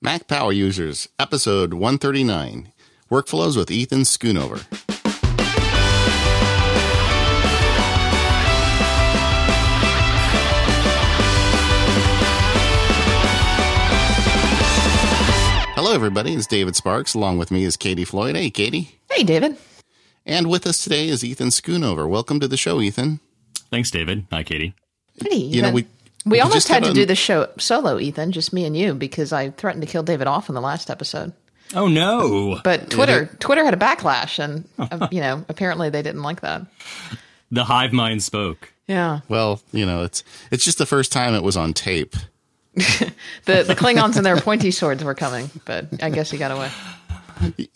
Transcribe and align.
Mac 0.00 0.28
Power 0.28 0.52
Users, 0.52 1.08
episode 1.18 1.74
139 1.74 2.72
Workflows 3.10 3.56
with 3.56 3.68
Ethan 3.70 4.02
Schoonover. 4.02 4.64
Hello, 15.74 15.92
everybody. 15.94 16.34
It's 16.34 16.46
David 16.46 16.74
Sparks. 16.74 17.14
Along 17.14 17.38
with 17.38 17.50
me 17.52 17.62
is 17.64 17.76
Katie 17.76 18.04
Floyd. 18.04 18.34
Hey, 18.34 18.50
Katie. 18.50 18.98
Hey, 19.10 19.22
David. 19.22 19.56
And 20.26 20.50
with 20.50 20.66
us 20.66 20.82
today 20.82 21.08
is 21.08 21.24
Ethan 21.24 21.48
Schoonover. 21.48 22.08
Welcome 22.08 22.40
to 22.40 22.48
the 22.48 22.56
show, 22.56 22.80
Ethan. 22.80 23.20
Thanks, 23.70 23.90
David. 23.90 24.26
Hi, 24.32 24.42
Katie. 24.42 24.74
Hey, 25.22 25.36
You 25.36 25.62
know, 25.62 25.70
we 25.70 25.86
we 26.24 26.32
we 26.32 26.40
almost 26.40 26.68
had 26.68 26.82
to 26.82 26.88
had 26.88 26.94
do 26.94 27.06
the 27.06 27.14
show 27.14 27.48
solo, 27.58 27.98
Ethan, 27.98 28.32
just 28.32 28.52
me 28.52 28.64
and 28.64 28.76
you, 28.76 28.94
because 28.94 29.32
I 29.32 29.50
threatened 29.50 29.82
to 29.82 29.88
kill 29.90 30.02
David 30.02 30.26
off 30.26 30.48
in 30.48 30.54
the 30.54 30.60
last 30.60 30.90
episode. 30.90 31.32
Oh 31.74 31.86
no! 31.88 32.60
But 32.64 32.90
Twitter, 32.90 33.26
Twitter 33.40 33.64
had 33.64 33.74
a 33.74 33.76
backlash, 33.76 34.38
and 34.38 34.64
uh, 34.78 35.08
you 35.10 35.20
know, 35.20 35.44
apparently 35.48 35.90
they 35.90 36.02
didn't 36.02 36.22
like 36.22 36.40
that. 36.40 36.62
The 37.50 37.64
hive 37.64 37.92
mind 37.92 38.22
spoke. 38.22 38.72
Yeah, 38.86 39.20
Well, 39.28 39.60
you 39.72 39.84
know, 39.84 40.02
it's 40.04 40.24
it's 40.50 40.64
just 40.64 40.78
the 40.78 40.86
first 40.86 41.12
time 41.12 41.34
it 41.34 41.42
was 41.42 41.56
on 41.58 41.74
tape. 41.74 42.16
the 42.74 43.12
the 43.44 43.74
Klingons 43.76 44.16
and 44.16 44.24
their 44.24 44.40
pointy 44.40 44.70
swords 44.70 45.04
were 45.04 45.14
coming, 45.14 45.50
but 45.66 46.02
I 46.02 46.08
guess 46.10 46.30
he 46.30 46.38
got 46.38 46.50
away. 46.52 46.70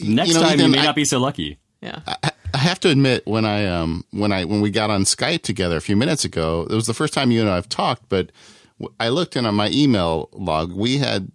Next 0.01 0.29
You 0.29 0.35
know, 0.35 0.41
time, 0.43 0.55
Ethan, 0.55 0.61
you 0.61 0.69
may 0.69 0.79
I- 0.81 0.85
not 0.85 0.95
be 0.97 1.05
so 1.05 1.19
lucky. 1.19 1.59
Yeah, 1.83 1.99
I 2.07 2.32
have 2.59 2.81
to 2.81 2.89
admit, 2.89 3.27
when 3.27 3.45
I 3.45 3.67
um 3.67 4.05
when 4.11 4.33
I 4.33 4.45
when 4.45 4.61
we 4.61 4.71
got 4.71 4.91
on 4.91 5.05
Skype 5.05 5.43
together 5.43 5.77
a 5.77 5.81
few 5.81 5.97
minutes 5.97 6.25
ago, 6.25 6.67
it 6.69 6.75
was 6.75 6.87
the 6.87 6.95
first 6.95 7.15
time 7.15 7.31
you 7.31 7.41
and 7.41 7.51
I 7.51 7.55
have 7.55 7.69
talked. 7.69 8.09
But 8.09 8.31
I 8.99 9.09
looked 9.09 9.37
in 9.37 9.47
on 9.47 9.55
my 9.55 9.71
email 9.71 10.29
log. 10.33 10.73
We 10.73 10.99
had 10.99 11.31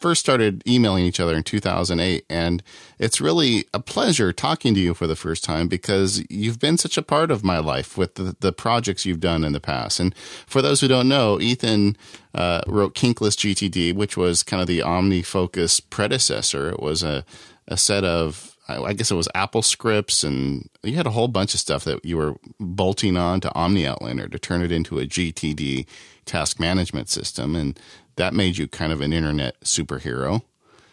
first 0.00 0.20
started 0.20 0.62
emailing 0.66 1.04
each 1.04 1.20
other 1.20 1.34
in 1.34 1.42
2008, 1.42 2.24
and 2.30 2.62
it's 2.98 3.20
really 3.20 3.66
a 3.74 3.80
pleasure 3.80 4.32
talking 4.32 4.74
to 4.74 4.80
you 4.80 4.94
for 4.94 5.06
the 5.06 5.16
first 5.16 5.44
time 5.44 5.68
because 5.68 6.24
you've 6.30 6.58
been 6.58 6.78
such 6.78 6.96
a 6.96 7.02
part 7.02 7.30
of 7.30 7.44
my 7.44 7.58
life 7.58 7.98
with 7.98 8.14
the, 8.14 8.34
the 8.40 8.52
projects 8.52 9.04
you've 9.04 9.20
done 9.20 9.44
in 9.44 9.52
the 9.52 9.60
past. 9.60 10.00
And 10.00 10.14
for 10.46 10.62
those 10.62 10.80
who 10.80 10.88
don't 10.88 11.08
know, 11.08 11.38
Ethan 11.38 11.98
uh, 12.34 12.62
wrote 12.66 12.94
Kinkless 12.94 13.36
GTD, 13.36 13.94
which 13.94 14.16
was 14.16 14.42
kind 14.42 14.62
of 14.62 14.66
the 14.66 14.80
OmniFocus 14.80 15.82
predecessor. 15.90 16.70
It 16.70 16.80
was 16.80 17.02
a 17.02 17.24
a 17.66 17.76
set 17.76 18.04
of 18.04 18.53
I 18.68 18.76
I 18.82 18.92
guess 18.92 19.10
it 19.10 19.14
was 19.14 19.28
Apple 19.34 19.62
scripts, 19.62 20.24
and 20.24 20.68
you 20.82 20.94
had 20.94 21.06
a 21.06 21.10
whole 21.10 21.28
bunch 21.28 21.54
of 21.54 21.60
stuff 21.60 21.84
that 21.84 22.04
you 22.04 22.16
were 22.16 22.34
bolting 22.60 23.16
on 23.16 23.40
to 23.40 23.54
Omni 23.54 23.82
Outliner 23.84 24.30
to 24.30 24.38
turn 24.38 24.62
it 24.62 24.72
into 24.72 24.98
a 24.98 25.06
GTD 25.06 25.86
task 26.24 26.58
management 26.58 27.08
system, 27.08 27.54
and 27.56 27.78
that 28.16 28.32
made 28.34 28.56
you 28.58 28.66
kind 28.68 28.92
of 28.92 29.00
an 29.00 29.12
internet 29.12 29.60
superhero. 29.60 30.42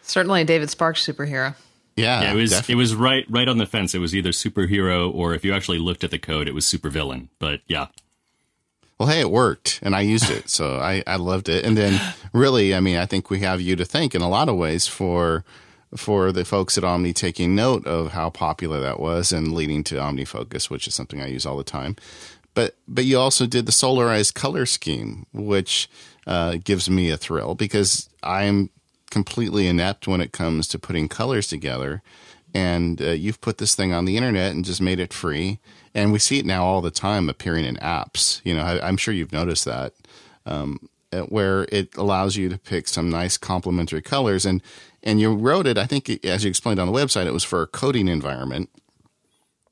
certainly 0.02 0.42
a 0.42 0.44
David 0.44 0.68
Sparks 0.70 1.06
superhero. 1.06 1.54
Yeah, 1.96 2.22
Yeah, 2.22 2.32
it 2.32 2.36
was 2.36 2.50
definitely. 2.50 2.72
it 2.72 2.76
was 2.76 2.94
right 2.94 3.24
right 3.28 3.48
on 3.48 3.58
the 3.58 3.66
fence. 3.66 3.94
It 3.94 3.98
was 4.00 4.14
either 4.14 4.30
superhero 4.30 5.12
or 5.12 5.34
if 5.34 5.44
you 5.44 5.52
actually 5.54 5.78
looked 5.78 6.04
at 6.04 6.10
the 6.10 6.18
code, 6.18 6.48
it 6.48 6.54
was 6.54 6.64
supervillain. 6.64 7.28
But 7.38 7.60
yeah, 7.68 7.86
Well, 8.98 9.08
hey, 9.08 9.20
it 9.20 9.30
worked, 9.30 9.80
and 9.82 9.94
I 9.94 10.00
used 10.00 10.30
it, 10.30 10.48
so 10.48 10.78
I, 10.78 11.02
I 11.06 11.16
loved 11.16 11.48
it. 11.48 11.64
And 11.64 11.76
then, 11.76 12.00
really, 12.32 12.74
I 12.74 12.80
mean, 12.80 12.96
I 12.96 13.04
think 13.06 13.30
we 13.30 13.40
have 13.40 13.60
you 13.60 13.76
to 13.76 13.84
thank 13.84 14.14
in 14.14 14.22
a 14.22 14.28
lot 14.28 14.48
of 14.48 14.56
ways 14.56 14.86
for 14.86 15.44
for 15.96 16.32
the 16.32 16.44
folks 16.44 16.78
at 16.78 16.84
Omni 16.84 17.12
taking 17.12 17.54
note 17.54 17.86
of 17.86 18.12
how 18.12 18.30
popular 18.30 18.80
that 18.80 19.00
was 19.00 19.32
and 19.32 19.52
leading 19.52 19.84
to 19.84 19.96
OmniFocus, 19.96 20.70
which 20.70 20.86
is 20.86 20.94
something 20.94 21.20
I 21.20 21.26
use 21.26 21.44
all 21.44 21.56
the 21.56 21.64
time. 21.64 21.96
But 22.54 22.76
but 22.86 23.04
you 23.04 23.18
also 23.18 23.46
did 23.46 23.66
the 23.66 23.72
solarized 23.72 24.34
color 24.34 24.66
scheme, 24.66 25.26
which 25.32 25.88
uh, 26.26 26.56
gives 26.62 26.88
me 26.90 27.10
a 27.10 27.16
thrill 27.16 27.54
because 27.54 28.08
I'm 28.22 28.70
completely 29.10 29.66
inept 29.66 30.08
when 30.08 30.20
it 30.20 30.32
comes 30.32 30.68
to 30.68 30.78
putting 30.78 31.08
colors 31.08 31.46
together. 31.46 32.02
And 32.54 33.00
uh, 33.00 33.10
you've 33.10 33.40
put 33.40 33.58
this 33.58 33.74
thing 33.74 33.94
on 33.94 34.04
the 34.04 34.16
internet 34.16 34.52
and 34.52 34.64
just 34.64 34.80
made 34.82 35.00
it 35.00 35.12
free. 35.12 35.58
And 35.94 36.12
we 36.12 36.18
see 36.18 36.38
it 36.38 36.46
now 36.46 36.64
all 36.64 36.82
the 36.82 36.90
time 36.90 37.28
appearing 37.28 37.64
in 37.64 37.76
apps. 37.76 38.42
You 38.44 38.54
know, 38.54 38.62
I, 38.62 38.86
I'm 38.86 38.98
sure 38.98 39.14
you've 39.14 39.32
noticed 39.32 39.64
that, 39.64 39.94
um, 40.44 40.88
where 41.28 41.64
it 41.70 41.96
allows 41.96 42.36
you 42.36 42.50
to 42.50 42.58
pick 42.58 42.88
some 42.88 43.08
nice 43.08 43.38
complementary 43.38 44.02
colors. 44.02 44.44
And 44.44 44.62
and 45.02 45.20
you 45.20 45.34
wrote 45.34 45.66
it, 45.66 45.78
I 45.78 45.86
think, 45.86 46.08
as 46.24 46.44
you 46.44 46.50
explained 46.50 46.80
on 46.80 46.86
the 46.86 46.92
website, 46.92 47.26
it 47.26 47.32
was 47.32 47.44
for 47.44 47.62
a 47.62 47.66
coding 47.66 48.08
environment. 48.08 48.70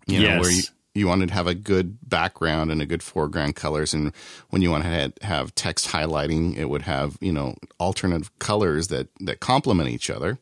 You 0.07 0.21
know, 0.21 0.25
Yes. 0.25 0.41
where 0.41 0.51
you, 0.51 0.63
you 0.95 1.07
wanted 1.07 1.29
to 1.29 1.35
have 1.35 1.47
a 1.47 1.55
good 1.55 1.99
background 2.09 2.71
and 2.73 2.83
a 2.83 2.87
good 2.87 3.03
foreground 3.03 3.55
colors. 3.55 3.95
And 3.95 4.13
when 4.51 4.61
you 4.63 4.71
want 4.71 4.85
to 4.85 5.13
have, 5.23 5.55
text 5.55 5.89
highlighting, 5.89 6.57
it 6.57 6.67
would 6.67 6.83
have, 6.83 7.17
you 7.21 7.33
know, 7.33 7.55
alternate 7.79 8.29
colors 8.41 8.89
that, 8.89 9.09
that 9.21 9.39
complement 9.41 9.89
each 9.91 10.11
other. 10.11 10.39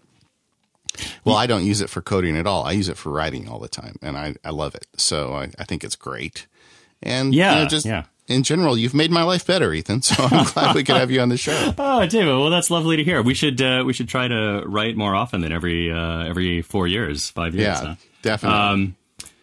Well, 1.25 1.37
I 1.37 1.47
don't 1.47 1.65
use 1.65 1.81
it 1.81 1.91
for 1.91 2.01
coding 2.01 2.37
at 2.37 2.47
all. 2.47 2.65
I 2.65 2.73
use 2.73 2.89
it 2.89 2.97
for 2.97 3.11
writing 3.11 3.49
all 3.49 3.59
the 3.59 3.69
time, 3.69 3.97
and 4.03 4.17
I, 4.17 4.35
I 4.45 4.51
love 4.51 4.75
it. 4.75 4.87
So 4.97 5.35
I, 5.35 5.51
I 5.59 5.65
think 5.65 5.85
it's 5.85 5.97
great. 5.97 6.47
And 7.03 7.35
you 7.35 7.41
Yeah, 7.41 7.55
know, 7.63 7.67
just 7.67 7.87
yeah. 7.87 8.05
In 8.29 8.43
general, 8.43 8.77
you've 8.77 8.95
made 8.95 9.11
my 9.11 9.23
life 9.23 9.47
better, 9.47 9.73
Ethan. 9.73 10.03
So 10.03 10.15
I'm 10.23 10.45
glad 10.53 10.75
we 10.75 10.85
could 10.85 10.97
have 10.97 11.11
you 11.11 11.21
on 11.21 11.31
the 11.31 11.37
show. 11.37 11.75
Oh, 11.79 12.07
David. 12.07 12.29
Well, 12.29 12.51
that's 12.51 12.71
lovely 12.71 12.97
to 12.99 13.05
hear. 13.05 13.23
We 13.23 13.35
should 13.35 13.61
uh, 13.61 13.83
we 13.87 13.93
should 13.93 14.09
try 14.09 14.29
to 14.29 14.63
write 14.67 14.97
more 14.97 15.15
often 15.15 15.41
than 15.41 15.51
every 15.51 15.91
uh, 15.91 16.25
every 16.25 16.63
four 16.63 16.87
years, 16.87 17.31
five 17.31 17.55
years. 17.55 17.81
Yeah, 17.83 17.95
definitely. 18.23 18.59
Um, 18.59 18.97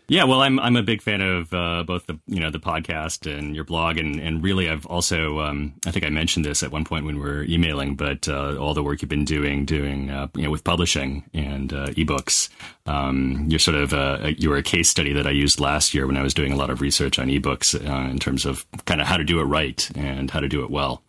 yeah, 0.07 0.23
well, 0.23 0.41
I'm 0.41 0.59
I'm 0.59 0.75
a 0.75 0.83
big 0.83 1.01
fan 1.01 1.21
of 1.21 1.53
uh, 1.53 1.83
both 1.83 2.05
the 2.05 2.19
you 2.27 2.39
know 2.39 2.51
the 2.51 2.59
podcast 2.59 3.31
and 3.31 3.55
your 3.55 3.63
blog, 3.63 3.97
and 3.97 4.19
and 4.19 4.43
really 4.43 4.69
I've 4.69 4.85
also 4.85 5.39
um, 5.39 5.73
I 5.85 5.91
think 5.91 6.05
I 6.05 6.09
mentioned 6.09 6.45
this 6.45 6.61
at 6.61 6.71
one 6.71 6.85
point 6.85 7.05
when 7.05 7.15
we 7.15 7.21
were 7.21 7.43
emailing, 7.43 7.95
but 7.95 8.27
uh, 8.27 8.55
all 8.57 8.73
the 8.73 8.83
work 8.83 9.01
you've 9.01 9.09
been 9.09 9.25
doing 9.25 9.65
doing 9.65 10.11
uh, 10.11 10.27
you 10.35 10.43
know 10.43 10.51
with 10.51 10.63
publishing 10.63 11.23
and 11.33 11.73
uh, 11.73 11.87
ebooks. 11.87 12.49
Um, 12.85 13.45
you're 13.47 13.59
sort 13.59 13.77
of 13.77 13.93
uh, 13.93 14.31
you 14.37 14.49
were 14.49 14.57
a 14.57 14.63
case 14.63 14.89
study 14.89 15.13
that 15.13 15.25
I 15.25 15.31
used 15.31 15.59
last 15.59 15.93
year 15.93 16.05
when 16.05 16.17
I 16.17 16.23
was 16.23 16.33
doing 16.33 16.51
a 16.51 16.57
lot 16.57 16.69
of 16.69 16.81
research 16.81 17.17
on 17.17 17.27
ebooks 17.27 17.73
uh, 17.73 18.09
in 18.09 18.19
terms 18.19 18.45
of 18.45 18.65
kind 18.85 19.01
of 19.01 19.07
how 19.07 19.17
to 19.17 19.23
do 19.23 19.39
it 19.39 19.45
right 19.45 19.89
and 19.95 20.29
how 20.29 20.39
to 20.39 20.47
do 20.47 20.63
it 20.63 20.69
well. 20.69 21.01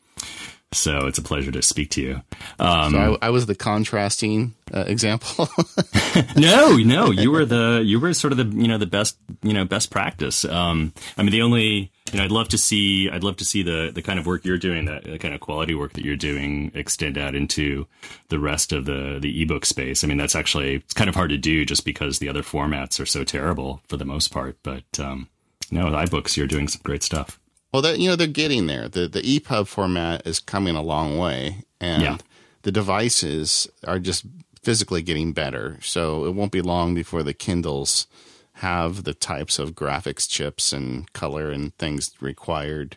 So 0.73 1.07
it's 1.07 1.19
a 1.19 1.23
pleasure 1.23 1.53
to 1.53 1.63
speak 1.63 1.91
to 1.91 2.03
you. 2.03 2.23
Um, 2.59 2.93
so 2.93 3.19
I, 3.23 3.29
I 3.29 3.31
was 3.31 3.47
the 3.47 3.55
contrasting 3.55 4.55
uh, 4.75 4.85
example. 4.87 5.49
no, 6.37 6.77
no, 6.77 7.11
you 7.13 7.31
were 7.31 7.45
the 7.45 7.83
you 7.85 8.01
were 8.01 8.13
sort 8.13 8.33
of 8.33 8.39
the 8.39 8.61
you 8.61 8.67
know 8.67 8.77
the 8.77 8.87
best 8.87 9.17
you 9.43 9.53
know 9.53 9.65
best 9.65 9.91
practice. 9.91 10.45
Um, 10.45 10.93
I 11.17 11.23
mean, 11.23 11.31
the 11.31 11.43
only 11.43 11.93
you 12.13 12.19
know 12.19 12.25
I'd 12.25 12.33
love 12.33 12.49
to 12.49 12.59
see 12.59 13.09
I'd 13.09 13.23
love 13.23 13.37
to 13.37 13.45
see 13.45 13.63
the 13.63 13.93
the 13.95 14.03
kind 14.03 14.19
of 14.19 14.27
work 14.27 14.45
you're 14.45 14.59
doing, 14.59 14.87
that 14.87 15.05
the 15.05 15.19
kind 15.19 15.35
of 15.35 15.41
quality 15.41 15.75
work 15.75 15.93
that 15.93 16.05
you're 16.05 16.17
doing, 16.17 16.73
extend 16.75 17.17
out 17.17 17.37
into 17.37 17.87
the 18.29 18.41
rest 18.41 18.73
of 18.73 18.87
the 18.87 19.19
the 19.21 19.43
ebook 19.43 19.65
space. 19.67 20.03
I 20.03 20.09
mean, 20.09 20.19
that's 20.19 20.35
actually 20.35 20.75
it's 20.77 20.95
kind 20.95 21.09
of 21.09 21.15
hard 21.15 21.31
to 21.31 21.39
do 21.39 21.65
just 21.65 21.85
because 21.85 22.19
the 22.19 22.29
other 22.29 22.43
formats 22.43 23.01
are 23.01 23.07
so 23.07 23.23
terrible 23.23 23.83
for 23.89 23.97
the 23.97 24.05
most 24.05 24.33
part. 24.33 24.59
But 24.65 24.99
um, 24.99 25.29
no, 25.71 25.85
with 25.85 25.95
iBooks, 25.95 26.37
you're 26.37 26.49
doing 26.49 26.67
some 26.67 26.83
great 26.85 27.05
stuff. 27.05 27.39
Well, 27.73 27.83
that 27.83 27.99
you 27.99 28.09
know 28.09 28.17
they're 28.17 28.27
getting 28.27 28.67
there. 28.67 28.89
The 28.89 29.09
the 29.09 29.23
EPUB 29.23 29.67
format 29.67 30.27
is 30.27 30.41
coming 30.41 30.77
a 30.77 30.83
long 30.83 31.19
way, 31.19 31.65
and 31.81 32.03
Yeah. 32.03 32.17
the 32.63 32.73
devices 32.73 33.69
are 33.87 33.99
just 33.99 34.25
physically 34.63 35.03
getting 35.03 35.33
better. 35.33 35.79
So 35.83 36.25
it 36.25 36.35
won't 36.35 36.53
be 36.53 36.63
long 36.63 36.95
before 36.95 37.23
the 37.23 37.35
Kindles 37.35 38.07
have 38.55 39.05
the 39.05 39.15
types 39.15 39.59
of 39.59 39.75
graphics 39.75 40.29
chips 40.29 40.73
and 40.73 41.13
color 41.13 41.51
and 41.51 41.77
things 41.77 42.13
required 42.21 42.97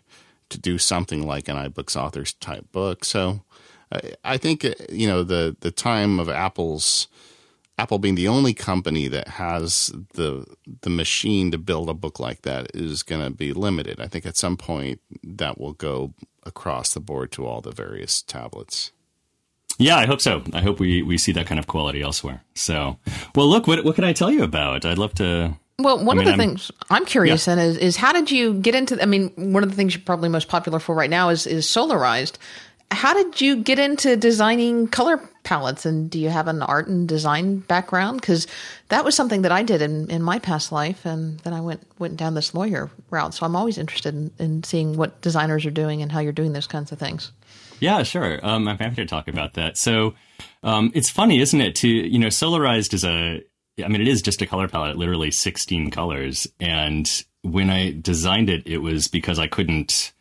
to 0.50 0.58
do 0.58 0.78
something 0.78 1.28
like 1.28 1.48
an 1.50 1.58
iBooks 1.58 1.96
authors 1.96 2.34
type 2.34 2.72
book. 2.72 3.04
So 3.04 3.42
I, 3.92 4.00
I 4.24 4.38
think 4.38 4.64
uh, 4.64 4.74
you 4.90 5.08
know 5.08 5.24
the 5.24 5.56
the 5.60 5.72
time 5.72 6.20
of 6.20 6.30
Apple's 6.30 7.08
Apple 7.80 7.98
being 8.00 8.16
the 8.16 8.28
only 8.28 8.54
company 8.54 9.08
that 9.08 9.28
has 9.30 9.92
the 10.14 10.46
the 10.82 10.90
machine 10.90 11.52
to 11.52 11.58
build 11.58 11.90
a 11.90 11.94
book 11.94 12.20
like 12.20 12.42
that 12.42 12.72
is 12.74 13.04
going 13.04 13.24
to 13.24 13.30
be 13.32 13.54
limited. 13.54 14.00
I 14.02 14.08
think 14.08 14.26
at 14.26 14.38
some 14.38 14.58
point 14.58 15.00
that 15.24 15.60
will 15.60 15.74
go 15.74 16.14
across 16.44 16.94
the 16.94 17.00
board 17.00 17.32
to 17.34 17.46
all 17.46 17.62
the 17.62 17.72
various 17.72 18.22
tablets. 18.22 18.92
Yeah, 19.78 19.96
I 19.98 20.06
hope 20.06 20.20
so. 20.20 20.44
I 20.54 20.60
hope 20.62 20.80
we, 20.82 21.02
we 21.04 21.18
see 21.18 21.32
that 21.32 21.48
kind 21.48 21.58
of 21.58 21.68
quality 21.68 22.02
elsewhere. 22.02 22.44
So, 22.54 22.98
well, 23.34 23.48
look, 23.48 23.66
what 23.66 23.84
what 23.86 23.96
can 23.96 24.04
I 24.04 24.12
tell 24.14 24.30
you 24.30 24.44
about? 24.44 24.84
I'd 24.86 24.98
love 24.98 25.14
to. 25.16 25.56
Well, 25.82 26.04
one 26.04 26.18
I 26.18 26.20
mean, 26.20 26.20
of 26.20 26.26
the 26.26 26.32
I'm- 26.32 26.38
things 26.50 26.72
I'm 26.90 27.06
curious 27.06 27.48
in 27.48 27.58
is, 27.60 27.78
is 27.78 27.96
how 27.96 28.12
did 28.12 28.30
you 28.30 28.56
get 28.56 28.76
into? 28.76 29.02
I 29.02 29.06
mean, 29.06 29.30
one 29.54 29.64
of 29.64 29.70
the 29.70 29.76
things 29.78 29.96
you're 29.96 30.04
probably 30.04 30.28
most 30.28 30.50
popular 30.50 30.80
for 30.80 30.94
right 30.94 31.10
now 31.10 31.30
is 31.30 31.48
is 31.48 31.66
solarized. 31.66 32.34
How 32.92 33.14
did 33.14 33.40
you 33.40 33.56
get 33.58 33.78
into 33.78 34.18
designing 34.18 34.88
color 34.88 35.18
palettes, 35.44 35.86
and 35.86 36.10
do 36.10 36.20
you 36.20 36.30
have 36.30 36.48
an 36.48 36.62
art 36.64 36.88
and 36.88 37.08
design 37.08 37.60
background? 37.60 38.20
Because 38.20 38.48
that 38.90 39.06
was 39.06 39.16
something 39.16 39.44
that 39.44 39.52
I 39.52 39.64
did 39.64 39.82
in, 39.82 40.10
in 40.10 40.24
my 40.24 40.40
past 40.40 40.72
life, 40.72 41.06
and 41.06 41.40
then 41.42 41.54
I 41.54 41.62
went 41.62 41.86
went 42.00 42.18
down 42.18 42.34
this 42.34 42.54
lawyer 42.54 42.90
route. 43.10 43.34
So 43.34 43.46
I'm 43.46 43.56
always 43.56 43.78
interested 43.78 44.16
in, 44.16 44.32
in 44.40 44.64
seeing 44.64 44.98
what 44.98 45.22
designers 45.22 45.66
are 45.66 45.72
doing 45.72 46.02
and 46.02 46.12
how 46.12 46.20
you're 46.20 46.32
doing 46.32 46.54
those 46.54 46.68
kinds 46.68 46.92
of 46.92 47.00
things. 47.00 47.32
Yeah, 47.80 48.04
sure. 48.04 48.40
Um, 48.44 48.68
I'm 48.68 48.78
happy 48.78 48.96
to 48.96 49.06
talk 49.06 49.28
about 49.28 49.54
that. 49.54 49.78
So, 49.78 50.14
um, 50.64 50.92
it's 50.94 51.10
funny, 51.10 51.40
isn't 51.40 51.62
it? 51.62 51.76
To 51.78 51.88
you 51.88 52.20
know, 52.20 52.28
solarized 52.28 52.94
is 52.94 53.04
a. 53.04 53.42
I 53.84 53.88
mean, 53.88 54.02
it 54.02 54.10
is 54.10 54.22
just 54.22 54.42
a 54.42 54.46
color 54.46 54.68
palette, 54.68 54.98
literally 54.98 55.32
16 55.32 55.90
colors. 55.90 56.48
And 56.60 57.10
when 57.44 57.70
I 57.70 57.98
designed 58.02 58.50
it, 58.50 58.68
it 58.68 58.80
was 58.80 59.08
because 59.08 59.40
I 59.40 59.48
couldn't. 59.48 60.12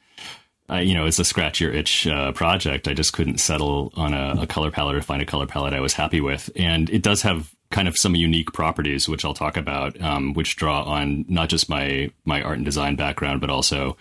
I, 0.69 0.81
you 0.83 0.95
know, 0.95 1.07
it's 1.07 1.19
a 1.19 1.25
scratch 1.25 1.61
your 1.61 1.73
itch 1.73 2.07
uh, 2.07 2.33
project. 2.33 2.89
I 2.89 2.95
just 2.95 3.13
couldn't 3.13 3.39
settle 3.39 3.93
on 3.97 4.13
a, 4.13 4.43
a, 4.43 4.47
color 4.47 4.71
palette 4.71 4.97
or 4.97 5.03
find 5.03 5.23
a 5.23 5.27
color 5.27 5.47
palette 5.47 5.73
I 5.73 5.81
was 5.81 5.95
happy 5.95 6.21
with. 6.21 6.51
And 6.57 6.91
it 6.91 7.03
does 7.03 7.23
have 7.23 7.55
kind 7.71 7.89
of 7.89 7.97
some 7.97 8.15
unique 8.15 8.53
properties, 8.53 9.09
which 9.09 9.25
I'll 9.25 9.35
talk 9.35 9.57
about, 9.57 10.01
um, 10.01 10.35
which 10.35 10.57
draw 10.57 10.83
on 10.83 11.25
not 11.29 11.49
just 11.49 11.69
my 11.69 12.11
my 12.25 12.43
art 12.43 12.57
and 12.57 12.65
design 12.65 12.97
background, 12.97 13.41
but 13.41 13.51
also 13.51 13.97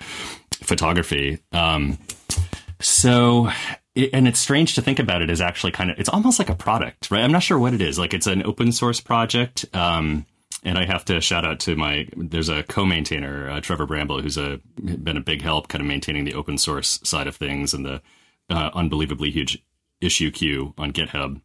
photography. 0.52 1.40
Um, 1.52 1.98
so 2.80 3.50
and 4.14 4.28
it's 4.28 4.40
strange 4.40 4.76
to 4.76 4.82
think 4.82 5.00
about 5.00 5.22
it 5.22 5.30
as 5.30 5.42
actually 5.42 5.72
kind 5.72 5.90
of 5.90 6.00
it's 6.00 6.10
almost 6.10 6.40
like 6.40 6.50
a 6.50 6.56
product, 6.56 7.10
right? 7.12 7.24
I'm 7.24 7.32
not 7.32 7.44
sure 7.44 7.58
what 7.58 7.74
it 7.74 7.82
is. 7.82 7.98
Like 7.98 8.14
it's 8.14 8.28
an 8.28 8.44
open 8.46 8.72
source 8.72 9.02
project. 9.02 9.66
Um, 9.74 10.26
and 10.64 10.78
I 10.78 10.86
have 10.86 11.06
to 11.06 11.22
shout 11.22 11.46
out 11.46 11.60
to 11.62 11.76
my 11.76 12.08
there's 12.16 12.50
a 12.50 12.64
co-maintainer 12.64 13.50
uh, 13.50 13.62
Trevor 13.62 13.86
Bramble 13.86 14.22
who's 14.22 14.38
a 14.38 14.60
been 14.78 15.18
a 15.18 15.22
big 15.22 15.42
help 15.42 15.68
kind 15.68 15.82
of 15.82 15.88
maintaining 15.88 16.26
the 16.26 16.34
open 16.34 16.58
source 16.58 17.00
side 17.04 17.28
of 17.28 17.36
things 17.36 17.74
and 17.74 17.86
the 17.86 18.02
uh, 18.50 18.72
unbelievably 18.74 19.32
huge 19.32 19.64
issue 20.02 20.32
queue 20.32 20.74
on 20.78 20.94
GitHub. 20.94 21.42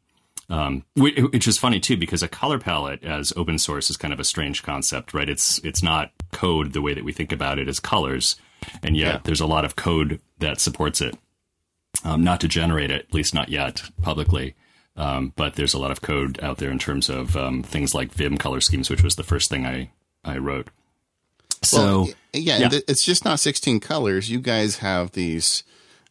Um, 0.49 0.85
which 0.97 1.49
is 1.49 1.57
funny 1.57 1.81
too 1.81 1.97
because 1.97 2.23
a 2.23 2.29
color 2.29 2.59
palette 2.59 3.05
as 3.05 3.33
open 3.37 3.59
source 3.59 3.89
is 3.89 3.97
kind 3.97 4.13
of 4.13 4.21
a 4.21 4.25
strange 4.25 4.63
concept, 4.63 5.15
right? 5.15 5.29
It's 5.29 5.59
it's 5.61 5.83
not 5.83 6.11
code 6.33 6.73
the 6.73 6.83
way 6.83 6.95
that 6.95 7.05
we 7.05 7.13
think 7.13 7.33
about 7.33 7.59
it 7.59 7.69
as 7.69 7.81
colors, 7.81 8.37
and 8.83 8.97
yet 8.97 9.15
yeah. 9.15 9.21
there's 9.25 9.41
a 9.41 9.47
lot 9.47 9.65
of 9.65 9.77
code 9.77 10.21
that 10.41 10.61
supports 10.61 11.01
it. 11.01 11.17
Um, 12.05 12.25
not 12.25 12.41
to 12.41 12.49
generate 12.49 12.91
it, 12.91 13.07
at 13.07 13.15
least 13.15 13.35
not 13.35 13.51
yet 13.51 13.83
publicly. 14.03 14.55
Um, 14.97 15.33
but 15.37 15.55
there's 15.55 15.75
a 15.75 15.79
lot 15.79 15.91
of 15.91 16.03
code 16.03 16.39
out 16.43 16.59
there 16.59 16.71
in 16.71 16.79
terms 16.79 17.09
of 17.09 17.37
um, 17.37 17.63
things 17.63 17.95
like 17.95 18.13
Vim 18.13 18.37
color 18.37 18.61
schemes, 18.61 18.91
which 18.91 19.03
was 19.03 19.17
the 19.17 19.23
first 19.23 19.49
thing 19.49 19.65
I, 19.65 19.91
I 20.25 20.39
wrote. 20.39 20.69
So 21.63 21.79
well, 21.79 22.11
yeah, 22.33 22.59
yeah. 22.59 22.81
it's 22.89 23.05
just 23.05 23.25
not 23.25 23.41
16 23.41 23.81
colors. 23.81 24.31
You 24.31 24.41
guys 24.41 24.79
have 24.79 25.13
these 25.13 25.65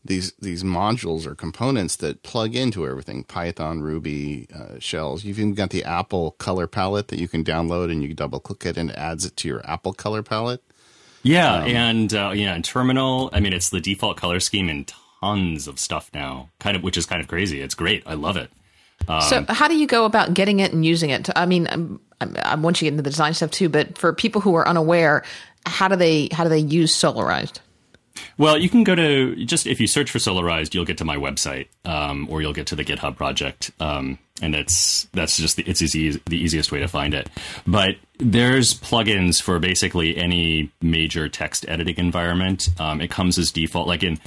these 0.04 0.34
these 0.40 0.64
modules 0.64 1.26
or 1.26 1.36
components 1.36 1.96
that 1.98 2.24
plug 2.24 2.56
into 2.56 2.88
everything 2.88 3.24
python 3.24 3.82
ruby 3.82 4.48
uh, 4.54 4.80
shells 4.80 5.24
you've 5.24 5.38
even 5.38 5.54
got 5.54 5.70
the 5.70 5.84
apple 5.84 6.32
color 6.32 6.68
palette 6.68 7.10
that 7.10 7.20
you 7.20 7.28
can 7.28 7.44
download 7.44 7.92
and 7.92 8.02
you 8.02 8.14
double 8.14 8.40
click 8.40 8.66
it 8.66 8.78
and 8.78 8.90
it 8.90 8.96
adds 8.96 9.26
it 9.26 9.36
to 9.36 9.48
your 9.48 9.62
apple 9.70 9.94
color 9.94 10.24
palette 10.24 10.64
yeah 11.22 11.58
um, 11.58 11.68
and 11.68 12.14
uh, 12.14 12.32
yeah 12.34 12.56
in 12.56 12.64
terminal 12.64 13.30
i 13.32 13.40
mean 13.40 13.54
it's 13.54 13.70
the 13.70 13.80
default 13.80 14.18
color 14.18 14.40
scheme 14.40 14.70
in 14.70 14.86
tons 14.86 15.68
of 15.68 15.80
stuff 15.80 16.10
now 16.14 16.50
kind 16.60 16.76
of 16.76 16.82
which 16.82 16.98
is 16.98 17.06
kind 17.06 17.22
of 17.22 17.28
crazy 17.28 17.62
it's 17.62 17.76
great 17.76 18.02
i 18.08 18.16
love 18.16 18.38
it 18.38 18.50
um, 19.08 19.22
so, 19.22 19.46
how 19.50 19.68
do 19.68 19.78
you 19.78 19.88
go 19.88 20.06
about 20.06 20.34
getting 20.34 20.60
it 20.60 20.74
and 20.74 20.86
using 20.86 21.10
it? 21.10 21.30
I 21.36 21.46
mean, 21.46 21.68
I'm, 21.70 22.00
I'm, 22.20 22.36
I 22.44 22.56
want 22.56 22.82
you 22.82 22.86
to 22.86 22.92
get 22.92 22.94
into 22.94 23.04
the 23.04 23.10
design 23.10 23.34
stuff 23.34 23.52
too, 23.52 23.70
but 23.70 23.98
for 23.98 24.14
people 24.14 24.42
who 24.42 24.56
are 24.56 24.68
unaware, 24.68 25.24
how 25.66 25.88
do 25.88 25.96
they 25.96 26.30
how 26.32 26.44
do 26.44 26.50
they 26.50 26.60
use 26.60 26.94
Solarized? 26.94 27.60
Well, 28.38 28.58
you 28.58 28.70
can 28.70 28.84
go 28.84 28.96
to 28.96 29.46
just 29.46 29.68
if 29.68 29.80
you 29.80 29.88
search 29.88 30.12
for 30.12 30.20
Solarized, 30.20 30.74
you'll 30.74 30.86
get 30.86 30.98
to 31.00 31.06
my 31.06 31.18
website, 31.18 31.68
um, 31.86 32.28
or 32.30 32.42
you'll 32.42 32.54
get 32.54 32.68
to 32.68 32.76
the 32.76 32.84
GitHub 32.84 33.16
project, 33.16 33.72
um, 33.80 34.18
and 34.42 34.56
it's 34.56 35.08
that's 35.14 35.38
just 35.38 35.58
the, 35.58 35.64
it's 35.64 35.82
easy 35.82 36.22
the 36.26 36.38
easiest 36.38 36.72
way 36.72 36.80
to 36.80 36.88
find 36.88 37.14
it. 37.14 37.30
But 37.66 37.96
there's 38.18 38.74
plugins 38.74 39.42
for 39.42 39.60
basically 39.60 40.18
any 40.18 40.72
major 40.82 41.30
text 41.30 41.66
editing 41.68 41.98
environment. 41.98 42.70
Um, 42.80 43.02
it 43.02 43.10
comes 43.10 43.38
as 43.38 43.52
default, 43.52 43.88
like 43.88 44.04
in 44.04 44.20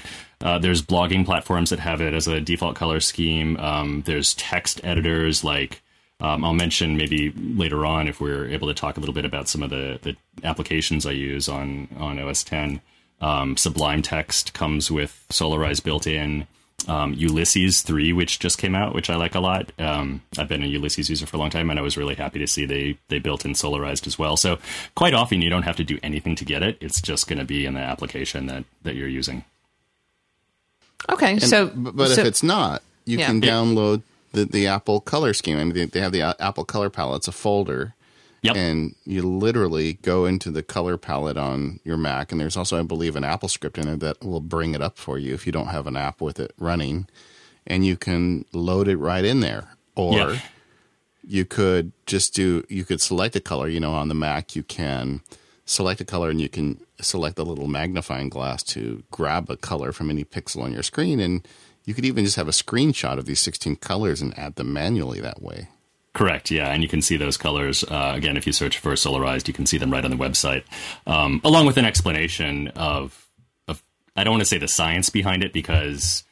uh, 0.44 0.58
there's 0.58 0.82
blogging 0.82 1.24
platforms 1.24 1.70
that 1.70 1.80
have 1.80 2.00
it 2.00 2.14
as 2.14 2.28
a 2.28 2.40
default 2.40 2.76
color 2.76 3.00
scheme. 3.00 3.56
Um, 3.56 4.02
there's 4.06 4.34
text 4.34 4.80
editors 4.84 5.42
like 5.42 5.82
um, 6.20 6.44
I'll 6.44 6.54
mention 6.54 6.96
maybe 6.96 7.32
later 7.32 7.84
on 7.84 8.06
if 8.06 8.20
we're 8.20 8.48
able 8.48 8.68
to 8.68 8.74
talk 8.74 8.96
a 8.96 9.00
little 9.00 9.14
bit 9.14 9.24
about 9.24 9.48
some 9.48 9.62
of 9.62 9.70
the, 9.70 9.98
the 10.02 10.16
applications 10.46 11.06
I 11.06 11.10
use 11.10 11.48
on 11.48 11.88
on 11.98 12.18
OS 12.18 12.44
10. 12.44 12.80
Um, 13.20 13.56
Sublime 13.56 14.02
Text 14.02 14.54
comes 14.54 14.90
with 14.90 15.24
Solarize 15.30 15.82
built 15.82 16.06
in. 16.06 16.46
Um, 16.86 17.14
Ulysses 17.14 17.80
3, 17.80 18.12
which 18.12 18.38
just 18.38 18.58
came 18.58 18.74
out, 18.74 18.94
which 18.94 19.08
I 19.08 19.16
like 19.16 19.34
a 19.34 19.40
lot. 19.40 19.72
Um, 19.78 20.20
I've 20.36 20.48
been 20.48 20.62
a 20.62 20.66
Ulysses 20.66 21.08
user 21.08 21.24
for 21.24 21.36
a 21.36 21.40
long 21.40 21.48
time, 21.48 21.70
and 21.70 21.78
I 21.78 21.82
was 21.82 21.96
really 21.96 22.14
happy 22.14 22.38
to 22.40 22.46
see 22.46 22.66
they 22.66 22.98
they 23.08 23.18
built 23.18 23.44
in 23.44 23.52
Solarized 23.52 24.06
as 24.06 24.18
well. 24.18 24.36
So 24.36 24.58
quite 24.94 25.14
often 25.14 25.40
you 25.40 25.48
don't 25.48 25.62
have 25.62 25.76
to 25.76 25.84
do 25.84 25.98
anything 26.02 26.34
to 26.36 26.44
get 26.44 26.62
it; 26.62 26.76
it's 26.80 27.00
just 27.00 27.26
going 27.26 27.38
to 27.38 27.44
be 27.44 27.64
in 27.64 27.74
the 27.74 27.80
application 27.80 28.46
that 28.46 28.64
that 28.82 28.96
you're 28.96 29.08
using. 29.08 29.44
Okay, 31.10 31.32
and, 31.32 31.42
so 31.42 31.66
but 31.68 32.08
so, 32.08 32.20
if 32.20 32.26
it's 32.26 32.42
not, 32.42 32.82
you 33.04 33.18
yeah. 33.18 33.26
can 33.26 33.40
download 33.40 34.02
the 34.32 34.44
the 34.44 34.66
Apple 34.66 35.00
color 35.00 35.34
scheme. 35.34 35.58
I 35.58 35.64
mean, 35.64 35.74
they, 35.74 35.84
they 35.86 36.00
have 36.00 36.12
the 36.12 36.22
uh, 36.22 36.34
Apple 36.40 36.64
color 36.64 36.90
palette. 36.90 37.18
It's 37.18 37.28
a 37.28 37.32
folder. 37.32 37.94
Yep. 38.42 38.56
And 38.56 38.94
you 39.06 39.22
literally 39.22 39.94
go 39.94 40.26
into 40.26 40.50
the 40.50 40.62
color 40.62 40.98
palette 40.98 41.38
on 41.38 41.80
your 41.82 41.96
Mac, 41.96 42.30
and 42.30 42.38
there's 42.38 42.58
also, 42.58 42.78
I 42.78 42.82
believe, 42.82 43.16
an 43.16 43.24
Apple 43.24 43.48
script 43.48 43.78
in 43.78 43.88
it 43.88 44.00
that 44.00 44.22
will 44.22 44.40
bring 44.40 44.74
it 44.74 44.82
up 44.82 44.98
for 44.98 45.18
you 45.18 45.32
if 45.32 45.46
you 45.46 45.52
don't 45.52 45.68
have 45.68 45.86
an 45.86 45.96
app 45.96 46.20
with 46.20 46.38
it 46.38 46.52
running, 46.58 47.06
and 47.66 47.86
you 47.86 47.96
can 47.96 48.44
load 48.52 48.86
it 48.86 48.98
right 48.98 49.24
in 49.24 49.40
there. 49.40 49.68
Or 49.94 50.32
yep. 50.32 50.42
you 51.26 51.46
could 51.46 51.92
just 52.04 52.34
do, 52.34 52.66
you 52.68 52.84
could 52.84 53.00
select 53.00 53.34
a 53.34 53.40
color. 53.40 53.66
You 53.66 53.80
know, 53.80 53.94
on 53.94 54.08
the 54.08 54.14
Mac, 54.14 54.54
you 54.54 54.62
can 54.62 55.22
select 55.64 56.02
a 56.02 56.04
color 56.04 56.28
and 56.28 56.38
you 56.38 56.50
can 56.50 56.83
select 57.00 57.36
the 57.36 57.44
little 57.44 57.66
magnifying 57.66 58.28
glass 58.28 58.62
to 58.62 59.02
grab 59.10 59.50
a 59.50 59.56
color 59.56 59.92
from 59.92 60.10
any 60.10 60.24
pixel 60.24 60.62
on 60.62 60.72
your 60.72 60.82
screen. 60.82 61.20
And 61.20 61.46
you 61.84 61.94
could 61.94 62.04
even 62.04 62.24
just 62.24 62.36
have 62.36 62.48
a 62.48 62.52
screenshot 62.52 63.18
of 63.18 63.26
these 63.26 63.40
16 63.40 63.76
colors 63.76 64.22
and 64.22 64.36
add 64.38 64.56
them 64.56 64.72
manually 64.72 65.20
that 65.20 65.42
way. 65.42 65.68
Correct, 66.14 66.50
yeah, 66.52 66.72
and 66.72 66.80
you 66.80 66.88
can 66.88 67.02
see 67.02 67.16
those 67.16 67.36
colors 67.36 67.82
uh, 67.82 68.12
again 68.14 68.36
if 68.36 68.46
you 68.46 68.52
search 68.52 68.78
for 68.78 68.92
Solarized. 68.92 69.48
You 69.48 69.54
can 69.54 69.66
see 69.66 69.78
them 69.78 69.92
right 69.92 70.04
on 70.04 70.12
the 70.12 70.16
website, 70.16 70.62
um, 71.08 71.40
along 71.42 71.66
with 71.66 71.76
an 71.76 71.84
explanation 71.84 72.68
of, 72.76 73.26
of 73.66 73.82
I 74.14 74.22
don't 74.22 74.34
want 74.34 74.42
to 74.42 74.48
say 74.48 74.58
the 74.58 74.68
science 74.68 75.10
behind 75.10 75.42
it 75.42 75.52
because 75.52 76.22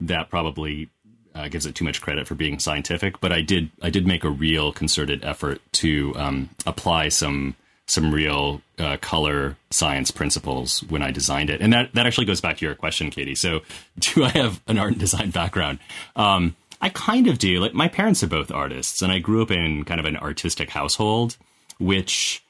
that 0.00 0.30
probably 0.30 0.90
uh, 1.32 1.46
gives 1.46 1.64
it 1.64 1.76
too 1.76 1.84
much 1.84 2.00
credit 2.00 2.26
for 2.26 2.34
being 2.34 2.58
scientific. 2.58 3.20
But 3.20 3.30
I 3.30 3.40
did 3.40 3.70
I 3.80 3.90
did 3.90 4.04
make 4.04 4.24
a 4.24 4.30
real 4.30 4.72
concerted 4.72 5.24
effort 5.24 5.60
to 5.74 6.12
um, 6.16 6.50
apply 6.66 7.10
some 7.10 7.54
some 7.90 8.12
real 8.12 8.62
uh, 8.78 8.96
color 9.00 9.56
science 9.70 10.10
principles 10.10 10.80
when 10.84 11.02
I 11.02 11.10
designed 11.10 11.50
it. 11.50 11.60
And 11.60 11.72
that, 11.72 11.92
that 11.94 12.06
actually 12.06 12.26
goes 12.26 12.40
back 12.40 12.58
to 12.58 12.64
your 12.64 12.74
question, 12.74 13.10
Katie. 13.10 13.34
So, 13.34 13.60
do 13.98 14.24
I 14.24 14.30
have 14.30 14.60
an 14.66 14.78
art 14.78 14.92
and 14.92 15.00
design 15.00 15.30
background? 15.30 15.78
Um, 16.16 16.56
I 16.80 16.88
kind 16.88 17.26
of 17.26 17.38
do. 17.38 17.60
Like 17.60 17.74
my 17.74 17.88
parents 17.88 18.22
are 18.22 18.28
both 18.28 18.50
artists, 18.50 19.02
and 19.02 19.12
I 19.12 19.18
grew 19.18 19.42
up 19.42 19.50
in 19.50 19.84
kind 19.84 20.00
of 20.00 20.06
an 20.06 20.16
artistic 20.16 20.70
household, 20.70 21.36
which 21.78 22.42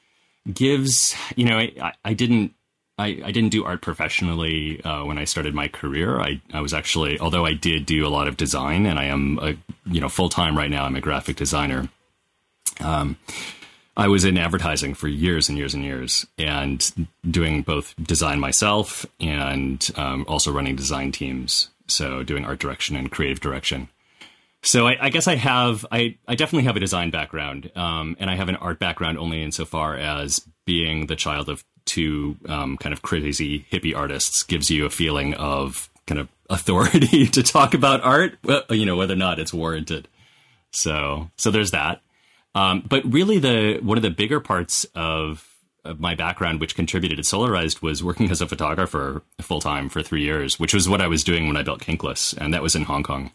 gives 0.51 1.15
you 1.35 1.45
know 1.45 1.57
I, 1.57 1.93
I 2.05 2.13
didn't 2.13 2.53
I, 2.97 3.21
I, 3.25 3.31
didn't 3.31 3.49
do 3.49 3.63
art 3.63 3.81
professionally 3.81 4.81
uh, 4.83 5.03
when 5.05 5.17
I 5.17 5.23
started 5.25 5.55
my 5.55 5.67
career. 5.67 6.19
I, 6.19 6.41
I 6.53 6.61
was 6.61 6.73
actually, 6.73 7.19
although 7.19 7.45
I 7.45 7.53
did 7.53 7.85
do 7.85 8.05
a 8.05 8.09
lot 8.09 8.27
of 8.27 8.37
design, 8.37 8.85
and 8.85 8.99
I 8.99 9.05
am 9.05 9.39
a 9.39 9.55
you 9.85 9.99
know 9.99 10.09
full 10.09 10.29
time 10.29 10.57
right 10.57 10.69
now. 10.69 10.85
I'm 10.85 10.95
a 10.95 11.01
graphic 11.01 11.35
designer. 11.35 11.89
Um, 12.79 13.17
I 13.97 14.07
was 14.07 14.23
in 14.23 14.37
advertising 14.37 14.93
for 14.93 15.07
years 15.07 15.49
and 15.49 15.57
years 15.57 15.73
and 15.73 15.83
years, 15.83 16.25
and 16.37 17.09
doing 17.29 17.61
both 17.61 17.93
design 18.01 18.39
myself 18.39 19.05
and 19.19 19.89
um, 19.95 20.25
also 20.27 20.51
running 20.51 20.75
design 20.75 21.11
teams. 21.11 21.69
So 21.87 22.23
doing 22.23 22.45
art 22.45 22.59
direction 22.59 22.95
and 22.95 23.11
creative 23.11 23.41
direction. 23.41 23.89
So 24.63 24.87
I, 24.87 24.97
I 25.01 25.09
guess 25.09 25.27
I 25.27 25.35
have 25.35 25.85
I, 25.91 26.17
I 26.27 26.35
definitely 26.35 26.65
have 26.65 26.77
a 26.77 26.79
design 26.81 27.09
background, 27.09 27.71
um, 27.75 28.15
and 28.19 28.29
I 28.29 28.35
have 28.35 28.49
an 28.49 28.55
art 28.57 28.79
background 28.79 29.17
only 29.17 29.43
insofar 29.43 29.95
as 29.95 30.47
being 30.65 31.07
the 31.07 31.15
child 31.15 31.49
of 31.49 31.63
two 31.85 32.37
um, 32.47 32.77
kind 32.77 32.93
of 32.93 33.01
crazy 33.01 33.65
hippie 33.71 33.95
artists 33.95 34.43
gives 34.43 34.69
you 34.69 34.85
a 34.85 34.89
feeling 34.89 35.33
of 35.33 35.89
kind 36.05 36.19
of 36.19 36.29
authority 36.49 37.27
to 37.27 37.41
talk 37.41 37.73
about 37.73 38.03
art, 38.03 38.37
you 38.69 38.85
know, 38.85 38.95
whether 38.95 39.13
or 39.13 39.17
not 39.17 39.39
it's 39.39 39.53
warranted. 39.53 40.07
So 40.71 41.29
so 41.37 41.51
there's 41.51 41.71
that. 41.71 42.01
Um, 42.53 42.83
but 42.87 43.03
really, 43.05 43.39
the 43.39 43.79
one 43.81 43.97
of 43.97 44.01
the 44.01 44.09
bigger 44.09 44.39
parts 44.39 44.85
of, 44.95 45.47
of 45.85 45.99
my 45.99 46.15
background, 46.15 46.59
which 46.59 46.75
contributed 46.75 47.17
to 47.17 47.23
Solarized, 47.23 47.81
was 47.81 48.03
working 48.03 48.29
as 48.29 48.41
a 48.41 48.47
photographer 48.47 49.23
full 49.39 49.61
time 49.61 49.89
for 49.89 50.01
three 50.01 50.23
years, 50.23 50.59
which 50.59 50.73
was 50.73 50.89
what 50.89 51.01
I 51.01 51.07
was 51.07 51.23
doing 51.23 51.47
when 51.47 51.57
I 51.57 51.63
built 51.63 51.81
Kinkless, 51.81 52.35
and 52.37 52.53
that 52.53 52.61
was 52.61 52.75
in 52.75 52.83
Hong 52.83 53.03
Kong. 53.03 53.31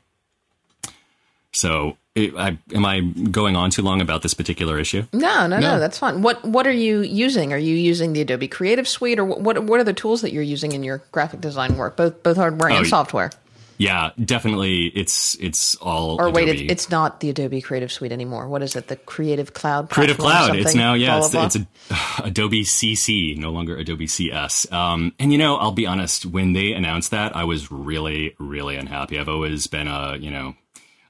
So, 1.52 1.96
I, 2.14 2.58
am 2.74 2.84
I 2.84 3.00
going 3.00 3.56
on 3.56 3.70
too 3.70 3.80
long 3.80 4.02
about 4.02 4.20
this 4.20 4.34
particular 4.34 4.78
issue? 4.78 5.04
No, 5.14 5.46
no, 5.46 5.58
no, 5.58 5.60
no, 5.60 5.80
that's 5.80 5.98
fine. 5.98 6.20
What 6.20 6.44
What 6.44 6.66
are 6.66 6.72
you 6.72 7.00
using? 7.00 7.54
Are 7.54 7.58
you 7.58 7.74
using 7.74 8.12
the 8.12 8.20
Adobe 8.20 8.48
Creative 8.48 8.86
Suite, 8.86 9.18
or 9.18 9.24
what? 9.24 9.62
What 9.62 9.80
are 9.80 9.84
the 9.84 9.94
tools 9.94 10.20
that 10.20 10.32
you're 10.32 10.42
using 10.42 10.72
in 10.72 10.84
your 10.84 11.02
graphic 11.12 11.40
design 11.40 11.78
work, 11.78 11.96
both 11.96 12.22
both 12.22 12.36
hardware 12.36 12.70
oh, 12.70 12.76
and 12.76 12.86
software? 12.86 13.30
Yeah, 13.78 14.10
definitely. 14.22 14.86
It's 14.86 15.34
it's 15.36 15.74
all. 15.76 16.20
Or 16.20 16.28
Adobe. 16.28 16.46
wait, 16.46 16.48
it, 16.48 16.70
it's 16.70 16.90
not 16.90 17.20
the 17.20 17.30
Adobe 17.30 17.60
Creative 17.60 17.92
Suite 17.92 18.12
anymore. 18.12 18.48
What 18.48 18.62
is 18.62 18.76
it? 18.76 18.88
The 18.88 18.96
Creative 18.96 19.52
Cloud. 19.52 19.90
Creative 19.90 20.16
Cloud. 20.16 20.56
It's 20.56 20.74
now 20.74 20.94
yeah. 20.94 21.18
Blah, 21.18 21.28
blah, 21.28 21.44
it's, 21.46 21.56
blah. 21.56 21.66
it's 21.90 22.20
a, 22.22 22.24
Adobe 22.24 22.64
CC, 22.64 23.36
no 23.36 23.50
longer 23.50 23.76
Adobe 23.76 24.06
CS. 24.06 24.70
Um, 24.72 25.14
and 25.18 25.32
you 25.32 25.38
know, 25.38 25.56
I'll 25.56 25.72
be 25.72 25.86
honest. 25.86 26.26
When 26.26 26.52
they 26.52 26.72
announced 26.72 27.10
that, 27.10 27.36
I 27.36 27.44
was 27.44 27.70
really 27.70 28.34
really 28.38 28.76
unhappy. 28.76 29.18
I've 29.18 29.28
always 29.28 29.66
been 29.66 29.88
a 29.88 30.16
you 30.16 30.30
know. 30.30 30.54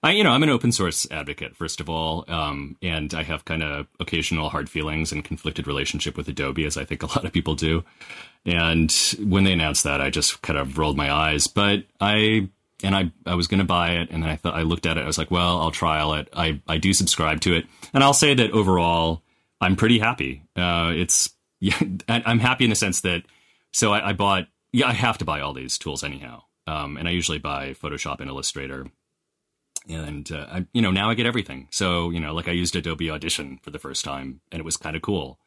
I, 0.03 0.13
you 0.13 0.23
know, 0.23 0.31
I'm 0.31 0.43
an 0.43 0.51
open 0.51 0.71
source 0.71 1.07
advocate, 1.11 1.57
first 1.57 1.81
of 1.81 1.89
all, 1.89 2.25
um, 2.29 2.77
and 2.81 3.13
I 3.13 3.25
have 3.25 3.45
kind 3.45 3.63
of 3.63 3.89
occasional 3.99 4.51
hard 4.51 4.71
feelings 4.71 5.11
and 5.11 5.25
conflicted 5.25 5.67
relationship 5.67 6.17
with 6.17 6.29
Adobe, 6.29 6.65
as 6.65 6.77
I 6.77 6.85
think 6.85 7.03
a 7.03 7.07
lot 7.17 7.25
of 7.25 7.33
people 7.33 7.55
do. 7.57 7.83
And 8.45 8.93
when 9.19 9.43
they 9.43 9.53
announced 9.53 9.83
that, 9.85 10.01
I 10.01 10.11
just 10.11 10.43
kind 10.43 10.59
of 10.59 10.79
rolled 10.79 10.97
my 10.97 11.11
eyes. 11.11 11.49
But 11.49 11.85
I 12.01 12.49
and 12.83 12.95
I 12.95 13.13
I 13.25 13.35
was 13.35 13.47
going 13.47 13.59
to 13.59 13.65
buy 13.65 13.93
it, 13.93 14.11
and 14.11 14.23
then 14.23 14.31
I 14.31 14.37
thought 14.37 14.55
I 14.55 14.63
looked 14.63 14.87
at 14.87 14.99
it. 14.99 15.03
I 15.05 15.07
was 15.07 15.19
like, 15.19 15.31
well, 15.31 15.61
I'll 15.61 15.71
trial 15.71 16.15
it. 16.15 16.29
I 16.33 16.61
I 16.67 16.79
do 16.79 16.93
subscribe 16.93 17.41
to 17.43 17.55
it, 17.55 17.67
and 17.95 18.03
I'll 18.03 18.15
say 18.15 18.35
that 18.35 18.53
overall, 18.53 19.23
I'm 19.61 19.77
pretty 19.77 19.99
happy. 19.99 20.43
Uh, 20.55 20.93
it's 20.95 21.31
yeah, 21.61 21.79
I'm 22.09 22.39
happy 22.39 22.65
in 22.65 22.71
the 22.71 22.77
sense 22.77 23.01
that 23.03 23.23
so 23.73 23.93
I, 23.93 24.11
I 24.11 24.13
bought 24.13 24.49
yeah 24.73 24.89
I 24.89 24.93
have 24.93 25.19
to 25.19 25.25
buy 25.25 25.41
all 25.41 25.53
these 25.53 25.79
tools 25.79 26.05
anyhow, 26.05 26.43
um, 26.67 26.97
and 26.97 27.09
I 27.09 27.13
usually 27.13 27.39
buy 27.39 27.75
Photoshop 27.75 28.21
and 28.21 28.29
Illustrator 28.29 28.87
and 29.89 30.31
uh, 30.33 30.47
I, 30.51 30.67
you 30.73 30.83
know 30.83 30.91
now 30.91 31.11
I 31.11 31.15
get 31.15 31.27
everything. 31.27 31.69
So 31.71 32.11
you 32.11 32.21
know, 32.21 32.35
like 32.35 32.49
I 32.49 32.53
used 32.53 32.77
Adobe 32.77 33.11
Audition 33.11 33.59
for 33.63 33.71
the 33.71 33.79
first 33.79 34.05
time, 34.05 34.41
and 34.51 34.61
it 34.61 34.65
was 34.65 34.77
kind 34.77 34.97
of 34.97 35.03
cool. 35.03 35.39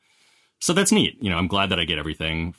So 0.59 0.73
that's 0.73 0.91
neat. 0.91 1.17
You 1.21 1.29
know, 1.29 1.37
I'm 1.37 1.47
glad 1.47 1.69
that 1.69 1.79
I 1.79 1.85
get 1.85 1.97
everything 1.99 2.53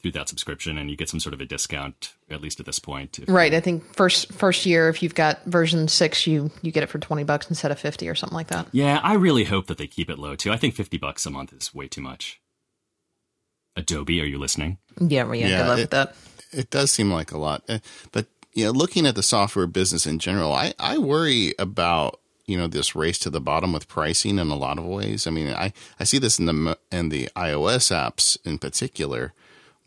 through 0.00 0.12
that 0.12 0.28
subscription, 0.28 0.78
and 0.78 0.90
you 0.90 0.96
get 0.96 1.08
some 1.08 1.20
sort 1.20 1.34
of 1.34 1.40
a 1.40 1.44
discount 1.44 2.14
at 2.30 2.40
least 2.40 2.60
at 2.60 2.66
this 2.66 2.78
point. 2.78 3.18
Right. 3.26 3.52
I 3.52 3.60
think 3.60 3.84
first 3.94 4.32
first 4.32 4.66
year, 4.66 4.88
if 4.88 5.02
you've 5.02 5.14
got 5.14 5.44
version 5.44 5.88
six, 5.88 6.26
you 6.26 6.50
you 6.62 6.72
get 6.72 6.82
it 6.82 6.88
for 6.88 6.98
twenty 6.98 7.24
bucks 7.24 7.48
instead 7.48 7.70
of 7.70 7.78
fifty 7.78 8.08
or 8.08 8.14
something 8.14 8.36
like 8.36 8.48
that. 8.48 8.68
Yeah, 8.72 9.00
I 9.02 9.14
really 9.14 9.44
hope 9.44 9.66
that 9.66 9.78
they 9.78 9.86
keep 9.86 10.10
it 10.10 10.18
low 10.18 10.36
too. 10.36 10.52
I 10.52 10.56
think 10.56 10.74
fifty 10.74 10.98
bucks 10.98 11.26
a 11.26 11.30
month 11.30 11.52
is 11.52 11.74
way 11.74 11.88
too 11.88 12.02
much. 12.02 12.40
Adobe, 13.76 14.20
are 14.20 14.24
you 14.24 14.38
listening? 14.38 14.78
Yeah, 15.00 15.32
yeah, 15.32 15.46
yeah 15.46 15.58
good 15.58 15.68
luck 15.68 15.78
it, 15.78 15.82
with 15.82 15.90
that. 15.90 16.14
It 16.52 16.70
does 16.70 16.90
seem 16.90 17.12
like 17.12 17.30
a 17.30 17.38
lot, 17.38 17.62
uh, 17.68 17.78
but 18.12 18.26
you 18.54 18.64
know, 18.64 18.70
looking 18.72 19.06
at 19.06 19.14
the 19.14 19.22
software 19.22 19.68
business 19.68 20.06
in 20.06 20.18
general, 20.18 20.52
I, 20.52 20.74
I 20.80 20.98
worry 20.98 21.54
about 21.58 22.18
you 22.46 22.56
know 22.56 22.66
this 22.66 22.96
race 22.96 23.18
to 23.20 23.30
the 23.30 23.40
bottom 23.40 23.72
with 23.72 23.88
pricing 23.88 24.38
in 24.38 24.48
a 24.48 24.56
lot 24.56 24.78
of 24.78 24.84
ways. 24.84 25.26
I 25.26 25.30
mean, 25.30 25.48
I, 25.48 25.72
I 26.00 26.04
see 26.04 26.18
this 26.18 26.38
in 26.38 26.46
the 26.46 26.78
in 26.90 27.10
the 27.10 27.28
iOS 27.36 27.92
apps 27.92 28.38
in 28.44 28.58
particular, 28.58 29.32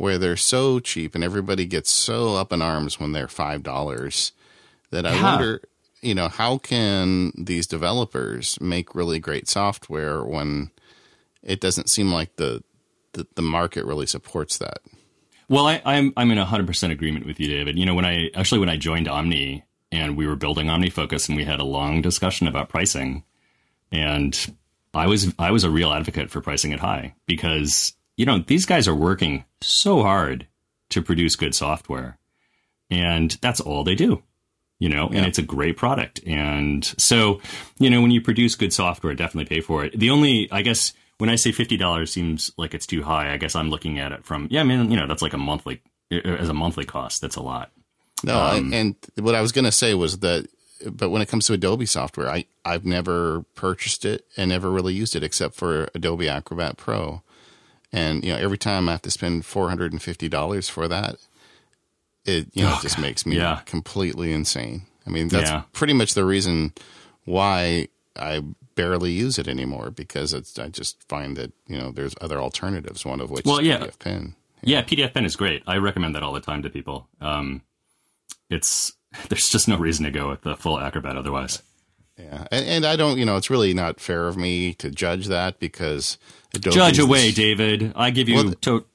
where 0.02 0.18
they're 0.18 0.36
so 0.36 0.80
cheap 0.80 1.14
and 1.14 1.24
everybody 1.24 1.66
gets 1.66 1.92
so 1.92 2.36
up 2.36 2.52
in 2.52 2.62
arms 2.62 3.00
when 3.00 3.12
they're 3.12 3.28
five 3.28 3.62
dollars 3.62 4.32
that 4.90 5.06
I 5.06 5.14
yeah. 5.14 5.24
wonder, 5.24 5.62
you 6.02 6.16
know, 6.16 6.28
how 6.28 6.58
can 6.58 7.32
these 7.38 7.68
developers 7.68 8.60
make 8.60 8.96
really 8.96 9.20
great 9.20 9.48
software 9.48 10.24
when 10.24 10.72
it 11.44 11.62
doesn't 11.62 11.90
seem 11.90 12.12
like 12.12 12.36
the 12.38 12.64
the, 13.14 13.28
the 13.36 13.42
market 13.42 13.86
really 13.86 14.06
supports 14.06 14.58
that. 14.58 14.80
Well, 15.50 15.68
I, 15.68 15.82
I'm 15.86 16.14
I'm 16.16 16.32
in 16.32 16.38
hundred 16.38 16.68
percent 16.68 16.94
agreement 16.94 17.26
with 17.26 17.40
you, 17.40 17.48
David. 17.48 17.78
You 17.78 17.86
know, 17.86 17.94
when 17.94 18.06
I 18.06 18.30
actually 18.36 18.60
when 18.60 18.70
I 18.70 18.78
joined 18.78 19.08
Omni 19.08 19.64
and 19.92 20.16
we 20.16 20.26
were 20.26 20.36
building 20.36 20.68
OmniFocus 20.68 21.28
and 21.28 21.38
we 21.38 21.44
had 21.44 21.60
a 21.60 21.66
long 21.66 22.02
discussion 22.02 22.48
about 22.48 22.70
pricing, 22.70 23.24
and 23.92 24.56
I 24.94 25.08
was 25.08 25.34
I 25.38 25.52
was 25.52 25.64
a 25.64 25.70
real 25.70 25.92
advocate 25.92 26.30
for 26.30 26.42
pricing 26.42 26.72
it 26.72 26.80
high 26.80 27.16
because 27.26 27.94
you 28.16 28.26
know 28.26 28.40
these 28.40 28.66
guys 28.66 28.88
are 28.88 28.96
working 28.96 29.44
so 29.62 30.02
hard 30.02 30.48
to 30.90 31.02
produce 31.02 31.36
good 31.36 31.56
software, 31.56 32.18
and 32.90 33.32
that's 33.42 33.60
all 33.60 33.84
they 33.84 33.96
do. 33.96 34.24
You 34.80 34.90
know, 34.90 35.10
yeah. 35.12 35.20
and 35.20 35.28
it's 35.28 35.38
a 35.38 35.44
great 35.44 35.78
product. 35.78 36.22
And 36.26 36.84
so, 36.98 37.40
you 37.78 37.92
know, 37.92 38.02
when 38.02 38.10
you 38.10 38.20
produce 38.20 38.56
good 38.56 38.74
software, 38.74 39.14
definitely 39.14 39.46
pay 39.46 39.62
for 39.62 39.86
it. 39.86 39.98
The 39.98 40.10
only, 40.10 40.50
I 40.52 40.64
guess, 40.64 40.94
when 41.20 41.30
I 41.30 41.36
say 41.36 41.52
fifty 41.52 41.78
dollars 41.78 42.12
seems 42.12 42.52
like 42.58 42.74
it's 42.74 42.88
too 42.88 43.04
high, 43.04 43.32
I 43.32 43.38
guess 43.38 43.56
I'm 43.56 43.70
looking 43.70 44.00
at 44.00 44.12
it 44.12 44.26
from 44.26 44.48
yeah, 44.50 44.62
I 44.62 44.64
mean, 44.64 44.90
you 44.90 44.98
know, 44.98 45.06
that's 45.06 45.22
like 45.22 45.34
a 45.34 45.38
monthly 45.38 45.82
as 46.12 46.50
a 46.50 46.54
monthly 46.54 46.84
cost. 46.84 47.22
That's 47.22 47.36
a 47.36 47.44
lot. 47.44 47.72
No, 48.24 48.40
um, 48.40 48.74
I, 48.74 48.76
and 48.76 48.96
what 49.20 49.36
I 49.36 49.42
was 49.42 49.52
going 49.52 49.66
to 49.66 49.72
say 49.72 49.94
was 49.94 50.20
that, 50.20 50.48
but 50.86 51.10
when 51.10 51.22
it 51.22 51.30
comes 51.30 51.46
to 51.48 51.54
Adobe 51.54 51.86
software, 51.86 52.28
I 52.28 52.46
I've 52.66 52.86
never 52.86 53.46
purchased 53.56 54.04
it 54.04 54.26
and 54.36 54.50
never 54.50 54.72
really 54.72 54.94
used 54.94 55.16
it 55.16 55.24
except 55.24 55.56
for 55.56 55.90
Adobe 55.94 56.28
Acrobat 56.28 56.78
Pro, 56.78 57.22
and 57.92 58.24
you 58.24 58.32
know, 58.32 58.40
every 58.40 58.58
time 58.58 58.88
I 58.88 58.94
have 58.94 59.02
to 59.04 59.12
spend 59.12 59.46
four 59.46 59.70
hundred 59.70 59.92
and 59.92 60.02
fifty 60.02 60.30
dollars 60.30 60.70
for 60.70 60.88
that, 60.88 61.16
it 62.26 62.48
you 62.54 62.64
know 62.64 62.76
oh, 62.78 62.80
just 62.82 62.98
God. 62.98 63.02
makes 63.02 63.26
me 63.26 63.38
yeah. 63.38 63.62
completely 63.66 64.32
insane. 64.32 64.84
I 65.06 65.10
mean, 65.10 65.28
that's 65.28 65.50
yeah. 65.50 65.64
pretty 65.74 65.94
much 65.94 66.14
the 66.14 66.26
reason 66.26 66.74
why 67.26 67.88
I 68.16 68.44
barely 68.76 69.12
use 69.12 69.38
it 69.38 69.48
anymore 69.48 69.92
because 69.92 70.34
it's 70.34 70.58
I 70.58 70.70
just 70.70 71.04
find 71.08 71.36
that 71.38 71.52
you 71.68 71.78
know 71.78 71.92
there's 71.92 72.16
other 72.22 72.40
alternatives. 72.40 73.06
One 73.06 73.22
of 73.22 73.30
which 73.30 73.46
well, 73.46 73.62
yeah. 73.62 73.80
PDF 73.80 74.00
Pen. 74.00 74.36
Yeah. 74.64 74.78
yeah, 74.78 74.84
PDF 74.84 75.14
Pen 75.14 75.26
is 75.26 75.36
great. 75.36 75.64
I 75.66 75.78
recommend 75.78 76.16
that 76.16 76.24
all 76.24 76.34
the 76.34 76.40
time 76.40 76.62
to 76.64 76.70
people. 76.70 77.08
Um, 77.20 77.64
it's 78.50 78.94
there's 79.30 79.50
just 79.50 79.68
no 79.68 79.78
reason 79.78 80.06
to 80.06 80.12
go 80.12 80.30
with 80.30 80.42
the 80.42 80.56
full 80.56 80.80
Acrobat 80.80 81.18
otherwise. 81.18 81.62
Yeah, 82.18 82.46
and, 82.52 82.66
and 82.66 82.86
I 82.86 82.96
don't, 82.96 83.18
you 83.18 83.26
know, 83.26 83.38
it's 83.38 83.50
really 83.50 83.74
not 83.74 84.00
fair 84.00 84.28
of 84.28 84.38
me 84.38 84.74
to 84.76 84.92
judge 84.92 85.28
that 85.28 85.60
because 85.60 86.18
Adobe's 86.54 86.76
judge 86.76 87.00
away, 87.00 87.28
this, 87.28 87.36
David. 87.36 87.94
I 87.96 88.12
give 88.12 88.30
you 88.30 88.36
well, 88.36 88.54
to, 88.62 88.86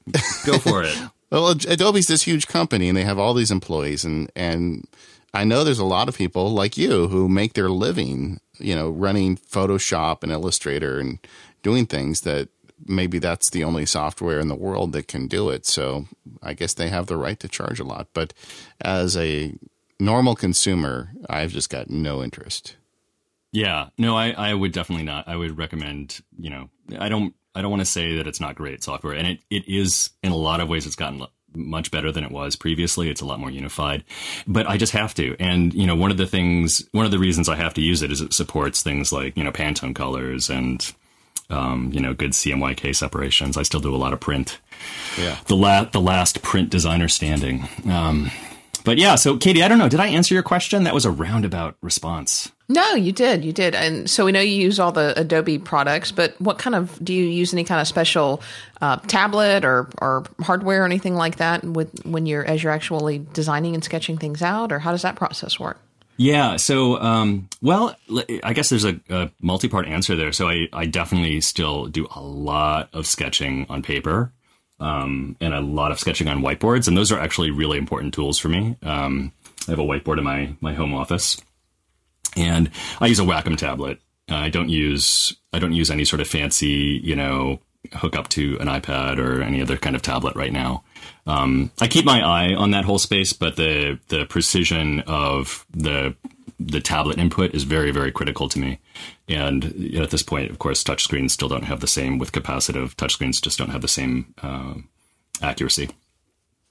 go 0.45 0.59
for 0.59 0.83
it. 0.83 0.97
well, 1.31 1.49
Adobe's 1.49 2.07
this 2.07 2.23
huge 2.23 2.47
company, 2.47 2.87
and 2.87 2.97
they 2.97 3.03
have 3.03 3.19
all 3.19 3.33
these 3.33 3.51
employees, 3.51 4.05
and 4.05 4.31
and 4.35 4.87
I 5.33 5.43
know 5.43 5.63
there's 5.63 5.79
a 5.79 5.85
lot 5.85 6.07
of 6.07 6.17
people 6.17 6.51
like 6.51 6.77
you 6.77 7.07
who 7.07 7.27
make 7.27 7.53
their 7.53 7.69
living 7.69 8.39
you 8.59 8.75
know, 8.75 8.89
running 8.89 9.37
Photoshop 9.37 10.23
and 10.23 10.31
Illustrator 10.31 10.99
and 10.99 11.19
doing 11.63 11.85
things 11.85 12.21
that 12.21 12.49
maybe 12.85 13.19
that's 13.19 13.49
the 13.49 13.63
only 13.63 13.85
software 13.85 14.39
in 14.39 14.47
the 14.47 14.55
world 14.55 14.91
that 14.93 15.07
can 15.07 15.27
do 15.27 15.49
it. 15.49 15.65
So 15.65 16.07
I 16.41 16.53
guess 16.53 16.73
they 16.73 16.89
have 16.89 17.07
the 17.07 17.17
right 17.17 17.39
to 17.39 17.47
charge 17.47 17.79
a 17.79 17.83
lot. 17.83 18.07
But 18.13 18.33
as 18.81 19.17
a 19.17 19.53
normal 19.99 20.35
consumer, 20.35 21.11
I've 21.29 21.51
just 21.51 21.69
got 21.69 21.89
no 21.89 22.23
interest. 22.23 22.75
Yeah, 23.51 23.89
no, 23.97 24.15
I, 24.15 24.31
I 24.31 24.53
would 24.53 24.71
definitely 24.71 25.05
not. 25.05 25.27
I 25.27 25.35
would 25.35 25.57
recommend, 25.57 26.19
you 26.37 26.49
know, 26.49 26.69
I 26.99 27.09
don't, 27.09 27.33
I 27.55 27.61
don't 27.61 27.71
want 27.71 27.81
to 27.81 27.85
say 27.85 28.17
that 28.17 28.27
it's 28.27 28.41
not 28.41 28.55
great 28.55 28.83
software, 28.83 29.13
and 29.13 29.25
it, 29.27 29.39
it 29.49 29.67
is 29.67 30.11
in 30.21 30.31
a 30.31 30.35
lot 30.35 30.59
of 30.59 30.69
ways. 30.69 30.85
It's 30.85 30.95
gotten 30.95 31.25
much 31.55 31.89
better 31.89 32.11
than 32.11 32.23
it 32.23 32.31
was 32.31 32.55
previously. 32.55 33.09
It's 33.09 33.21
a 33.21 33.25
lot 33.25 33.39
more 33.39 33.49
unified, 33.49 34.03
but 34.45 34.67
I 34.67 34.77
just 34.77 34.93
have 34.93 35.13
to. 35.15 35.35
And, 35.39 35.73
you 35.73 35.87
know, 35.87 35.95
one 35.95 36.11
of 36.11 36.17
the 36.17 36.27
things, 36.27 36.87
one 36.91 37.05
of 37.05 37.11
the 37.11 37.19
reasons 37.19 37.49
I 37.49 37.55
have 37.55 37.73
to 37.75 37.81
use 37.81 38.01
it 38.01 38.11
is 38.11 38.21
it 38.21 38.33
supports 38.33 38.83
things 38.83 39.11
like, 39.11 39.35
you 39.37 39.43
know, 39.43 39.51
Pantone 39.51 39.95
colors 39.95 40.49
and, 40.49 40.93
um, 41.49 41.91
you 41.93 42.01
know, 42.01 42.13
good 42.13 42.31
CMYK 42.31 42.95
separations. 42.95 43.57
I 43.57 43.63
still 43.63 43.79
do 43.79 43.95
a 43.95 43.97
lot 43.97 44.13
of 44.13 44.19
print. 44.19 44.59
Yeah. 45.17 45.37
The 45.47 45.55
last, 45.55 45.93
the 45.93 46.01
last 46.01 46.41
print 46.41 46.69
designer 46.69 47.07
standing. 47.07 47.67
Um, 47.89 48.29
but 48.83 48.97
yeah, 48.97 49.15
so 49.15 49.37
Katie, 49.37 49.63
I 49.63 49.67
don't 49.67 49.79
know. 49.79 49.89
Did 49.89 49.99
I 49.99 50.07
answer 50.07 50.33
your 50.33 50.43
question? 50.43 50.83
That 50.83 50.93
was 50.93 51.05
a 51.05 51.11
roundabout 51.11 51.77
response. 51.81 52.51
No, 52.69 52.95
you 52.95 53.13
did. 53.13 53.45
You 53.45 53.53
did. 53.53 53.75
And 53.75 54.09
so 54.09 54.25
we 54.25 54.33
know 54.33 54.41
you 54.41 54.61
use 54.61 54.77
all 54.77 54.91
the 54.91 55.17
Adobe 55.17 55.57
products, 55.57 56.11
but 56.11 56.39
what 56.41 56.59
kind 56.59 56.75
of 56.75 57.03
do 57.03 57.13
you 57.13 57.23
use 57.23 57.53
any 57.53 57.63
kind 57.63 57.79
of 57.79 57.87
special 57.87 58.41
uh, 58.81 58.97
tablet 58.97 59.63
or, 59.63 59.87
or 59.99 60.25
hardware 60.41 60.81
or 60.81 60.85
anything 60.85 61.15
like 61.15 61.37
that 61.37 61.63
with 61.63 62.05
when 62.05 62.25
you're 62.25 62.43
as 62.43 62.61
you're 62.61 62.73
actually 62.73 63.19
designing 63.33 63.73
and 63.73 63.83
sketching 63.83 64.17
things 64.17 64.41
out, 64.41 64.73
or 64.73 64.79
how 64.79 64.91
does 64.91 65.03
that 65.03 65.15
process 65.15 65.57
work? 65.57 65.77
Yeah. 66.17 66.57
So, 66.57 66.99
um, 66.99 67.47
well, 67.61 67.95
I 68.43 68.53
guess 68.53 68.69
there's 68.69 68.85
a, 68.85 68.99
a 69.09 69.29
multi 69.39 69.69
part 69.69 69.87
answer 69.87 70.15
there. 70.15 70.33
So 70.33 70.49
I, 70.49 70.67
I 70.73 70.87
definitely 70.87 71.39
still 71.41 71.85
do 71.85 72.07
a 72.13 72.21
lot 72.21 72.89
of 72.91 73.05
sketching 73.05 73.65
on 73.69 73.81
paper 73.81 74.31
um, 74.79 75.37
and 75.39 75.53
a 75.53 75.61
lot 75.61 75.91
of 75.91 75.99
sketching 75.99 76.27
on 76.27 76.41
whiteboards, 76.41 76.87
and 76.87 76.97
those 76.97 77.11
are 77.11 77.19
actually 77.19 77.51
really 77.51 77.77
important 77.77 78.13
tools 78.13 78.39
for 78.39 78.49
me. 78.49 78.75
Um, 78.83 79.31
I 79.67 79.71
have 79.71 79.79
a 79.79 79.83
whiteboard 79.83 80.17
in 80.17 80.23
my 80.23 80.55
my 80.59 80.73
home 80.73 80.93
office, 80.93 81.37
and 82.37 82.69
I 83.01 83.07
use 83.07 83.19
a 83.19 83.23
Wacom 83.23 83.57
tablet. 83.57 83.99
Uh, 84.29 84.35
I 84.35 84.49
don't 84.49 84.69
use 84.69 85.35
I 85.53 85.59
don't 85.59 85.73
use 85.73 85.89
any 85.89 86.05
sort 86.05 86.21
of 86.21 86.27
fancy, 86.27 87.01
you 87.03 87.15
know, 87.15 87.59
hook 87.93 88.15
up 88.15 88.27
to 88.29 88.57
an 88.59 88.67
iPad 88.67 89.17
or 89.17 89.41
any 89.41 89.61
other 89.61 89.77
kind 89.77 89.95
of 89.95 90.01
tablet 90.01 90.35
right 90.35 90.51
now. 90.51 90.83
Um, 91.25 91.71
I 91.79 91.87
keep 91.87 92.05
my 92.05 92.21
eye 92.21 92.53
on 92.53 92.71
that 92.71 92.85
whole 92.85 92.99
space, 92.99 93.33
but 93.33 93.55
the 93.55 93.99
the 94.09 94.25
precision 94.25 95.01
of 95.01 95.65
the 95.71 96.15
the 96.59 96.81
tablet 96.81 97.19
input 97.19 97.53
is 97.53 97.63
very 97.63 97.91
very 97.91 98.11
critical 98.11 98.49
to 98.49 98.59
me. 98.59 98.79
And 99.27 99.95
at 99.95 100.09
this 100.09 100.23
point, 100.23 100.51
of 100.51 100.59
course, 100.59 100.83
touchscreens 100.83 101.31
still 101.31 101.49
don't 101.49 101.65
have 101.65 101.79
the 101.79 101.87
same 101.87 102.17
with 102.17 102.31
capacitive 102.31 102.95
touchscreens 102.95 103.41
just 103.41 103.57
don't 103.57 103.71
have 103.71 103.81
the 103.81 103.87
same 103.87 104.33
uh, 104.41 104.75
accuracy. 105.41 105.89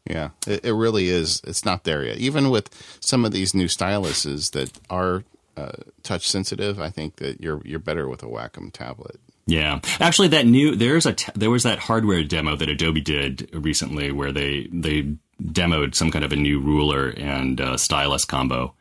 Yeah, 0.09 0.31
it, 0.47 0.65
it, 0.65 0.73
really 0.73 1.09
is. 1.09 1.41
It's 1.45 1.65
not 1.65 1.83
there 1.83 2.05
yet. 2.05 2.19
Even 2.19 2.49
with 2.49 2.71
some 3.01 3.25
of 3.25 3.33
these 3.33 3.55
new 3.55 3.67
styluses 3.67 4.53
that 4.53 4.71
are 4.89 5.25
uh, 5.57 5.73
touch 6.03 6.29
sensitive, 6.29 6.79
I 6.81 6.91
think 6.91 7.17
that 7.17 7.41
you're 7.41 7.61
you're 7.65 7.79
better 7.79 8.09
with 8.09 8.23
a 8.23 8.27
Wacom 8.27 8.73
tablet. 8.73 9.21
Yeah, 9.47 9.81
actually, 10.01 10.29
that 10.29 10.47
new 10.47 10.75
there's 10.75 11.07
a 11.07 11.13
t- 11.13 11.33
there 11.35 11.51
was 11.51 11.63
that 11.63 11.79
hardware 11.79 12.25
demo 12.25 12.57
that 12.57 12.69
Adobe 12.69 13.01
did 13.01 13.49
recently 13.53 14.11
where 14.11 14.33
they 14.33 14.69
they 14.73 15.17
demoed 15.43 15.95
some 15.95 16.11
kind 16.11 16.25
of 16.25 16.33
a 16.33 16.37
new 16.37 16.61
ruler 16.61 17.11
and 17.17 17.61
uh, 17.61 17.77
stylus 17.77 18.25
combo, 18.25 18.75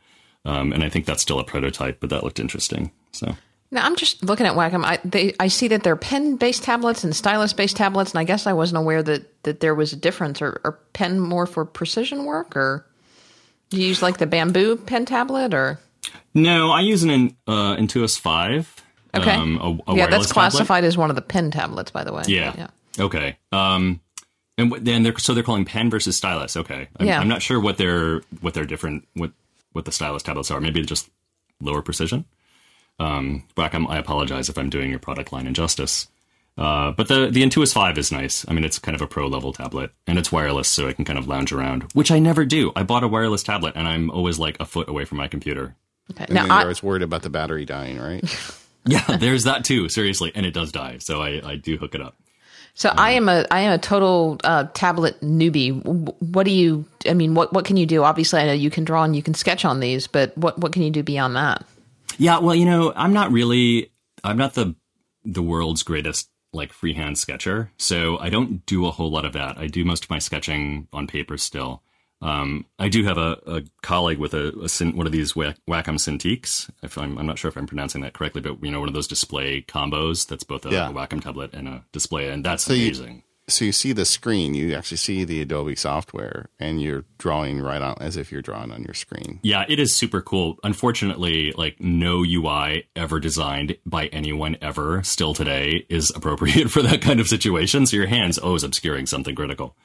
um, 0.44 0.72
and 0.72 0.82
I 0.82 0.88
think 0.88 1.06
that's 1.06 1.22
still 1.22 1.38
a 1.38 1.44
prototype, 1.44 2.00
but 2.00 2.10
that 2.10 2.24
looked 2.24 2.40
interesting. 2.40 2.90
So. 3.12 3.36
Now 3.70 3.84
I'm 3.84 3.96
just 3.96 4.24
looking 4.24 4.46
at 4.46 4.54
Wacom. 4.54 4.84
I 4.84 4.98
they, 5.04 5.34
I 5.40 5.48
see 5.48 5.68
that 5.68 5.82
they're 5.82 5.96
pen-based 5.96 6.62
tablets 6.62 7.02
and 7.02 7.14
stylus-based 7.14 7.76
tablets, 7.76 8.12
and 8.12 8.20
I 8.20 8.24
guess 8.24 8.46
I 8.46 8.52
wasn't 8.52 8.78
aware 8.78 9.02
that, 9.02 9.42
that 9.42 9.58
there 9.58 9.74
was 9.74 9.92
a 9.92 9.96
difference. 9.96 10.40
Or, 10.40 10.60
or 10.62 10.78
pen 10.92 11.18
more 11.18 11.46
for 11.46 11.64
precision 11.64 12.24
work, 12.24 12.56
or 12.56 12.86
do 13.70 13.76
you 13.80 13.88
use 13.88 14.02
like 14.02 14.18
the 14.18 14.26
bamboo 14.26 14.76
pen 14.76 15.04
tablet, 15.04 15.52
or 15.52 15.80
No, 16.36 16.70
I 16.70 16.80
use 16.82 17.02
an 17.02 17.36
uh, 17.46 17.76
Intuos 17.76 18.18
Five. 18.18 18.72
Okay. 19.14 19.30
Um, 19.30 19.82
a, 19.86 19.92
a 19.92 19.96
yeah, 19.96 20.06
that's 20.06 20.30
classified 20.30 20.66
tablet. 20.82 20.88
as 20.88 20.98
one 20.98 21.10
of 21.10 21.16
the 21.16 21.22
pen 21.22 21.50
tablets, 21.50 21.90
by 21.90 22.04
the 22.04 22.12
way. 22.12 22.24
Yeah. 22.26 22.54
Yeah. 22.56 23.04
Okay. 23.04 23.38
Um, 23.52 24.00
and 24.58 24.72
then 24.72 25.02
they're 25.02 25.18
so 25.18 25.32
they're 25.34 25.42
calling 25.42 25.64
pen 25.64 25.88
versus 25.90 26.16
stylus. 26.16 26.56
Okay. 26.56 26.88
I'm, 26.98 27.06
Yeah. 27.06 27.20
I'm 27.20 27.28
not 27.28 27.42
sure 27.42 27.58
what 27.58 27.78
they're 27.78 28.20
what 28.40 28.54
they're 28.54 28.66
different 28.66 29.08
what 29.14 29.32
what 29.72 29.86
the 29.86 29.92
stylus 29.92 30.22
tablets 30.22 30.50
are. 30.50 30.60
Maybe 30.60 30.82
just 30.82 31.08
lower 31.60 31.82
precision. 31.82 32.26
Um, 32.98 33.44
Brack, 33.54 33.74
I'm, 33.74 33.86
I 33.88 33.98
apologize 33.98 34.48
if 34.48 34.58
I'm 34.58 34.70
doing 34.70 34.90
your 34.90 34.98
product 34.98 35.32
line 35.32 35.46
injustice. 35.46 36.08
Uh, 36.58 36.90
but 36.92 37.08
the 37.08 37.28
the 37.30 37.42
Intuos 37.42 37.72
Five 37.72 37.98
is 37.98 38.10
nice. 38.12 38.44
I 38.48 38.52
mean, 38.52 38.64
it's 38.64 38.78
kind 38.78 38.94
of 38.94 39.02
a 39.02 39.06
pro 39.06 39.26
level 39.26 39.52
tablet, 39.52 39.90
and 40.06 40.18
it's 40.18 40.32
wireless, 40.32 40.68
so 40.68 40.88
I 40.88 40.92
can 40.92 41.04
kind 41.04 41.18
of 41.18 41.28
lounge 41.28 41.52
around, 41.52 41.92
which 41.92 42.10
I 42.10 42.18
never 42.18 42.46
do. 42.46 42.72
I 42.74 42.82
bought 42.82 43.04
a 43.04 43.08
wireless 43.08 43.42
tablet, 43.42 43.74
and 43.76 43.86
I'm 43.86 44.10
always 44.10 44.38
like 44.38 44.56
a 44.58 44.64
foot 44.64 44.88
away 44.88 45.04
from 45.04 45.18
my 45.18 45.28
computer. 45.28 45.76
Okay. 46.12 46.24
And 46.24 46.34
Now, 46.34 46.42
then 46.42 46.50
you're 46.50 46.58
I, 46.58 46.62
always 46.62 46.82
worried 46.82 47.02
about 47.02 47.22
the 47.22 47.30
battery 47.30 47.64
dying, 47.64 47.98
right? 47.98 48.22
Yeah, 48.88 49.16
there's 49.16 49.42
that 49.42 49.64
too. 49.64 49.88
Seriously, 49.88 50.30
and 50.32 50.46
it 50.46 50.54
does 50.54 50.70
die, 50.70 50.98
so 51.00 51.20
I, 51.20 51.40
I 51.44 51.56
do 51.56 51.76
hook 51.76 51.96
it 51.96 52.00
up. 52.00 52.14
so 52.74 52.88
I 52.96 53.10
am 53.12 53.28
a 53.28 53.44
I 53.50 53.62
am 53.62 53.72
a 53.72 53.78
total 53.78 54.38
uh, 54.44 54.66
tablet 54.74 55.20
newbie. 55.22 55.82
What 56.20 56.44
do 56.44 56.52
you? 56.52 56.84
I 57.04 57.12
mean, 57.14 57.34
what 57.34 57.52
what 57.52 57.64
can 57.64 57.76
you 57.76 57.84
do? 57.84 58.04
Obviously, 58.04 58.38
I 58.40 58.46
know 58.46 58.52
you 58.52 58.70
can 58.70 58.84
draw 58.84 59.02
and 59.02 59.16
you 59.16 59.24
can 59.24 59.34
sketch 59.34 59.64
on 59.64 59.80
these, 59.80 60.06
but 60.06 60.38
what 60.38 60.56
what 60.60 60.72
can 60.72 60.82
you 60.82 60.92
do 60.92 61.02
beyond 61.02 61.34
that? 61.34 61.64
Yeah, 62.16 62.38
well, 62.38 62.54
you 62.54 62.64
know, 62.64 62.92
I'm 62.94 63.12
not 63.12 63.32
really 63.32 63.90
I'm 64.22 64.36
not 64.38 64.54
the 64.54 64.76
the 65.24 65.42
world's 65.42 65.82
greatest 65.82 66.30
like 66.52 66.72
freehand 66.72 67.18
sketcher, 67.18 67.72
so 67.78 68.18
I 68.18 68.30
don't 68.30 68.64
do 68.66 68.86
a 68.86 68.92
whole 68.92 69.10
lot 69.10 69.24
of 69.24 69.32
that. 69.32 69.58
I 69.58 69.66
do 69.66 69.84
most 69.84 70.04
of 70.04 70.10
my 70.10 70.20
sketching 70.20 70.86
on 70.92 71.08
paper 71.08 71.36
still. 71.38 71.82
Um, 72.22 72.64
I 72.78 72.88
do 72.88 73.04
have 73.04 73.18
a, 73.18 73.38
a 73.46 73.62
colleague 73.82 74.18
with 74.18 74.32
a, 74.34 74.48
a 74.48 74.84
one 74.92 75.06
of 75.06 75.12
these 75.12 75.34
Wacom 75.34 75.56
Cintiqs. 75.68 76.70
If 76.82 76.96
I'm, 76.98 77.18
I'm 77.18 77.26
not 77.26 77.38
sure 77.38 77.48
if 77.48 77.56
I'm 77.56 77.66
pronouncing 77.66 78.00
that 78.02 78.14
correctly, 78.14 78.40
but 78.40 78.62
you 78.64 78.70
know, 78.70 78.80
one 78.80 78.88
of 78.88 78.94
those 78.94 79.06
display 79.08 79.62
combos 79.62 80.26
that's 80.26 80.44
both 80.44 80.64
a, 80.66 80.70
Yeah. 80.70 80.88
a 80.88 80.92
Wacom 80.92 81.22
tablet 81.22 81.52
and 81.52 81.68
a 81.68 81.84
display, 81.92 82.28
and 82.30 82.44
that's 82.44 82.68
you- 82.68 82.74
amazing. 82.86 83.22
so 83.48 83.64
you 83.66 83.72
see 83.72 83.92
the 83.92 84.04
screen, 84.06 84.54
you 84.54 84.74
actually 84.74 84.96
see 84.96 85.24
the 85.24 85.40
Adobe 85.42 85.76
software, 85.76 86.48
and 86.58 86.80
you're 86.82 87.04
drawing 87.18 87.60
right 87.60 87.82
on 87.82 87.96
as 88.00 88.16
if 88.16 88.32
you're 88.32 88.42
drawing 88.42 88.72
on 88.72 88.82
your 88.82 88.94
screen. 88.94 89.38
Yeah, 89.42 89.64
it 89.68 89.78
is 89.78 89.94
super 89.94 90.22
cool. 90.22 90.56
Unfortunately, 90.64 91.52
like 91.52 91.78
no 91.80 92.24
UI 92.24 92.88
ever 92.96 93.20
designed 93.20 93.76
by 93.84 94.06
anyone 94.06 94.56
ever 94.62 95.02
still 95.04 95.34
today 95.34 95.84
is 95.90 96.10
appropriate 96.16 96.70
for 96.72 96.80
that 96.82 97.02
kind 97.02 97.20
of 97.20 97.28
situation. 97.28 97.84
So 97.86 97.98
your 97.98 98.06
hand's 98.06 98.38
always 98.38 98.64
obscuring 98.64 99.04
something 99.06 99.34
critical. 99.34 99.76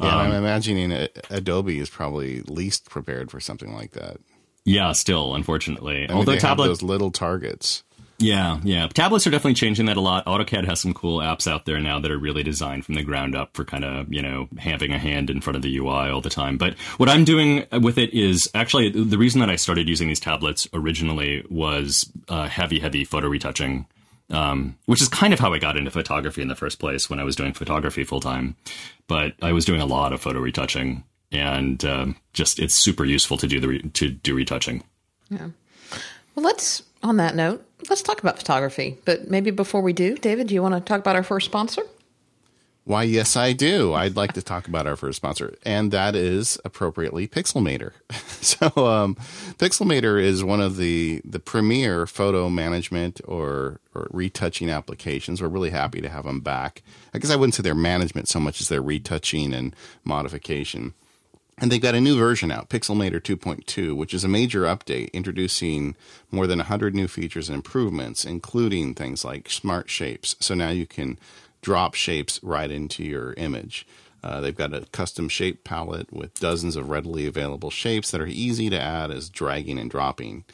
Yeah, 0.00 0.14
Um, 0.14 0.18
I'm 0.26 0.32
imagining 0.32 0.92
uh, 0.92 1.08
Adobe 1.30 1.78
is 1.78 1.90
probably 1.90 2.42
least 2.42 2.88
prepared 2.88 3.30
for 3.30 3.40
something 3.40 3.74
like 3.74 3.92
that. 3.92 4.18
Yeah, 4.64 4.92
still, 4.92 5.34
unfortunately. 5.34 6.04
I 6.04 6.08
mean, 6.08 6.10
Although 6.12 6.36
tablet, 6.36 6.68
those 6.68 6.82
little 6.82 7.10
targets. 7.10 7.82
yeah, 8.18 8.60
yeah, 8.64 8.86
tablets 8.88 9.26
are 9.26 9.30
definitely 9.30 9.54
changing 9.54 9.86
that 9.86 9.96
a 9.96 10.00
lot. 10.00 10.26
AutoCAD 10.26 10.66
has 10.66 10.80
some 10.80 10.92
cool 10.92 11.20
apps 11.20 11.50
out 11.50 11.64
there 11.64 11.80
now 11.80 11.98
that 12.00 12.10
are 12.10 12.18
really 12.18 12.42
designed 12.42 12.84
from 12.84 12.96
the 12.96 13.02
ground 13.02 13.34
up 13.34 13.56
for 13.56 13.64
kind 13.64 13.84
of 13.84 14.12
you 14.12 14.20
know 14.20 14.48
having 14.58 14.92
a 14.92 14.98
hand 14.98 15.30
in 15.30 15.40
front 15.40 15.56
of 15.56 15.62
the 15.62 15.76
UI 15.78 16.10
all 16.10 16.20
the 16.20 16.28
time. 16.30 16.58
But 16.58 16.74
what 16.98 17.08
I'm 17.08 17.24
doing 17.24 17.64
with 17.80 17.96
it 17.96 18.12
is 18.12 18.50
actually 18.54 18.90
the 18.90 19.16
reason 19.18 19.40
that 19.40 19.48
I 19.50 19.56
started 19.56 19.88
using 19.88 20.08
these 20.08 20.20
tablets 20.20 20.68
originally 20.74 21.44
was 21.48 22.10
uh, 22.28 22.46
heavy, 22.48 22.78
heavy 22.80 23.04
photo 23.04 23.28
retouching. 23.28 23.86
Um, 24.30 24.76
which 24.86 25.02
is 25.02 25.08
kind 25.08 25.32
of 25.32 25.40
how 25.40 25.52
I 25.52 25.58
got 25.58 25.76
into 25.76 25.90
photography 25.90 26.42
in 26.42 26.48
the 26.48 26.54
first 26.54 26.78
place 26.78 27.08
when 27.08 27.18
I 27.18 27.24
was 27.24 27.36
doing 27.36 27.52
photography 27.52 28.04
full 28.04 28.20
time. 28.20 28.56
But 29.06 29.34
I 29.42 29.52
was 29.52 29.64
doing 29.64 29.80
a 29.80 29.86
lot 29.86 30.12
of 30.12 30.20
photo 30.20 30.40
retouching, 30.40 31.04
and 31.32 31.84
um, 31.84 32.16
just 32.32 32.58
it's 32.58 32.78
super 32.78 33.04
useful 33.04 33.36
to 33.38 33.46
do 33.46 33.60
the 33.60 33.68
re- 33.68 33.82
to 33.82 34.10
do 34.10 34.34
retouching. 34.34 34.82
Yeah. 35.30 35.48
Well, 36.34 36.44
let's 36.44 36.82
on 37.02 37.16
that 37.18 37.34
note, 37.34 37.64
let's 37.88 38.02
talk 38.02 38.20
about 38.20 38.38
photography. 38.38 38.98
But 39.04 39.30
maybe 39.30 39.50
before 39.50 39.80
we 39.80 39.92
do, 39.92 40.16
David, 40.16 40.48
do 40.48 40.54
you 40.54 40.62
want 40.62 40.74
to 40.74 40.80
talk 40.80 41.00
about 41.00 41.16
our 41.16 41.22
first 41.22 41.46
sponsor? 41.46 41.82
Why, 42.88 43.02
yes, 43.02 43.36
I 43.36 43.52
do. 43.52 43.92
I'd 43.92 44.16
like 44.16 44.32
to 44.32 44.40
talk 44.40 44.66
about 44.66 44.86
our 44.86 44.96
first 44.96 45.16
sponsor, 45.16 45.54
and 45.62 45.92
that 45.92 46.16
is 46.16 46.58
appropriately 46.64 47.28
Pixelmator. 47.28 47.92
so, 48.40 48.86
um, 48.86 49.14
Pixelmator 49.58 50.18
is 50.18 50.42
one 50.42 50.62
of 50.62 50.78
the 50.78 51.20
the 51.22 51.38
premier 51.38 52.06
photo 52.06 52.48
management 52.48 53.20
or 53.28 53.80
or 53.94 54.08
retouching 54.10 54.70
applications. 54.70 55.42
We're 55.42 55.48
really 55.48 55.68
happy 55.68 56.00
to 56.00 56.08
have 56.08 56.24
them 56.24 56.40
back. 56.40 56.82
I 57.12 57.18
guess 57.18 57.30
I 57.30 57.36
wouldn't 57.36 57.56
say 57.56 57.62
their 57.62 57.74
management 57.74 58.26
so 58.26 58.40
much 58.40 58.58
as 58.58 58.70
their 58.70 58.80
retouching 58.80 59.52
and 59.52 59.76
modification. 60.02 60.94
And 61.60 61.70
they've 61.70 61.82
got 61.82 61.96
a 61.96 62.00
new 62.00 62.16
version 62.16 62.50
out, 62.50 62.70
Pixelmator 62.70 63.20
2.2, 63.20 63.94
which 63.96 64.14
is 64.14 64.22
a 64.24 64.28
major 64.28 64.62
update 64.62 65.12
introducing 65.12 65.96
more 66.30 66.46
than 66.46 66.60
100 66.60 66.94
new 66.94 67.08
features 67.08 67.48
and 67.48 67.56
improvements, 67.56 68.24
including 68.24 68.94
things 68.94 69.24
like 69.24 69.50
smart 69.50 69.90
shapes. 69.90 70.36
So 70.38 70.54
now 70.54 70.70
you 70.70 70.86
can 70.86 71.18
drop 71.62 71.94
shapes 71.94 72.40
right 72.42 72.70
into 72.70 73.04
your 73.04 73.32
image. 73.34 73.86
Uh, 74.22 74.40
they've 74.40 74.56
got 74.56 74.74
a 74.74 74.86
custom 74.92 75.28
shape 75.28 75.64
palette 75.64 76.12
with 76.12 76.34
dozens 76.40 76.76
of 76.76 76.90
readily 76.90 77.26
available 77.26 77.70
shapes 77.70 78.10
that 78.10 78.20
are 78.20 78.26
easy 78.26 78.68
to 78.68 78.80
add 78.80 79.10
as 79.10 79.28
dragging 79.28 79.78
and 79.78 79.90
dropping. 79.90 80.44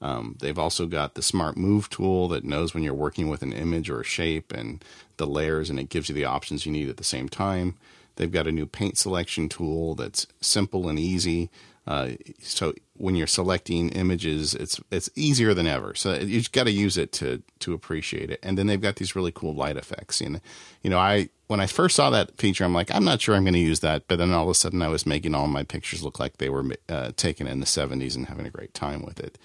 Um, 0.00 0.36
they've 0.40 0.58
also 0.58 0.86
got 0.86 1.14
the 1.14 1.22
smart 1.22 1.56
move 1.56 1.88
tool 1.88 2.28
that 2.28 2.44
knows 2.44 2.74
when 2.74 2.82
you're 2.82 2.92
working 2.92 3.28
with 3.28 3.42
an 3.42 3.52
image 3.52 3.88
or 3.88 4.00
a 4.00 4.04
shape 4.04 4.52
and 4.52 4.84
the 5.16 5.26
layers, 5.26 5.70
and 5.70 5.80
it 5.80 5.88
gives 5.88 6.08
you 6.08 6.14
the 6.14 6.26
options 6.26 6.66
you 6.66 6.72
need 6.72 6.90
at 6.90 6.98
the 6.98 7.04
same 7.04 7.28
time. 7.28 7.76
They've 8.16 8.30
got 8.30 8.46
a 8.46 8.52
new 8.52 8.66
paint 8.66 8.98
selection 8.98 9.48
tool 9.48 9.94
that's 9.94 10.26
simple 10.40 10.88
and 10.88 10.98
easy. 10.98 11.50
Uh, 11.86 12.10
so 12.40 12.74
when 12.96 13.16
you're 13.16 13.26
selecting 13.26 13.88
images, 13.90 14.54
it's 14.54 14.80
it's 14.90 15.10
easier 15.16 15.52
than 15.52 15.66
ever. 15.66 15.94
So 15.94 16.14
you've 16.14 16.52
got 16.52 16.64
to 16.64 16.70
use 16.70 16.96
it 16.96 17.12
to 17.12 17.42
to 17.60 17.74
appreciate 17.74 18.30
it. 18.30 18.40
And 18.42 18.56
then 18.56 18.66
they've 18.66 18.80
got 18.80 18.96
these 18.96 19.16
really 19.16 19.32
cool 19.32 19.54
light 19.54 19.76
effects. 19.76 20.20
And 20.20 20.40
you 20.82 20.90
know, 20.90 20.98
I 20.98 21.28
when 21.48 21.60
I 21.60 21.66
first 21.66 21.96
saw 21.96 22.10
that 22.10 22.36
feature, 22.38 22.64
I'm 22.64 22.74
like, 22.74 22.94
I'm 22.94 23.04
not 23.04 23.20
sure 23.20 23.34
I'm 23.34 23.44
going 23.44 23.54
to 23.54 23.60
use 23.60 23.80
that. 23.80 24.06
But 24.08 24.18
then 24.18 24.32
all 24.32 24.44
of 24.44 24.48
a 24.48 24.54
sudden, 24.54 24.82
I 24.82 24.88
was 24.88 25.06
making 25.06 25.34
all 25.34 25.46
my 25.48 25.64
pictures 25.64 26.02
look 26.02 26.18
like 26.18 26.38
they 26.38 26.48
were 26.48 26.64
uh, 26.88 27.12
taken 27.16 27.46
in 27.46 27.60
the 27.60 27.66
70s 27.66 28.16
and 28.16 28.26
having 28.26 28.46
a 28.46 28.50
great 28.50 28.74
time 28.74 29.02
with 29.04 29.20
it. 29.20 29.38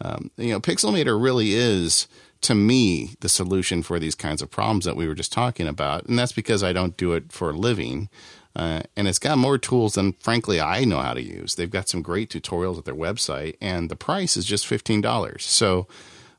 Um, 0.00 0.30
you 0.36 0.50
know, 0.50 0.60
Pixelmator 0.60 1.20
really 1.20 1.54
is 1.54 2.08
to 2.42 2.54
me 2.54 3.14
the 3.20 3.28
solution 3.28 3.82
for 3.82 3.98
these 3.98 4.14
kinds 4.14 4.42
of 4.42 4.50
problems 4.50 4.84
that 4.84 4.96
we 4.96 5.06
were 5.06 5.14
just 5.14 5.32
talking 5.32 5.68
about, 5.68 6.06
and 6.06 6.18
that's 6.18 6.32
because 6.32 6.62
I 6.62 6.72
don't 6.72 6.96
do 6.96 7.12
it 7.12 7.32
for 7.32 7.50
a 7.50 7.56
living. 7.56 8.08
Uh, 8.54 8.82
and 8.96 9.08
it's 9.08 9.18
got 9.18 9.38
more 9.38 9.56
tools 9.58 9.94
than, 9.94 10.12
frankly, 10.12 10.60
I 10.60 10.84
know 10.84 10.98
how 10.98 11.14
to 11.14 11.22
use. 11.22 11.54
They've 11.54 11.70
got 11.70 11.88
some 11.88 12.02
great 12.02 12.30
tutorials 12.30 12.78
at 12.78 12.84
their 12.84 12.94
website, 12.94 13.56
and 13.60 13.90
the 13.90 13.96
price 13.96 14.36
is 14.36 14.44
just 14.44 14.66
fifteen 14.66 15.00
dollars. 15.00 15.44
So, 15.44 15.86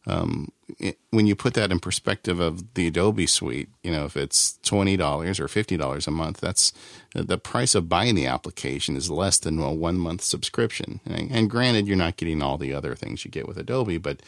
um, 0.05 0.51
it, 0.79 0.99
when 1.09 1.27
you 1.27 1.35
put 1.35 1.53
that 1.55 1.71
in 1.71 1.79
perspective 1.79 2.39
of 2.39 2.73
the 2.75 2.87
Adobe 2.87 3.25
suite, 3.25 3.69
you 3.81 3.91
know, 3.91 4.05
if 4.05 4.15
it's 4.15 4.59
twenty 4.61 4.95
dollars 4.95 5.39
or 5.39 5.47
fifty 5.47 5.75
dollars 5.75 6.07
a 6.07 6.11
month, 6.11 6.39
that's 6.39 6.71
the 7.15 7.37
price 7.37 7.73
of 7.73 7.89
buying 7.89 8.15
the 8.15 8.27
application 8.27 8.95
is 8.95 9.09
less 9.09 9.39
than 9.39 9.59
a 9.59 9.73
one 9.73 9.97
month 9.97 10.21
subscription. 10.21 10.99
And, 11.05 11.31
and 11.31 11.49
granted, 11.49 11.87
you're 11.87 11.97
not 11.97 12.17
getting 12.17 12.43
all 12.43 12.59
the 12.59 12.73
other 12.73 12.95
things 12.95 13.25
you 13.25 13.31
get 13.31 13.47
with 13.47 13.57
Adobe, 13.57 13.97
but 13.97 14.21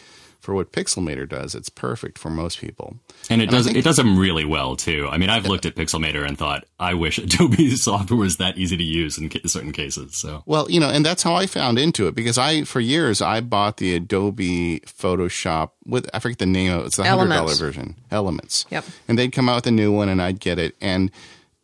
for 0.45 0.53
what 0.53 0.71
Pixelmator 0.71 1.27
does, 1.27 1.55
it's 1.55 1.69
perfect 1.69 2.17
for 2.17 2.29
most 2.29 2.59
people. 2.59 2.95
And 3.29 3.41
it 3.41 3.45
And 3.45 3.51
does 3.51 3.65
think- 3.65 3.77
it 3.77 3.83
does 3.83 3.95
them 3.97 4.17
really 4.17 4.45
well 4.45 4.75
too. 4.75 5.09
I 5.11 5.17
mean, 5.17 5.29
I've 5.29 5.47
looked 5.47 5.65
at 5.65 5.75
Pixelmator 5.75 6.25
and 6.25 6.37
thought, 6.37 6.63
I 6.79 6.93
wish 6.93 7.17
Adobe 7.25 7.75
software 7.75 8.17
was 8.19 8.37
that 8.37 8.57
easy 8.57 8.77
to 8.77 8.83
use 8.83 9.17
in 9.17 9.29
certain 9.47 9.71
cases. 9.71 10.15
So 10.17 10.43
Well, 10.45 10.69
you 10.69 10.79
know, 10.79 10.89
and 10.89 11.05
that's 11.05 11.23
how 11.23 11.35
I 11.35 11.47
found 11.47 11.79
into 11.79 12.07
it 12.07 12.15
because 12.15 12.37
I, 12.37 12.63
for 12.63 12.79
years, 12.79 13.21
I 13.21 13.41
bought 13.41 13.77
the 13.77 13.95
Adobe 13.95 14.81
Photoshop 14.81 15.71
with 15.85 16.09
I 16.13 16.19
forget 16.19 16.37
the 16.39 16.45
name 16.45 16.71
of 16.71 16.83
it. 16.83 16.85
It's 16.87 16.97
the 16.97 17.03
hundred 17.03 17.29
dollar 17.33 17.55
version, 17.55 17.95
Elements. 18.11 18.65
Yep. 18.69 18.85
And 19.07 19.17
they'd 19.19 19.31
come 19.31 19.49
out 19.49 19.55
with 19.55 19.67
a 19.67 19.71
new 19.71 19.91
one, 19.91 20.09
and 20.09 20.21
I'd 20.21 20.39
get 20.39 20.59
it, 20.59 20.75
and 20.79 21.11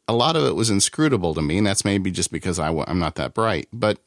a 0.08 0.14
lot 0.14 0.36
of 0.36 0.44
it 0.46 0.56
was 0.56 0.70
inscrutable 0.70 1.34
to 1.36 1.42
me, 1.42 1.58
and 1.60 1.66
that's 1.68 1.86
maybe 1.86 2.12
just 2.12 2.32
because 2.32 2.60
I, 2.60 2.70
I'm 2.88 3.00
not 3.00 3.16
that 3.16 3.34
bright, 3.34 3.68
but 3.72 4.00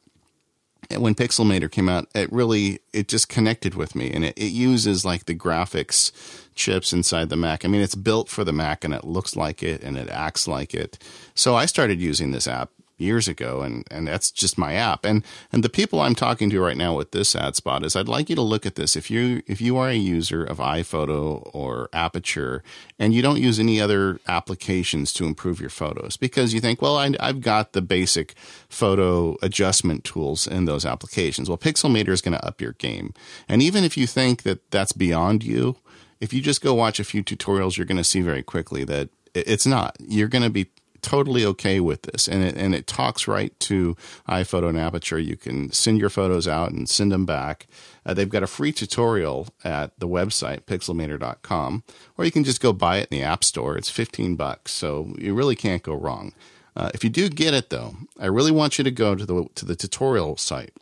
when 1.01 1.15
Pixelmator 1.15 1.71
came 1.71 1.89
out, 1.89 2.09
it 2.15 2.33
really 2.33 2.81
it 2.93 3.09
just 3.09 3.29
connected 3.29 3.75
with 3.75 3.95
me, 3.95 4.11
and 4.13 4.25
it, 4.25 4.37
it 4.37 4.53
uses 4.53 5.05
like 5.05 5.27
the 5.27 5.35
graphics 5.35 6.13
chips 6.55 6.93
inside 6.93 7.29
the 7.29 7.37
Mac. 7.37 7.65
I 7.65 7.69
mean, 7.69 7.81
it's 7.81 7.95
built 7.95 8.29
for 8.29 8.45
the 8.45 8.53
Mac, 8.53 8.85
and 8.85 8.95
it 8.95 9.05
looks 9.05 9.37
like 9.37 9.63
it, 9.63 9.83
and 9.83 9.97
it 9.97 10.09
acts 10.09 10.47
like 10.47 10.75
it. 10.75 10.99
So 11.35 11.55
I 11.55 11.67
started 11.67 12.01
using 12.01 12.31
this 12.31 12.47
app 12.47 12.71
years 12.97 13.29
ago, 13.29 13.63
and 13.63 13.85
and 13.91 14.07
that's 14.07 14.31
just 14.31 14.59
my 14.59 14.75
app. 14.75 15.05
And 15.05 15.25
and 15.53 15.63
the 15.63 15.69
people 15.69 16.01
I'm 16.01 16.15
talking 16.15 16.51
to 16.51 16.61
right 16.61 16.77
now 16.77 16.97
with 16.97 17.11
this 17.11 17.35
ad 17.35 17.57
spot 17.57 17.85
is 17.85 17.97
I'd 17.97 18.09
like 18.09 18.29
you 18.29 18.37
to 18.37 18.43
look 18.43 18.67
at 18.67 18.77
this. 18.77 18.97
If 18.97 19.11
you 19.11 19.43
if 19.47 19.61
you 19.61 19.77
are 19.77 19.89
a 19.89 19.95
user 19.95 20.45
of 20.45 20.59
iPhoto 20.59 21.51
or 21.53 21.89
Aperture, 21.93 22.63
and 22.99 23.15
you 23.15 23.23
don't 23.23 23.41
use 23.41 23.59
any 23.59 23.81
other 23.81 24.21
applications 24.27 25.13
to 25.15 25.25
improve 25.25 25.61
your 25.61 25.71
photos 25.71 26.17
because 26.17 26.55
you 26.55 26.61
think, 26.61 26.81
well, 26.81 26.97
I, 26.97 27.13
I've 27.21 27.41
got 27.41 27.73
the 27.73 27.83
basic 27.83 28.35
photo 28.69 29.37
adjustment 29.43 30.05
tools 30.05 30.47
in 30.47 30.65
those 30.65 30.85
applications. 30.85 31.49
Well, 31.49 31.59
Pixelmator 31.59 32.09
is 32.09 32.21
going 32.21 32.37
to 32.37 32.47
up 32.47 32.61
your 32.61 32.73
game. 32.73 33.15
And 33.49 33.63
even 33.63 33.85
if 33.85 33.97
you 33.97 34.07
think 34.07 34.43
that 34.43 34.71
that's 34.71 34.93
beyond 34.93 35.43
you, 35.43 35.77
if 36.21 36.33
you 36.33 36.41
just 36.41 36.63
go 36.63 36.75
watch 36.75 37.01
a 37.01 37.05
few 37.05 37.23
tutorials, 37.23 37.77
you're 37.77 37.87
going 37.87 37.99
to 37.99 38.05
see 38.05 38.21
very 38.21 38.43
quickly 38.43 38.85
that 38.85 39.11
it's 39.35 39.67
not. 39.67 39.97
You're 39.99 40.29
going 40.29 40.45
to 40.45 40.51
be 40.51 40.71
totally 41.05 41.45
okay 41.45 41.81
with 41.81 42.03
this, 42.03 42.27
and 42.27 42.43
it 42.43 42.57
and 42.57 42.75
it 42.75 42.87
talks 42.87 43.29
right 43.29 43.59
to 43.61 43.95
iPhoto 44.27 44.71
and 44.71 44.79
Aperture. 44.79 45.19
You 45.19 45.37
can 45.37 45.71
send 45.71 45.99
your 45.99 46.09
photos 46.09 46.49
out 46.49 46.73
and 46.73 46.89
send 46.89 47.13
them 47.13 47.27
back. 47.27 47.67
Uh, 48.07 48.15
they've 48.15 48.29
got 48.29 48.43
a 48.43 48.47
free 48.47 48.73
tutorial 48.73 49.49
at 49.63 49.99
the 50.01 50.09
website 50.09 50.63
pixelmator.com, 50.63 51.85
or 52.17 52.25
you 52.25 52.31
can 52.31 52.43
just 52.43 52.61
go 52.61 52.73
buy 52.73 52.97
it 52.99 53.09
in 53.11 53.19
the 53.19 53.25
App 53.25 53.45
Store. 53.45 53.77
It's 53.77 53.91
fifteen 53.91 54.35
bucks, 54.35 54.73
so 54.73 55.15
you 55.19 55.35
really 55.35 55.57
can't 55.57 55.83
go 55.83 55.95
wrong. 55.95 56.33
Uh, 56.75 56.91
if 56.95 57.05
you 57.05 57.11
do 57.11 57.29
get 57.29 57.55
it 57.55 57.69
though, 57.69 57.95
I 58.19 58.27
really 58.27 58.51
want 58.51 58.79
you 58.79 58.85
to 58.85 58.91
go 58.91 59.15
to 59.15 59.27
the 59.27 59.47
to 59.55 59.65
the 59.67 59.77
tutorial 59.77 60.39
site 60.39 60.73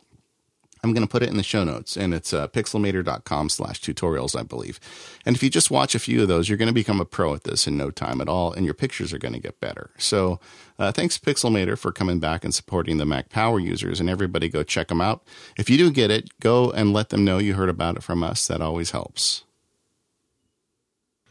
I'm 0.83 0.91
going 0.91 1.07
to 1.07 1.09
put 1.09 1.23
it 1.23 1.29
in 1.29 1.37
the 1.37 1.43
show 1.43 1.63
notes, 1.63 1.95
and 1.95 2.13
it's 2.13 2.33
uh, 2.33 2.49
pixelmator.com 2.49 3.47
slash 3.47 3.79
tutorials, 3.79 4.37
I 4.37 4.43
believe. 4.43 4.81
And 5.25 5.33
if 5.33 5.41
you 5.41 5.49
just 5.49 5.71
watch 5.71 5.95
a 5.95 5.99
few 5.99 6.21
of 6.21 6.27
those, 6.27 6.49
you're 6.49 6.57
going 6.57 6.67
to 6.67 6.73
become 6.73 6.99
a 6.99 7.05
pro 7.05 7.33
at 7.33 7.45
this 7.45 7.67
in 7.67 7.77
no 7.77 7.89
time 7.89 8.19
at 8.19 8.27
all, 8.27 8.51
and 8.51 8.65
your 8.65 8.73
pictures 8.73 9.13
are 9.13 9.17
going 9.17 9.33
to 9.33 9.39
get 9.39 9.61
better. 9.61 9.91
So 9.97 10.41
uh, 10.77 10.91
thanks, 10.91 11.17
Pixelmator, 11.17 11.77
for 11.77 11.93
coming 11.93 12.19
back 12.19 12.43
and 12.43 12.53
supporting 12.53 12.97
the 12.97 13.05
Mac 13.05 13.29
Power 13.29 13.59
users, 13.61 14.01
and 14.01 14.09
everybody 14.09 14.49
go 14.49 14.61
check 14.61 14.89
them 14.89 14.99
out. 14.99 15.23
If 15.57 15.69
you 15.69 15.77
do 15.77 15.89
get 15.89 16.11
it, 16.11 16.37
go 16.41 16.69
and 16.71 16.91
let 16.91 17.09
them 17.09 17.23
know 17.23 17.37
you 17.37 17.53
heard 17.53 17.69
about 17.69 17.95
it 17.95 18.03
from 18.03 18.21
us. 18.21 18.45
That 18.47 18.59
always 18.59 18.91
helps. 18.91 19.45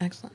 Excellent. 0.01 0.35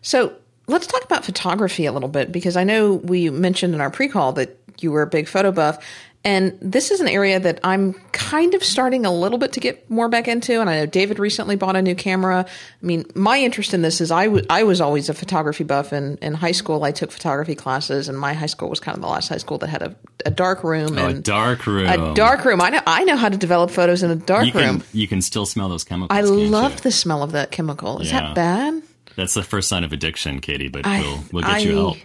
So 0.00 0.34
let's 0.66 0.86
talk 0.86 1.04
about 1.04 1.26
photography 1.26 1.84
a 1.84 1.92
little 1.92 2.08
bit, 2.08 2.32
because 2.32 2.56
I 2.56 2.64
know 2.64 2.94
we 2.94 3.28
mentioned 3.28 3.74
in 3.74 3.82
our 3.82 3.90
pre-call 3.90 4.32
that 4.32 4.58
you 4.80 4.92
were 4.92 5.02
a 5.02 5.06
big 5.06 5.26
photo 5.26 5.52
buff 5.52 5.82
and 6.26 6.58
this 6.60 6.90
is 6.90 7.00
an 7.00 7.08
area 7.08 7.38
that 7.40 7.60
I'm 7.64 7.94
kind 8.12 8.52
of 8.54 8.62
starting 8.64 9.06
a 9.06 9.12
little 9.12 9.38
bit 9.38 9.52
to 9.54 9.60
get 9.60 9.88
more 9.88 10.08
back 10.08 10.26
into. 10.28 10.60
And 10.60 10.68
I 10.68 10.80
know 10.80 10.86
David 10.86 11.18
recently 11.18 11.54
bought 11.56 11.76
a 11.76 11.80
new 11.82 11.94
camera. 11.94 12.44
I 12.46 12.86
mean, 12.86 13.04
my 13.14 13.38
interest 13.38 13.72
in 13.72 13.80
this 13.82 14.00
is 14.00 14.10
I, 14.10 14.24
w- 14.26 14.44
I 14.50 14.64
was 14.64 14.80
always 14.80 15.08
a 15.08 15.14
photography 15.14 15.64
buff. 15.64 15.92
In, 15.92 16.16
in 16.18 16.34
high 16.34 16.52
school, 16.52 16.82
I 16.84 16.90
took 16.92 17.10
photography 17.12 17.54
classes, 17.54 18.08
and 18.08 18.18
my 18.18 18.32
high 18.34 18.46
school 18.46 18.68
was 18.68 18.80
kind 18.80 18.96
of 18.96 19.02
the 19.02 19.08
last 19.08 19.28
high 19.28 19.36
school 19.38 19.56
that 19.58 19.68
had 19.68 19.82
a, 19.82 19.96
a 20.26 20.30
dark 20.30 20.64
room. 20.64 20.98
Oh, 20.98 21.06
and 21.06 21.18
a 21.18 21.20
dark 21.22 21.66
room. 21.66 21.86
A 21.86 22.14
dark 22.14 22.44
room. 22.44 22.60
I 22.60 22.70
know, 22.70 22.80
I 22.86 23.04
know 23.04 23.16
how 23.16 23.28
to 23.28 23.36
develop 23.36 23.70
photos 23.70 24.02
in 24.02 24.10
a 24.10 24.16
dark 24.16 24.46
you 24.46 24.52
can, 24.52 24.66
room. 24.66 24.82
You 24.92 25.06
can 25.08 25.22
still 25.22 25.46
smell 25.46 25.68
those 25.68 25.84
chemicals. 25.84 26.16
I 26.18 26.22
love 26.22 26.82
the 26.82 26.90
smell 26.90 27.22
of 27.22 27.32
that 27.32 27.52
chemical. 27.52 28.00
Is 28.00 28.10
Yeah. 28.10 28.20
that 28.20 28.34
bad? 28.34 28.82
That's 29.14 29.32
the 29.34 29.42
first 29.44 29.68
sign 29.68 29.84
of 29.84 29.92
addiction, 29.92 30.40
Katie, 30.40 30.68
but 30.68 30.84
I- 30.86 31.00
we'll, 31.00 31.20
we'll 31.32 31.42
get 31.42 31.50
I- 31.52 31.58
you 31.58 31.76
help. 31.76 31.96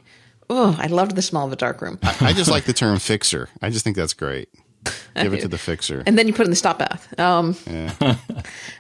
Oh, 0.53 0.75
I 0.77 0.87
loved 0.87 1.15
the 1.15 1.21
smell 1.21 1.45
of 1.45 1.53
a 1.53 1.55
dark 1.55 1.81
room. 1.81 1.97
I 2.03 2.33
just 2.33 2.51
like 2.51 2.65
the 2.65 2.73
term 2.73 2.99
fixer. 2.99 3.47
I 3.61 3.69
just 3.69 3.85
think 3.85 3.95
that's 3.95 4.13
great. 4.13 4.49
Give 5.15 5.33
it 5.33 5.41
to 5.41 5.47
the 5.47 5.57
fixer. 5.57 6.03
and 6.05 6.17
then 6.17 6.27
you 6.27 6.33
put 6.33 6.43
it 6.43 6.45
in 6.45 6.49
the 6.51 6.55
stop 6.55 6.79
bath. 6.79 7.19
Um, 7.19 7.55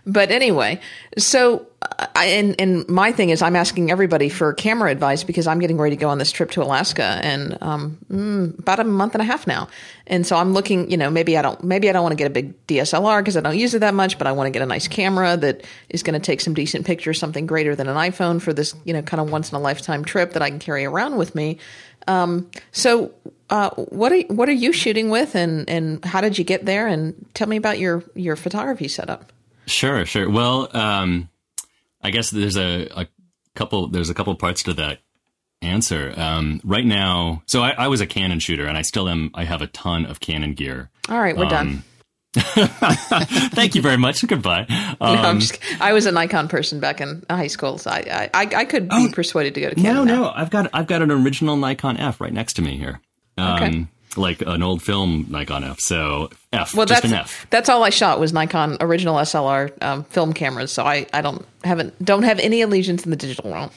but 0.05 0.31
anyway, 0.31 0.79
so 1.17 1.67
I, 2.15 2.25
and 2.25 2.55
and 2.59 2.87
my 2.87 3.11
thing 3.11 3.31
is, 3.31 3.41
I'm 3.41 3.55
asking 3.55 3.91
everybody 3.91 4.29
for 4.29 4.53
camera 4.53 4.91
advice 4.91 5.23
because 5.23 5.45
I'm 5.47 5.59
getting 5.59 5.77
ready 5.77 5.95
to 5.95 5.99
go 5.99 6.09
on 6.09 6.17
this 6.19 6.31
trip 6.31 6.51
to 6.51 6.63
Alaska 6.63 7.19
and 7.21 7.57
um, 7.61 7.97
mm, 8.09 8.57
about 8.59 8.79
a 8.79 8.83
month 8.83 9.13
and 9.13 9.21
a 9.21 9.25
half 9.25 9.45
now, 9.45 9.67
and 10.07 10.25
so 10.25 10.37
I'm 10.37 10.53
looking. 10.53 10.89
You 10.89 10.97
know, 10.97 11.09
maybe 11.09 11.37
I 11.37 11.41
don't, 11.41 11.63
maybe 11.63 11.89
I 11.89 11.93
don't 11.93 12.03
want 12.03 12.13
to 12.13 12.17
get 12.17 12.27
a 12.27 12.33
big 12.33 12.65
DSLR 12.67 13.19
because 13.19 13.35
I 13.35 13.41
don't 13.41 13.57
use 13.57 13.73
it 13.73 13.79
that 13.79 13.93
much, 13.93 14.17
but 14.17 14.27
I 14.27 14.31
want 14.31 14.47
to 14.47 14.51
get 14.51 14.61
a 14.61 14.65
nice 14.65 14.87
camera 14.87 15.35
that 15.37 15.65
is 15.89 16.01
going 16.01 16.13
to 16.13 16.25
take 16.25 16.39
some 16.41 16.53
decent 16.53 16.85
pictures, 16.85 17.19
something 17.19 17.45
greater 17.45 17.75
than 17.75 17.87
an 17.87 17.97
iPhone 17.97 18.41
for 18.41 18.53
this, 18.53 18.73
you 18.85 18.93
know, 18.93 19.01
kind 19.01 19.19
of 19.19 19.29
once 19.29 19.51
in 19.51 19.55
a 19.55 19.59
lifetime 19.59 20.05
trip 20.05 20.33
that 20.33 20.41
I 20.41 20.49
can 20.49 20.59
carry 20.59 20.85
around 20.85 21.17
with 21.17 21.35
me. 21.35 21.59
Um, 22.07 22.49
so, 22.71 23.11
uh, 23.51 23.69
what 23.71 24.11
are 24.11 24.21
what 24.33 24.49
are 24.49 24.53
you 24.53 24.71
shooting 24.73 25.09
with, 25.11 25.35
and 25.35 25.69
and 25.69 26.03
how 26.03 26.21
did 26.21 26.37
you 26.39 26.43
get 26.43 26.65
there? 26.65 26.87
And 26.87 27.13
tell 27.35 27.47
me 27.47 27.57
about 27.57 27.77
your 27.77 28.03
your 28.15 28.35
photography 28.35 28.87
setup. 28.87 29.31
Sure, 29.67 30.05
sure. 30.05 30.29
Well, 30.29 30.75
um, 30.75 31.29
I 32.01 32.09
guess 32.09 32.31
there's 32.31 32.57
a, 32.57 32.87
a 32.95 33.07
couple. 33.55 33.87
There's 33.89 34.09
a 34.09 34.13
couple 34.13 34.33
parts 34.35 34.63
to 34.63 34.73
that 34.73 34.99
answer. 35.61 36.13
Um, 36.17 36.59
right 36.63 36.85
now, 36.85 37.43
so 37.45 37.61
I, 37.61 37.71
I 37.77 37.87
was 37.87 38.01
a 38.01 38.07
Canon 38.07 38.39
shooter, 38.39 38.65
and 38.65 38.77
I 38.77 38.81
still 38.81 39.07
am. 39.07 39.29
I 39.35 39.43
have 39.43 39.61
a 39.61 39.67
ton 39.67 40.05
of 40.07 40.19
Canon 40.19 40.53
gear. 40.55 40.89
All 41.09 41.19
right, 41.19 41.37
we're 41.37 41.43
Um, 41.45 41.49
done. 41.49 41.83
Thank 42.33 43.75
you 43.75 43.81
very 43.81 43.97
much. 43.97 44.25
Goodbye. 44.25 44.65
Um, 45.01 45.15
No, 45.15 45.39
just, 45.39 45.57
I 45.81 45.93
was 45.93 46.05
a 46.05 46.11
Nikon 46.11 46.47
person 46.47 46.79
back 46.79 47.01
in 47.01 47.23
high 47.29 47.47
school, 47.47 47.77
so 47.79 47.89
I 47.89 48.29
I, 48.33 48.41
I 48.55 48.65
could 48.65 48.87
be 48.87 49.09
persuaded 49.11 49.55
to 49.55 49.61
go 49.61 49.69
to 49.69 49.75
Canon. 49.75 49.95
no, 49.95 50.03
now. 50.03 50.21
no. 50.23 50.29
I've 50.35 50.49
got 50.51 50.69
I've 50.73 50.85
got 50.87 51.01
an 51.01 51.09
original 51.11 51.57
Nikon 51.57 51.97
F 51.97 52.21
right 52.21 52.31
next 52.31 52.53
to 52.53 52.61
me 52.61 52.77
here. 52.77 53.01
Um, 53.37 53.53
Okay. 53.63 53.85
Like 54.17 54.41
an 54.41 54.61
old 54.61 54.81
film 54.83 55.27
Nikon 55.29 55.63
F. 55.63 55.79
So 55.79 56.29
F, 56.51 56.75
Well, 56.75 56.85
just 56.85 57.01
that's 57.03 57.13
an 57.13 57.17
F. 57.19 57.47
that's 57.49 57.69
all 57.69 57.81
I 57.83 57.91
shot 57.91 58.19
was 58.19 58.33
Nikon 58.33 58.75
original 58.81 59.15
SLR 59.15 59.71
um, 59.81 60.03
film 60.03 60.33
cameras. 60.33 60.69
So 60.73 60.83
I, 60.83 61.05
I 61.13 61.21
don't 61.21 61.45
haven't 61.63 62.03
don't 62.03 62.23
have 62.23 62.37
any 62.39 62.61
allegiance 62.61 63.05
in 63.05 63.09
the 63.11 63.15
digital 63.15 63.49
realm. 63.53 63.69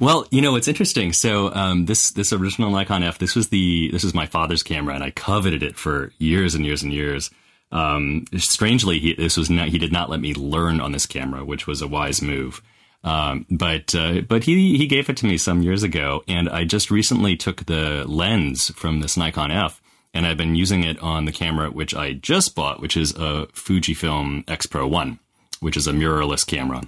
Well, 0.00 0.26
you 0.30 0.40
know, 0.40 0.56
it's 0.56 0.66
interesting. 0.66 1.12
So 1.12 1.52
um, 1.54 1.84
this 1.84 2.10
this 2.12 2.32
original 2.32 2.70
Nikon 2.70 3.02
F, 3.02 3.18
this 3.18 3.36
was 3.36 3.50
the 3.50 3.90
this 3.92 4.02
was 4.02 4.14
my 4.14 4.24
father's 4.24 4.62
camera, 4.62 4.94
and 4.94 5.04
I 5.04 5.10
coveted 5.10 5.62
it 5.62 5.76
for 5.76 6.10
years 6.18 6.54
and 6.54 6.64
years 6.64 6.82
and 6.82 6.90
years. 6.90 7.30
Um, 7.70 8.24
strangely, 8.38 8.98
he, 8.98 9.12
this 9.14 9.36
was 9.36 9.50
not, 9.50 9.68
he 9.68 9.76
did 9.78 9.92
not 9.92 10.08
let 10.08 10.20
me 10.20 10.32
learn 10.32 10.80
on 10.80 10.92
this 10.92 11.04
camera, 11.04 11.44
which 11.44 11.66
was 11.66 11.82
a 11.82 11.86
wise 11.88 12.22
move. 12.22 12.62
Um, 13.06 13.46
but 13.48 13.94
uh, 13.94 14.22
but 14.22 14.44
he 14.44 14.76
he 14.76 14.88
gave 14.88 15.08
it 15.08 15.16
to 15.18 15.26
me 15.26 15.38
some 15.38 15.62
years 15.62 15.84
ago, 15.84 16.24
and 16.26 16.48
I 16.48 16.64
just 16.64 16.90
recently 16.90 17.36
took 17.36 17.64
the 17.66 18.04
lens 18.04 18.70
from 18.74 18.98
this 18.98 19.16
Nikon 19.16 19.52
F, 19.52 19.80
and 20.12 20.26
I've 20.26 20.36
been 20.36 20.56
using 20.56 20.82
it 20.82 20.98
on 20.98 21.24
the 21.24 21.32
camera 21.32 21.70
which 21.70 21.94
I 21.94 22.14
just 22.14 22.56
bought, 22.56 22.80
which 22.80 22.96
is 22.96 23.12
a 23.12 23.46
Fujifilm 23.52 24.42
X 24.50 24.66
Pro 24.66 24.88
One, 24.88 25.20
which 25.60 25.76
is 25.76 25.86
a 25.86 25.92
mirrorless 25.92 26.44
camera. 26.44 26.82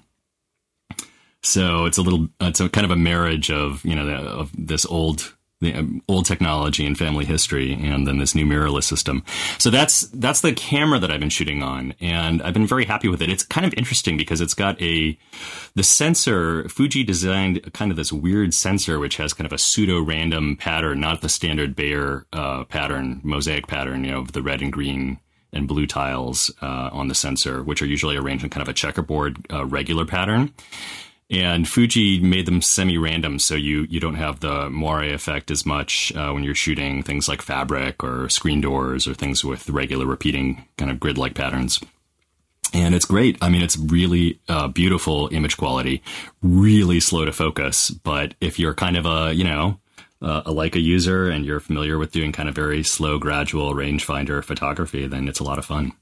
So 1.41 1.85
it's 1.85 1.99
a 1.99 2.03
little, 2.03 2.29
it's 2.41 2.59
a 2.59 2.69
kind 2.69 2.85
of 2.85 2.91
a 2.91 2.97
marriage 2.97 3.49
of 3.49 3.85
you 3.85 3.95
know 3.95 4.09
of 4.09 4.51
this 4.59 4.85
old 4.87 5.37
the 5.61 5.75
um, 5.75 6.03
old 6.09 6.25
technology 6.25 6.87
and 6.87 6.97
family 6.97 7.25
history, 7.25 7.73
and 7.73 8.07
then 8.07 8.19
this 8.19 8.35
new 8.35 8.47
mirrorless 8.47 8.85
system. 8.85 9.25
So 9.59 9.71
that's 9.71 10.03
that's 10.09 10.41
the 10.41 10.53
camera 10.53 10.99
that 10.99 11.11
I've 11.11 11.21
been 11.21 11.31
shooting 11.31 11.63
on, 11.63 11.95
and 12.01 12.43
I've 12.43 12.55
been 12.55 12.67
very 12.67 12.85
happy 12.85 13.09
with 13.09 13.21
it. 13.23 13.31
It's 13.31 13.43
kind 13.43 13.67
of 13.67 13.75
interesting 13.75 14.17
because 14.17 14.41
it's 14.41 14.55
got 14.55 14.81
a 14.81 15.19
the 15.75 15.83
sensor. 15.83 16.69
Fuji 16.69 17.03
designed 17.03 17.73
kind 17.73 17.91
of 17.91 17.97
this 17.97 18.13
weird 18.13 18.55
sensor 18.55 18.99
which 18.99 19.17
has 19.17 19.33
kind 19.33 19.47
of 19.47 19.53
a 19.53 19.59
pseudo 19.59 20.01
random 20.01 20.57
pattern, 20.57 21.01
not 21.01 21.21
the 21.21 21.29
standard 21.29 21.75
Bayer 21.75 22.27
uh, 22.33 22.65
pattern, 22.65 23.21
mosaic 23.23 23.67
pattern, 23.67 24.05
you 24.05 24.13
know, 24.13 24.21
of 24.21 24.33
the 24.33 24.43
red 24.43 24.63
and 24.63 24.73
green 24.73 25.19
and 25.53 25.67
blue 25.67 25.87
tiles 25.87 26.53
uh, 26.61 26.91
on 26.93 27.09
the 27.09 27.15
sensor, 27.15 27.63
which 27.63 27.81
are 27.81 27.87
usually 27.87 28.17
arranged 28.17 28.45
in 28.45 28.51
kind 28.51 28.63
of 28.63 28.69
a 28.69 28.75
checkerboard 28.75 29.39
uh, 29.51 29.65
regular 29.65 30.05
pattern 30.05 30.53
and 31.31 31.69
Fuji 31.69 32.21
made 32.21 32.47
them 32.47 32.63
semi-random, 32.63 33.39
so 33.39 33.55
you 33.55 33.87
you 33.91 34.01
don't 34.01 34.15
have 34.15 34.41
the 34.41 34.71
moire 34.71 35.05
effect 35.05 35.51
as 35.51 35.67
much 35.67 36.13
uh, 36.15 36.31
when 36.33 36.45
you're 36.45 36.55
shooting 36.55 37.03
things 37.03 37.29
like 37.29 37.43
fabric 37.43 38.03
or 38.03 38.29
screen 38.29 38.61
doors 38.61 39.07
or 39.07 39.15
things 39.15 39.45
with 39.45 39.69
regular 39.69 40.07
repeating 40.07 40.65
kind 40.77 40.91
of 40.91 41.01
grid-like 41.01 41.35
patterns. 41.35 41.81
And 42.75 42.95
it's 42.95 43.07
great. 43.07 43.39
I 43.41 43.49
mean, 43.49 43.63
it's 43.63 43.79
really 43.79 44.41
uh, 44.49 44.69
beautiful 44.69 45.29
image 45.33 45.57
quality, 45.57 46.03
really 46.43 47.01
slow 47.01 47.25
to 47.25 47.33
focus. 47.33 47.91
But 47.91 48.35
if 48.41 48.59
you're 48.59 48.75
kind 48.75 48.97
of 48.97 49.07
a 49.07 49.35
you 49.35 49.45
know 49.45 49.79
uh, 50.21 50.43
a 50.47 50.53
Leica 50.53 50.83
user 50.83 51.29
and 51.29 51.45
you're 51.45 51.61
familiar 51.61 51.99
with 51.99 52.13
doing 52.13 52.33
kind 52.33 52.49
of 52.49 52.55
very 52.55 52.83
slow, 52.83 53.19
gradual 53.19 53.75
rangefinder 53.75 54.43
photography, 54.43 55.07
then 55.07 55.29
it's 55.29 55.41
a 55.41 55.45
lot 55.45 55.59
of 55.59 55.65
fun. 55.65 55.93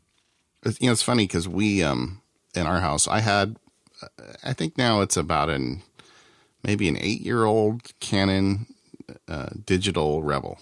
You 0.81 0.87
know, 0.87 0.93
it's 0.93 1.03
funny 1.03 1.25
because 1.25 1.47
we, 1.47 1.83
um, 1.83 2.23
in 2.55 2.67
our 2.67 2.81
house, 2.81 3.07
I 3.07 3.21
had, 3.21 3.57
I 4.45 4.53
think 4.53 4.77
now 4.77 5.01
it's 5.01 5.17
about 5.17 5.49
an, 5.49 5.83
maybe 6.63 6.89
an 6.89 6.99
eight 6.99 7.21
year 7.21 7.45
old 7.45 7.83
Canon 8.01 8.67
uh, 9.29 9.49
digital 9.65 10.23
Rebel. 10.23 10.59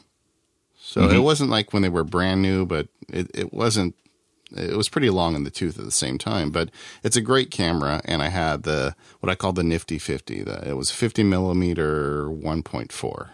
So 0.80 1.08
it 1.10 1.18
wasn't 1.18 1.50
like 1.50 1.72
when 1.72 1.82
they 1.82 1.88
were 1.88 2.04
brand 2.04 2.42
new, 2.42 2.66
but 2.66 2.88
it, 3.08 3.30
it 3.34 3.52
wasn't, 3.54 3.96
it 4.54 4.76
was 4.76 4.88
pretty 4.88 5.10
long 5.10 5.34
in 5.34 5.42
the 5.42 5.50
tooth 5.50 5.78
at 5.78 5.84
the 5.84 5.90
same 5.90 6.18
time. 6.18 6.50
But 6.50 6.70
it's 7.02 7.16
a 7.16 7.22
great 7.22 7.50
camera. 7.50 8.02
And 8.04 8.22
I 8.22 8.28
had 8.28 8.62
the, 8.62 8.94
what 9.20 9.30
I 9.30 9.34
call 9.34 9.52
the 9.52 9.64
Nifty 9.64 9.98
50. 9.98 10.42
The, 10.42 10.68
it 10.68 10.74
was 10.74 10.90
50 10.90 11.24
millimeter 11.24 12.26
1.4. 12.26 13.30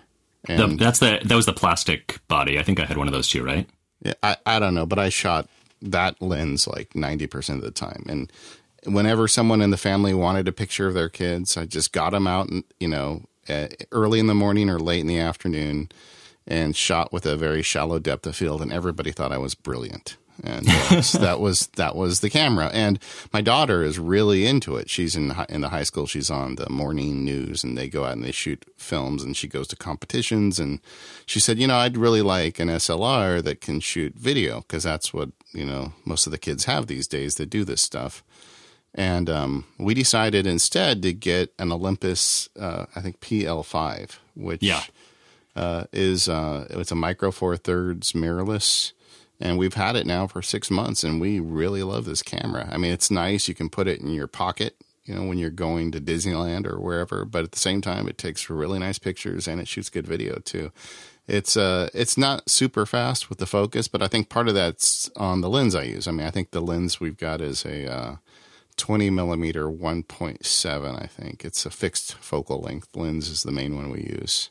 The, 0.46 0.76
that's 0.78 1.00
the 1.00 1.20
that 1.22 1.34
was 1.34 1.44
the 1.44 1.52
plastic 1.52 2.18
body. 2.28 2.58
I 2.58 2.62
think 2.62 2.80
I 2.80 2.86
had 2.86 2.96
one 2.96 3.06
of 3.06 3.12
those 3.12 3.28
too, 3.28 3.44
right? 3.44 3.68
Yeah, 4.02 4.14
I, 4.22 4.36
I 4.46 4.58
don't 4.58 4.74
know, 4.74 4.86
but 4.86 4.98
I 4.98 5.10
shot 5.10 5.48
that 5.82 6.20
lens 6.22 6.66
like 6.66 6.90
90% 6.90 7.56
of 7.56 7.62
the 7.62 7.70
time. 7.70 8.04
And 8.08 8.32
whenever 8.84 9.28
someone 9.28 9.60
in 9.60 9.70
the 9.70 9.76
family 9.76 10.14
wanted 10.14 10.48
a 10.48 10.52
picture 10.52 10.86
of 10.86 10.94
their 10.94 11.08
kids, 11.08 11.56
I 11.56 11.66
just 11.66 11.92
got 11.92 12.10
them 12.10 12.26
out, 12.26 12.48
and, 12.48 12.64
you 12.78 12.88
know, 12.88 13.24
early 13.92 14.20
in 14.20 14.26
the 14.26 14.34
morning 14.34 14.70
or 14.70 14.78
late 14.78 15.00
in 15.00 15.06
the 15.06 15.18
afternoon 15.18 15.90
and 16.46 16.76
shot 16.76 17.12
with 17.12 17.26
a 17.26 17.36
very 17.36 17.62
shallow 17.62 17.98
depth 17.98 18.26
of 18.26 18.36
field. 18.36 18.62
And 18.62 18.72
everybody 18.72 19.12
thought 19.12 19.32
I 19.32 19.38
was 19.38 19.54
brilliant. 19.54 20.16
And 20.42 20.66
uh, 20.68 21.02
so 21.02 21.18
that 21.18 21.40
was 21.40 21.66
that 21.76 21.94
was 21.94 22.20
the 22.20 22.30
camera. 22.30 22.70
And 22.72 22.98
my 23.32 23.40
daughter 23.40 23.82
is 23.82 23.98
really 23.98 24.46
into 24.46 24.76
it. 24.76 24.88
She's 24.88 25.16
in 25.16 25.34
in 25.48 25.60
the 25.60 25.68
high 25.68 25.82
school. 25.82 26.06
She's 26.06 26.30
on 26.30 26.56
the 26.56 26.70
morning 26.70 27.24
news, 27.24 27.62
and 27.62 27.76
they 27.76 27.88
go 27.88 28.04
out 28.04 28.12
and 28.12 28.24
they 28.24 28.32
shoot 28.32 28.64
films. 28.76 29.22
And 29.22 29.36
she 29.36 29.48
goes 29.48 29.68
to 29.68 29.76
competitions. 29.76 30.58
And 30.58 30.80
she 31.26 31.40
said, 31.40 31.58
you 31.58 31.66
know, 31.66 31.76
I'd 31.76 31.96
really 31.96 32.22
like 32.22 32.58
an 32.58 32.68
SLR 32.68 33.42
that 33.44 33.60
can 33.60 33.80
shoot 33.80 34.14
video 34.14 34.60
because 34.60 34.82
that's 34.82 35.12
what 35.12 35.30
you 35.52 35.66
know 35.66 35.92
most 36.04 36.26
of 36.26 36.32
the 36.32 36.38
kids 36.38 36.64
have 36.64 36.86
these 36.86 37.06
days 37.06 37.34
that 37.36 37.50
do 37.50 37.64
this 37.64 37.82
stuff. 37.82 38.24
And 38.94 39.30
um, 39.30 39.64
we 39.78 39.94
decided 39.94 40.46
instead 40.46 41.02
to 41.02 41.12
get 41.12 41.52
an 41.58 41.70
Olympus, 41.70 42.48
uh, 42.58 42.86
I 42.96 43.00
think 43.00 43.20
PL5, 43.20 44.18
which 44.34 44.62
Yeah. 44.62 44.82
uh, 45.54 45.84
is 45.92 46.28
uh, 46.28 46.66
it's 46.70 46.90
a 46.90 46.96
micro 46.96 47.30
four 47.30 47.56
thirds 47.56 48.12
mirrorless, 48.12 48.92
and 49.40 49.56
we've 49.58 49.74
had 49.74 49.94
it 49.96 50.06
now 50.06 50.26
for 50.26 50.42
six 50.42 50.70
months, 50.70 51.04
and 51.04 51.20
we 51.20 51.38
really 51.38 51.82
love 51.84 52.04
this 52.04 52.22
camera. 52.22 52.68
I 52.72 52.78
mean, 52.78 52.92
it's 52.92 53.10
nice. 53.10 53.46
You 53.48 53.54
can 53.54 53.68
put 53.68 53.86
it 53.86 54.00
in 54.00 54.08
your 54.08 54.26
pocket, 54.26 54.76
you 55.04 55.14
know, 55.14 55.24
when 55.24 55.38
you're 55.38 55.50
going 55.50 55.92
to 55.92 56.00
Disneyland 56.00 56.66
or 56.66 56.80
wherever. 56.80 57.24
But 57.24 57.44
at 57.44 57.52
the 57.52 57.58
same 57.58 57.80
time, 57.80 58.08
it 58.08 58.18
takes 58.18 58.50
really 58.50 58.78
nice 58.80 58.98
pictures 58.98 59.46
and 59.48 59.60
it 59.60 59.68
shoots 59.68 59.88
good 59.88 60.06
video 60.06 60.40
too. 60.40 60.72
It's 61.28 61.56
uh, 61.56 61.90
it's 61.94 62.18
not 62.18 62.50
super 62.50 62.84
fast 62.86 63.28
with 63.28 63.38
the 63.38 63.46
focus, 63.46 63.86
but 63.86 64.02
I 64.02 64.08
think 64.08 64.28
part 64.28 64.48
of 64.48 64.54
that's 64.54 65.08
on 65.16 65.42
the 65.42 65.48
lens 65.48 65.76
I 65.76 65.84
use. 65.84 66.08
I 66.08 66.10
mean, 66.10 66.26
I 66.26 66.30
think 66.30 66.50
the 66.50 66.60
lens 66.60 66.98
we've 66.98 67.16
got 67.16 67.40
is 67.40 67.64
a 67.64 67.88
uh, 67.90 68.16
20 68.80 69.10
millimeter 69.10 69.66
1.7. 69.68 71.02
I 71.02 71.06
think 71.06 71.44
it's 71.44 71.64
a 71.66 71.70
fixed 71.70 72.14
focal 72.14 72.60
length 72.60 72.88
lens 72.96 73.28
is 73.28 73.42
the 73.42 73.52
main 73.52 73.76
one 73.76 73.90
we 73.90 74.00
use. 74.02 74.50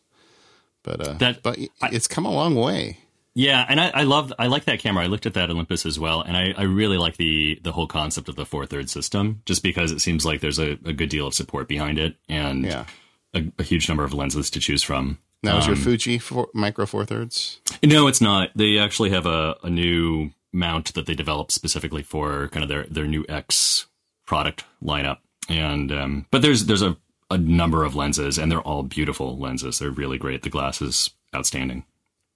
But 0.84 1.06
uh, 1.06 1.14
That- 1.14 1.44
but 1.44 1.58
it's 1.92 2.08
come 2.08 2.26
a 2.26 2.32
long 2.32 2.56
way. 2.56 3.00
Yeah, 3.36 3.66
and 3.70 3.80
I, 3.80 3.90
I 3.90 4.04
love 4.04 4.34
I 4.40 4.48
like 4.48 4.66
that 4.66 4.80
camera. 4.80 5.04
I 5.04 5.08
looked 5.08 5.26
at 5.26 5.36
that 5.36 5.50
Olympus 5.50 5.86
as 5.86 6.00
well, 6.00 6.22
and 6.22 6.36
I, 6.36 6.54
I 6.58 6.64
really 6.64 6.98
like 6.98 7.16
the 7.18 7.60
the 7.64 7.72
whole 7.72 7.88
concept 7.88 8.28
of 8.28 8.36
the 8.36 8.46
four 8.46 8.66
third 8.66 8.90
system, 8.90 9.42
just 9.46 9.62
because 9.64 9.92
it 9.92 10.00
seems 10.02 10.26
like 10.26 10.42
there's 10.42 10.60
a, 10.60 10.72
a 10.84 10.92
good 10.94 11.10
deal 11.10 11.28
of 11.28 11.34
support 11.36 11.68
behind 11.68 12.00
it 12.00 12.16
and 12.28 12.66
Yeah. 12.66 12.86
a, 13.34 13.44
a 13.60 13.64
huge 13.64 13.88
number 13.88 14.04
of 14.04 14.14
lenses 14.14 14.50
to 14.50 14.60
choose 14.60 14.84
from. 14.84 15.20
Now 15.44 15.58
is 15.60 15.68
your 15.68 15.76
Um, 15.76 15.82
Fuji 15.84 16.18
four, 16.18 16.50
micro 16.54 16.86
four 16.86 17.06
thirds? 17.06 17.62
No, 17.84 18.08
it's 18.08 18.20
not. 18.20 18.50
They 18.56 18.78
actually 18.78 19.12
have 19.12 19.26
a, 19.28 19.56
a 19.64 19.70
new 19.70 20.32
mount 20.52 20.94
that 20.96 21.06
they 21.06 21.14
developed 21.14 21.52
specifically 21.52 22.04
for 22.04 22.50
kind 22.50 22.64
of 22.64 22.68
their, 22.70 22.86
their 22.86 23.06
new 23.08 23.24
X 23.30 23.86
product 24.30 24.64
lineup. 24.82 25.18
And 25.50 25.92
um, 25.92 26.26
but 26.30 26.44
there's 26.44 26.66
there's 26.68 26.84
a, 26.84 26.96
a 27.32 27.38
number 27.38 27.84
of 27.84 27.96
lenses, 27.96 28.38
and 28.38 28.52
they're 28.52 28.62
all 28.62 28.84
beautiful 28.84 29.38
lenses. 29.38 29.80
They're 29.80 29.90
really 29.90 30.20
great. 30.20 30.44
The 30.44 30.50
glass 30.50 30.82
is 30.82 31.10
outstanding. 31.36 31.84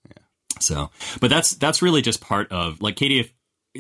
Yeah. 0.08 0.24
So, 0.60 0.90
but 1.22 1.30
that's 1.30 1.52
that's 1.52 1.82
really 1.84 2.02
just 2.02 2.20
part 2.20 2.52
of 2.52 2.82
like 2.82 2.96
Katie. 2.96 3.20
If 3.20 3.32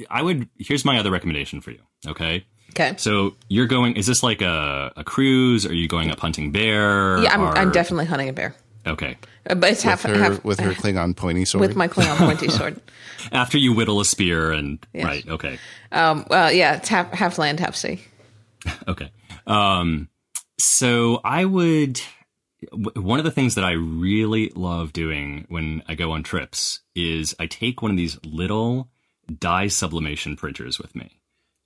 I 0.09 0.21
would, 0.21 0.47
here's 0.59 0.85
my 0.85 0.99
other 0.99 1.09
recommendation 1.11 1.59
for 1.61 1.71
you. 1.71 1.79
Okay. 2.07 2.45
Okay. 2.69 2.93
So 2.97 3.35
you're 3.49 3.67
going. 3.67 3.95
Is 3.95 4.05
this 4.05 4.21
like 4.21 4.41
a, 4.43 4.93
a 4.95 5.03
cruise? 5.03 5.65
Are 5.65 5.73
you 5.73 5.87
going 5.87 6.11
up 6.11 6.19
hunting 6.19 6.51
bear? 6.51 7.17
Yeah, 7.23 7.33
I'm, 7.33 7.41
or- 7.41 7.57
I'm 7.57 7.71
definitely 7.71 8.05
hunting 8.05 8.29
a 8.29 8.33
bear, 8.33 8.55
okay. 8.85 9.17
Uh, 9.49 9.55
but 9.55 9.71
it's 9.71 9.83
With 9.83 9.89
half 9.89 10.01
her 10.03 10.17
half 10.17 10.43
with 10.43 10.59
her 10.59 10.71
Klingon 10.71 11.15
pointy 11.15 11.45
sword. 11.45 11.61
with 11.61 11.75
my 11.75 11.87
Klingon 11.87 12.17
pointy 12.17 12.49
sword. 12.49 12.79
After 13.31 13.57
you 13.57 13.73
whittle 13.73 13.99
a 13.99 14.05
spear 14.05 14.51
and 14.51 14.85
Yes. 14.93 15.05
right. 15.05 15.27
Okay. 15.27 15.59
Um, 15.91 16.25
well, 16.29 16.51
yeah, 16.51 16.75
it's 16.77 16.89
half 16.89 17.11
half 17.11 17.37
land, 17.37 17.59
half 17.59 17.75
sea. 17.75 18.01
Okay. 18.87 19.11
Um, 19.45 20.07
so 20.59 21.19
I 21.23 21.43
would. 21.45 21.99
One 22.71 23.19
of 23.19 23.25
the 23.25 23.31
things 23.31 23.55
that 23.55 23.65
I 23.65 23.71
really 23.73 24.49
love 24.55 24.93
doing 24.93 25.45
when 25.49 25.83
I 25.85 25.95
go 25.95 26.11
on 26.13 26.23
trips 26.23 26.79
is 26.95 27.35
I 27.39 27.45
take 27.45 27.81
one 27.81 27.91
of 27.91 27.97
these 27.97 28.17
little 28.23 28.89
dye 29.37 29.67
sublimation 29.67 30.37
printers 30.37 30.79
with 30.79 30.95
me, 30.95 31.19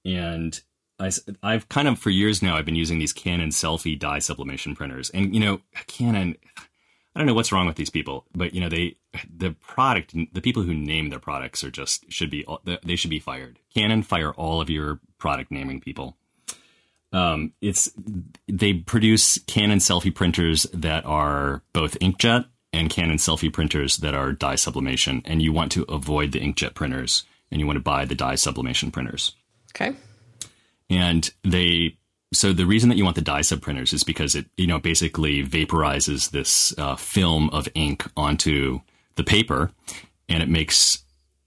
and 0.04 0.60
I, 1.00 1.12
I, 1.44 1.54
have 1.54 1.70
kind 1.70 1.88
of 1.88 2.00
for 2.00 2.10
years 2.10 2.42
now 2.42 2.58
I've 2.58 2.66
been 2.66 2.76
using 2.76 2.98
these 2.98 3.14
Canon 3.14 3.50
selfie 3.50 4.00
dye 4.00 4.18
sublimation 4.18 4.76
printers, 4.76 5.12
and 5.12 5.36
you 5.36 5.40
know 5.40 5.62
Canon. 5.86 6.36
I 7.18 7.20
don't 7.20 7.28
know 7.28 7.34
what's 7.34 7.52
wrong 7.52 7.66
with 7.66 7.78
these 7.78 7.90
people, 7.90 8.26
but 8.36 8.54
you 8.54 8.62
know 8.62 8.70
they 8.70 8.98
the 9.36 9.56
product 9.60 10.14
the 10.34 10.42
people 10.42 10.62
who 10.62 10.76
name 10.76 11.10
their 11.10 11.20
products 11.20 11.64
are 11.64 11.72
just 11.72 12.06
should 12.12 12.30
be 12.30 12.46
they 12.84 12.96
should 12.96 13.10
be 13.10 13.20
fired. 13.20 13.58
Canon 13.74 14.04
fire 14.04 14.32
all 14.34 14.62
of 14.62 14.70
your 14.70 15.00
product 15.18 15.50
naming 15.50 15.82
people 15.82 16.16
um, 17.14 17.54
it's 17.62 17.92
they 18.48 18.74
produce 18.74 19.40
Canon 19.48 19.80
selfie 19.80 20.14
printers 20.14 20.64
that 20.74 21.06
are 21.06 21.64
both 21.74 22.00
inkjet 22.00 22.46
and 22.74 22.90
Canon 22.90 23.18
selfie 23.18 23.52
printers 23.52 23.98
that 23.98 24.14
are 24.14 24.34
dye 24.34 24.56
sublimation, 24.56 25.22
and 25.26 25.42
you 25.42 25.54
want 25.54 25.72
to 25.74 25.84
avoid 25.84 26.32
the 26.32 26.40
inkjet 26.40 26.74
printers 26.74 27.24
and 27.50 27.62
you 27.62 27.66
want 27.66 27.78
to 27.78 27.84
buy 27.84 28.06
the 28.06 28.16
dye 28.16 28.36
sublimation 28.36 28.92
printers. 28.92 29.36
Okay. 29.72 29.96
And 30.90 31.30
they 31.44 31.98
so 32.34 32.54
the 32.54 32.66
reason 32.66 32.90
that 32.90 32.98
you 32.98 33.04
want 33.04 33.16
the 33.16 33.22
dye 33.22 33.42
sub 33.42 33.62
printers 33.62 33.94
is 33.94 34.04
because 34.04 34.36
it 34.36 34.46
you 34.58 34.68
know 34.68 34.80
basically 34.80 35.44
vaporizes 35.44 36.32
this 36.32 36.78
uh, 36.78 36.96
film 36.96 37.50
of 37.52 37.68
ink 37.74 38.06
onto 38.16 38.82
the 39.16 39.24
paper, 39.24 39.72
and 40.28 40.44
it 40.44 40.50
makes 40.50 41.04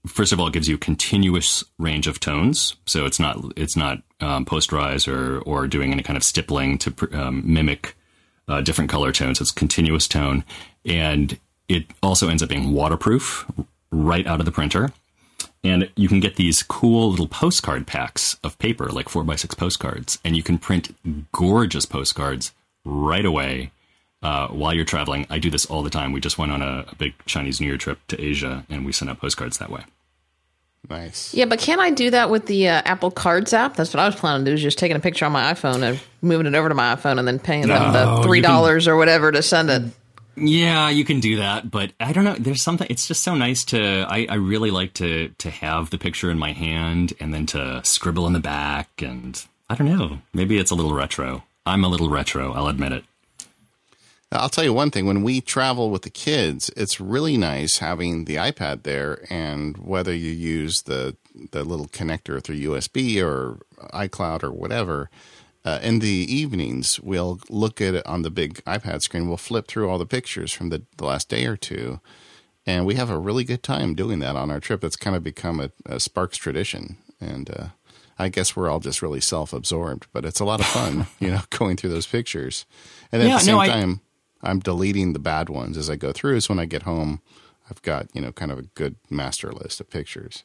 first 0.07 0.33
of 0.33 0.39
all 0.39 0.47
it 0.47 0.53
gives 0.53 0.67
you 0.67 0.75
a 0.75 0.79
continuous 0.79 1.63
range 1.77 2.07
of 2.07 2.19
tones. 2.19 2.75
So 2.85 3.05
it's 3.05 3.19
not 3.19 3.37
it's 3.55 3.75
not 3.75 3.99
um, 4.19 4.45
posterized 4.45 5.11
or 5.11 5.39
or 5.41 5.67
doing 5.67 5.91
any 5.91 6.03
kind 6.03 6.17
of 6.17 6.23
stippling 6.23 6.77
to 6.79 7.09
um, 7.13 7.43
mimic 7.45 7.95
uh, 8.47 8.61
different 8.61 8.89
color 8.89 9.11
tones. 9.11 9.39
It's 9.39 9.51
continuous 9.51 10.07
tone 10.07 10.43
and 10.85 11.37
it 11.69 11.85
also 12.03 12.27
ends 12.27 12.43
up 12.43 12.49
being 12.49 12.71
waterproof 12.71 13.45
right 13.91 14.25
out 14.27 14.39
of 14.39 14.45
the 14.45 14.51
printer 14.51 14.91
and 15.63 15.89
you 15.95 16.07
can 16.07 16.19
get 16.19 16.35
these 16.37 16.63
cool 16.63 17.11
little 17.11 17.27
postcard 17.27 17.85
packs 17.87 18.37
of 18.43 18.57
paper 18.57 18.87
like 18.87 19.09
4 19.09 19.23
by 19.23 19.35
6 19.35 19.53
postcards 19.55 20.19
and 20.25 20.35
you 20.35 20.43
can 20.43 20.57
print 20.57 20.95
gorgeous 21.31 21.85
postcards 21.85 22.51
right 22.83 23.25
away 23.25 23.71
uh, 24.23 24.47
while 24.49 24.73
you're 24.73 24.85
traveling. 24.85 25.25
I 25.29 25.39
do 25.39 25.49
this 25.49 25.65
all 25.65 25.83
the 25.83 25.89
time. 25.89 26.11
We 26.11 26.19
just 26.19 26.37
went 26.37 26.51
on 26.51 26.61
a, 26.61 26.85
a 26.91 26.95
big 26.95 27.13
Chinese 27.25 27.59
New 27.59 27.67
Year 27.67 27.77
trip 27.77 27.99
to 28.07 28.21
Asia, 28.21 28.65
and 28.69 28.85
we 28.85 28.91
sent 28.91 29.09
out 29.09 29.19
postcards 29.19 29.57
that 29.57 29.69
way. 29.71 29.83
nice. 30.89 31.33
Yeah, 31.33 31.45
but 31.45 31.59
can 31.59 31.79
I 31.79 31.91
do 31.91 32.11
that 32.11 32.29
with 32.29 32.45
the 32.45 32.67
uh, 32.67 32.81
Apple 32.85 33.11
Cards 33.11 33.53
app? 33.53 33.75
That's 33.75 33.93
what 33.93 33.99
I 33.99 34.05
was 34.05 34.15
planning 34.15 34.45
to 34.45 34.51
do. 34.51 34.55
Is 34.55 34.61
just 34.61 34.77
taking 34.77 34.95
a 34.97 34.99
picture 34.99 35.25
on 35.25 35.31
my 35.31 35.51
iPhone 35.53 35.81
and 35.81 35.99
moving 36.21 36.45
it 36.45 36.55
over 36.55 36.69
to 36.69 36.75
my 36.75 36.95
iPhone 36.95 37.17
and 37.19 37.27
then 37.27 37.39
paying 37.39 37.67
them 37.67 37.93
the 37.93 38.23
three 38.23 38.41
dollars 38.41 38.87
or 38.87 38.95
whatever 38.95 39.31
to 39.31 39.41
send 39.41 39.69
it. 39.69 39.83
Yeah, 40.35 40.89
you 40.89 41.03
can 41.03 41.19
do 41.19 41.37
that, 41.37 41.69
but 41.69 41.91
I 41.99 42.13
don't 42.13 42.23
know. 42.23 42.35
There's 42.35 42.61
something. 42.61 42.87
It's 42.89 43.07
just 43.07 43.21
so 43.21 43.35
nice 43.35 43.65
to. 43.65 44.05
I, 44.07 44.25
I 44.29 44.35
really 44.35 44.71
like 44.71 44.93
to 44.95 45.29
to 45.39 45.49
have 45.49 45.89
the 45.89 45.97
picture 45.97 46.31
in 46.31 46.39
my 46.39 46.53
hand 46.53 47.13
and 47.19 47.33
then 47.33 47.45
to 47.47 47.81
scribble 47.83 48.27
in 48.27 48.33
the 48.33 48.39
back, 48.39 48.89
and 49.01 49.43
I 49.69 49.75
don't 49.75 49.89
know. 49.89 50.19
Maybe 50.33 50.57
it's 50.57 50.71
a 50.71 50.75
little 50.75 50.93
retro. 50.93 51.43
I'm 51.65 51.83
a 51.83 51.89
little 51.89 52.09
retro. 52.09 52.53
I'll 52.53 52.67
admit 52.67 52.93
it. 52.93 53.03
I'll 54.31 54.49
tell 54.49 54.63
you 54.63 54.73
one 54.73 54.89
thing: 54.89 55.05
when 55.05 55.21
we 55.21 55.41
travel 55.41 55.89
with 55.89 56.03
the 56.03 56.09
kids, 56.09 56.71
it's 56.77 57.01
really 57.01 57.35
nice 57.35 57.79
having 57.79 58.23
the 58.23 58.35
iPad 58.35 58.83
there, 58.83 59.25
and 59.29 59.77
whether 59.77 60.13
you 60.13 60.31
use 60.31 60.83
the 60.83 61.17
the 61.51 61.65
little 61.65 61.87
connector 61.87 62.41
through 62.41 62.57
USB 62.57 63.21
or 63.21 63.59
iCloud 63.93 64.43
or 64.43 64.51
whatever. 64.51 65.09
Uh, 65.63 65.79
in 65.83 65.99
the 65.99 66.07
evenings, 66.07 66.99
we'll 67.01 67.39
look 67.49 67.79
at 67.81 67.93
it 67.93 68.05
on 68.07 68.23
the 68.23 68.31
big 68.31 68.63
iPad 68.65 69.01
screen. 69.01 69.27
We'll 69.27 69.37
flip 69.37 69.67
through 69.67 69.89
all 69.89 69.99
the 69.99 70.05
pictures 70.07 70.51
from 70.51 70.69
the, 70.69 70.81
the 70.97 71.05
last 71.05 71.29
day 71.29 71.45
or 71.45 71.55
two, 71.55 71.99
and 72.65 72.85
we 72.85 72.95
have 72.95 73.09
a 73.11 73.17
really 73.19 73.43
good 73.43 73.61
time 73.61 73.93
doing 73.93 74.19
that 74.19 74.35
on 74.35 74.49
our 74.49 74.59
trip. 74.59 74.81
That's 74.81 74.95
kind 74.95 75.15
of 75.15 75.23
become 75.23 75.59
a, 75.59 75.69
a 75.85 75.99
Sparks 75.99 76.37
tradition, 76.37 76.97
and 77.19 77.49
uh, 77.51 77.67
I 78.17 78.29
guess 78.29 78.55
we're 78.55 78.69
all 78.69 78.79
just 78.79 79.03
really 79.03 79.21
self-absorbed, 79.21 80.07
but 80.11 80.25
it's 80.25 80.39
a 80.39 80.45
lot 80.45 80.59
of 80.61 80.65
fun, 80.65 81.05
you 81.19 81.29
know, 81.29 81.41
going 81.51 81.77
through 81.77 81.91
those 81.91 82.07
pictures. 82.07 82.65
And 83.11 83.21
at 83.21 83.27
Yeah, 83.27 83.35
the 83.35 83.43
same 83.43 83.55
no, 83.55 83.61
I- 83.61 83.67
time, 83.67 84.01
I'm 84.41 84.59
deleting 84.59 85.13
the 85.13 85.19
bad 85.19 85.49
ones 85.49 85.77
as 85.77 85.89
I 85.91 85.95
go 85.95 86.11
through. 86.11 86.39
So 86.41 86.55
when 86.55 86.59
I 86.59 86.65
get 86.65 86.83
home, 86.83 87.21
I've 87.69 87.81
got 87.83 88.07
you 88.15 88.21
know 88.21 88.31
kind 88.31 88.51
of 88.51 88.57
a 88.57 88.63
good 88.63 88.95
master 89.11 89.51
list 89.51 89.79
of 89.79 89.91
pictures. 89.91 90.43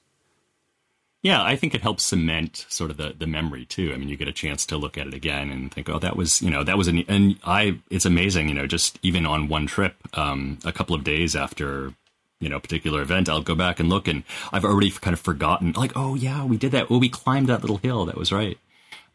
Yeah, 1.23 1.43
I 1.43 1.57
think 1.57 1.75
it 1.75 1.83
helps 1.83 2.05
cement 2.05 2.67
sort 2.69 2.91
of 2.91 2.99
the, 2.99 3.15
the 3.19 3.27
memory 3.27 3.65
too. 3.65 3.93
I 3.93 3.97
mean, 3.97 4.09
you 4.09 4.17
get 4.17 4.29
a 4.29 4.33
chance 4.33 4.65
to 4.67 4.77
look 4.77 4.97
at 4.97 5.09
it 5.09 5.15
again 5.15 5.51
and 5.51 5.73
think, 5.73 5.89
oh, 5.89 5.99
that 5.99 6.17
was, 6.17 6.41
you 6.41 6.51
know, 6.51 6.63
that 6.63 6.79
was 6.79 6.87
an, 6.87 7.05
and 7.09 7.37
I, 7.45 7.81
it's 7.91 8.05
amazing, 8.05 8.49
you 8.49 8.55
know, 8.55 8.69
just 8.69 8.99
even 9.03 9.27
on 9.27 9.49
one 9.49 9.67
trip, 9.67 9.97
um, 10.17 10.59
a 10.65 10.71
couple 10.73 10.95
of 10.95 11.03
days 11.03 11.35
after, 11.35 11.95
you 12.39 12.49
know, 12.49 12.57
a 12.57 12.61
particular 12.61 13.03
event, 13.03 13.29
I'll 13.29 13.43
go 13.43 13.57
back 13.57 13.81
and 13.81 13.89
look 13.89 14.07
and 14.07 14.23
I've 14.53 14.65
already 14.65 14.91
kind 14.91 15.15
of 15.15 15.21
forgotten, 15.21 15.73
like, 15.73 15.93
oh 15.97 16.15
yeah, 16.15 16.45
we 16.45 16.59
did 16.59 16.71
that. 16.73 16.87
Oh, 16.91 16.99
we 16.99 17.09
climbed 17.09 17.49
that 17.49 17.61
little 17.61 17.79
hill. 17.79 18.05
That 18.05 18.19
was 18.19 18.31
right. 18.31 18.59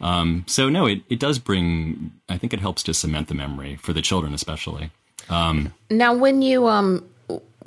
Um, 0.02 0.44
so 0.48 0.68
no, 0.68 0.88
it, 0.88 1.04
it 1.08 1.20
does 1.20 1.40
bring, 1.40 2.12
I 2.28 2.38
think 2.38 2.52
it 2.52 2.60
helps 2.60 2.84
to 2.84 2.94
cement 2.94 3.30
the 3.30 3.36
memory 3.36 3.78
for 3.78 3.94
the 3.94 4.02
children, 4.02 4.34
especially. 4.34 4.90
Um, 5.30 5.74
Now, 5.90 6.14
when 6.14 6.42
you 6.42 6.68
um, 6.68 7.08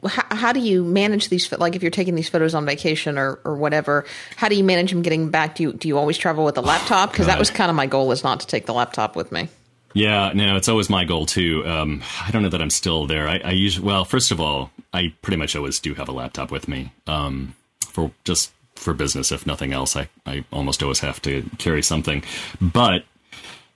how, 0.06 0.36
how 0.36 0.52
do 0.52 0.60
you 0.60 0.84
manage 0.84 1.28
these? 1.28 1.50
Like, 1.52 1.76
if 1.76 1.82
you're 1.82 1.90
taking 1.90 2.14
these 2.14 2.28
photos 2.28 2.54
on 2.54 2.66
vacation 2.66 3.18
or 3.18 3.38
or 3.44 3.56
whatever, 3.56 4.04
how 4.36 4.48
do 4.48 4.56
you 4.56 4.64
manage 4.64 4.90
them 4.90 5.02
getting 5.02 5.30
back? 5.30 5.56
Do 5.56 5.62
you 5.62 5.72
do 5.72 5.88
you 5.88 5.98
always 5.98 6.18
travel 6.18 6.44
with 6.44 6.58
a 6.58 6.62
laptop? 6.62 7.12
Because 7.14 7.26
that 7.26 7.38
was 7.38 7.50
kind 7.50 7.70
of 7.70 7.76
my 7.76 7.86
goal 7.86 8.10
is 8.12 8.24
not 8.24 8.40
to 8.40 8.46
take 8.46 8.66
the 8.66 8.74
laptop 8.74 9.14
with 9.14 9.30
me. 9.30 9.48
Yeah, 9.94 10.32
no, 10.34 10.56
it's 10.56 10.68
always 10.68 10.90
my 10.90 11.04
goal 11.04 11.24
too. 11.24 11.64
Um, 11.64 12.02
I 12.26 12.32
don't 12.32 12.42
know 12.42 12.48
that 12.48 12.60
I'm 12.60 12.70
still 12.70 13.06
there. 13.06 13.28
I, 13.28 13.38
I 13.44 13.50
usually, 13.52 13.86
well, 13.86 14.04
first 14.04 14.32
of 14.32 14.40
all, 14.40 14.72
I 14.92 15.14
pretty 15.22 15.36
much 15.36 15.54
always 15.54 15.78
do 15.78 15.94
have 15.94 16.08
a 16.08 16.12
laptop 16.12 16.50
with 16.50 16.66
me 16.66 16.90
um, 17.06 17.54
for 17.80 18.10
just 18.24 18.52
for 18.74 18.92
business, 18.92 19.30
if 19.30 19.46
nothing 19.46 19.72
else. 19.72 19.96
I, 19.96 20.08
I 20.26 20.44
almost 20.52 20.82
always 20.82 20.98
have 20.98 21.22
to 21.22 21.48
carry 21.58 21.82
something, 21.82 22.24
but 22.60 23.04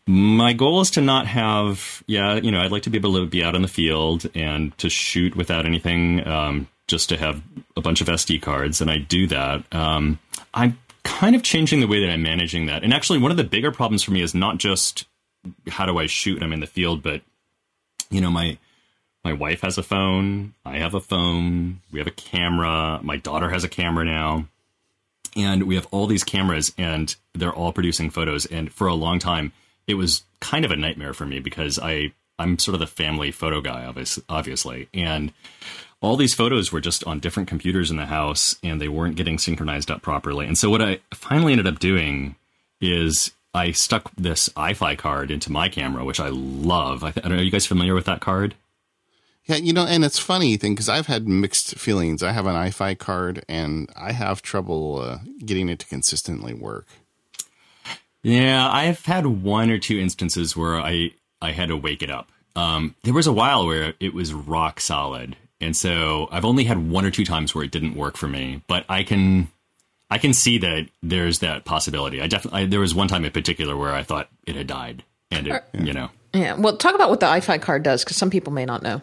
my 0.09 0.55
goal 0.55 0.81
is 0.81 0.91
to 0.93 1.03
not 1.03 1.27
have, 1.27 2.03
yeah, 2.07 2.37
you 2.37 2.51
know, 2.51 2.61
I'd 2.61 2.73
like 2.73 2.85
to 2.85 2.91
be 2.91 2.97
able 2.97 3.15
to 3.17 3.27
be 3.27 3.45
out 3.45 3.55
in 3.55 3.61
the 3.61 3.69
field 3.69 4.27
and 4.35 4.77
to 4.79 4.89
shoot 4.89 5.37
without 5.37 5.67
anything, 5.67 6.27
um, 6.27 6.67
just 6.87 7.11
to 7.11 7.19
have 7.19 7.43
a 7.77 7.83
bunch 7.83 8.01
of 8.01 8.07
SD 8.07 8.41
cards, 8.41 8.81
and 8.81 8.91
I 8.91 8.97
do 8.97 9.27
that. 9.27 9.63
Um, 9.75 10.19
I'm 10.55 10.79
kind 11.05 11.37
of 11.37 11.43
changing 11.43 11.81
the 11.81 11.87
way 11.87 12.01
that 12.01 12.11
I'm 12.11 12.23
managing 12.23 12.67
that, 12.67 12.85
and 12.85 12.95
actually, 12.95 13.19
one 13.19 13.31
of 13.31 13.37
the 13.37 13.45
bigger 13.45 13.71
problems 13.71 14.03
for 14.03 14.13
me 14.13 14.23
is 14.23 14.35
not 14.35 14.57
just 14.57 15.05
how 15.69 15.85
do 15.85 15.99
I 15.99 16.07
shoot 16.07 16.43
I'm 16.43 16.55
in 16.55 16.61
the 16.61 16.67
field, 16.67 17.03
but 17.03 17.21
you 18.11 18.23
know, 18.23 18.31
my 18.31 18.57
My 19.25 19.33
wife 19.35 19.61
has 19.61 19.77
a 19.77 19.83
phone. 19.83 20.55
I 20.65 20.79
have 20.79 20.95
a 20.95 21.01
phone. 21.01 21.81
We 21.93 21.99
have 21.99 22.07
a 22.07 22.13
camera. 22.13 23.01
My 23.03 23.17
daughter 23.19 23.51
has 23.51 23.65
a 23.65 23.69
camera 23.69 24.05
now. 24.05 24.47
And 25.37 25.65
we 25.65 25.75
have 25.75 25.87
all 25.91 26.07
these 26.07 26.25
cameras 26.25 26.73
and 26.79 27.15
they're 27.35 27.53
all 27.53 27.73
producing 27.73 28.11
photos. 28.11 28.47
And 28.47 28.73
for 28.73 28.87
a 28.87 28.95
long 28.95 29.19
time, 29.19 29.53
it 29.89 29.95
was 29.95 30.23
kind 30.41 30.65
of 30.65 30.71
a 30.71 30.77
nightmare 30.77 31.15
for 31.15 31.27
me 31.27 31.41
because 31.41 31.79
I, 31.79 32.13
I'm 32.39 32.59
sort 32.59 32.75
of 32.75 32.81
the 32.81 32.87
family 32.87 33.33
photo 33.33 33.61
guy, 33.61 33.85
obviously. 33.85 34.23
obviously, 34.29 34.89
And 34.95 35.33
all 36.01 36.17
these 36.17 36.35
photos 36.35 36.71
were 36.71 36.81
just 36.81 37.03
on 37.05 37.19
different 37.19 37.49
computers 37.49 37.91
in 37.91 37.97
the 37.97 38.07
house 38.07 38.57
and 38.63 38.81
they 38.81 38.87
weren't 38.89 39.17
getting 39.17 39.39
synchronized 39.39 39.91
up 39.91 40.03
properly. 40.03 40.47
And 40.47 40.57
so 40.57 40.71
what 40.71 40.83
I 40.83 41.01
finally 41.13 41.53
ended 41.53 41.67
up 41.67 41.81
doing 41.81 42.37
is 42.81 43.33
I 43.55 43.73
stuck 43.73 44.13
this 44.17 44.49
Eye-Fi 44.57 44.95
card 44.95 45.31
into 45.33 45.51
my 45.51 45.69
camera, 45.69 46.05
which 46.05 46.21
I 46.21 46.29
love. 46.29 47.03
I, 47.03 47.11
th- 47.11 47.25
I 47.25 47.29
don't 47.29 47.37
know, 47.39 47.43
are 47.43 47.45
you 47.45 47.51
guys 47.51 47.67
familiar 47.67 47.95
with 47.95 48.05
that 48.05 48.21
card? 48.21 48.55
Yeah, 49.47 49.57
you 49.57 49.73
know, 49.73 49.87
and 49.87 50.05
it's 50.05 50.19
funny 50.19 50.59
thing 50.59 50.75
because 50.75 50.91
I've 50.91 51.07
had 51.07 51.27
mixed 51.27 51.79
feelings. 51.79 52.23
I 52.23 52.33
have 52.33 52.47
an 52.47 52.55
Eye-Fi 52.55 52.95
card, 52.97 53.47
and 53.49 53.89
I 53.97 54.13
have 54.13 54.43
trouble 54.43 55.01
uh, 55.01 55.19
getting 55.45 55.71
it 55.71 55.79
to 55.79 55.87
consistently 55.87 56.53
work. 56.53 56.87
Yeah, 58.23 58.69
I've 58.69 59.05
had 59.05 59.27
one 59.27 59.71
or 59.71 59.79
two 59.79 59.99
instances 59.99 60.57
where 60.57 60.79
I 60.79 61.13
I 61.41 61.53
had 61.53 61.69
to 61.69 61.77
wake 61.77 62.03
it 62.03 62.11
up. 62.11 62.31
Um, 62.57 62.95
there 63.05 63.15
was 63.15 63.27
a 63.27 63.33
while 63.33 63.67
where 63.67 63.95
it 64.01 64.15
was 64.15 64.33
rock 64.33 64.81
solid, 64.81 65.37
and 65.61 65.77
so 65.77 66.29
I've 66.31 66.45
only 66.45 66.65
had 66.65 66.91
one 66.91 67.05
or 67.05 67.11
two 67.11 67.25
times 67.25 67.55
where 67.55 67.65
it 67.65 67.71
didn't 67.71 67.95
work 67.95 68.17
for 68.17 68.29
me. 68.29 68.63
But 68.67 68.85
I 68.89 69.03
can 69.05 69.49
I 70.11 70.19
can 70.19 70.33
see 70.33 70.59
that 70.59 70.89
there's 71.03 71.41
that 71.41 71.65
possibility. 71.65 72.21
I 72.21 72.27
definitely 72.27 72.67
there 72.67 72.81
was 72.81 72.95
one 72.95 73.09
time 73.09 73.25
in 73.25 73.33
particular 73.33 73.77
where 73.77 73.95
I 73.95 74.03
thought 74.03 74.29
it 74.47 74.57
had 74.57 74.67
died, 74.67 75.05
and 75.31 75.49
it, 75.49 75.65
you 75.75 75.93
know. 75.93 76.11
Yeah. 76.35 76.55
Well, 76.55 76.77
talk 76.77 76.95
about 76.95 77.11
what 77.11 77.21
the 77.21 77.27
Eye-Fi 77.27 77.59
card 77.59 77.83
does 77.83 78.05
because 78.05 78.17
some 78.17 78.31
people 78.31 78.53
may 78.53 78.65
not 78.65 78.83
know. 78.83 79.01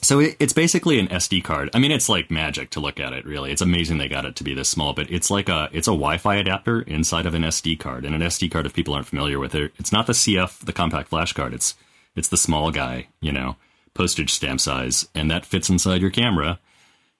So 0.00 0.20
it, 0.20 0.36
it's 0.38 0.52
basically 0.52 0.98
an 0.98 1.08
SD 1.08 1.42
card. 1.44 1.70
I 1.74 1.78
mean, 1.78 1.92
it's 1.92 2.08
like 2.08 2.30
magic 2.30 2.70
to 2.70 2.80
look 2.80 3.00
at 3.00 3.12
it. 3.12 3.26
Really, 3.26 3.50
it's 3.50 3.62
amazing 3.62 3.98
they 3.98 4.08
got 4.08 4.24
it 4.24 4.36
to 4.36 4.44
be 4.44 4.54
this 4.54 4.68
small. 4.68 4.92
But 4.92 5.10
it's 5.10 5.30
like 5.30 5.48
a 5.48 5.68
it's 5.72 5.88
a 5.88 5.92
Wi-Fi 5.92 6.36
adapter 6.36 6.82
inside 6.82 7.26
of 7.26 7.34
an 7.34 7.42
SD 7.42 7.78
card. 7.78 8.04
And 8.04 8.14
an 8.14 8.22
SD 8.22 8.50
card, 8.50 8.66
if 8.66 8.74
people 8.74 8.94
aren't 8.94 9.06
familiar 9.06 9.38
with 9.38 9.54
it, 9.54 9.72
it's 9.78 9.92
not 9.92 10.06
the 10.06 10.12
CF, 10.12 10.64
the 10.64 10.72
compact 10.72 11.08
flash 11.08 11.32
card. 11.32 11.54
It's 11.54 11.74
it's 12.14 12.28
the 12.28 12.36
small 12.36 12.70
guy, 12.70 13.08
you 13.20 13.32
know, 13.32 13.56
postage 13.94 14.32
stamp 14.32 14.60
size, 14.60 15.08
and 15.14 15.30
that 15.30 15.46
fits 15.46 15.68
inside 15.68 16.00
your 16.00 16.10
camera. 16.10 16.58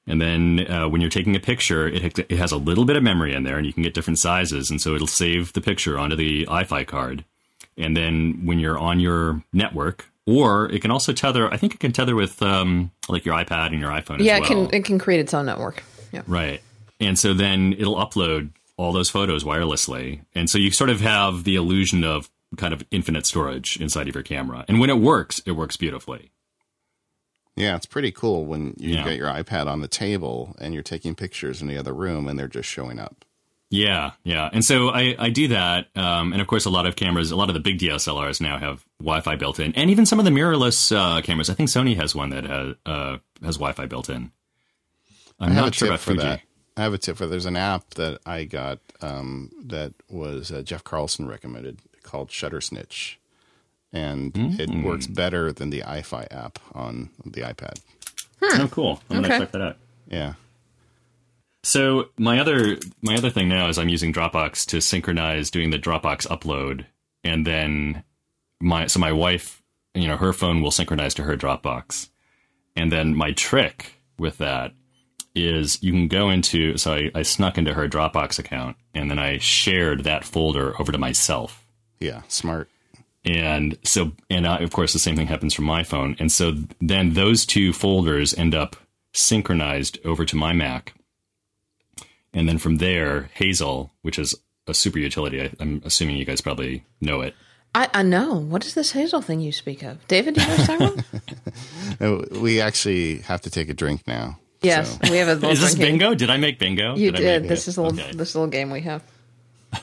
And 0.06 0.22
then 0.22 0.66
uh, 0.70 0.88
when 0.88 1.02
you're 1.02 1.10
taking 1.10 1.36
a 1.36 1.40
picture, 1.40 1.86
it, 1.86 2.18
it 2.18 2.38
has 2.38 2.50
a 2.50 2.56
little 2.56 2.86
bit 2.86 2.96
of 2.96 3.02
memory 3.02 3.34
in 3.34 3.42
there, 3.42 3.58
and 3.58 3.66
you 3.66 3.74
can 3.74 3.82
get 3.82 3.92
different 3.92 4.18
sizes, 4.18 4.70
and 4.70 4.80
so 4.80 4.94
it'll 4.94 5.06
save 5.06 5.52
the 5.52 5.60
picture 5.60 5.98
onto 5.98 6.16
the 6.16 6.48
Eye-Fi 6.50 6.84
card. 6.84 7.24
And 7.76 7.94
then 7.94 8.40
when 8.44 8.58
you're 8.58 8.78
on 8.78 9.00
your 9.00 9.42
network, 9.52 10.10
or 10.28 10.70
it 10.70 10.82
can 10.82 10.90
also 10.90 11.12
tether. 11.12 11.52
I 11.52 11.56
think 11.56 11.74
it 11.74 11.80
can 11.80 11.90
tether 11.90 12.14
with 12.14 12.42
um, 12.42 12.90
like 13.08 13.24
your 13.24 13.34
iPad 13.34 13.68
and 13.68 13.80
your 13.80 13.90
iPhone. 13.90 14.18
Yeah, 14.20 14.38
well. 14.38 14.42
it 14.42 14.46
can. 14.46 14.74
It 14.74 14.84
can 14.84 14.98
create 14.98 15.20
its 15.20 15.32
own 15.32 15.46
network. 15.46 15.82
Yeah. 16.12 16.22
Right, 16.26 16.62
and 17.00 17.18
so 17.18 17.32
then 17.32 17.72
it'll 17.72 17.96
upload 17.96 18.50
all 18.76 18.92
those 18.92 19.08
photos 19.08 19.42
wirelessly, 19.42 20.20
and 20.34 20.50
so 20.50 20.58
you 20.58 20.70
sort 20.70 20.90
of 20.90 21.00
have 21.00 21.44
the 21.44 21.56
illusion 21.56 22.04
of 22.04 22.30
kind 22.56 22.74
of 22.74 22.84
infinite 22.90 23.26
storage 23.26 23.80
inside 23.80 24.06
of 24.08 24.14
your 24.14 24.22
camera. 24.22 24.64
And 24.68 24.80
when 24.80 24.90
it 24.90 24.98
works, 24.98 25.40
it 25.46 25.52
works 25.52 25.76
beautifully. 25.76 26.30
Yeah, 27.56 27.74
it's 27.74 27.86
pretty 27.86 28.12
cool 28.12 28.44
when 28.44 28.74
you 28.78 28.94
yeah. 28.94 29.04
get 29.04 29.16
your 29.16 29.28
iPad 29.28 29.66
on 29.66 29.80
the 29.80 29.88
table 29.88 30.54
and 30.60 30.72
you're 30.72 30.82
taking 30.82 31.14
pictures 31.14 31.60
in 31.60 31.66
the 31.66 31.76
other 31.76 31.92
room 31.92 32.28
and 32.28 32.38
they're 32.38 32.46
just 32.46 32.68
showing 32.68 33.00
up. 33.00 33.24
Yeah, 33.70 34.12
yeah. 34.24 34.48
And 34.50 34.64
so 34.64 34.88
I, 34.88 35.14
I 35.18 35.31
do 35.31 35.48
that. 35.48 35.88
Um, 35.94 36.33
and 36.33 36.40
of 36.40 36.48
course, 36.48 36.64
a 36.64 36.70
lot 36.70 36.87
of 36.87 36.96
cameras, 36.96 37.31
a 37.31 37.37
lot 37.37 37.50
of 37.50 37.54
the 37.54 37.61
big 37.61 37.78
DSLRs 37.78 38.40
now 38.40 38.59
have 38.59 38.85
Wi 38.98 39.20
Fi 39.20 39.37
built 39.37 39.61
in. 39.61 39.74
And 39.74 39.90
even 39.90 40.07
some 40.07 40.18
of 40.18 40.24
the 40.24 40.31
mirrorless 40.31 40.94
uh, 40.94 41.20
cameras. 41.20 41.50
I 41.50 41.54
think 41.54 41.68
Sony 41.68 41.96
has 41.96 42.14
one 42.14 42.31
that 42.31 42.44
has, 42.44 42.74
uh, 42.87 43.18
has 43.42 43.57
Wi 43.57 43.72
Fi 43.72 43.87
built 43.87 44.09
in. 44.09 44.33
I'm 45.38 45.54
not 45.54 45.74
sure 45.74 45.88
about 45.88 46.00
for 46.00 46.12
Fuji. 46.12 46.22
that. 46.22 46.40
I 46.76 46.83
have 46.83 46.94
a 46.94 46.98
tip 46.98 47.16
for 47.16 47.26
there's 47.26 47.46
an 47.46 47.57
app 47.57 47.94
that 47.94 48.20
I 48.24 48.44
got 48.44 48.78
um, 49.00 49.50
that 49.64 49.94
was 50.09 50.50
uh, 50.50 50.62
Jeff 50.62 50.85
Carlson 50.85 51.28
recommended 51.28 51.81
called 52.02 52.31
Shutter 52.31 52.61
Snitch. 52.61 53.20
And 53.92 54.33
mm-hmm. 54.33 54.61
it 54.61 54.85
works 54.85 55.07
better 55.07 55.50
than 55.52 55.70
the 55.70 55.83
Eye-Fi 55.85 56.26
app 56.31 56.59
on 56.74 57.11
the 57.24 57.40
iPad. 57.40 57.81
Hmm. 58.40 58.62
Oh, 58.62 58.68
cool. 58.68 59.02
I'm 59.11 59.18
okay. 59.18 59.28
going 59.28 59.40
to 59.40 59.46
check 59.46 59.52
that 59.52 59.62
out. 59.62 59.76
Yeah. 60.09 60.35
So 61.68 62.09
my 62.16 62.40
other 62.40 62.78
my 63.02 63.14
other 63.14 63.28
thing 63.28 63.50
now 63.50 63.68
is 63.68 63.78
I'm 63.78 63.90
using 63.90 64.11
Dropbox 64.11 64.64
to 64.68 64.81
synchronize 64.81 65.50
doing 65.50 65.68
the 65.68 65.78
Dropbox 65.78 66.26
upload, 66.28 66.87
and 67.22 67.46
then 67.46 68.04
my 68.59 68.87
so 68.87 68.98
my 68.98 69.12
wife, 69.12 69.62
you 69.92 70.09
know, 70.09 70.16
her 70.16 70.33
phone 70.33 70.62
will 70.62 70.70
synchronize 70.70 71.12
to 71.16 71.24
her 71.24 71.37
Dropbox, 71.37 72.09
and 72.74 72.90
then 72.90 73.14
my 73.14 73.33
trick 73.33 74.00
with 74.18 74.38
that 74.38 74.72
is 75.35 75.83
you 75.83 75.92
can 75.92 76.09
go 76.09 76.31
into 76.31 76.78
so 76.78 76.94
I, 76.94 77.11
I 77.14 77.20
snuck 77.20 77.59
into 77.59 77.74
her 77.74 77.87
Dropbox 77.87 78.38
account 78.38 78.78
and 78.94 79.11
then 79.11 79.18
I 79.18 79.37
shared 79.37 80.04
that 80.04 80.24
folder 80.24 80.72
over 80.81 80.90
to 80.90 80.96
myself. 80.96 81.66
Yeah, 82.00 82.22
smart. 82.28 82.70
And 83.26 83.76
so, 83.85 84.12
and 84.31 84.46
I, 84.46 84.61
of 84.61 84.72
course, 84.72 84.94
the 84.94 84.98
same 84.98 85.16
thing 85.16 85.26
happens 85.26 85.52
from 85.52 85.66
my 85.66 85.83
phone. 85.83 86.16
And 86.18 86.33
so 86.33 86.54
then 86.81 87.12
those 87.12 87.44
two 87.44 87.74
folders 87.74 88.33
end 88.33 88.54
up 88.54 88.76
synchronized 89.12 89.98
over 90.07 90.24
to 90.24 90.35
my 90.35 90.54
Mac 90.54 90.94
and 92.32 92.48
then 92.48 92.58
from 92.58 92.76
there, 92.76 93.30
Hazel, 93.34 93.92
which 94.02 94.18
is 94.18 94.34
a 94.66 94.74
super 94.74 94.98
utility. 94.98 95.42
I, 95.42 95.50
am 95.60 95.82
assuming 95.84 96.16
you 96.16 96.24
guys 96.24 96.40
probably 96.40 96.84
know 97.00 97.20
it. 97.20 97.34
I, 97.74 97.88
I 97.92 98.02
know. 98.02 98.34
What 98.34 98.64
is 98.66 98.74
this 98.74 98.92
Hazel 98.92 99.20
thing 99.20 99.40
you 99.40 99.52
speak 99.52 99.82
of? 99.82 100.06
David, 100.08 100.34
do 100.34 100.42
you 100.42 100.78
know 100.78 100.96
what 102.00 102.30
We 102.40 102.60
actually 102.60 103.18
have 103.18 103.42
to 103.42 103.50
take 103.50 103.68
a 103.68 103.74
drink 103.74 104.06
now. 104.06 104.38
Yes, 104.62 104.92
so. 104.92 105.10
we 105.10 105.18
have 105.18 105.28
a 105.28 105.34
little 105.34 105.50
Is 105.50 105.60
this 105.60 105.74
bingo? 105.76 106.14
Did 106.14 106.30
I 106.30 106.36
make 106.36 106.58
bingo? 106.58 106.96
You 106.96 107.12
did. 107.12 107.42
did. 107.42 107.48
This 107.48 107.68
is 107.68 107.76
a 107.76 107.82
little, 107.82 108.00
okay. 108.00 108.12
this 108.12 108.34
little 108.34 108.50
game 108.50 108.70
we 108.70 108.80
have. 108.80 109.02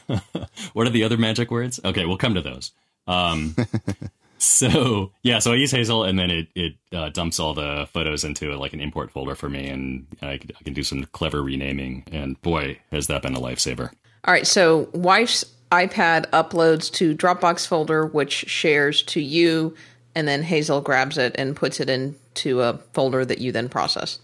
what 0.73 0.87
are 0.87 0.89
the 0.89 1.03
other 1.03 1.17
magic 1.17 1.49
words? 1.49 1.79
Okay, 1.83 2.05
we'll 2.05 2.17
come 2.17 2.33
to 2.33 2.41
those. 2.41 2.71
Um, 3.07 3.55
so 4.37 5.11
yeah, 5.23 5.39
so 5.39 5.53
I 5.53 5.55
use 5.55 5.71
Hazel, 5.71 6.03
and 6.03 6.17
then 6.17 6.29
it 6.29 6.47
it 6.55 6.73
uh, 6.93 7.09
dumps 7.09 7.39
all 7.39 7.53
the 7.53 7.87
photos 7.91 8.23
into 8.23 8.55
like 8.57 8.73
an 8.73 8.81
import 8.81 9.11
folder 9.11 9.35
for 9.35 9.49
me, 9.49 9.67
and 9.67 10.07
I 10.21 10.37
can, 10.37 10.51
I 10.59 10.63
can 10.63 10.73
do 10.73 10.83
some 10.83 11.03
clever 11.05 11.41
renaming. 11.41 12.03
And 12.11 12.41
boy, 12.41 12.79
has 12.91 13.07
that 13.07 13.21
been 13.21 13.35
a 13.35 13.39
lifesaver! 13.39 13.91
All 14.25 14.33
right, 14.33 14.47
so 14.47 14.89
wife's 14.93 15.45
iPad 15.71 16.29
uploads 16.31 16.91
to 16.93 17.15
Dropbox 17.15 17.67
folder, 17.67 18.05
which 18.05 18.31
shares 18.31 19.03
to 19.03 19.21
you, 19.21 19.75
and 20.13 20.27
then 20.27 20.43
Hazel 20.43 20.81
grabs 20.81 21.17
it 21.17 21.35
and 21.37 21.55
puts 21.55 21.79
it 21.79 21.89
into 21.89 22.61
a 22.61 22.77
folder 22.93 23.25
that 23.25 23.39
you 23.39 23.51
then 23.51 23.69
process. 23.69 24.19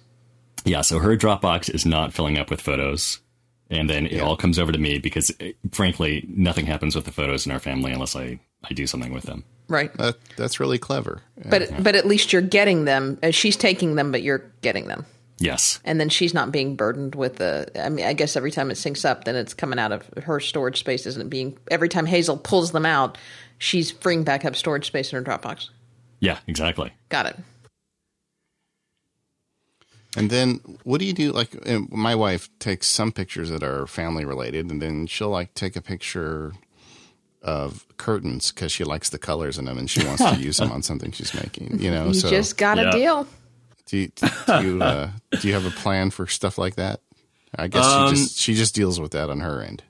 Yeah, 0.65 0.81
so 0.81 0.99
her 0.99 1.17
Dropbox 1.17 1.73
is 1.73 1.85
not 1.85 2.13
filling 2.13 2.37
up 2.37 2.49
with 2.49 2.61
photos. 2.61 3.19
And 3.71 3.89
then 3.89 4.05
it 4.05 4.13
yeah. 4.13 4.23
all 4.23 4.35
comes 4.35 4.59
over 4.59 4.73
to 4.73 4.77
me 4.77 4.99
because, 4.99 5.31
frankly, 5.71 6.25
nothing 6.27 6.65
happens 6.65 6.93
with 6.93 7.05
the 7.05 7.11
photos 7.11 7.45
in 7.45 7.53
our 7.53 7.59
family 7.59 7.93
unless 7.93 8.17
I, 8.17 8.37
I 8.69 8.73
do 8.73 8.85
something 8.85 9.13
with 9.13 9.23
them. 9.23 9.45
Right. 9.71 9.93
That, 9.93 10.17
that's 10.35 10.59
really 10.59 10.77
clever. 10.77 11.21
But 11.49 11.71
yeah. 11.71 11.79
but 11.79 11.95
at 11.95 12.05
least 12.05 12.33
you're 12.33 12.41
getting 12.41 12.83
them. 12.85 13.17
Uh, 13.23 13.31
she's 13.31 13.55
taking 13.55 13.95
them, 13.95 14.11
but 14.11 14.21
you're 14.21 14.43
getting 14.61 14.87
them. 14.87 15.05
Yes. 15.39 15.79
And 15.85 15.99
then 15.99 16.09
she's 16.09 16.33
not 16.33 16.51
being 16.51 16.75
burdened 16.75 17.15
with 17.15 17.37
the. 17.37 17.71
I 17.81 17.87
mean, 17.87 18.05
I 18.05 18.13
guess 18.13 18.35
every 18.35 18.51
time 18.51 18.69
it 18.69 18.75
syncs 18.75 19.09
up, 19.09 19.23
then 19.23 19.35
it's 19.35 19.53
coming 19.53 19.79
out 19.79 19.93
of 19.93 20.07
her 20.23 20.41
storage 20.41 20.79
space, 20.79 21.05
isn't 21.05 21.21
it? 21.21 21.29
Being 21.29 21.57
every 21.71 21.87
time 21.87 22.05
Hazel 22.05 22.37
pulls 22.37 22.73
them 22.73 22.85
out, 22.85 23.17
she's 23.57 23.91
freeing 23.91 24.23
back 24.23 24.43
up 24.43 24.55
storage 24.55 24.85
space 24.85 25.13
in 25.13 25.23
her 25.23 25.23
Dropbox. 25.23 25.69
Yeah, 26.19 26.39
exactly. 26.47 26.91
Got 27.09 27.27
it. 27.27 27.37
And 30.17 30.29
then 30.29 30.59
what 30.83 30.99
do 30.99 31.05
you 31.05 31.13
do? 31.13 31.31
Like 31.31 31.65
my 31.89 32.13
wife 32.13 32.49
takes 32.59 32.87
some 32.87 33.13
pictures 33.13 33.49
that 33.49 33.63
are 33.63 33.87
family 33.87 34.25
related, 34.25 34.69
and 34.69 34.81
then 34.81 35.07
she'll 35.07 35.29
like 35.29 35.53
take 35.53 35.77
a 35.77 35.81
picture 35.81 36.51
of 37.41 37.85
curtains 37.97 38.51
because 38.51 38.71
she 38.71 38.83
likes 38.83 39.09
the 39.09 39.17
colors 39.17 39.57
in 39.57 39.65
them 39.65 39.77
and 39.77 39.89
she 39.89 40.05
wants 40.05 40.23
to 40.23 40.35
use 40.35 40.57
them 40.57 40.71
on 40.71 40.83
something 40.83 41.11
she's 41.11 41.33
making. 41.33 41.79
You 41.79 41.91
know, 41.91 42.07
you 42.07 42.13
so 42.13 42.29
just 42.29 42.57
got 42.57 42.79
a 42.79 42.91
deal. 42.91 43.27
Do 43.87 43.97
you 43.97 44.11
do 44.47 44.61
you, 44.63 44.81
uh, 44.81 45.09
do 45.39 45.47
you 45.47 45.53
have 45.53 45.65
a 45.65 45.71
plan 45.71 46.11
for 46.11 46.27
stuff 46.27 46.57
like 46.57 46.75
that? 46.75 47.01
I 47.55 47.67
guess 47.67 47.85
um, 47.85 48.09
she 48.09 48.21
just 48.21 48.39
she 48.39 48.53
just 48.53 48.75
deals 48.75 48.99
with 48.99 49.11
that 49.11 49.29
on 49.29 49.39
her 49.39 49.61
end. 49.61 49.83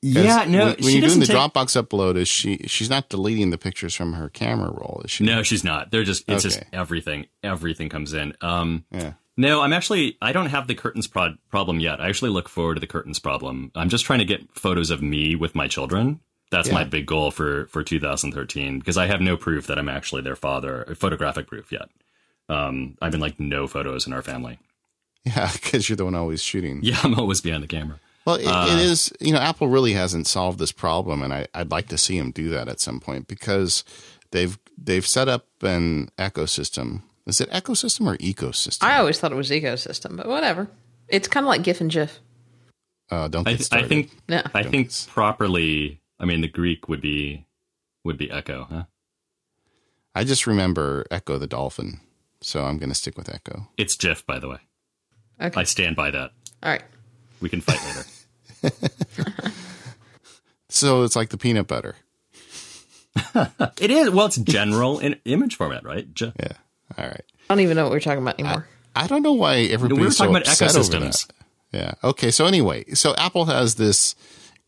Yeah, 0.00 0.44
no. 0.48 0.66
When, 0.66 0.76
when 0.76 0.92
you're 0.92 1.08
doing 1.08 1.20
the 1.20 1.26
take... 1.26 1.36
Dropbox 1.36 1.82
upload, 1.82 2.16
is 2.16 2.28
she 2.28 2.58
she's 2.66 2.88
not 2.88 3.08
deleting 3.08 3.50
the 3.50 3.58
pictures 3.58 3.94
from 3.94 4.14
her 4.14 4.28
camera 4.28 4.70
roll? 4.70 5.02
Is 5.04 5.10
she? 5.10 5.24
No, 5.24 5.42
she's 5.42 5.64
not. 5.64 5.90
They're 5.90 6.04
just 6.04 6.22
it's 6.28 6.46
okay. 6.46 6.54
just 6.54 6.62
everything. 6.72 7.26
Everything 7.42 7.88
comes 7.88 8.12
in. 8.14 8.32
Um, 8.40 8.84
yeah. 8.90 9.14
No, 9.36 9.60
I'm 9.60 9.72
actually 9.72 10.16
I 10.22 10.32
don't 10.32 10.46
have 10.46 10.66
the 10.66 10.74
curtains 10.74 11.06
pro- 11.06 11.36
problem 11.50 11.80
yet. 11.80 12.00
I 12.00 12.08
actually 12.08 12.30
look 12.30 12.48
forward 12.48 12.74
to 12.74 12.80
the 12.80 12.86
curtains 12.86 13.18
problem. 13.18 13.70
I'm 13.74 13.88
just 13.88 14.04
trying 14.04 14.20
to 14.20 14.24
get 14.24 14.52
photos 14.52 14.90
of 14.90 15.02
me 15.02 15.34
with 15.34 15.54
my 15.54 15.68
children 15.68 16.20
that's 16.50 16.68
yeah. 16.68 16.74
my 16.74 16.84
big 16.84 17.06
goal 17.06 17.30
for 17.30 17.66
for 17.66 17.82
2013 17.82 18.78
because 18.78 18.96
I 18.96 19.06
have 19.06 19.20
no 19.20 19.36
proof 19.36 19.66
that 19.66 19.78
I'm 19.78 19.88
actually 19.88 20.22
their 20.22 20.36
father, 20.36 20.94
photographic 20.98 21.46
proof 21.46 21.70
yet. 21.72 21.88
Um, 22.48 22.96
I've 23.02 23.12
been 23.12 23.20
like 23.20 23.38
no 23.38 23.66
photos 23.66 24.06
in 24.06 24.12
our 24.12 24.22
family. 24.22 24.58
Yeah, 25.24 25.50
because 25.52 25.88
you're 25.88 25.96
the 25.96 26.04
one 26.04 26.14
always 26.14 26.42
shooting. 26.42 26.80
Yeah, 26.82 26.98
I'm 27.02 27.18
always 27.18 27.40
behind 27.40 27.62
the 27.62 27.68
camera. 27.68 28.00
Well, 28.24 28.36
it, 28.36 28.46
uh, 28.46 28.66
it 28.68 28.78
is. 28.78 29.12
You 29.20 29.32
know, 29.32 29.38
Apple 29.38 29.68
really 29.68 29.92
hasn't 29.92 30.26
solved 30.26 30.58
this 30.58 30.72
problem, 30.72 31.22
and 31.22 31.32
I, 31.32 31.46
I'd 31.54 31.70
like 31.70 31.88
to 31.88 31.98
see 31.98 32.18
them 32.18 32.30
do 32.30 32.48
that 32.50 32.68
at 32.68 32.80
some 32.80 33.00
point 33.00 33.26
because 33.26 33.84
they've 34.30 34.58
they've 34.76 35.06
set 35.06 35.28
up 35.28 35.46
an 35.62 36.10
ecosystem 36.18 37.02
Is 37.26 37.40
it 37.40 37.50
ecosystem 37.50 38.06
or 38.06 38.16
ecosystem? 38.18 38.84
I 38.84 38.98
always 38.98 39.18
thought 39.18 39.32
it 39.32 39.36
was 39.36 39.50
ecosystem, 39.50 40.16
but 40.16 40.26
whatever. 40.26 40.68
It's 41.08 41.28
kind 41.28 41.44
of 41.44 41.48
like 41.48 41.62
GIF 41.62 41.80
and 41.80 41.90
GIF. 41.90 42.20
uh, 43.10 43.28
don't 43.28 43.48
I, 43.48 43.54
th- 43.54 43.72
I 43.72 43.82
think 43.86 44.10
Yeah. 44.28 44.42
I 44.54 44.62
think 44.62 44.90
properly. 45.08 46.00
I 46.20 46.24
mean, 46.24 46.40
the 46.40 46.48
Greek 46.48 46.88
would 46.88 47.00
be 47.00 47.46
would 48.04 48.18
be 48.18 48.30
echo. 48.30 48.66
Huh? 48.70 48.84
I 50.14 50.24
just 50.24 50.46
remember 50.46 51.06
Ecco 51.10 51.38
the 51.38 51.46
dolphin, 51.46 52.00
so 52.40 52.64
I'm 52.64 52.78
going 52.78 52.88
to 52.88 52.94
stick 52.94 53.16
with 53.16 53.28
Echo. 53.32 53.68
It's 53.76 53.96
Jeff, 53.96 54.26
by 54.26 54.38
the 54.38 54.48
way. 54.48 54.58
Okay. 55.40 55.60
I 55.60 55.64
stand 55.64 55.94
by 55.94 56.10
that. 56.10 56.32
All 56.62 56.70
right. 56.70 56.82
We 57.40 57.48
can 57.48 57.60
fight 57.60 57.80
later. 58.62 58.74
So 60.68 61.02
it's 61.02 61.16
like 61.16 61.30
the 61.30 61.38
peanut 61.38 61.66
butter. 61.66 61.96
it 63.80 63.90
is 63.90 64.10
well, 64.10 64.26
it's 64.26 64.36
general 64.36 64.98
in 64.98 65.16
image 65.24 65.56
format, 65.56 65.84
right? 65.84 66.12
Ge- 66.14 66.32
Yeah. 66.38 66.52
All 66.96 67.06
right. 67.06 67.22
I 67.48 67.54
don't 67.54 67.60
even 67.60 67.76
know 67.76 67.84
what 67.84 67.92
we're 67.92 68.00
talking 68.00 68.22
about 68.22 68.38
anymore. 68.38 68.68
I 68.94 69.06
don't 69.06 69.22
know 69.22 69.32
why 69.32 69.56
everybody's 69.60 69.98
we 69.98 70.04
were 70.04 70.10
so 70.10 70.24
talking 70.24 70.36
about 70.36 70.48
upset 70.48 70.76
over 70.76 70.80
ecosystems. 70.88 71.26
that. 71.26 71.34
Yeah. 71.72 71.92
Okay. 72.04 72.30
So 72.30 72.46
anyway, 72.46 72.84
so 72.94 73.14
Apple 73.16 73.46
has 73.46 73.76
this 73.76 74.14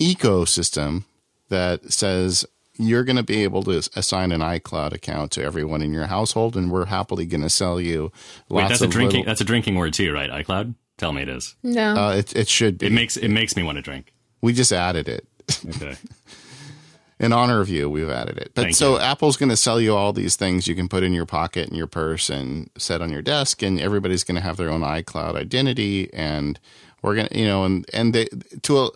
ecosystem 0.00 1.04
that 1.50 1.92
says 1.92 2.44
you're 2.78 3.04
going 3.04 3.16
to 3.16 3.22
be 3.22 3.42
able 3.44 3.62
to 3.64 3.76
assign 3.94 4.32
an 4.32 4.40
iCloud 4.40 4.94
account 4.94 5.30
to 5.32 5.42
everyone 5.44 5.82
in 5.82 5.92
your 5.92 6.06
household, 6.06 6.56
and 6.56 6.70
we're 6.72 6.86
happily 6.86 7.26
going 7.26 7.42
to 7.42 7.50
sell 7.50 7.78
you 7.78 8.10
Wait, 8.48 8.62
lots 8.62 8.70
that's 8.70 8.82
a 8.82 8.86
drinking. 8.88 9.18
little- 9.20 9.30
That's 9.30 9.40
a 9.42 9.44
drinking 9.44 9.74
word 9.74 9.92
too, 9.92 10.12
right? 10.12 10.30
iCloud. 10.30 10.74
Tell 10.96 11.12
me 11.12 11.22
it 11.22 11.28
is. 11.28 11.54
no. 11.62 11.94
uh, 11.94 12.14
it, 12.16 12.34
it 12.34 12.48
should 12.48 12.78
be. 12.78 12.86
It 12.86 12.92
makes 12.92 13.16
it 13.16 13.28
makes 13.28 13.54
me 13.56 13.62
want 13.62 13.76
to 13.76 13.82
drink. 13.82 14.12
we 14.40 14.52
just 14.54 14.72
added 14.72 15.08
it. 15.08 15.26
Okay. 15.68 15.96
in 17.20 17.32
honor 17.32 17.60
of 17.60 17.68
you, 17.68 17.88
we've 17.90 18.08
added 18.08 18.38
it. 18.38 18.52
But 18.54 18.62
Thank 18.64 18.76
so 18.76 18.94
you. 18.94 19.00
Apple's 19.00 19.36
going 19.36 19.48
to 19.50 19.56
sell 19.56 19.80
you 19.80 19.94
all 19.94 20.12
these 20.12 20.36
things 20.36 20.66
you 20.66 20.74
can 20.74 20.88
put 20.88 21.02
in 21.02 21.12
your 21.12 21.26
pocket 21.26 21.68
and 21.68 21.76
your 21.76 21.86
purse 21.86 22.30
and 22.30 22.70
set 22.78 23.02
on 23.02 23.10
your 23.10 23.22
desk, 23.22 23.62
and 23.62 23.78
everybody's 23.80 24.24
going 24.24 24.36
to 24.36 24.40
have 24.40 24.56
their 24.56 24.70
own 24.70 24.80
iCloud 24.82 25.34
identity, 25.36 26.12
and 26.14 26.58
we're 27.02 27.14
going 27.14 27.28
to, 27.28 27.38
you 27.38 27.46
know, 27.46 27.64
and 27.64 27.84
and 27.92 28.14
they 28.14 28.26
to 28.62 28.78
a 28.78 28.90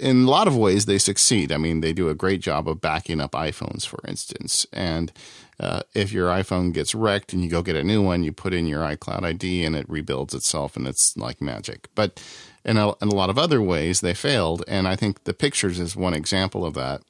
in 0.00 0.24
a 0.24 0.30
lot 0.30 0.46
of 0.46 0.56
ways 0.56 0.86
they 0.86 0.98
succeed. 0.98 1.52
I 1.52 1.56
mean, 1.56 1.80
they 1.80 1.92
do 1.92 2.08
a 2.08 2.14
great 2.14 2.40
job 2.40 2.68
of 2.68 2.80
backing 2.80 3.20
up 3.20 3.32
iPhones, 3.32 3.86
for 3.86 4.00
instance, 4.06 4.66
and. 4.72 5.12
Uh, 5.60 5.82
if 5.94 6.10
your 6.10 6.28
iPhone 6.28 6.72
gets 6.72 6.92
wrecked 6.92 7.32
and 7.32 7.40
you 7.44 7.48
go 7.48 7.62
get 7.62 7.76
a 7.76 7.84
new 7.84 8.02
one, 8.02 8.24
you 8.24 8.32
put 8.32 8.52
in 8.52 8.66
your 8.66 8.80
iCloud 8.80 9.22
ID 9.22 9.64
and 9.64 9.76
it 9.76 9.88
rebuilds 9.88 10.34
itself, 10.34 10.76
and 10.76 10.88
it's 10.88 11.16
like 11.16 11.40
magic. 11.40 11.88
But 11.94 12.20
in 12.64 12.76
a, 12.78 12.88
in 13.00 13.08
a 13.08 13.14
lot 13.14 13.30
of 13.30 13.38
other 13.38 13.62
ways, 13.62 14.00
they 14.00 14.14
failed, 14.14 14.64
and 14.66 14.88
I 14.88 14.96
think 14.96 15.22
the 15.22 15.34
pictures 15.34 15.78
is 15.78 15.94
one 15.94 16.14
example 16.14 16.64
of 16.64 16.74
that 16.74 17.02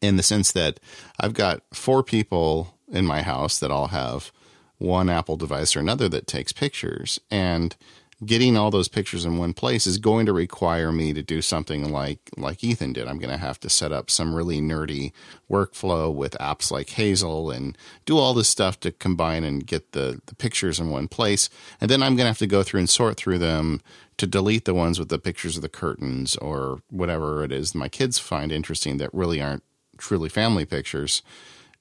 in 0.00 0.16
the 0.16 0.22
sense 0.22 0.52
that 0.52 0.80
I've 1.18 1.34
got 1.34 1.62
four 1.72 2.02
people 2.02 2.74
in 2.90 3.06
my 3.06 3.22
house 3.22 3.58
that 3.58 3.70
all 3.70 3.88
have 3.88 4.32
one 4.78 5.10
Apple 5.10 5.36
device 5.36 5.76
or 5.76 5.80
another 5.80 6.08
that 6.08 6.26
takes 6.26 6.52
pictures. 6.52 7.20
And 7.30 7.76
getting 8.24 8.56
all 8.56 8.70
those 8.70 8.88
pictures 8.88 9.24
in 9.24 9.38
one 9.38 9.54
place 9.54 9.86
is 9.86 9.96
going 9.96 10.26
to 10.26 10.32
require 10.32 10.92
me 10.92 11.12
to 11.12 11.22
do 11.22 11.40
something 11.40 11.90
like 11.90 12.18
like 12.36 12.62
Ethan 12.62 12.92
did. 12.92 13.08
I'm 13.08 13.18
going 13.18 13.30
to 13.30 13.38
have 13.38 13.58
to 13.60 13.70
set 13.70 13.92
up 13.92 14.10
some 14.10 14.34
really 14.34 14.60
nerdy 14.60 15.12
workflow 15.50 16.12
with 16.12 16.32
apps 16.38 16.70
like 16.70 16.90
Hazel 16.90 17.50
and 17.50 17.76
do 18.04 18.18
all 18.18 18.34
this 18.34 18.48
stuff 18.48 18.78
to 18.80 18.92
combine 18.92 19.42
and 19.44 19.66
get 19.66 19.92
the, 19.92 20.20
the 20.26 20.34
pictures 20.34 20.78
in 20.78 20.90
one 20.90 21.08
place. 21.08 21.48
And 21.80 21.90
then 21.90 22.02
I'm 22.02 22.14
going 22.14 22.24
to 22.24 22.30
have 22.30 22.38
to 22.38 22.46
go 22.46 22.62
through 22.62 22.80
and 22.80 22.90
sort 22.90 23.16
through 23.16 23.38
them 23.38 23.80
to 24.18 24.26
delete 24.26 24.66
the 24.66 24.74
ones 24.74 24.98
with 24.98 25.08
the 25.08 25.18
pictures 25.18 25.56
of 25.56 25.62
the 25.62 25.68
curtains 25.68 26.36
or 26.36 26.82
whatever 26.90 27.42
it 27.42 27.52
is 27.52 27.74
my 27.74 27.88
kids 27.88 28.18
find 28.18 28.52
interesting 28.52 28.98
that 28.98 29.14
really 29.14 29.40
aren't 29.40 29.62
truly 29.96 30.28
family 30.28 30.66
pictures. 30.66 31.22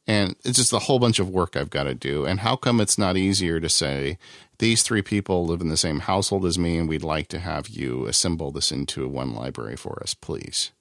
And 0.08 0.36
it's 0.44 0.58
just 0.58 0.74
a 0.74 0.80
whole 0.80 0.98
bunch 0.98 1.20
of 1.20 1.30
work 1.30 1.56
I've 1.56 1.70
got 1.70 1.84
to 1.84 1.94
do. 1.94 2.26
And 2.26 2.40
how 2.40 2.56
come 2.56 2.82
it's 2.82 2.98
not 2.98 3.16
easier 3.16 3.60
to 3.60 3.70
say, 3.70 4.18
these 4.60 4.84
three 4.84 5.02
people 5.02 5.46
live 5.46 5.62
in 5.62 5.70
the 5.70 5.78
same 5.78 6.02
household 6.02 6.46
as 6.46 6.60
me, 6.60 6.78
and 6.78 6.88
we'd 6.88 7.04
like 7.04 7.28
to 7.30 7.40
have 7.40 7.68
you 7.68 8.06
assemble 8.06 8.52
this 8.52 8.72
into 8.72 9.08
one 9.08 9.34
library 9.34 9.76
for 9.76 10.02
us, 10.04 10.14
please? 10.14 10.72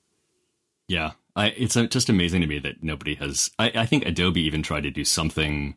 Yeah, 0.89 1.13
I, 1.35 1.49
it's 1.49 1.77
uh 1.77 1.87
just 1.87 2.09
amazing 2.09 2.41
to 2.43 2.47
me 2.47 2.59
that 2.59 2.83
nobody 2.83 3.15
has. 3.17 3.51
I, 3.59 3.73
I 3.75 3.87
think 3.87 4.05
Adobe 4.05 4.43
even 4.43 4.63
tried 4.63 4.83
to 4.83 4.91
do 4.91 5.05
something. 5.05 5.77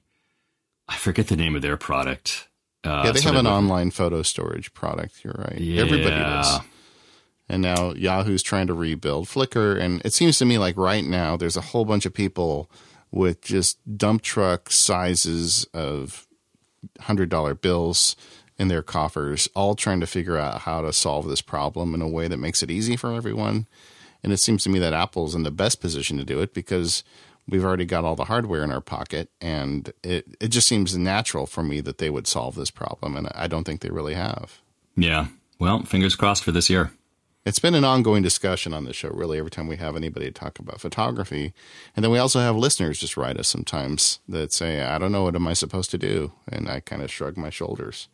I 0.88 0.98
forget 0.98 1.28
the 1.28 1.36
name 1.36 1.56
of 1.56 1.62
their 1.62 1.78
product. 1.78 2.50
Uh, 2.84 3.04
yeah, 3.06 3.12
they 3.12 3.22
have 3.22 3.36
an 3.36 3.48
online 3.48 3.92
photo 3.92 4.24
storage 4.24 4.74
product. 4.74 5.24
You're 5.24 5.36
right. 5.38 5.60
Yeah. 5.60 5.84
Everybody 5.84 6.16
does. 6.16 6.60
And 7.48 7.62
now 7.62 7.92
Yahoo's 7.94 8.42
trying 8.42 8.68
to 8.68 8.74
rebuild 8.74 9.28
Flickr. 9.28 9.80
And 9.80 10.02
it 10.04 10.14
seems 10.14 10.40
to 10.40 10.46
me 10.46 10.58
like 10.58 10.78
right 10.78 11.04
now 11.04 11.38
there's 11.38 11.58
a 11.58 11.62
whole 11.62 11.86
bunch 11.86 12.06
of 12.06 12.14
people 12.14 12.72
with 13.12 13.42
just 13.42 13.78
dump 13.98 14.22
truck 14.22 14.72
sizes 14.72 15.66
of 15.74 16.28
$100 17.00 17.62
bills 17.62 18.16
in 18.58 18.68
their 18.68 18.82
coffers, 18.82 19.50
all 19.56 19.76
trying 19.76 20.00
to 20.00 20.08
figure 20.08 20.38
out 20.38 20.62
how 20.62 20.82
to 20.82 20.94
solve 20.94 21.28
this 21.28 21.42
problem 21.42 21.96
in 21.96 22.02
a 22.02 22.08
way 22.08 22.28
that 22.28 22.38
makes 22.38 22.62
it 22.62 22.70
easy 22.70 22.96
for 22.96 23.14
everyone. 23.14 23.66
And 24.24 24.32
it 24.32 24.38
seems 24.38 24.64
to 24.64 24.70
me 24.70 24.80
that 24.80 24.94
Apple's 24.94 25.34
in 25.34 25.44
the 25.44 25.52
best 25.52 25.82
position 25.82 26.18
to 26.18 26.24
do 26.24 26.42
it 26.42 26.54
because 26.54 27.04
we've 27.48 27.66
already 27.66 27.86
got 27.86 28.06
all 28.06 28.16
the 28.16 28.26
hardware 28.26 28.64
in 28.64 28.72
our 28.72 28.82
pocket. 28.82 29.30
And 29.42 29.92
it, 30.04 30.38
it 30.40 30.50
just 30.50 30.68
seems 30.68 30.96
natural 30.96 31.48
for 31.48 31.64
me 31.64 31.82
that 31.82 31.98
they 31.98 32.10
would 32.10 32.28
solve 32.28 32.56
this 32.56 32.70
problem. 32.70 33.18
And 33.18 33.30
I 33.34 33.48
don't 33.48 33.64
think 33.64 33.82
they 33.82 33.90
really 33.90 34.14
have. 34.14 34.62
Yeah. 34.96 35.28
Well, 35.60 35.84
fingers 35.84 36.16
crossed 36.16 36.44
for 36.44 36.52
this 36.52 36.70
year. 36.70 36.92
It's 37.44 37.58
been 37.58 37.74
an 37.74 37.84
ongoing 37.84 38.22
discussion 38.22 38.72
on 38.72 38.86
the 38.86 38.94
show, 38.94 39.10
really, 39.10 39.40
every 39.40 39.50
time 39.50 39.66
we 39.66 39.78
have 39.78 39.96
anybody 39.96 40.30
talk 40.30 40.60
about 40.60 40.80
photography. 40.80 41.54
And 41.96 42.04
then 42.04 42.12
we 42.12 42.20
also 42.20 42.40
have 42.40 42.56
listeners 42.56 43.00
just 43.00 43.18
write 43.18 43.40
us 43.40 43.48
sometimes 43.48 44.20
that 44.30 44.54
say, 44.54 44.84
I 44.84 45.00
don't 45.00 45.12
know, 45.12 45.24
what 45.24 45.36
am 45.36 45.48
I 45.48 45.54
supposed 45.54 45.90
to 45.92 45.98
do? 45.98 46.34
And 46.48 46.70
I 46.70 46.82
kind 46.82 47.02
of 47.02 47.10
shrug 47.10 47.38
my 47.38 47.50
shoulders. 47.50 48.10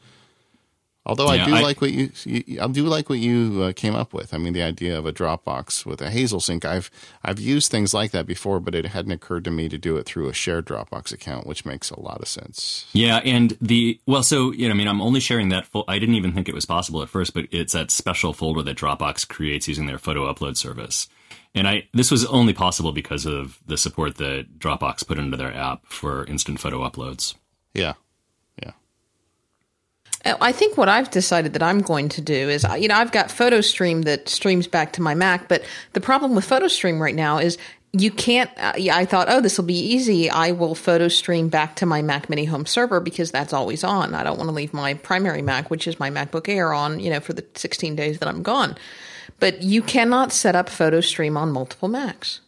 Although 1.07 1.27
I 1.27 1.43
do 1.45 1.55
I- 1.55 1.61
like 1.61 1.79
what 1.79 1.91
you, 1.91 2.11
you, 2.25 2.61
I 2.61 2.67
do 2.67 2.83
like 2.83 3.09
what 3.09 3.19
you 3.19 3.63
uh, 3.63 3.73
came 3.73 3.95
up 3.95 4.13
with. 4.13 4.33
I 4.33 4.37
mean, 4.37 4.51
the 4.51 4.61
idea 4.61 4.97
of 4.99 5.05
a 5.05 5.13
Dropbox 5.13 5.85
with 5.85 6.01
a 6.01 6.11
Hazel 6.11 6.41
sync. 6.41 6.65
I've 6.65 6.91
I've 7.23 7.39
used 7.39 7.71
things 7.71 7.93
like 7.93 8.11
that 8.11 8.25
before, 8.27 8.59
but 8.59 8.75
it 8.75 8.87
hadn't 8.87 9.13
occurred 9.13 9.45
to 9.45 9.51
me 9.51 9.69
to 9.69 9.77
do 9.77 9.95
it 9.95 10.05
through 10.05 10.27
a 10.27 10.33
shared 10.33 10.65
Dropbox 10.65 11.13
account, 11.13 11.47
which 11.47 11.65
makes 11.65 11.89
a 11.89 11.99
lot 11.99 12.19
of 12.21 12.27
sense. 12.27 12.87
Yeah, 12.91 13.17
and 13.23 13.57
the 13.61 13.99
well, 14.05 14.21
so 14.21 14.51
you 14.51 14.67
know, 14.67 14.73
I 14.73 14.77
mean, 14.77 14.89
I'm 14.89 15.01
only 15.01 15.21
sharing 15.21 15.47
that. 15.49 15.65
Fo- 15.65 15.85
I 15.87 15.97
didn't 15.97 16.15
even 16.15 16.33
think 16.33 16.49
it 16.49 16.55
was 16.55 16.65
possible 16.65 17.01
at 17.01 17.07
first, 17.09 17.33
but 17.33 17.45
it's 17.51 17.71
that 17.71 17.89
special 17.89 18.33
folder 18.33 18.61
that 18.63 18.77
Dropbox 18.77 19.27
creates 19.29 19.67
using 19.69 19.87
their 19.87 19.97
photo 19.97 20.31
upload 20.31 20.57
service. 20.57 21.07
And 21.55 21.67
I 21.67 21.87
this 21.93 22.11
was 22.11 22.25
only 22.25 22.53
possible 22.53 22.91
because 22.91 23.25
of 23.25 23.59
the 23.65 23.77
support 23.77 24.17
that 24.17 24.59
Dropbox 24.59 25.07
put 25.07 25.17
into 25.17 25.37
their 25.37 25.53
app 25.53 25.85
for 25.85 26.25
instant 26.25 26.59
photo 26.59 26.79
uploads. 26.87 27.33
Yeah, 27.73 27.93
yeah. 27.93 27.93
I 30.41 30.51
think 30.51 30.77
what 30.77 30.89
I've 30.89 31.09
decided 31.11 31.53
that 31.53 31.63
I'm 31.63 31.79
going 31.81 32.09
to 32.09 32.21
do 32.21 32.49
is, 32.49 32.65
you 32.77 32.87
know, 32.87 32.95
I've 32.95 33.11
got 33.11 33.29
PhotoStream 33.29 34.05
that 34.05 34.29
streams 34.29 34.67
back 34.67 34.93
to 34.93 35.01
my 35.01 35.13
Mac, 35.13 35.47
but 35.47 35.63
the 35.93 36.01
problem 36.01 36.35
with 36.35 36.47
PhotoStream 36.47 36.99
right 36.99 37.15
now 37.15 37.37
is 37.37 37.57
you 37.93 38.11
can't. 38.11 38.49
Uh, 38.57 38.73
I 38.91 39.05
thought, 39.05 39.27
oh, 39.29 39.41
this 39.41 39.57
will 39.57 39.65
be 39.65 39.79
easy. 39.79 40.29
I 40.29 40.51
will 40.51 40.75
PhotoStream 40.75 41.49
back 41.49 41.75
to 41.77 41.85
my 41.85 42.01
Mac 42.01 42.29
Mini 42.29 42.45
home 42.45 42.65
server 42.65 42.99
because 42.99 43.31
that's 43.31 43.53
always 43.53 43.83
on. 43.83 44.13
I 44.13 44.23
don't 44.23 44.37
want 44.37 44.49
to 44.49 44.55
leave 44.55 44.73
my 44.73 44.95
primary 44.95 45.41
Mac, 45.41 45.69
which 45.69 45.87
is 45.87 45.99
my 45.99 46.09
MacBook 46.09 46.49
Air, 46.49 46.73
on, 46.73 46.99
you 46.99 47.09
know, 47.09 47.19
for 47.19 47.33
the 47.33 47.45
16 47.55 47.95
days 47.95 48.19
that 48.19 48.27
I'm 48.27 48.43
gone. 48.43 48.77
But 49.39 49.61
you 49.61 49.81
cannot 49.81 50.31
set 50.31 50.55
up 50.55 50.67
PhotoStream 50.67 51.37
on 51.37 51.51
multiple 51.51 51.87
Macs 51.87 52.41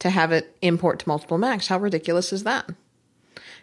to 0.00 0.10
have 0.10 0.32
it 0.32 0.56
import 0.60 1.00
to 1.00 1.08
multiple 1.08 1.38
Macs. 1.38 1.68
How 1.68 1.78
ridiculous 1.78 2.32
is 2.32 2.44
that? 2.44 2.68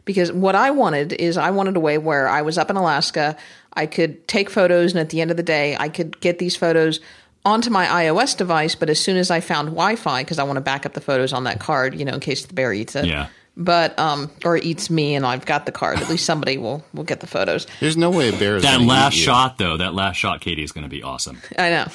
Because 0.08 0.32
what 0.32 0.56
I 0.56 0.72
wanted 0.72 1.14
is 1.14 1.38
I 1.38 1.52
wanted 1.52 1.78
a 1.78 1.80
way 1.80 2.00
where 2.00 2.28
I 2.28 2.42
was 2.42 2.58
up 2.58 2.72
in 2.72 2.76
Alaska, 2.76 3.38
I 3.74 3.86
could 3.86 4.28
take 4.28 4.50
photos, 4.50 4.94
and 4.94 5.00
at 5.00 5.10
the 5.10 5.22
end 5.22 5.30
of 5.30 5.38
the 5.38 5.44
day, 5.44 5.78
I 5.80 5.90
could 5.90 6.20
get 6.20 6.40
these 6.40 6.56
photos 6.56 7.00
onto 7.46 7.70
my 7.70 7.86
iOS 7.86 8.36
device. 8.36 8.74
But 8.74 8.90
as 8.90 9.00
soon 9.00 9.18
as 9.18 9.30
I 9.30 9.40
found 9.40 9.68
Wi-Fi, 9.68 10.24
because 10.24 10.40
I 10.40 10.44
want 10.44 10.58
to 10.58 10.62
back 10.62 10.88
up 10.88 10.94
the 10.94 11.02
photos 11.02 11.32
on 11.32 11.44
that 11.44 11.60
card, 11.60 11.94
you 11.94 12.04
know, 12.06 12.14
in 12.16 12.20
case 12.20 12.44
the 12.46 12.56
bear 12.56 12.74
eats 12.74 12.96
it. 12.96 13.06
Yeah. 13.06 13.28
But 13.56 13.98
um, 13.98 14.30
or 14.46 14.58
eats 14.58 14.90
me, 14.90 15.16
and 15.16 15.26
I've 15.26 15.46
got 15.46 15.66
the 15.66 15.72
card. 15.72 16.00
At 16.00 16.10
least 16.10 16.26
somebody 16.26 16.58
will 16.58 16.84
will 16.94 17.04
get 17.04 17.20
the 17.20 17.28
photos. 17.28 17.66
There's 17.80 17.98
no 17.98 18.10
way 18.10 18.30
a 18.30 18.34
bear 18.38 18.58
is 18.58 18.64
That 18.64 18.74
gonna 18.74 18.84
eat 18.84 18.88
last 18.88 19.18
you. 19.18 19.24
shot, 19.24 19.58
though, 19.58 19.78
that 19.78 19.94
last 19.96 20.16
shot, 20.18 20.42
Katie, 20.42 20.64
is 20.64 20.72
going 20.72 20.84
to 20.84 20.90
be 20.90 21.02
awesome. 21.02 21.40
I 21.58 21.70
know. 21.72 21.88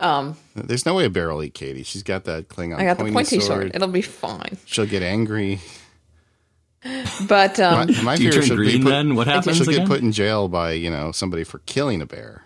Um, 0.00 0.36
There's 0.54 0.84
no 0.84 0.94
way 0.94 1.04
a 1.06 1.10
bear 1.10 1.32
will 1.32 1.42
eat 1.42 1.54
Katie. 1.54 1.84
She's 1.84 2.02
got 2.02 2.24
that 2.24 2.48
Klingon. 2.48 2.78
I 2.78 2.84
got 2.84 2.98
the 2.98 3.04
pointy 3.04 3.14
pointy 3.14 3.40
sword. 3.40 3.46
sword. 3.46 3.72
It'll 3.74 3.88
be 3.88 4.02
fine. 4.02 4.58
She'll 4.66 4.86
get 4.86 5.02
angry. 5.02 5.60
But 7.28 7.58
um, 7.60 7.88
My, 7.88 8.02
my 8.02 8.16
Do 8.16 8.22
fear 8.24 8.32
turn 8.32 8.42
she'll 8.42 8.56
be 8.56 8.64
green 8.64 8.82
put- 8.82 8.90
then? 8.90 9.14
What 9.14 9.26
happens 9.26 9.56
She'll 9.56 9.68
again? 9.68 9.80
get 9.82 9.88
put 9.88 10.00
in 10.02 10.12
jail 10.12 10.48
by 10.48 10.72
you 10.72 10.90
know 10.90 11.12
somebody 11.12 11.44
for 11.44 11.58
killing 11.60 12.02
a 12.02 12.06
bear. 12.06 12.42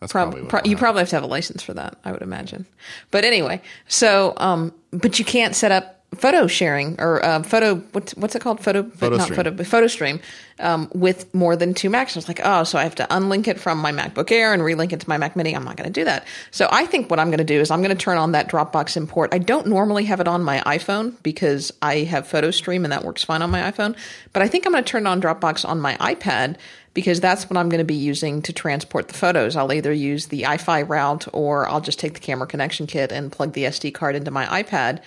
That's 0.00 0.12
Prob- 0.12 0.28
probably 0.30 0.42
what 0.42 0.50
pro- 0.50 0.60
you 0.64 0.76
probably 0.76 1.00
have 1.00 1.08
to 1.10 1.16
have 1.16 1.24
a 1.24 1.28
license 1.28 1.62
for 1.62 1.74
that, 1.74 1.96
I 2.04 2.12
would 2.12 2.22
imagine. 2.22 2.66
But 3.10 3.24
anyway, 3.24 3.60
so 3.88 4.32
um, 4.38 4.72
but 4.92 5.18
you 5.18 5.24
can't 5.24 5.54
set 5.54 5.72
up 5.72 5.99
photo 6.14 6.46
sharing 6.46 7.00
or 7.00 7.24
uh, 7.24 7.42
photo 7.42 7.76
what's 7.92 8.14
what's 8.16 8.34
it 8.34 8.40
called 8.42 8.60
photo 8.60 8.82
Photo 8.82 9.16
not 9.16 9.24
stream. 9.24 9.36
photo 9.36 9.64
photo 9.64 9.86
stream 9.86 10.20
um, 10.58 10.90
with 10.92 11.32
more 11.34 11.56
than 11.56 11.72
two 11.72 11.88
Macs. 11.88 12.16
I 12.16 12.18
was 12.18 12.28
like, 12.28 12.40
oh, 12.44 12.64
so 12.64 12.78
I 12.78 12.82
have 12.82 12.94
to 12.96 13.06
unlink 13.10 13.48
it 13.48 13.58
from 13.58 13.78
my 13.78 13.92
MacBook 13.92 14.30
Air 14.30 14.52
and 14.52 14.62
relink 14.62 14.92
it 14.92 15.00
to 15.00 15.08
my 15.08 15.16
Mac 15.16 15.36
Mini. 15.36 15.54
I'm 15.54 15.64
not 15.64 15.76
going 15.76 15.90
to 15.90 15.92
do 15.92 16.04
that. 16.04 16.26
So 16.50 16.68
I 16.70 16.84
think 16.86 17.10
what 17.10 17.18
I'm 17.18 17.28
going 17.28 17.38
to 17.38 17.44
do 17.44 17.60
is 17.60 17.70
I'm 17.70 17.80
going 17.80 17.96
to 17.96 18.02
turn 18.02 18.18
on 18.18 18.32
that 18.32 18.48
Dropbox 18.48 18.96
import. 18.96 19.32
I 19.32 19.38
don't 19.38 19.66
normally 19.68 20.04
have 20.04 20.20
it 20.20 20.28
on 20.28 20.42
my 20.42 20.60
iPhone 20.60 21.14
because 21.22 21.72
I 21.80 21.98
have 21.98 22.26
Photo 22.26 22.50
Stream 22.50 22.84
and 22.84 22.92
that 22.92 23.04
works 23.04 23.24
fine 23.24 23.42
on 23.42 23.50
my 23.50 23.70
iPhone. 23.70 23.96
But 24.32 24.42
I 24.42 24.48
think 24.48 24.66
I'm 24.66 24.72
going 24.72 24.84
to 24.84 24.90
turn 24.90 25.06
on 25.06 25.22
Dropbox 25.22 25.66
on 25.66 25.80
my 25.80 25.96
iPad 25.96 26.56
because 26.92 27.20
that's 27.20 27.48
what 27.48 27.56
I'm 27.56 27.68
going 27.68 27.78
to 27.78 27.84
be 27.84 27.94
using 27.94 28.42
to 28.42 28.52
transport 28.52 29.08
the 29.08 29.14
photos. 29.14 29.56
I'll 29.56 29.72
either 29.72 29.92
use 29.92 30.26
the 30.26 30.46
Eye-Fi 30.46 30.82
route 30.82 31.28
or 31.32 31.68
I'll 31.68 31.80
just 31.80 32.00
take 32.00 32.14
the 32.14 32.20
camera 32.20 32.46
connection 32.46 32.86
kit 32.86 33.12
and 33.12 33.30
plug 33.30 33.52
the 33.52 33.64
SD 33.64 33.94
card 33.94 34.16
into 34.16 34.30
my 34.30 34.62
iPad. 34.62 35.00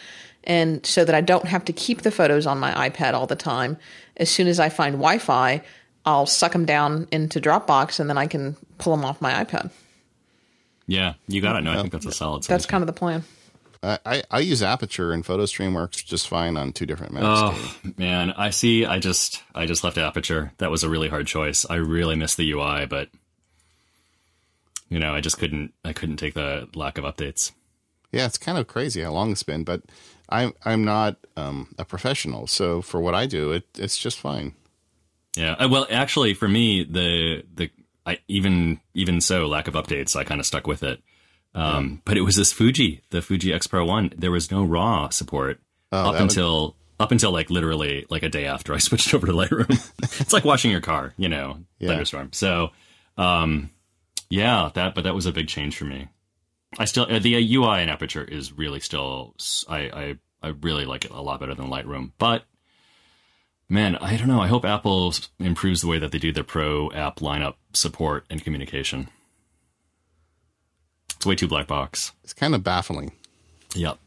And 0.45 0.85
so 0.85 1.05
that 1.05 1.15
I 1.15 1.21
don't 1.21 1.45
have 1.45 1.65
to 1.65 1.73
keep 1.73 2.01
the 2.01 2.11
photos 2.11 2.45
on 2.45 2.59
my 2.59 2.89
iPad 2.89 3.13
all 3.13 3.27
the 3.27 3.35
time. 3.35 3.77
As 4.17 4.29
soon 4.29 4.47
as 4.47 4.59
I 4.59 4.69
find 4.69 4.95
Wi 4.95 5.17
Fi, 5.17 5.61
I'll 6.05 6.25
suck 6.25 6.51
them 6.51 6.65
down 6.65 7.07
into 7.11 7.39
Dropbox 7.39 7.99
and 7.99 8.09
then 8.09 8.17
I 8.17 8.27
can 8.27 8.57
pull 8.77 8.95
them 8.95 9.05
off 9.05 9.21
my 9.21 9.43
iPad. 9.43 9.71
Yeah, 10.85 11.13
you 11.27 11.41
got 11.41 11.55
it. 11.55 11.63
No, 11.63 11.71
I 11.71 11.77
think 11.77 11.93
that's 11.93 12.05
a 12.05 12.11
solid. 12.11 12.43
That's 12.43 12.65
kind 12.65 12.81
of 12.81 12.87
the 12.87 12.93
plan. 12.93 13.23
I, 13.81 13.99
I, 14.05 14.23
I 14.31 14.39
use 14.39 14.63
Aperture 14.63 15.11
and 15.11 15.23
PhotoStream 15.23 15.73
works 15.73 16.01
just 16.01 16.27
fine 16.27 16.57
on 16.57 16.71
two 16.71 16.85
different 16.85 17.13
Macs. 17.13 17.25
Oh 17.25 17.75
man, 17.97 18.31
I 18.31 18.49
see. 18.49 18.85
I 18.85 18.99
just 18.99 19.43
I 19.55 19.65
just 19.65 19.83
left 19.83 19.97
Aperture. 19.97 20.51
That 20.57 20.71
was 20.71 20.83
a 20.83 20.89
really 20.89 21.09
hard 21.09 21.27
choice. 21.27 21.65
I 21.69 21.75
really 21.75 22.15
miss 22.15 22.35
the 22.35 22.49
UI, 22.51 22.85
but 22.85 23.09
you 24.89 24.99
know, 24.99 25.13
I 25.13 25.21
just 25.21 25.37
couldn't. 25.37 25.73
I 25.83 25.93
couldn't 25.93 26.17
take 26.17 26.33
the 26.33 26.69
lack 26.75 26.97
of 26.97 27.03
updates. 27.03 27.51
Yeah, 28.11 28.25
it's 28.25 28.37
kind 28.37 28.57
of 28.57 28.67
crazy 28.67 29.01
how 29.01 29.11
long 29.11 29.31
it's 29.31 29.43
been, 29.43 29.63
but 29.63 29.81
I'm 30.29 30.53
I'm 30.65 30.83
not 30.85 31.17
um, 31.37 31.73
a 31.77 31.85
professional, 31.85 32.47
so 32.47 32.81
for 32.81 33.01
what 33.01 33.13
I 33.15 33.25
do, 33.25 33.51
it 33.51 33.65
it's 33.77 33.97
just 33.97 34.19
fine. 34.19 34.53
Yeah. 35.35 35.53
Uh, 35.53 35.67
Well, 35.69 35.87
actually, 35.89 36.33
for 36.33 36.47
me, 36.47 36.83
the 36.83 37.43
the 37.53 37.69
I 38.05 38.19
even 38.27 38.79
even 38.93 39.21
so 39.21 39.47
lack 39.47 39.67
of 39.67 39.73
updates, 39.75 40.15
I 40.15 40.23
kind 40.23 40.39
of 40.39 40.45
stuck 40.45 40.67
with 40.67 40.83
it. 40.83 41.01
Um, 41.55 42.01
But 42.05 42.17
it 42.17 42.21
was 42.21 42.35
this 42.35 42.51
Fuji, 42.53 43.01
the 43.11 43.21
Fuji 43.21 43.53
X 43.53 43.67
Pro 43.67 43.85
One. 43.85 44.11
There 44.17 44.31
was 44.31 44.49
no 44.51 44.63
RAW 44.63 45.09
support 45.09 45.59
Oh, 45.91 45.97
up 45.97 46.05
that 46.05 46.11
would- 46.13 46.21
until 46.21 46.75
up 46.99 47.11
until 47.11 47.31
like 47.31 47.49
literally 47.49 48.05
like 48.09 48.23
a 48.23 48.29
day 48.29 48.45
after 48.45 48.73
I 48.73 48.77
switched 48.79 49.13
over 49.13 49.27
to 49.27 49.33
Lightroom. 49.33 49.69
it's 50.21 50.33
like 50.33 50.45
washing 50.45 50.71
your 50.71 50.81
car, 50.81 51.13
you 51.17 51.27
know, 51.29 51.59
Yeah. 51.79 51.89
thunderstorm. 51.89 52.31
So, 52.33 52.71
um, 53.17 53.69
yeah, 54.29 54.69
that 54.75 54.95
but 54.95 55.03
that 55.03 55.13
was 55.15 55.25
a 55.25 55.31
big 55.31 55.47
change 55.47 55.75
for 55.77 55.85
me. 55.85 56.07
I 56.77 56.85
still 56.85 57.07
uh, 57.09 57.19
the 57.19 57.35
UI 57.55 57.81
in 57.81 57.89
Aperture 57.89 58.23
is 58.23 58.51
really 58.53 58.79
still 58.79 59.35
I, 59.67 59.77
I 59.77 60.15
I 60.41 60.47
really 60.61 60.85
like 60.85 61.05
it 61.05 61.11
a 61.11 61.21
lot 61.21 61.39
better 61.39 61.55
than 61.55 61.69
Lightroom, 61.69 62.11
but 62.17 62.43
man, 63.69 63.95
I 63.97 64.17
don't 64.17 64.27
know. 64.27 64.41
I 64.41 64.47
hope 64.47 64.65
Apple 64.65 65.13
improves 65.39 65.81
the 65.81 65.87
way 65.87 65.99
that 65.99 66.11
they 66.11 66.19
do 66.19 66.31
their 66.31 66.43
pro 66.43 66.91
app 66.91 67.17
lineup 67.17 67.55
support 67.73 68.25
and 68.29 68.43
communication. 68.43 69.09
It's 71.15 71.25
way 71.25 71.35
too 71.35 71.47
black 71.47 71.67
box. 71.67 72.11
It's 72.23 72.33
kind 72.33 72.53
of 72.53 72.63
baffling. 72.63 73.13
Yep. 73.75 73.97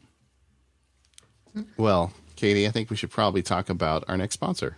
Well, 1.75 2.13
Katie, 2.37 2.65
I 2.67 2.71
think 2.71 2.89
we 2.89 2.95
should 2.95 3.11
probably 3.11 3.41
talk 3.41 3.69
about 3.69 4.05
our 4.07 4.15
next 4.15 4.35
sponsor. 4.35 4.77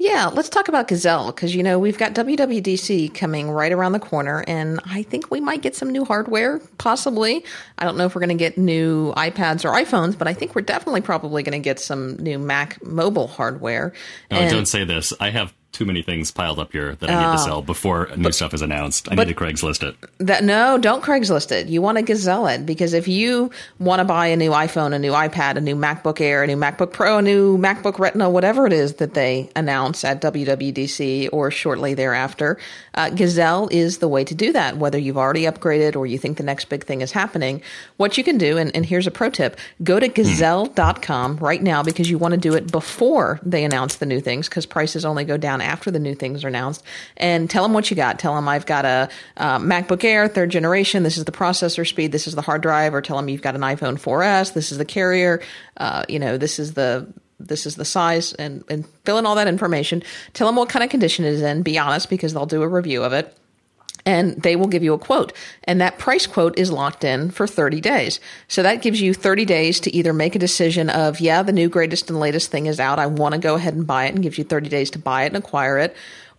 Yeah, 0.00 0.26
let's 0.26 0.48
talk 0.48 0.68
about 0.68 0.86
Gazelle 0.86 1.26
because 1.32 1.52
you 1.56 1.64
know 1.64 1.80
we've 1.80 1.98
got 1.98 2.14
WWDC 2.14 3.12
coming 3.14 3.50
right 3.50 3.72
around 3.72 3.92
the 3.92 3.98
corner, 3.98 4.44
and 4.46 4.78
I 4.84 5.02
think 5.02 5.30
we 5.32 5.40
might 5.40 5.60
get 5.62 5.74
some 5.74 5.90
new 5.90 6.04
hardware. 6.04 6.60
Possibly, 6.78 7.44
I 7.78 7.84
don't 7.84 7.96
know 7.96 8.04
if 8.06 8.14
we're 8.14 8.20
going 8.20 8.28
to 8.28 8.36
get 8.36 8.56
new 8.56 9.12
iPads 9.14 9.64
or 9.64 9.72
iPhones, 9.72 10.16
but 10.16 10.28
I 10.28 10.34
think 10.34 10.54
we're 10.54 10.62
definitely 10.62 11.00
probably 11.00 11.42
going 11.42 11.60
to 11.60 11.64
get 11.64 11.80
some 11.80 12.16
new 12.18 12.38
Mac 12.38 12.80
mobile 12.84 13.26
hardware. 13.26 13.92
No, 14.30 14.38
And- 14.38 14.50
don't 14.50 14.66
say 14.68 14.84
this. 14.84 15.12
I 15.18 15.30
have 15.30 15.52
too 15.72 15.84
many 15.84 16.02
things 16.02 16.30
piled 16.30 16.58
up 16.58 16.72
here 16.72 16.94
that 16.96 17.10
I 17.10 17.26
need 17.26 17.36
to 17.36 17.42
sell 17.42 17.62
before 17.62 18.10
new 18.16 18.32
stuff 18.32 18.54
is 18.54 18.62
announced. 18.62 19.10
I 19.10 19.14
need 19.14 19.28
to 19.28 19.34
Craigslist 19.34 19.86
it. 19.86 19.96
That 20.18 20.42
no, 20.42 20.78
don't 20.78 21.04
Craigslist 21.04 21.52
it. 21.52 21.68
You 21.68 21.82
want 21.82 21.98
to 21.98 22.02
gazelle 22.02 22.46
it 22.48 22.64
because 22.64 22.94
if 22.94 23.06
you 23.06 23.50
want 23.78 24.00
to 24.00 24.04
buy 24.04 24.28
a 24.28 24.36
new 24.36 24.50
iPhone, 24.50 24.94
a 24.94 24.98
new 24.98 25.12
iPad, 25.12 25.56
a 25.56 25.60
new 25.60 25.76
MacBook 25.76 26.20
Air, 26.20 26.42
a 26.42 26.46
new 26.46 26.56
MacBook 26.56 26.92
Pro, 26.92 27.18
a 27.18 27.22
new 27.22 27.58
MacBook 27.58 27.98
Retina, 27.98 28.30
whatever 28.30 28.66
it 28.66 28.72
is 28.72 28.94
that 28.94 29.14
they 29.14 29.50
announce 29.54 30.04
at 30.04 30.22
WWDC 30.22 31.28
or 31.32 31.50
shortly 31.50 31.94
thereafter, 31.94 32.58
uh, 32.94 33.10
Gazelle 33.10 33.68
is 33.70 33.98
the 33.98 34.08
way 34.08 34.24
to 34.24 34.34
do 34.34 34.52
that. 34.52 34.78
Whether 34.78 34.98
you've 34.98 35.18
already 35.18 35.42
upgraded 35.42 35.96
or 35.96 36.06
you 36.06 36.18
think 36.18 36.38
the 36.38 36.42
next 36.42 36.64
big 36.64 36.84
thing 36.84 37.02
is 37.02 37.12
happening, 37.12 37.62
what 37.98 38.18
you 38.18 38.24
can 38.24 38.38
do, 38.38 38.56
and, 38.56 38.74
and 38.74 38.84
here's 38.84 39.06
a 39.06 39.12
pro 39.12 39.30
tip: 39.30 39.58
go 39.82 40.00
to 40.00 40.08
Gazelle.com 40.08 41.36
right 41.36 41.62
now 41.62 41.82
because 41.82 42.10
you 42.10 42.18
want 42.18 42.32
to 42.32 42.40
do 42.40 42.54
it 42.54 42.72
before 42.72 43.38
they 43.42 43.64
announce 43.64 43.96
the 43.96 44.06
new 44.06 44.20
things 44.20 44.48
because 44.48 44.66
prices 44.66 45.04
only 45.04 45.24
go 45.24 45.36
down 45.36 45.57
after 45.60 45.90
the 45.90 45.98
new 45.98 46.14
things 46.14 46.44
are 46.44 46.48
announced. 46.48 46.82
And 47.16 47.48
tell 47.48 47.62
them 47.62 47.72
what 47.72 47.90
you 47.90 47.96
got. 47.96 48.18
Tell 48.18 48.34
them 48.34 48.48
I've 48.48 48.66
got 48.66 48.84
a 48.84 49.08
uh, 49.36 49.58
MacBook 49.58 50.04
Air 50.04 50.28
third 50.28 50.50
generation. 50.50 51.02
This 51.02 51.18
is 51.18 51.24
the 51.24 51.32
processor 51.32 51.86
speed. 51.86 52.12
This 52.12 52.26
is 52.26 52.34
the 52.34 52.42
hard 52.42 52.62
drive. 52.62 52.94
Or 52.94 53.02
tell 53.02 53.16
them 53.16 53.28
you've 53.28 53.42
got 53.42 53.54
an 53.54 53.62
iPhone 53.62 54.00
4S. 54.00 54.54
This 54.54 54.72
is 54.72 54.78
the 54.78 54.84
carrier. 54.84 55.40
Uh, 55.76 56.04
you 56.08 56.18
know, 56.18 56.36
this 56.36 56.58
is 56.58 56.74
the 56.74 57.12
this 57.40 57.66
is 57.66 57.76
the 57.76 57.84
size 57.84 58.32
and, 58.32 58.64
and 58.68 58.84
fill 59.04 59.16
in 59.16 59.24
all 59.24 59.36
that 59.36 59.46
information. 59.46 60.02
Tell 60.32 60.48
them 60.48 60.56
what 60.56 60.68
kind 60.68 60.82
of 60.82 60.90
condition 60.90 61.24
it 61.24 61.34
is 61.34 61.42
in. 61.42 61.62
Be 61.62 61.78
honest 61.78 62.10
because 62.10 62.34
they'll 62.34 62.46
do 62.46 62.62
a 62.62 62.68
review 62.68 63.04
of 63.04 63.12
it 63.12 63.37
and 64.08 64.42
they 64.42 64.56
will 64.56 64.68
give 64.68 64.82
you 64.82 64.94
a 64.94 64.98
quote. 64.98 65.34
And 65.64 65.82
that 65.82 65.98
price 65.98 66.26
quote 66.26 66.58
is 66.58 66.72
locked 66.72 67.04
in 67.04 67.30
for 67.30 67.46
30 67.46 67.82
days. 67.82 68.20
So 68.48 68.62
that 68.62 68.80
gives 68.80 69.02
you 69.02 69.12
30 69.12 69.44
days 69.44 69.80
to 69.80 69.94
either 69.94 70.14
make 70.14 70.34
a 70.34 70.38
decision 70.38 70.88
of, 70.88 71.20
yeah, 71.20 71.42
the 71.42 71.52
new 71.52 71.68
greatest 71.68 72.08
and 72.08 72.18
latest 72.18 72.50
thing 72.50 72.64
is 72.64 72.80
out. 72.80 72.98
I 72.98 73.04
want 73.04 73.34
to 73.34 73.38
go 73.38 73.56
ahead 73.56 73.74
and 73.74 73.86
buy 73.86 74.06
it 74.06 74.14
and 74.14 74.22
gives 74.22 74.38
you 74.38 74.44
30 74.44 74.70
days 74.70 74.90
to 74.92 74.98
buy 74.98 75.24
it 75.24 75.26
and 75.26 75.36
acquire 75.36 75.76
it. 75.76 75.94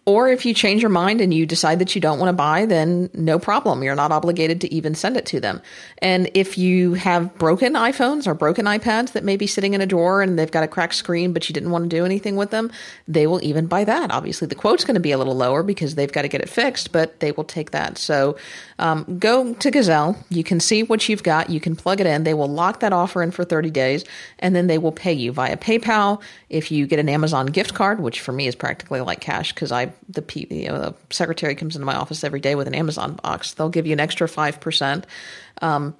Or 0.10 0.28
if 0.28 0.44
you 0.44 0.56
change 0.56 0.82
your 0.82 0.90
mind 0.90 1.22
and 1.22 1.32
you 1.32 1.46
decide 1.46 1.78
that 1.78 1.94
you 1.94 2.02
don't 2.02 2.18
want 2.18 2.30
to 2.30 2.34
buy, 2.34 2.66
then 2.66 3.12
no 3.14 3.38
problem. 3.38 3.84
You're 3.84 3.94
not 3.94 4.12
obligated 4.12 4.60
to 4.62 4.74
even 4.74 4.96
send 4.96 5.18
it 5.18 5.28
to 5.28 5.40
them. 5.40 5.62
And 6.00 6.32
if 6.34 6.58
you 6.58 6.96
have 6.96 7.38
broken 7.38 7.74
iPhones 7.74 8.26
or 8.26 8.34
broken 8.34 8.66
iPads 8.66 9.12
that 9.12 9.24
may 9.24 9.38
be 9.38 9.46
sitting 9.46 9.76
in 9.76 9.82
a 9.82 9.86
drawer 9.86 10.24
and 10.24 10.40
they've 10.40 10.50
got 10.50 10.64
a 10.64 10.68
cracked 10.68 10.96
screen, 10.96 11.32
but 11.32 11.48
you 11.48 11.54
didn't 11.54 11.70
want 11.70 11.84
to 11.84 11.96
do 11.96 12.06
anything 12.06 12.38
with 12.38 12.50
them, 12.50 12.72
they 13.08 13.28
will 13.28 13.40
even 13.44 13.68
buy 13.68 13.84
that. 13.84 14.10
Obviously, 14.10 14.48
the 14.48 14.56
quote's 14.56 14.84
going 14.84 14.96
to 14.96 15.00
be 15.00 15.12
a 15.12 15.18
little 15.20 15.36
lower 15.36 15.62
because 15.62 15.94
they've 15.94 16.12
got 16.12 16.24
to 16.24 16.28
get 16.28 16.42
it 16.42 16.50
fixed, 16.50 16.92
but 16.92 17.20
they 17.20 17.32
will 17.32 17.44
take 17.44 17.70
that. 17.70 18.00
So 18.00 18.36
um, 18.80 19.20
go 19.20 19.54
to 19.54 19.72
Gazelle. 19.72 20.18
You 20.30 20.44
can 20.44 20.60
see 20.60 20.84
what 20.84 21.08
you've 21.08 21.22
got. 21.22 21.50
You 21.50 21.60
can 21.60 21.76
plug 21.76 22.00
it 22.00 22.08
in. 22.08 22.24
They 22.24 22.34
will 22.34 22.48
lock 22.48 22.80
that 22.80 22.94
offer 22.94 23.22
in 23.22 23.32
for 23.32 23.44
30 23.44 23.70
days, 23.70 24.06
and 24.40 24.56
then 24.56 24.68
they 24.68 24.78
will 24.78 24.94
pay 24.94 25.14
you 25.14 25.32
via 25.32 25.58
PayPal. 25.58 26.22
If 26.50 26.72
you 26.72 26.88
get 26.88 26.98
an 26.98 27.10
Amazon 27.10 27.48
gift 27.48 27.74
card, 27.74 28.00
which 28.00 28.22
for 28.22 28.32
me 28.32 28.48
is 28.48 28.56
practically 28.56 29.02
like 29.02 29.20
cash 29.20 29.54
because 29.54 29.72
I 29.72 29.92
the 30.08 30.22
P, 30.22 30.48
you 30.50 30.70
know, 30.70 30.80
the 30.80 30.96
secretary 31.10 31.56
comes 31.56 31.76
into 31.76 31.86
my 31.86 31.96
office 31.96 32.24
every 32.24 32.40
day 32.40 32.56
with 32.56 32.68
an 32.68 32.76
Amazon 32.76 33.20
box. 33.22 33.54
They'll 33.54 33.70
give 33.70 33.86
you 33.86 33.94
an 33.94 34.00
extra 34.00 34.28
five 34.28 34.60
percent. 34.60 35.06
Um, 35.62 35.94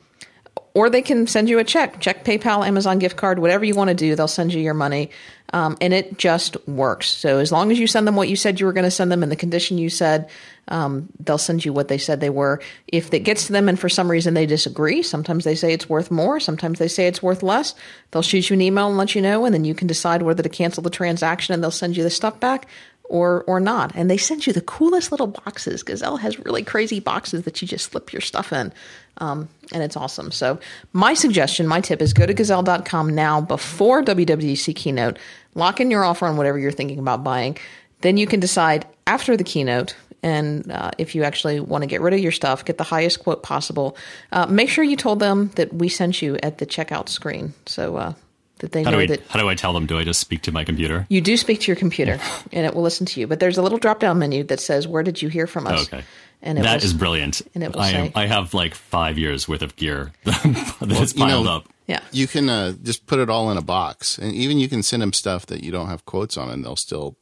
or 0.74 0.90
they 0.90 1.02
can 1.02 1.28
send 1.28 1.50
you 1.50 1.60
a 1.60 1.64
check, 1.64 2.00
check, 2.00 2.24
PayPal, 2.24 2.66
Amazon 2.66 3.00
gift 3.00 3.18
card, 3.18 3.40
whatever 3.40 3.66
you 3.66 3.76
want 3.76 3.90
to 3.90 3.94
do. 3.94 4.16
They'll 4.16 4.28
send 4.28 4.54
you 4.54 4.62
your 4.62 4.74
money, 4.74 5.10
um, 5.52 5.78
and 5.82 5.94
it 5.94 6.18
just 6.18 6.56
works. 6.68 7.08
So 7.08 7.40
as 7.40 7.52
long 7.52 7.72
as 7.72 7.80
you 7.80 7.88
send 7.88 8.08
them 8.08 8.16
what 8.16 8.30
you 8.30 8.36
said 8.36 8.60
you 8.60 8.66
were 8.66 8.74
going 8.74 8.86
to 8.86 8.92
send 8.92 9.12
them 9.12 9.24
in 9.24 9.30
the 9.30 9.36
condition 9.36 9.78
you 9.78 9.90
said, 9.90 10.30
um, 10.68 11.10
they'll 11.20 11.38
send 11.38 11.66
you 11.66 11.74
what 11.74 11.88
they 11.88 11.98
said 11.98 12.20
they 12.20 12.30
were. 12.30 12.62
If 12.88 13.14
it 13.14 13.22
gets 13.22 13.48
to 13.48 13.52
them 13.52 13.68
and 13.68 13.80
for 13.80 13.90
some 13.90 14.10
reason 14.10 14.36
they 14.36 14.46
disagree, 14.46 15.02
sometimes 15.02 15.44
they 15.44 15.56
say 15.56 15.74
it's 15.74 15.90
worth 15.90 16.12
more, 16.12 16.40
sometimes 16.40 16.80
they 16.80 16.88
say 16.88 17.08
it's 17.08 17.24
worth 17.24 17.42
less. 17.42 17.74
They'll 18.12 18.22
shoot 18.22 18.50
you 18.50 18.54
an 18.54 18.62
email 18.62 18.88
and 18.88 18.98
let 18.98 19.16
you 19.16 19.22
know, 19.22 19.46
and 19.46 19.54
then 19.54 19.66
you 19.66 19.74
can 19.74 19.88
decide 19.88 20.22
whether 20.22 20.44
to 20.44 20.50
cancel 20.50 20.84
the 20.84 20.90
transaction, 20.90 21.54
and 21.54 21.64
they'll 21.64 21.72
send 21.72 21.98
you 21.98 22.04
the 22.04 22.10
stuff 22.10 22.40
back 22.40 22.68
or 23.10 23.44
or 23.48 23.60
not. 23.60 23.92
And 23.96 24.10
they 24.10 24.18
send 24.18 24.48
you 24.48 24.54
the 24.54 24.62
coolest 24.62 25.12
little 25.12 25.28
boxes. 25.28 25.84
Gazelle 25.84 26.18
has 26.18 26.40
really 26.40 26.64
crazy 26.64 27.00
boxes 27.00 27.44
that 27.44 27.62
you 27.62 27.68
just 27.68 27.92
slip 27.92 28.14
your 28.14 28.22
stuff 28.22 28.54
in. 28.54 28.72
Um, 29.18 29.50
and 29.74 29.84
it's 29.84 29.98
awesome. 29.98 30.32
So 30.32 30.60
my 30.94 31.14
suggestion, 31.14 31.68
my 31.68 31.82
tip 31.82 32.02
is 32.02 32.14
go 32.14 32.26
to 32.26 32.34
gazelle.com 32.34 33.14
now 33.14 33.42
before 33.42 34.02
WWDC 34.02 34.76
keynote, 34.76 35.20
lock 35.56 35.82
in 35.82 35.92
your 35.92 36.06
offer 36.06 36.26
on 36.26 36.38
whatever 36.38 36.58
you're 36.58 36.72
thinking 36.72 37.00
about 37.00 37.24
buying. 37.24 37.58
Then 38.02 38.16
you 38.16 38.28
can 38.28 38.40
decide 38.40 38.88
after 39.06 39.36
the 39.36 39.44
keynote 39.44 39.96
and 40.22 40.70
uh, 40.72 40.92
if 40.98 41.16
you 41.16 41.24
actually 41.24 41.60
want 41.60 41.84
to 41.84 41.88
get 41.88 42.02
rid 42.02 42.14
of 42.14 42.20
your 42.20 42.32
stuff, 42.32 42.66
get 42.66 42.78
the 42.78 42.84
highest 42.84 43.20
quote 43.24 43.44
possible. 43.44 43.98
Uh, 44.32 44.46
make 44.48 44.70
sure 44.70 44.84
you 44.84 44.98
told 44.98 45.20
them 45.20 45.50
that 45.56 45.74
we 45.74 45.90
sent 45.90 46.22
you 46.22 46.38
at 46.44 46.58
the 46.58 46.66
checkout 46.66 47.10
screen. 47.10 47.54
So 47.66 47.96
uh, 47.96 48.14
that 48.60 48.72
they 48.72 48.84
How 48.84 48.92
know 48.92 48.98
do 48.98 49.04
I 49.04 49.08
that 49.08 49.28
how 49.28 49.40
do 49.40 49.50
I 49.50 49.56
tell 49.56 49.74
them? 49.74 49.86
Do 49.86 49.98
I 49.98 50.04
just 50.04 50.20
speak 50.20 50.42
to 50.44 50.52
my 50.52 50.64
computer? 50.64 51.06
you 51.10 51.22
do 51.22 51.36
speak 51.38 51.62
to 51.62 51.68
your 51.68 51.76
computer 51.76 52.20
and 52.54 52.66
it 52.66 52.74
will 52.76 52.84
listen 52.84 53.06
to 53.08 53.20
you. 53.20 53.28
But 53.28 53.40
there's 53.40 53.58
a 53.58 53.62
little 53.62 53.78
drop 53.80 54.00
down 54.00 54.20
menu 54.20 54.44
that 54.46 54.60
says, 54.60 54.88
Where 54.88 55.04
did 55.04 55.22
you 55.22 55.30
hear 55.30 55.48
from 55.48 55.68
us? 55.68 55.88
Okay. 55.92 56.04
And 56.42 56.58
it 56.58 56.62
That 56.62 56.78
will, 56.80 56.86
is 56.86 56.94
brilliant. 56.94 57.42
and 57.54 57.64
it 57.64 57.74
will 57.74 57.82
I 57.82 57.90
am, 57.90 58.06
say- 58.08 58.12
I 58.16 58.26
have 58.28 58.54
like 58.54 58.74
five 58.76 59.18
years 59.18 59.48
worth 59.50 59.62
of 59.62 59.76
gear 59.76 60.14
that's 60.24 61.14
you 61.14 61.20
know- 61.20 61.26
piled 61.26 61.48
up. 61.48 61.66
Yeah. 61.88 62.02
You 62.12 62.28
can 62.28 62.48
uh, 62.50 62.74
just 62.84 63.08
put 63.08 63.18
it 63.18 63.32
all 63.32 63.50
in 63.52 63.58
a 63.58 63.64
box, 63.64 64.20
and 64.20 64.32
even 64.36 64.60
you 64.60 64.70
can 64.70 64.84
send 64.84 65.02
them 65.02 65.12
stuff 65.12 65.48
that 65.48 65.64
you 65.64 65.72
don't 65.72 65.88
have 65.88 66.06
quotes 66.06 66.38
on, 66.38 66.52
and 66.52 66.64
they'll 66.64 66.76
still. 66.76 67.18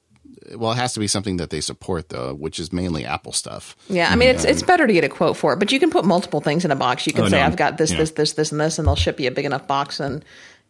Well, 0.57 0.73
it 0.73 0.75
has 0.75 0.91
to 0.95 0.99
be 0.99 1.07
something 1.07 1.38
that 1.38 1.51
they 1.51 1.61
support, 1.61 2.09
though, 2.09 2.33
which 2.33 2.59
is 2.59 2.73
mainly 2.73 3.05
Apple 3.05 3.31
stuff. 3.31 3.77
Yeah, 3.88 4.09
I 4.11 4.17
mean 4.17 4.27
it's 4.27 4.43
it's 4.43 4.63
better 4.63 4.85
to 4.85 4.91
get 4.91 5.05
a 5.05 5.09
quote 5.09 5.38
for 5.38 5.53
it, 5.53 5.59
but 5.59 5.71
you 5.71 5.79
can 5.79 5.89
put 5.89 6.03
multiple 6.03 6.41
things 6.41 6.65
in 6.65 6.71
a 6.71 6.75
box. 6.75 7.07
You 7.07 7.13
can 7.13 7.23
Oh, 7.23 7.29
say 7.29 7.39
no. 7.39 7.45
I've 7.45 7.55
got 7.55 7.77
this, 7.77 7.91
Yeah. 7.91 7.99
this, 7.99 8.11
this, 8.11 8.33
this, 8.33 8.51
and 8.51 8.59
this, 8.59 8.77
and 8.77 8.85
they'll 8.85 8.97
ship 8.97 9.21
you 9.21 9.29
a 9.29 9.31
big 9.31 9.45
enough 9.45 9.67
box, 9.67 10.01
and 10.01 10.25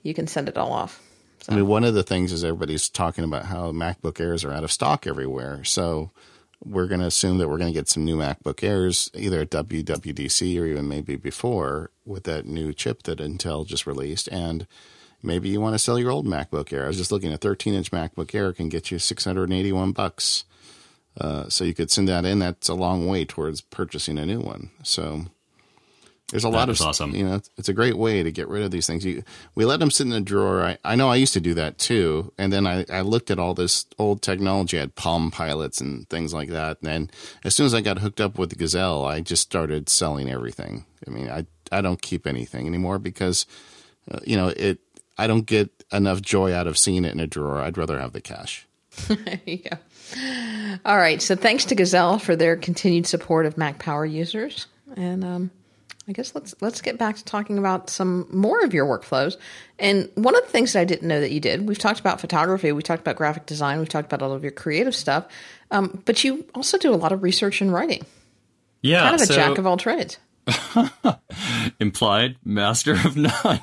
you 0.08 0.14
can 0.14 0.26
send 0.26 0.48
it 0.48 0.58
all 0.58 0.72
off. 0.72 1.02
I 1.50 1.56
mean, 1.56 1.68
one 1.68 1.84
of 1.84 1.94
the 1.94 2.04
things 2.04 2.32
is 2.32 2.44
everybody's 2.44 2.90
talking 2.90 3.24
about 3.26 3.46
how 3.46 3.72
MacBook 3.72 4.20
Airs 4.20 4.46
are 4.46 4.54
out 4.54 4.64
of 4.64 4.72
stock 4.72 5.06
everywhere. 5.06 5.64
So 5.66 6.12
we're 6.64 6.88
going 6.88 7.02
to 7.02 7.08
assume 7.08 7.38
that 7.38 7.50
we're 7.50 7.58
going 7.58 7.72
to 7.72 7.78
get 7.78 7.90
some 7.90 8.06
new 8.06 8.18
MacBook 8.18 8.64
Airs 8.64 9.12
either 9.14 9.42
at 9.42 9.52
WWDC 9.52 10.60
or 10.60 10.66
even 10.66 10.88
maybe 10.88 11.18
before 11.18 11.92
with 12.06 12.24
that 12.24 12.46
new 12.46 12.74
chip 12.74 13.04
that 13.04 13.20
Intel 13.20 13.68
just 13.68 13.86
released. 13.86 14.30
And 14.30 14.66
maybe 15.22 15.50
you 15.50 15.60
want 15.60 15.74
to 15.76 15.80
sell 15.80 16.00
your 16.00 16.12
old 16.12 16.26
MacBook 16.26 16.72
Air. 16.72 16.86
I 16.86 16.88
was 16.88 16.98
just 16.98 17.12
looking 17.12 17.34
at 17.34 17.42
13 17.42 17.74
inch 17.74 17.92
MacBook 17.92 18.34
Air 18.34 18.54
can 18.54 18.70
get 18.70 18.92
you 18.92 19.00
681 19.00 19.92
bucks. 19.92 20.46
Uh, 21.20 21.50
so 21.50 21.64
you 21.64 21.74
could 21.74 21.92
send 21.92 22.08
that 22.08 22.26
in. 22.26 22.40
That's 22.40 22.70
a 22.70 22.76
long 22.76 23.08
way 23.08 23.26
towards 23.26 23.60
purchasing 23.60 24.18
a 24.18 24.26
new 24.26 24.40
one. 24.40 24.70
So 24.84 25.26
there's 26.30 26.44
a 26.44 26.50
That 26.50 26.56
lot 26.58 26.70
of 26.70 26.82
awesome. 26.82 27.16
You 27.16 27.26
know, 27.26 27.42
it's 27.58 27.70
a 27.70 27.74
great 27.74 27.98
way 27.98 28.22
to 28.22 28.32
get 28.32 28.50
rid 28.50 28.64
of 28.64 28.72
these 28.72 28.86
things. 28.86 29.06
You, 29.06 29.24
we 29.56 29.64
let 29.64 29.80
them 29.80 29.90
sit 29.90 30.04
in 30.04 30.10
the 30.10 30.20
drawer. 30.20 30.62
I, 30.62 30.78
I 30.84 30.96
know 30.96 31.10
I 31.10 31.16
used 31.16 31.34
to 31.34 31.40
do 31.40 31.54
that 31.54 31.78
too. 31.78 32.34
And 32.38 32.52
then 32.52 32.68
I, 32.68 32.86
I 32.92 33.02
looked 33.02 33.32
at 33.32 33.40
all 33.40 33.54
this 33.54 33.86
old 33.98 34.22
technology. 34.22 34.78
I 34.78 34.82
had 34.82 34.96
Palm 34.96 35.32
Pilots 35.32 35.80
and 35.80 36.10
things 36.10 36.34
like 36.34 36.50
that. 36.50 36.80
And 36.82 36.90
then 36.90 37.12
as 37.46 37.56
soon 37.56 37.66
as 37.66 37.74
I 37.74 37.80
got 37.80 38.00
hooked 38.00 38.20
up 38.20 38.38
with 38.38 38.50
the 38.50 38.58
Gazelle, 38.58 39.06
I 39.06 39.22
just 39.22 39.42
started 39.42 39.88
selling 39.88 40.30
everything. 40.30 40.86
I 41.08 41.12
mean, 41.12 41.30
I 41.30 41.46
I 41.72 41.82
don't 41.82 42.02
keep 42.02 42.28
anything 42.28 42.68
anymore 42.68 43.00
because 43.00 43.46
uh, 44.12 44.20
you 44.26 44.36
know 44.36 44.50
it. 44.50 44.80
I 45.18 45.28
don't 45.28 45.46
get 45.46 45.72
enough 45.92 46.22
joy 46.22 46.54
out 46.54 46.68
of 46.68 46.78
seeing 46.78 47.06
it 47.06 47.14
in 47.14 47.20
a 47.20 47.28
drawer. 47.28 47.60
I'd 47.60 47.78
rather 47.78 48.00
have 48.00 48.14
the 48.14 48.22
cash. 48.22 48.68
Go. 49.08 49.78
All 50.86 50.98
right. 50.98 51.22
So 51.22 51.36
thanks 51.36 51.66
to 51.66 51.76
Gazelle 51.76 52.20
for 52.20 52.36
their 52.36 52.56
continued 52.56 53.08
support 53.08 53.46
of 53.46 53.58
Mac 53.58 53.80
Power 53.80 54.06
users. 54.06 54.68
And 54.96 55.24
um, 55.24 55.52
I 56.10 56.14
guess 56.14 56.34
let's 56.34 56.56
let's 56.62 56.80
get 56.82 56.98
back 56.98 57.18
to 57.18 57.26
talking 57.26 57.58
about 57.58 57.90
some 57.90 58.28
more 58.32 58.64
of 58.64 58.74
your 58.74 58.86
workflows. 58.86 59.36
And 59.78 60.10
one 60.16 60.36
of 60.36 60.44
the 60.44 60.50
things 60.50 60.72
that 60.74 60.80
I 60.80 60.86
didn't 60.86 61.08
know 61.08 61.20
that 61.20 61.32
you 61.32 61.42
did, 61.42 61.68
we've 61.68 61.78
talked 61.78 62.00
about 62.00 62.22
photography, 62.22 62.72
we 62.72 62.82
talked 62.82 63.02
about 63.02 63.18
graphic 63.18 63.46
design, 63.46 63.80
we've 63.80 63.90
talked 63.90 64.12
about 64.12 64.22
all 64.26 64.32
of 64.32 64.42
your 64.42 64.54
creative 64.54 64.96
stuff, 64.96 65.26
um, 65.70 66.02
but 66.06 66.24
you 66.24 66.46
also 66.56 66.78
do 66.78 66.94
a 66.94 66.96
lot 66.96 67.12
of 67.12 67.24
research 67.24 67.60
and 67.62 67.74
writing. 67.74 68.06
Yeah, 68.82 69.02
Kind 69.02 69.16
of 69.16 69.22
a 69.22 69.26
so 69.26 69.36
jack 69.36 69.58
of 69.58 69.68
all 69.68 69.76
trades. 69.76 70.18
implied 71.80 72.38
master 72.46 72.94
of 72.94 73.18
none. 73.18 73.60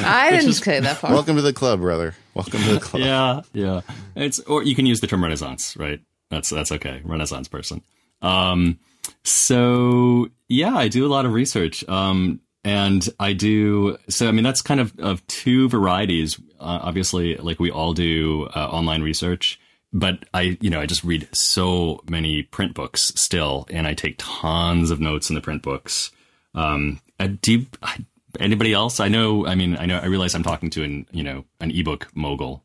I 0.00 0.30
didn't 0.30 0.54
say 0.54 0.80
that 0.80 0.96
far. 0.96 1.12
Welcome 1.12 1.36
to 1.36 1.42
the 1.42 1.52
club, 1.52 1.80
brother. 1.80 2.14
Welcome 2.32 2.62
to 2.62 2.74
the 2.74 2.80
club. 2.80 3.02
yeah, 3.02 3.40
yeah. 3.52 3.80
It's 4.14 4.38
or 4.40 4.62
you 4.62 4.74
can 4.74 4.86
use 4.86 5.00
the 5.00 5.06
term 5.06 5.22
Renaissance, 5.22 5.76
right? 5.76 6.00
That's 6.30 6.48
that's 6.48 6.72
okay. 6.72 7.02
Renaissance 7.04 7.48
person. 7.48 7.82
Um, 8.22 8.78
so 9.26 10.28
yeah, 10.48 10.74
I 10.74 10.88
do 10.88 11.04
a 11.06 11.08
lot 11.08 11.26
of 11.26 11.32
research. 11.32 11.86
Um, 11.88 12.40
and 12.64 13.08
I 13.20 13.32
do 13.32 13.96
so. 14.08 14.28
I 14.28 14.32
mean, 14.32 14.42
that's 14.44 14.62
kind 14.62 14.80
of 14.80 14.98
of 14.98 15.24
two 15.28 15.68
varieties. 15.68 16.36
Uh, 16.58 16.80
obviously, 16.82 17.36
like 17.36 17.60
we 17.60 17.70
all 17.70 17.92
do 17.92 18.48
uh, 18.56 18.68
online 18.68 19.02
research, 19.02 19.60
but 19.92 20.24
I, 20.34 20.56
you 20.60 20.68
know, 20.70 20.80
I 20.80 20.86
just 20.86 21.04
read 21.04 21.28
so 21.32 22.02
many 22.08 22.42
print 22.42 22.74
books 22.74 23.12
still, 23.14 23.66
and 23.70 23.86
I 23.86 23.94
take 23.94 24.16
tons 24.18 24.90
of 24.90 24.98
notes 25.00 25.28
in 25.30 25.34
the 25.36 25.40
print 25.40 25.62
books. 25.62 26.10
Um, 26.56 27.00
uh, 27.20 27.28
do 27.40 27.52
you, 27.52 27.66
I, 27.82 28.04
anybody 28.40 28.72
else? 28.72 28.98
I 28.98 29.06
know. 29.08 29.46
I 29.46 29.54
mean, 29.54 29.76
I 29.76 29.86
know. 29.86 29.98
I 29.98 30.06
realize 30.06 30.34
I'm 30.34 30.42
talking 30.42 30.70
to 30.70 30.82
an 30.82 31.06
you 31.12 31.22
know 31.22 31.44
an 31.60 31.70
ebook 31.70 32.08
mogul. 32.14 32.64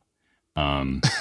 Um, 0.56 1.02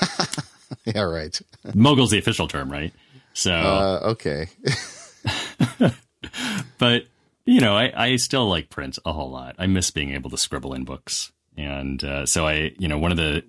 Yeah, 0.87 1.03
right. 1.03 1.39
mogul's 1.75 2.11
the 2.13 2.19
official 2.19 2.47
term, 2.49 2.71
right? 2.71 2.95
So, 3.35 3.53
Uh, 3.53 4.01
okay. 4.13 4.49
but 6.79 7.05
you 7.45 7.61
know, 7.61 7.77
I, 7.77 7.93
I 7.95 8.17
still 8.17 8.49
like 8.49 8.71
print 8.71 8.99
a 9.05 9.13
whole 9.13 9.31
lot. 9.31 9.57
I 9.59 9.67
miss 9.67 9.91
being 9.91 10.13
able 10.15 10.31
to 10.31 10.37
scribble 10.37 10.75
in 10.75 10.85
books, 10.85 11.33
and 11.57 12.03
uh, 12.05 12.27
so 12.27 12.47
I, 12.47 12.73
you 12.79 12.89
know, 12.89 12.99
one 12.99 13.11
of 13.11 13.17
the 13.17 13.45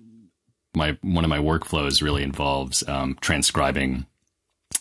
my 0.74 0.96
one 1.02 1.24
of 1.24 1.30
my 1.30 1.38
workflows 1.38 2.02
really 2.02 2.22
involves 2.22 2.86
um, 2.88 3.16
transcribing 3.20 4.06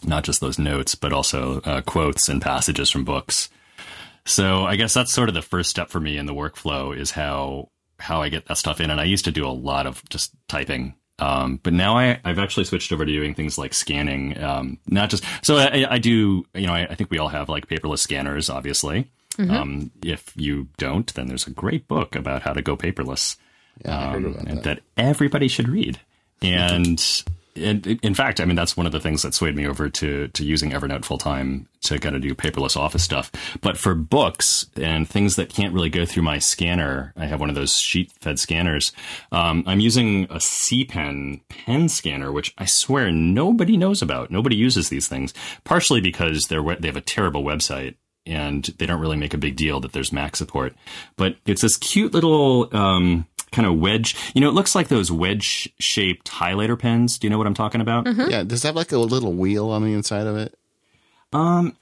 not 0.03 0.23
just 0.23 0.41
those 0.41 0.57
notes, 0.57 0.95
but 0.95 1.13
also 1.13 1.61
uh, 1.61 1.81
quotes 1.81 2.29
and 2.29 2.41
passages 2.41 2.89
from 2.89 3.03
books. 3.03 3.49
So 4.25 4.63
I 4.63 4.75
guess 4.75 4.93
that's 4.93 5.11
sort 5.11 5.29
of 5.29 5.35
the 5.35 5.41
first 5.41 5.69
step 5.69 5.89
for 5.89 5.99
me 5.99 6.17
in 6.17 6.25
the 6.25 6.33
workflow 6.33 6.95
is 6.95 7.11
how 7.11 7.69
how 7.99 8.21
I 8.21 8.29
get 8.29 8.45
that 8.45 8.57
stuff 8.57 8.81
in. 8.81 8.89
And 8.89 8.99
I 8.99 9.03
used 9.05 9.25
to 9.25 9.31
do 9.31 9.45
a 9.45 9.49
lot 9.49 9.85
of 9.85 10.07
just 10.09 10.33
typing. 10.47 10.95
Um, 11.21 11.59
but 11.61 11.73
now 11.73 11.97
I, 11.97 12.19
I've 12.25 12.39
actually 12.39 12.63
switched 12.65 12.91
over 12.91 13.05
to 13.05 13.11
doing 13.11 13.35
things 13.35 13.57
like 13.57 13.73
scanning, 13.75 14.41
um, 14.43 14.79
not 14.87 15.09
just, 15.11 15.23
so 15.43 15.57
I, 15.57 15.85
I 15.87 15.97
do, 15.99 16.45
you 16.55 16.65
know, 16.65 16.73
I, 16.73 16.87
I 16.89 16.95
think 16.95 17.11
we 17.11 17.19
all 17.19 17.27
have 17.27 17.47
like 17.47 17.67
paperless 17.67 17.99
scanners, 17.99 18.49
obviously. 18.49 19.09
Um, 19.49 19.91
if 20.03 20.33
you 20.35 20.67
don't, 20.77 21.11
then 21.13 21.27
there's 21.27 21.47
a 21.47 21.51
great 21.51 21.87
book 21.87 22.15
about 22.15 22.41
how 22.41 22.53
to 22.53 22.61
go 22.61 22.75
paperless 22.75 23.37
Yeah, 23.85 24.11
um, 24.11 24.25
and 24.25 24.57
that. 24.57 24.63
that 24.63 24.79
everybody 24.97 25.47
should 25.47 25.69
read. 25.69 25.99
And, 26.43 26.99
in 27.55 28.13
fact, 28.13 28.39
I 28.39 28.45
mean, 28.45 28.55
that's 28.55 28.77
one 28.77 28.85
of 28.85 28.91
the 28.91 28.99
things 28.99 29.21
that 29.23 29.33
swayed 29.33 29.55
me 29.55 29.67
over 29.67 29.89
to, 29.89 30.27
to 30.29 30.43
using 30.43 30.71
Evernote 30.71 31.03
full 31.03 31.17
time 31.17 31.67
to 31.81 31.99
kind 31.99 32.15
of 32.15 32.21
do 32.21 32.33
paperless 32.33 32.77
office 32.77 33.03
stuff. 33.03 33.31
But 33.61 33.77
for 33.77 33.93
books 33.95 34.67
and 34.75 35.07
things 35.07 35.35
that 35.35 35.49
can't 35.49 35.73
really 35.73 35.89
go 35.89 36.05
through 36.05 36.23
my 36.23 36.39
scanner, 36.39 37.13
I 37.17 37.25
have 37.25 37.39
one 37.39 37.49
of 37.49 37.55
those 37.55 37.75
sheet 37.75 38.11
fed 38.21 38.39
scanners. 38.39 38.93
Um, 39.31 39.63
I'm 39.67 39.79
using 39.79 40.27
a 40.29 40.39
C 40.39 40.85
Pen 40.85 41.41
pen 41.49 41.89
scanner, 41.89 42.31
which 42.31 42.53
I 42.57 42.65
swear 42.65 43.11
nobody 43.11 43.75
knows 43.77 44.01
about. 44.01 44.31
Nobody 44.31 44.55
uses 44.55 44.89
these 44.89 45.07
things, 45.07 45.33
partially 45.63 46.01
because 46.01 46.43
they're, 46.43 46.63
they 46.75 46.87
have 46.87 46.97
a 46.97 47.01
terrible 47.01 47.43
website 47.43 47.95
and 48.25 48.65
they 48.77 48.85
don't 48.85 49.01
really 49.01 49.17
make 49.17 49.33
a 49.33 49.37
big 49.37 49.55
deal 49.55 49.79
that 49.79 49.93
there's 49.93 50.13
Mac 50.13 50.35
support. 50.35 50.75
But 51.17 51.37
it's 51.45 51.63
this 51.63 51.77
cute 51.77 52.13
little 52.13 52.69
um, 52.75 53.25
kind 53.51 53.67
of 53.67 53.77
wedge. 53.77 54.15
You 54.33 54.41
know, 54.41 54.49
it 54.49 54.53
looks 54.53 54.75
like 54.75 54.87
those 54.87 55.11
wedge 55.11 55.69
shaped 55.79 56.29
highlighter 56.31 56.77
pens. 56.77 57.17
Do 57.17 57.27
you 57.27 57.31
know 57.31 57.37
what 57.37 57.47
I'm 57.47 57.53
talking 57.53 57.81
about? 57.81 58.07
Yeah, 58.29 58.43
does 58.43 58.61
that 58.61 58.69
have 58.69 58.75
like 58.75 58.91
a 58.91 58.97
little 58.97 59.33
wheel 59.33 59.69
on 59.69 59.83
the 59.83 59.93
inside 59.93 60.27
of 60.27 60.37
it? 60.37 60.57
Um, 61.33 61.75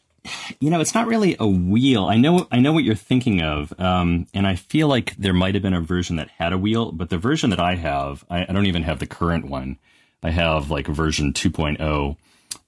you 0.59 0.69
know, 0.69 0.79
it's 0.79 0.93
not 0.93 1.07
really 1.07 1.35
a 1.39 1.47
wheel. 1.47 2.05
I 2.05 2.17
know, 2.17 2.47
I 2.51 2.59
know 2.59 2.73
what 2.73 2.83
you're 2.83 2.95
thinking 2.95 3.41
of, 3.41 3.73
um, 3.79 4.27
and 4.33 4.45
I 4.45 4.55
feel 4.55 4.87
like 4.87 5.15
there 5.15 5.33
might 5.33 5.55
have 5.55 5.63
been 5.63 5.73
a 5.73 5.81
version 5.81 6.17
that 6.17 6.29
had 6.29 6.53
a 6.53 6.57
wheel, 6.57 6.91
but 6.91 7.09
the 7.09 7.17
version 7.17 7.49
that 7.51 7.59
I 7.59 7.75
have, 7.75 8.25
I, 8.29 8.43
I 8.43 8.53
don't 8.53 8.65
even 8.65 8.83
have 8.83 8.99
the 8.99 9.07
current 9.07 9.45
one. 9.45 9.77
I 10.21 10.31
have 10.31 10.69
like 10.69 10.87
version 10.87 11.33
2.0. 11.33 12.17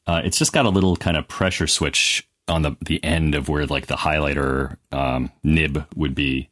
Uh, 0.07 0.21
it's 0.23 0.37
just 0.37 0.53
got 0.53 0.65
a 0.65 0.69
little 0.69 0.95
kind 0.95 1.17
of 1.17 1.27
pressure 1.27 1.67
switch 1.67 2.27
on 2.47 2.63
the 2.63 2.75
the 2.81 3.01
end 3.03 3.35
of 3.35 3.47
where 3.49 3.65
like 3.65 3.87
the 3.87 3.95
highlighter 3.95 4.77
um, 4.91 5.31
nib 5.43 5.85
would 5.95 6.15
be, 6.15 6.49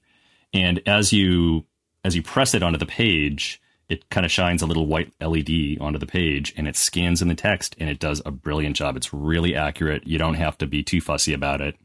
and 0.53 0.81
as 0.85 1.11
you 1.11 1.65
as 2.03 2.15
you 2.15 2.23
press 2.23 2.53
it 2.53 2.63
onto 2.63 2.77
the 2.77 2.85
page, 2.85 3.61
it 3.89 4.09
kind 4.09 4.25
of 4.25 4.31
shines 4.31 4.61
a 4.61 4.67
little 4.67 4.85
white 4.85 5.11
LED 5.19 5.79
onto 5.81 5.97
the 5.97 6.05
page 6.05 6.53
and 6.55 6.67
it 6.67 6.75
scans 6.75 7.21
in 7.21 7.27
the 7.27 7.35
text 7.35 7.75
and 7.79 7.89
it 7.89 7.99
does 7.99 8.21
a 8.25 8.31
brilliant 8.31 8.75
job. 8.75 8.95
It's 8.95 9.13
really 9.13 9.55
accurate. 9.55 10.07
You 10.07 10.17
don't 10.17 10.35
have 10.35 10.57
to 10.59 10.67
be 10.67 10.83
too 10.83 11.01
fussy 11.01 11.33
about 11.33 11.61
it. 11.61 11.75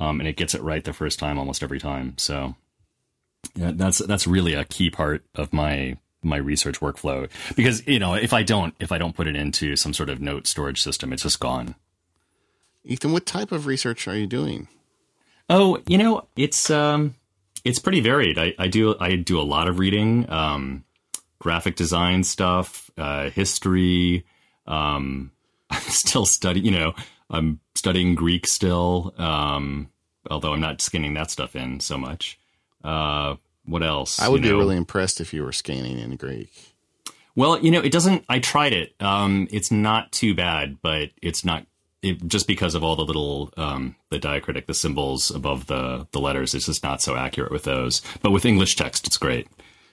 Um, 0.00 0.18
and 0.18 0.28
it 0.28 0.36
gets 0.36 0.54
it 0.54 0.62
right 0.62 0.82
the 0.82 0.92
first 0.92 1.18
time 1.18 1.38
almost 1.38 1.62
every 1.62 1.78
time. 1.78 2.14
So 2.16 2.56
yeah, 3.54 3.72
that's 3.74 3.98
that's 3.98 4.26
really 4.26 4.54
a 4.54 4.64
key 4.64 4.90
part 4.90 5.24
of 5.34 5.52
my 5.52 5.98
my 6.22 6.36
research 6.36 6.80
workflow 6.80 7.28
because 7.56 7.86
you 7.86 7.98
know 7.98 8.14
if 8.14 8.32
I 8.32 8.42
don't 8.42 8.74
if 8.80 8.90
I 8.92 8.98
don't 8.98 9.14
put 9.14 9.26
it 9.26 9.36
into 9.36 9.76
some 9.76 9.92
sort 9.92 10.08
of 10.08 10.20
note 10.20 10.46
storage 10.46 10.82
system, 10.82 11.12
it's 11.12 11.22
just 11.22 11.40
gone. 11.40 11.74
Ethan, 12.84 13.12
what 13.12 13.26
type 13.26 13.52
of 13.52 13.66
research 13.66 14.08
are 14.08 14.16
you 14.16 14.26
doing? 14.26 14.68
Oh, 15.48 15.80
you 15.86 15.98
know, 15.98 16.26
it's 16.36 16.70
um, 16.70 17.14
it's 17.64 17.78
pretty 17.78 18.00
varied. 18.00 18.38
I, 18.38 18.54
I 18.58 18.68
do 18.68 18.96
I 18.98 19.16
do 19.16 19.40
a 19.40 19.42
lot 19.42 19.68
of 19.68 19.78
reading, 19.78 20.28
um, 20.30 20.84
graphic 21.38 21.76
design 21.76 22.24
stuff, 22.24 22.90
uh, 22.96 23.30
history. 23.30 24.24
Um, 24.66 25.32
I'm 25.70 25.80
still 25.82 26.26
studying. 26.26 26.64
You 26.66 26.72
know, 26.72 26.94
I'm 27.30 27.60
studying 27.74 28.14
Greek 28.14 28.46
still. 28.46 29.14
Um, 29.18 29.90
although 30.30 30.52
I'm 30.52 30.60
not 30.60 30.80
scanning 30.80 31.14
that 31.14 31.30
stuff 31.30 31.56
in 31.56 31.80
so 31.80 31.98
much. 31.98 32.38
Uh, 32.84 33.36
what 33.64 33.82
else? 33.82 34.20
I 34.20 34.28
would 34.28 34.44
You 34.44 34.52
be 34.52 34.56
really 34.56 34.76
impressed 34.76 35.20
if 35.20 35.32
you 35.32 35.42
were 35.44 35.52
scanning 35.52 35.98
in 35.98 36.16
Greek. 36.16 36.50
Well, 37.34 37.58
you 37.60 37.70
know, 37.70 37.80
it 37.80 37.92
doesn't. 37.92 38.24
I 38.28 38.40
tried 38.40 38.72
it. 38.72 38.94
Um, 39.00 39.48
it's 39.50 39.70
not 39.70 40.12
too 40.12 40.34
bad, 40.34 40.78
but 40.82 41.10
it's 41.22 41.44
not. 41.44 41.66
It, 42.02 42.26
just 42.26 42.48
because 42.48 42.74
of 42.74 42.82
all 42.82 42.96
the 42.96 43.04
little 43.04 43.52
um, 43.56 43.94
the 44.10 44.18
diacritic, 44.18 44.66
the 44.66 44.74
symbols 44.74 45.30
above 45.30 45.66
the 45.66 46.06
the 46.10 46.18
letters, 46.18 46.54
it's 46.54 46.66
just 46.66 46.82
not 46.82 47.00
so 47.00 47.14
accurate 47.14 47.52
with 47.52 47.62
those. 47.64 48.02
But 48.22 48.32
with 48.32 48.44
English 48.44 48.74
text, 48.76 49.06
it's 49.06 49.16
great. 49.16 49.46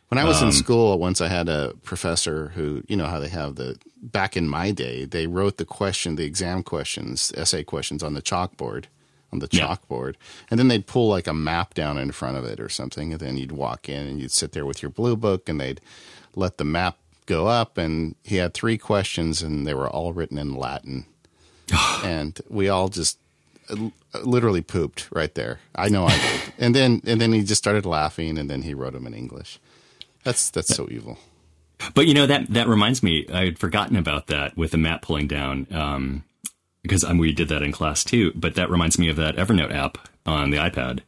When 0.08 0.18
I 0.18 0.24
was 0.24 0.42
Um, 0.42 0.48
in 0.48 0.54
school, 0.54 0.98
once 0.98 1.22
I 1.22 1.28
had 1.28 1.48
a 1.50 1.76
professor 1.84 2.50
who, 2.56 2.82
you 2.88 2.98
know, 2.98 3.06
how 3.06 3.20
they 3.20 3.30
have 3.30 3.56
the 3.56 3.78
back 4.02 4.36
in 4.36 4.48
my 4.48 4.72
day, 4.72 5.06
they 5.06 5.28
wrote 5.28 5.58
the 5.58 5.66
question, 5.66 6.16
the 6.16 6.24
exam 6.26 6.64
questions, 6.64 7.32
essay 7.38 7.64
questions 7.64 8.02
on 8.02 8.16
the 8.16 8.22
chalkboard, 8.24 8.86
on 9.32 9.38
the 9.38 9.48
Yeah. 9.52 9.68
chalkboard, 9.68 10.16
and 10.50 10.60
then 10.60 10.68
they'd 10.68 10.88
pull 10.88 11.10
like 11.10 11.28
a 11.28 11.34
map 11.34 11.76
down 11.76 12.00
in 12.00 12.12
front 12.12 12.38
of 12.38 12.44
it 12.44 12.60
or 12.60 12.70
something, 12.70 13.12
and 13.14 13.20
then 13.22 13.38
you'd 13.38 13.52
walk 13.52 13.88
in 13.88 14.08
and 14.08 14.20
you'd 14.20 14.32
sit 14.32 14.54
there 14.54 14.66
with 14.66 14.82
your 14.82 14.90
blue 14.90 15.16
book, 15.16 15.48
and 15.48 15.62
they'd 15.62 15.80
let 16.36 16.58
the 16.58 16.66
map 16.66 16.98
go 17.28 17.46
up, 17.46 17.78
and 17.78 18.16
he 18.24 18.38
had 18.38 18.56
three 18.56 18.80
questions, 18.80 19.44
and 19.44 19.68
they 19.68 19.76
were 19.76 19.88
all 19.88 20.12
written 20.12 20.40
in 20.40 20.56
Latin, 20.56 21.06
and 22.04 22.40
we 22.50 22.70
all 22.70 22.90
just 22.90 23.18
uh, 23.70 23.90
literally 24.24 24.62
pooped 24.62 25.08
right 25.12 25.34
there. 25.36 25.60
I 25.76 25.90
know 25.90 26.06
I 26.06 26.18
did, 26.18 26.42
and 26.58 26.76
then 26.76 27.02
and 27.06 27.20
then 27.22 27.34
he 27.34 27.44
just 27.44 27.60
started 27.60 27.86
laughing, 27.86 28.38
and 28.38 28.50
then 28.50 28.62
he 28.64 28.74
wrote 28.74 28.94
them 28.94 29.08
in 29.08 29.14
English. 29.14 29.60
That's 30.24 30.50
that's 30.50 30.76
so 30.76 30.88
evil. 30.92 31.18
But 31.94 32.08
you 32.08 32.14
know 32.14 32.26
that 32.26 32.48
that 32.54 32.68
reminds 32.68 33.02
me, 33.04 33.26
I 33.34 33.46
had 33.46 33.60
forgotten 33.60 33.96
about 33.96 34.28
that 34.28 34.58
with 34.58 34.72
the 34.72 34.78
map 34.78 35.02
pulling 35.02 35.28
down. 35.28 35.68
Um, 35.72 36.24
because 36.82 37.04
um, 37.04 37.18
we 37.18 37.34
did 37.34 37.50
that 37.50 37.62
in 37.62 37.72
class 37.72 38.04
too. 38.04 38.32
But 38.36 38.56
that 38.56 38.70
reminds 38.70 38.98
me 38.98 39.10
of 39.10 39.18
that 39.18 39.36
Evernote 39.36 39.74
app 39.74 39.98
on 40.26 40.50
the 40.50 40.58
iPad. 40.58 41.02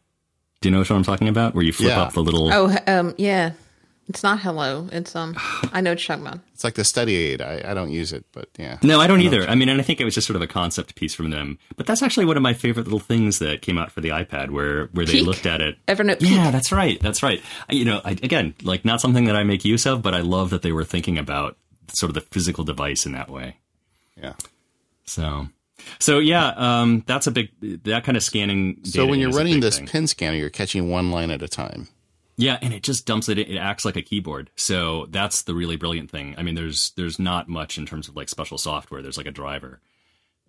Do 0.60 0.70
you 0.70 0.72
know 0.72 0.80
what 0.80 0.92
I'm 0.92 1.04
talking 1.04 1.28
about? 1.28 1.56
Where 1.56 1.64
you 1.64 1.74
flip 1.74 1.90
Yeah. 1.90 2.02
up 2.02 2.14
the 2.14 2.22
little. 2.22 2.52
Oh, 2.54 2.76
um, 2.88 3.16
yeah. 3.18 3.52
It's 4.08 4.24
not 4.24 4.42
hello. 4.42 4.90
It's 4.92 5.16
um. 5.16 5.36
I 5.72 5.80
know 5.82 5.92
what 5.92 6.00
you're. 6.00 6.42
It's 6.54 6.64
like 6.64 6.74
the 6.74 6.84
study 6.84 7.16
aid. 7.16 7.42
I, 7.42 7.62
I 7.64 7.74
don't 7.74 7.92
use 7.92 8.12
it, 8.12 8.26
but 8.34 8.50
yeah. 8.60 8.78
No, 8.84 9.00
I 9.00 9.08
don't 9.08 9.22
either. 9.22 9.48
I 9.48 9.56
mean, 9.56 9.70
and 9.70 9.80
I 9.80 9.84
think 9.84 10.02
it 10.02 10.06
was 10.06 10.14
just 10.16 10.28
sort 10.28 10.36
of 10.36 10.42
a 10.42 10.48
concept 10.48 10.96
piece 10.96 11.14
from 11.16 11.30
them. 11.30 11.58
But 11.78 11.86
that's 11.86 12.02
actually 12.02 12.26
one 12.26 12.36
of 12.36 12.44
my 12.44 12.54
favorite 12.54 12.84
little 12.84 13.00
things 13.00 13.40
that 13.40 13.62
came 13.62 13.78
out 13.78 13.92
for 13.92 14.02
the 14.02 14.10
iPad, 14.10 14.50
where 14.50 14.88
where 14.88 15.06
they 15.06 15.14
Peek? 15.14 15.26
looked 15.26 15.46
at 15.46 15.62
it. 15.62 15.78
Evernote 15.88 16.20
Peek. 16.20 16.32
Yeah, 16.32 16.52
that's 16.52 16.72
right. 16.72 17.00
That's 17.00 17.24
right. 17.24 17.42
I- 17.70 17.74
You 17.74 17.86
know, 17.86 18.02
I, 18.04 18.12
again, 18.12 18.54
like 18.64 18.84
not 18.84 19.00
something 19.00 19.26
that 19.26 19.36
I 19.36 19.44
make 19.44 19.64
use 19.64 19.86
of, 19.86 20.02
but 20.02 20.14
I 20.14 20.20
love 20.22 20.50
that 20.50 20.62
they 20.62 20.72
were 20.74 20.84
thinking 20.84 21.18
about 21.18 21.58
sort 21.94 22.10
of 22.10 22.16
the 22.16 22.22
physical 22.22 22.64
device 22.66 23.06
in 23.06 23.14
that 23.14 23.30
way. 23.30 23.58
Yeah. 24.18 24.34
So, 25.06 25.48
so 26.00 26.20
yeah, 26.20 26.54
um, 26.58 27.04
that's 27.08 27.28
a 27.28 27.32
big 27.32 27.50
that 27.84 28.04
kind 28.04 28.18
of 28.18 28.24
scanning. 28.24 28.80
So 28.84 29.06
when 29.06 29.20
you're 29.20 29.32
running 29.32 29.62
this 29.62 29.78
thing. 29.78 29.88
pin 29.88 30.08
scanner, 30.08 30.38
you're 30.38 30.50
catching 30.50 30.90
one 30.90 31.12
line 31.12 31.32
at 31.32 31.42
a 31.42 31.48
time. 31.48 31.88
Yeah, 32.42 32.58
and 32.62 32.74
it 32.74 32.82
just 32.82 33.06
dumps 33.06 33.30
it. 33.30 33.38
It 33.38 33.56
acts 33.58 33.86
like 33.86 33.96
a 33.96 34.02
keyboard. 34.02 34.50
So 34.56 35.06
that's 35.12 35.44
the 35.44 35.54
really 35.54 35.76
brilliant 35.76 36.10
thing. 36.10 36.34
I 36.40 36.44
mean, 36.44 36.56
there's 36.56 36.92
there's 36.98 37.20
not 37.20 37.48
much 37.48 37.78
in 37.78 37.86
terms 37.86 38.08
of 38.08 38.16
like 38.16 38.30
special 38.30 38.58
software. 38.58 39.04
There's 39.04 39.18
like 39.18 39.28
a 39.28 39.32
driver 39.32 39.80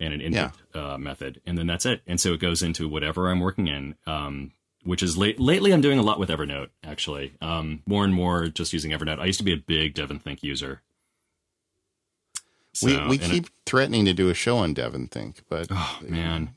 and 0.01 0.15
an 0.15 0.21
input 0.23 0.53
uh, 0.75 0.97
method, 0.97 1.43
and 1.45 1.59
then 1.59 1.67
that's 1.67 1.85
it. 1.85 2.01
And 2.07 2.19
so 2.19 2.33
it 2.33 2.41
goes 2.41 2.63
into 2.63 2.89
whatever 2.89 3.29
I'm 3.31 3.41
working 3.41 3.67
in. 3.69 3.95
Um, 4.07 4.53
which 4.85 5.03
is 5.03 5.17
late, 5.17 5.39
lately 5.39 5.73
I'm 5.73 5.81
doing 5.83 5.99
a 5.99 6.03
lot 6.03 6.19
with 6.19 6.29
Evernote. 6.31 6.71
Actually, 6.83 7.35
um, 7.41 7.83
more 7.87 8.05
and 8.05 8.13
more 8.15 8.49
just 8.49 8.73
using 8.73 8.91
Evernote. 8.91 9.21
I 9.21 9.27
used 9.27 9.39
to 9.39 9.45
be 9.45 9.53
a 9.53 9.57
big 9.57 9.95
DEVONthink 9.95 10.43
user. 10.43 10.81
we 12.83 12.93
So- 12.95 13.07
we 13.09 13.19
and 13.19 13.31
keep 13.31 13.47
threatening 13.67 14.07
to 14.07 14.15
do 14.15 14.29
a 14.31 14.35
show 14.35 14.57
on 14.57 14.75
DEVONthink, 14.75 15.43
but 15.49 15.69
Oh 15.71 15.99
man. 16.03 16.55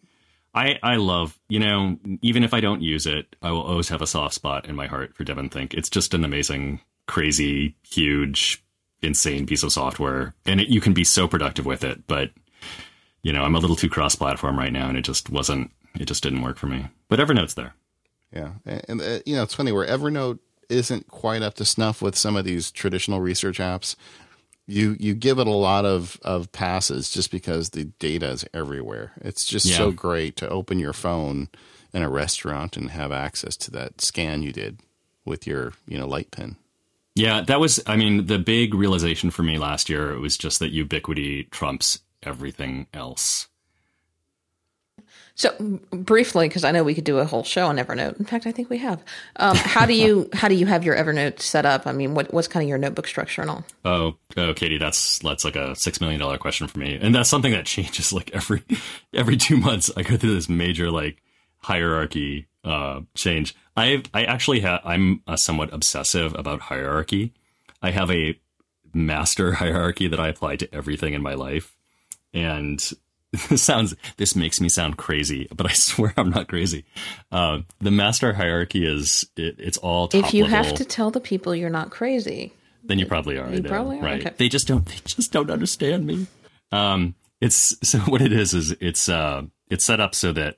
I, 0.55 0.79
I 0.81 0.95
love, 0.95 1.37
you 1.49 1.59
know, 1.59 1.97
even 2.21 2.43
if 2.43 2.53
I 2.53 2.61
don't 2.61 2.81
use 2.81 3.05
it, 3.05 3.35
I 3.41 3.51
will 3.51 3.61
always 3.61 3.89
have 3.89 4.01
a 4.01 4.07
soft 4.07 4.33
spot 4.33 4.67
in 4.67 4.75
my 4.75 4.87
heart 4.87 5.13
for 5.13 5.25
DEVONthink. 5.25 5.73
It's 5.73 5.89
just 5.89 6.13
an 6.13 6.23
amazing, 6.23 6.79
crazy, 7.07 7.75
huge, 7.83 8.63
insane 9.01 9.45
piece 9.45 9.63
of 9.63 9.73
software. 9.73 10.33
And 10.45 10.61
it, 10.61 10.69
you 10.69 10.79
can 10.79 10.93
be 10.93 11.03
so 11.03 11.27
productive 11.27 11.65
with 11.65 11.83
it. 11.83 12.07
But, 12.07 12.31
you 13.21 13.33
know, 13.33 13.43
I'm 13.43 13.55
a 13.55 13.59
little 13.59 13.75
too 13.75 13.89
cross 13.89 14.15
platform 14.15 14.57
right 14.57 14.71
now 14.71 14.87
and 14.87 14.97
it 14.97 15.03
just 15.03 15.29
wasn't, 15.29 15.71
it 15.99 16.05
just 16.05 16.23
didn't 16.23 16.41
work 16.41 16.57
for 16.57 16.67
me. 16.67 16.87
But 17.09 17.19
Evernote's 17.19 17.55
there. 17.55 17.75
yeah, 18.31 18.51
and, 18.87 19.01
uh, 19.01 19.19
you 19.25 19.35
know 19.35 19.43
it's 19.43 19.53
funny 19.53 19.71
where 19.71 19.85
Evernote 19.87 20.39
isn't 20.69 21.07
quite 21.07 21.41
up 21.41 21.53
to 21.55 21.65
snuff 21.65 22.01
with 22.01 22.17
some 22.17 22.35
of 22.35 22.45
these 22.45 22.71
traditional 22.71 23.19
research 23.21 23.59
apps. 23.59 23.95
You 24.67 24.95
you 24.99 25.13
give 25.13 25.37
it 25.39 25.47
a 25.47 25.51
lot 25.51 25.85
of 25.85 26.19
of 26.23 26.51
passes 26.51 27.09
just 27.09 27.29
because 27.31 27.69
the 27.69 27.85
data 27.85 28.29
is 28.29 28.45
everywhere. 28.53 29.13
It's 29.21 29.45
just 29.45 29.65
Yeah. 29.65 29.77
so 29.77 29.91
great 29.91 30.35
to 30.37 30.49
open 30.49 30.79
your 30.79 30.93
phone 30.93 31.49
in 31.93 32.01
a 32.01 32.09
restaurant 32.09 32.75
and 32.75 32.89
have 32.91 33.11
access 33.11 33.55
to 33.57 33.71
that 33.71 34.01
scan 34.01 34.41
you 34.41 34.51
did 34.51 34.79
with 35.23 35.45
your 35.47 35.73
you 35.87 35.97
know 35.97 36.07
light 36.07 36.31
pen. 36.31 36.57
Yeah, 37.17 37.39
that 37.41 37.61
was, 37.61 37.79
I 37.87 37.95
mean, 37.95 38.25
the 38.25 38.37
big 38.39 38.73
realization 38.73 39.31
for 39.31 39.41
me 39.41 39.57
last 39.57 39.87
year 39.87 40.19
was 40.19 40.37
just 40.37 40.59
that 40.59 40.71
ubiquity 40.73 41.43
trumps 41.45 41.99
everything 42.21 42.87
else. 42.93 43.47
So 45.37 45.53
briefly, 45.91 46.47
because 46.47 46.63
I 46.63 46.71
know 46.71 46.83
we 46.85 46.95
could 46.95 47.03
do 47.03 47.19
a 47.19 47.25
whole 47.25 47.43
show 47.43 47.67
on 47.67 47.75
Evernote. 47.75 48.17
In 48.17 48.25
fact, 48.25 48.47
I 48.47 48.53
think 48.53 48.69
we 48.69 48.77
have. 48.77 49.03
Um, 49.35 49.57
how 49.57 49.85
do 49.85 49.93
you 49.93 50.29
how 50.33 50.47
do 50.47 50.55
you 50.55 50.65
have 50.65 50.85
your 50.85 50.95
Evernote 50.95 51.41
set 51.41 51.65
up? 51.65 51.85
I 51.85 51.91
mean, 51.91 52.15
what 52.15 52.33
what's 52.33 52.47
kind 52.47 52.63
of 52.63 52.69
your 52.69 52.77
notebook 52.77 53.05
structure 53.05 53.41
and 53.41 53.51
all? 53.51 53.65
Oh, 53.83 54.15
oh, 54.37 54.53
Katie, 54.53 54.77
that's 54.77 55.19
that's 55.19 55.43
like 55.43 55.57
a 55.57 55.75
six 55.75 55.99
million 55.99 56.21
dollar 56.21 56.37
question 56.37 56.67
for 56.67 56.79
me, 56.79 56.97
and 56.99 57.13
that's 57.13 57.29
something 57.29 57.51
that 57.51 57.65
changes 57.75 58.13
like 58.13 58.31
every 58.33 58.63
every 59.13 59.35
two 59.35 59.57
months. 59.57 59.91
I 59.97 60.03
go 60.03 60.15
through 60.15 60.35
this 60.35 60.47
major 60.47 60.89
like 60.89 61.21
hierarchy 61.57 62.47
uh, 62.63 63.01
change. 63.13 63.55
I 63.75 64.03
I 64.13 64.23
actually 64.23 64.61
have 64.61 64.79
I'm 64.85 65.21
uh, 65.27 65.35
somewhat 65.35 65.73
obsessive 65.73 66.33
about 66.33 66.61
hierarchy. 66.61 67.33
I 67.81 67.91
have 67.91 68.09
a 68.09 68.39
master 68.93 69.51
hierarchy 69.55 70.07
that 70.07 70.19
I 70.19 70.29
apply 70.29 70.55
to 70.55 70.73
everything 70.73 71.13
in 71.13 71.21
my 71.21 71.33
life, 71.33 71.75
and 72.33 72.81
this 73.49 73.63
sounds 73.63 73.95
this 74.17 74.35
makes 74.35 74.59
me 74.61 74.69
sound 74.69 74.97
crazy, 74.97 75.47
but 75.55 75.65
I 75.65 75.73
swear 75.73 76.13
I'm 76.17 76.29
not 76.29 76.47
crazy. 76.47 76.85
Uh, 77.31 77.59
the 77.79 77.91
master 77.91 78.33
hierarchy 78.33 78.85
is 78.85 79.25
it, 79.35 79.55
it's 79.59 79.77
all 79.77 80.07
top 80.07 80.25
If 80.25 80.33
you 80.33 80.43
level 80.43 80.57
have 80.57 80.73
to 80.75 80.85
tell 80.85 81.11
the 81.11 81.21
people 81.21 81.55
you're 81.55 81.69
not 81.69 81.89
crazy, 81.89 82.53
then 82.83 82.99
you 82.99 83.05
probably 83.05 83.37
are. 83.37 83.49
You 83.51 83.63
probably 83.63 83.99
are, 83.99 84.03
right? 84.03 84.21
okay. 84.25 84.35
They 84.37 84.49
just 84.49 84.67
don't. 84.67 84.85
They 84.85 84.97
just 85.05 85.31
don't 85.31 85.49
understand 85.49 86.05
me. 86.05 86.27
Um, 86.71 87.15
it's 87.41 87.75
so 87.87 87.99
what 88.07 88.21
it 88.21 88.31
is 88.31 88.53
is 88.53 88.71
it's 88.79 89.09
uh 89.09 89.43
it's 89.69 89.85
set 89.85 89.99
up 89.99 90.15
so 90.15 90.31
that 90.33 90.57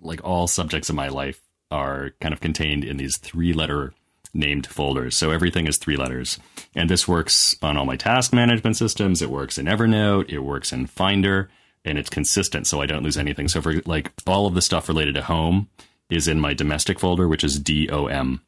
like 0.00 0.20
all 0.24 0.46
subjects 0.46 0.88
of 0.88 0.96
my 0.96 1.08
life 1.08 1.40
are 1.70 2.10
kind 2.20 2.32
of 2.32 2.40
contained 2.40 2.84
in 2.84 2.96
these 2.96 3.16
three 3.18 3.52
letter 3.52 3.92
named 4.34 4.66
folders. 4.66 5.16
So 5.16 5.30
everything 5.30 5.66
is 5.66 5.78
three 5.78 5.96
letters, 5.96 6.38
and 6.74 6.90
this 6.90 7.08
works 7.08 7.56
on 7.62 7.76
all 7.76 7.84
my 7.84 7.96
task 7.96 8.32
management 8.32 8.76
systems. 8.76 9.22
It 9.22 9.30
works 9.30 9.58
in 9.58 9.66
Evernote. 9.66 10.30
It 10.30 10.40
works 10.40 10.72
in 10.72 10.86
Finder, 10.86 11.48
and 11.86 11.98
it's 11.98 12.10
consistent, 12.10 12.66
so 12.66 12.80
I 12.80 12.86
don't 12.86 13.02
lose 13.02 13.16
anything. 13.16 13.48
So 13.48 13.62
for 13.62 13.80
like 13.86 14.12
all 14.26 14.46
of 14.46 14.54
the 14.54 14.62
stuff 14.62 14.88
related 14.88 15.14
to 15.14 15.22
home 15.22 15.68
is 16.10 16.28
in 16.28 16.40
my 16.40 16.54
domestic 16.54 16.98
folder, 16.98 17.28
which 17.28 17.44
is 17.44 17.58
DOM 17.58 18.40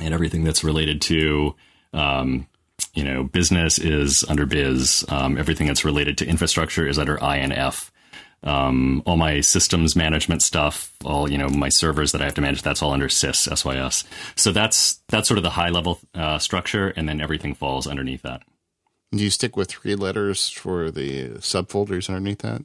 and 0.00 0.14
everything 0.14 0.44
that's 0.44 0.64
related 0.64 1.00
to 1.02 1.54
um, 1.92 2.46
you 2.94 3.04
know 3.04 3.24
business 3.24 3.78
is 3.78 4.24
under 4.28 4.46
biz. 4.46 5.04
Um, 5.08 5.38
everything 5.38 5.66
that's 5.66 5.84
related 5.84 6.18
to 6.18 6.26
infrastructure 6.26 6.86
is 6.86 6.98
under 6.98 7.16
inf 7.18 7.90
um, 8.42 9.02
all 9.06 9.16
my 9.16 9.40
systems 9.40 9.96
management 9.96 10.42
stuff 10.42 10.92
all 11.04 11.30
you 11.30 11.38
know 11.38 11.48
my 11.48 11.68
servers 11.68 12.12
that 12.12 12.20
i 12.20 12.24
have 12.24 12.34
to 12.34 12.40
manage 12.40 12.62
that's 12.62 12.82
all 12.82 12.92
under 12.92 13.08
sys 13.08 13.48
sys 13.48 14.04
so 14.36 14.52
that's 14.52 15.00
that's 15.08 15.28
sort 15.28 15.38
of 15.38 15.44
the 15.44 15.50
high 15.50 15.70
level 15.70 15.98
uh, 16.14 16.38
structure 16.38 16.88
and 16.96 17.08
then 17.08 17.20
everything 17.20 17.54
falls 17.54 17.86
underneath 17.86 18.22
that 18.22 18.42
Do 19.12 19.22
you 19.22 19.30
stick 19.30 19.56
with 19.56 19.68
three 19.68 19.94
letters 19.94 20.50
for 20.50 20.90
the 20.90 21.30
subfolders 21.38 22.08
underneath 22.08 22.40
that? 22.40 22.64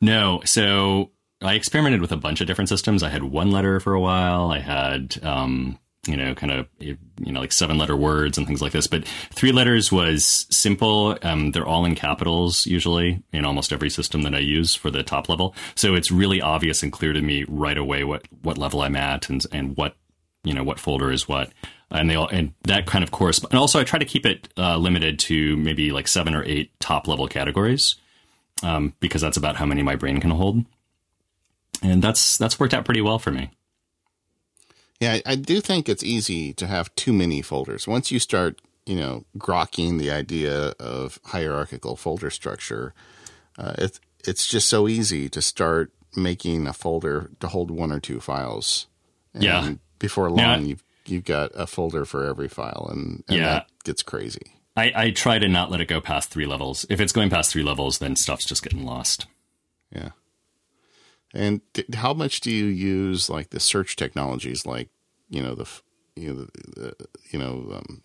No. 0.00 0.40
So 0.44 1.10
I 1.42 1.54
experimented 1.54 2.00
with 2.00 2.12
a 2.12 2.16
bunch 2.16 2.40
of 2.40 2.46
different 2.46 2.68
systems. 2.68 3.02
I 3.02 3.10
had 3.10 3.22
one 3.22 3.50
letter 3.50 3.78
for 3.80 3.92
a 3.92 4.00
while. 4.00 4.50
I 4.50 4.60
had, 4.60 5.22
um, 5.22 5.78
you 6.06 6.16
know, 6.16 6.34
kind 6.34 6.52
of, 6.52 6.68
you 6.78 6.96
know, 7.18 7.40
like 7.40 7.52
seven 7.52 7.76
letter 7.76 7.96
words 7.96 8.38
and 8.38 8.46
things 8.46 8.62
like 8.62 8.72
this. 8.72 8.86
But 8.86 9.06
three 9.34 9.52
letters 9.52 9.92
was 9.92 10.46
simple. 10.50 11.18
Um, 11.22 11.50
they're 11.50 11.66
all 11.66 11.84
in 11.84 11.94
capitals 11.94 12.64
usually 12.66 13.22
in 13.32 13.44
almost 13.44 13.72
every 13.72 13.90
system 13.90 14.22
that 14.22 14.34
I 14.34 14.38
use 14.38 14.74
for 14.74 14.90
the 14.90 15.02
top 15.02 15.28
level. 15.28 15.54
So 15.74 15.94
it's 15.94 16.10
really 16.10 16.40
obvious 16.40 16.82
and 16.82 16.92
clear 16.92 17.12
to 17.12 17.20
me 17.20 17.44
right 17.48 17.76
away 17.76 18.04
what, 18.04 18.26
what 18.42 18.56
level 18.56 18.82
I'm 18.82 18.96
at 18.96 19.28
and, 19.28 19.44
and 19.52 19.76
what, 19.76 19.96
you 20.44 20.54
know, 20.54 20.64
what 20.64 20.78
folder 20.78 21.10
is 21.10 21.28
what. 21.28 21.50
And 21.90 22.10
they 22.10 22.16
all, 22.16 22.28
and 22.28 22.52
that 22.64 22.86
kind 22.86 23.04
of 23.04 23.10
course. 23.12 23.38
And 23.44 23.54
also 23.54 23.78
I 23.78 23.84
try 23.84 23.98
to 23.98 24.04
keep 24.04 24.26
it 24.26 24.48
uh, 24.58 24.76
limited 24.76 25.18
to 25.20 25.56
maybe 25.56 25.92
like 25.92 26.08
seven 26.08 26.34
or 26.34 26.42
eight 26.44 26.70
top 26.80 27.06
level 27.06 27.28
categories 27.28 27.94
um, 28.62 28.94
because 29.00 29.22
that's 29.22 29.36
about 29.36 29.56
how 29.56 29.66
many 29.66 29.82
my 29.82 29.94
brain 29.96 30.20
can 30.20 30.30
hold. 30.30 30.64
And 31.82 32.02
that's 32.02 32.36
that's 32.38 32.58
worked 32.58 32.74
out 32.74 32.84
pretty 32.84 33.00
well 33.02 33.18
for 33.20 33.30
me. 33.30 33.50
Yeah, 35.00 35.18
I, 35.26 35.36
do 35.36 35.60
think 35.60 35.88
it's 35.88 36.02
easy 36.02 36.54
to 36.54 36.66
have 36.66 36.94
too 36.94 37.12
many 37.12 37.42
folders. 37.42 37.86
Once 37.86 38.10
you 38.10 38.18
start, 38.18 38.62
you 38.86 38.96
know, 38.96 39.24
grokking 39.36 39.98
the 39.98 40.10
idea 40.10 40.68
of 40.80 41.20
hierarchical 41.26 41.96
folder 41.96 42.30
structure, 42.30 42.94
uh, 43.58 43.74
it's 43.78 44.00
it's 44.24 44.46
just 44.48 44.68
so 44.68 44.88
easy 44.88 45.28
to 45.28 45.42
start 45.42 45.92
making 46.16 46.66
a 46.66 46.72
folder 46.72 47.30
to 47.40 47.48
hold 47.48 47.70
one 47.70 47.92
or 47.92 48.00
two 48.00 48.20
files. 48.20 48.86
And 49.34 49.42
Yeah. 49.44 49.74
Before 49.98 50.28
long, 50.30 50.38
Yeah. 50.38 50.58
you've 50.58 50.82
you've 51.06 51.24
got 51.24 51.50
a 51.54 51.66
folder 51.66 52.04
for 52.04 52.24
every 52.24 52.48
file, 52.48 52.88
and, 52.90 53.22
and 53.28 53.38
Yeah. 53.38 53.48
that 53.50 53.66
gets 53.84 54.02
crazy. 54.02 54.52
I, 54.76 54.92
I 54.94 55.10
try 55.10 55.38
to 55.38 55.48
not 55.48 55.70
let 55.70 55.80
it 55.80 55.88
go 55.88 56.00
past 56.02 56.30
three 56.30 56.46
levels. 56.46 56.84
If 56.90 57.00
it's 57.00 57.12
going 57.12 57.30
past 57.30 57.50
three 57.52 57.62
levels, 57.62 57.98
then 57.98 58.14
stuff's 58.16 58.44
just 58.44 58.62
getting 58.62 58.84
lost. 58.84 59.26
Yeah. 59.94 60.10
And 61.34 61.60
th- 61.74 61.94
how 61.94 62.12
much 62.14 62.40
do 62.40 62.50
you 62.50 62.66
use 62.66 63.28
like 63.30 63.50
the 63.50 63.60
search 63.60 63.96
technologies, 63.96 64.64
like 64.66 64.88
you 65.28 65.42
know 65.42 65.54
the 65.54 65.68
you 66.14 66.28
know 66.32 66.34
the, 66.44 66.50
the 66.80 67.06
you 67.30 67.38
know 67.38 67.72
um, 67.78 68.02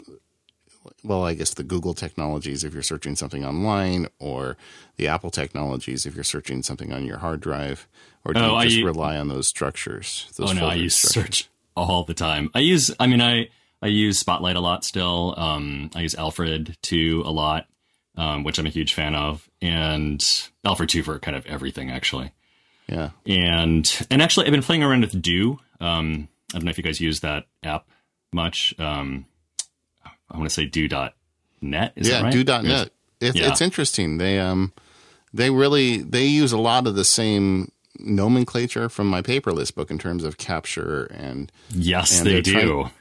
well 1.04 1.24
I 1.24 1.34
guess 1.36 1.54
the 1.54 1.64
Google 1.64 1.93
technologies 1.93 2.64
if 2.64 2.74
you're 2.74 2.82
searching 2.84 3.16
something 3.16 3.45
online, 3.45 4.08
or 4.20 4.58
the 4.97 5.08
Apple 5.08 5.30
technologies 5.30 6.06
if 6.06 6.16
you're 6.16 6.24
searching 6.24 6.64
something 6.64 6.91
on 6.91 7.06
your 7.06 7.20
hard 7.20 7.39
drive, 7.41 7.88
or 8.26 8.34
do 8.34 8.39
Oh, 8.39 8.58
you 8.60 8.64
just 8.66 8.78
u- 8.78 8.86
rely 8.86 9.18
on 9.18 9.28
those 9.28 9.47
structures? 9.47 10.32
Those 10.38 10.52
oh 10.52 10.54
no, 10.54 10.68
I 10.68 10.76
use 10.76 10.95
structures? 10.95 11.24
search 11.38 11.49
all 11.90 12.04
the 12.04 12.14
time. 12.14 12.50
I 12.54 12.60
use, 12.60 12.92
I 13.00 13.08
mean, 13.08 13.22
I 13.22 13.50
I 13.82 13.88
use 13.88 14.20
Spotlight 14.20 14.56
a 14.56 14.60
lot 14.62 14.84
still. 14.86 15.34
Um, 15.38 15.90
I 15.96 16.02
use 16.02 16.14
Alfred 16.16 16.78
too 16.82 17.24
a 17.26 17.32
lot, 17.32 17.66
um, 18.16 18.44
which 18.44 18.60
I'm 18.60 18.68
a 18.68 18.70
huge 18.70 18.94
fan 18.94 19.16
of, 19.16 19.50
and 19.62 20.24
Alfred 20.64 20.90
two 20.90 21.02
for 21.04 21.18
kind 21.20 21.36
of 21.36 21.46
everything 21.48 21.90
actually. 21.92 22.32
Yeah. 22.88 23.12
and 23.26 24.06
and 24.12 24.22
actually 24.22 24.46
I've 24.48 24.52
been 24.52 24.62
playing 24.64 24.84
around 24.84 25.02
with 25.02 25.22
Doo. 25.22 25.60
Um, 25.80 26.28
I 26.54 26.58
don't 26.58 26.66
know 26.66 26.72
if 26.72 26.78
you 26.78 26.84
guys 26.84 27.00
use 27.00 27.22
that 27.22 27.46
app 27.64 27.88
much. 28.34 28.76
Um, 28.78 29.26
I 30.30 30.38
want 30.38 30.50
to 30.50 30.54
say 30.54 30.66
Doo 30.66 30.88
dot 30.88 31.14
.net. 31.62 31.94
Is 31.96 32.10
yeah, 32.10 32.22
right? 32.22 32.32
doo 32.34 32.44
.net. 32.44 32.90
It's, 33.22 33.38
Yeah. 33.38 33.50
it's 33.50 33.62
interesting. 33.62 34.18
They 34.18 34.40
um 34.40 34.74
they 35.34 35.50
really 35.50 35.98
they 36.00 36.26
use 36.26 36.52
a 36.52 36.58
lot 36.58 36.86
of 36.88 36.96
the 36.96 37.06
same 37.06 37.72
nomenclature 38.02 38.89
from 38.89 39.08
my 39.08 39.22
paperless 39.22 39.74
book 39.74 39.89
in 39.91 39.97
terms 39.97 40.24
of 40.24 40.38
capture 40.38 41.06
and 41.06 41.52
Yes, 41.70 42.18
and 42.20 42.28
they 42.28 42.34
they're 42.34 42.41
do. 42.41 42.52
trying- 42.54 42.91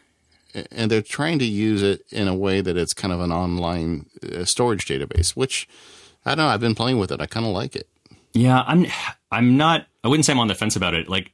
and 0.73 0.91
they're 0.91 1.01
trying 1.01 1.39
to 1.39 1.45
use 1.45 1.81
it 1.81 2.05
in 2.11 2.27
a 2.27 2.35
way 2.35 2.61
that 2.61 2.77
it's 2.77 2.93
kind 2.93 3.13
of 3.15 3.21
an 3.21 3.31
online 3.31 4.07
uh, 4.35 4.45
storage 4.45 4.85
database, 4.87 5.31
which 5.37 5.69
I 6.27 6.35
don't 6.35 6.39
know. 6.45 6.49
I've 6.49 6.61
been 6.61 6.75
playing 6.75 6.99
with 6.99 7.13
it. 7.13 7.21
I 7.21 7.27
kind 7.27 7.47
of 7.47 7.53
like 7.53 7.77
it. 7.77 7.89
Yeah, 8.35 8.63
I'm. 8.67 8.87
I'm 9.31 9.57
not. 9.57 9.87
I 10.03 10.09
wouldn't 10.09 10.25
say 10.27 10.33
I'm 10.33 10.41
on 10.41 10.49
the 10.49 10.55
fence 10.57 10.75
about 10.75 10.95
it. 10.95 11.09
Like, 11.09 11.33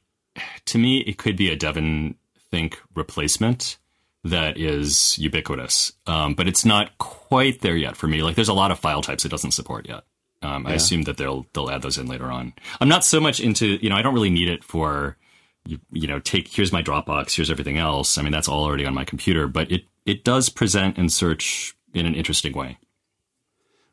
to 0.65 0.77
me, 0.77 0.99
it 0.99 1.17
could 1.17 1.35
be 1.35 1.49
a 1.49 1.55
Devon 1.55 2.13
Think 2.51 2.79
replacement 2.95 3.77
that 4.23 4.57
is 4.57 5.17
ubiquitous, 5.17 5.93
um, 6.05 6.33
but 6.35 6.47
it's 6.47 6.63
not 6.63 6.95
quite 6.99 7.61
there 7.61 7.75
yet 7.75 7.97
for 7.97 8.07
me. 8.07 8.21
Like, 8.21 8.35
there's 8.35 8.47
a 8.49 8.53
lot 8.53 8.69
of 8.71 8.77
file 8.79 9.01
types 9.01 9.25
it 9.25 9.29
doesn't 9.29 9.51
support 9.51 9.87
yet. 9.87 10.03
Um, 10.41 10.67
I 10.67 10.73
assume 10.73 11.03
that 11.03 11.17
they'll 11.17 11.47
they'll 11.53 11.69
add 11.69 11.81
those 11.81 11.97
in 11.97 12.07
later 12.07 12.25
on. 12.25 12.53
I'm 12.79 12.89
not 12.89 13.03
so 13.03 13.19
much 13.19 13.39
into 13.39 13.77
you 13.81 13.89
know 13.89 13.95
I 13.95 14.01
don't 14.01 14.13
really 14.13 14.29
need 14.29 14.49
it 14.49 14.63
for 14.63 15.17
you, 15.65 15.79
you 15.91 16.07
know 16.07 16.19
take 16.19 16.47
here's 16.47 16.71
my 16.71 16.83
Dropbox 16.83 17.35
here's 17.35 17.49
everything 17.49 17.77
else. 17.77 18.17
I 18.17 18.21
mean 18.21 18.31
that's 18.31 18.47
all 18.47 18.63
already 18.63 18.85
on 18.85 18.93
my 18.93 19.03
computer, 19.03 19.47
but 19.47 19.71
it 19.71 19.85
it 20.05 20.23
does 20.23 20.49
present 20.49 20.97
and 20.97 21.11
search 21.11 21.75
in 21.93 22.05
an 22.05 22.13
interesting 22.15 22.53
way, 22.53 22.77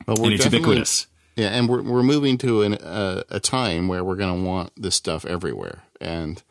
But 0.05 0.19
and 0.19 0.33
it's 0.33 0.45
ubiquitous. 0.45 1.07
Yeah, 1.35 1.49
and 1.49 1.67
we're 1.67 1.81
we're 1.81 2.03
moving 2.03 2.37
to 2.39 2.61
an, 2.61 2.75
uh, 2.75 3.23
a 3.29 3.39
time 3.39 3.87
where 3.87 4.03
we're 4.03 4.15
going 4.15 4.41
to 4.41 4.47
want 4.47 4.71
this 4.77 4.95
stuff 4.95 5.25
everywhere, 5.25 5.83
and 5.99 6.41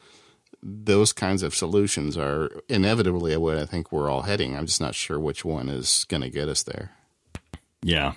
those 0.63 1.13
kinds 1.13 1.43
of 1.43 1.55
solutions 1.55 2.17
are 2.17 2.51
inevitably 2.69 3.37
what 3.37 3.59
I 3.59 3.67
think 3.67 3.93
we're 3.93 4.11
all 4.11 4.23
heading. 4.23 4.57
I'm 4.57 4.67
just 4.67 4.81
not 4.81 4.95
sure 4.95 5.21
which 5.21 5.45
one 5.45 5.69
is 5.69 6.05
going 6.09 6.23
to 6.23 6.31
get 6.31 6.49
us 6.49 6.63
there. 6.63 6.93
Yeah. 7.83 8.15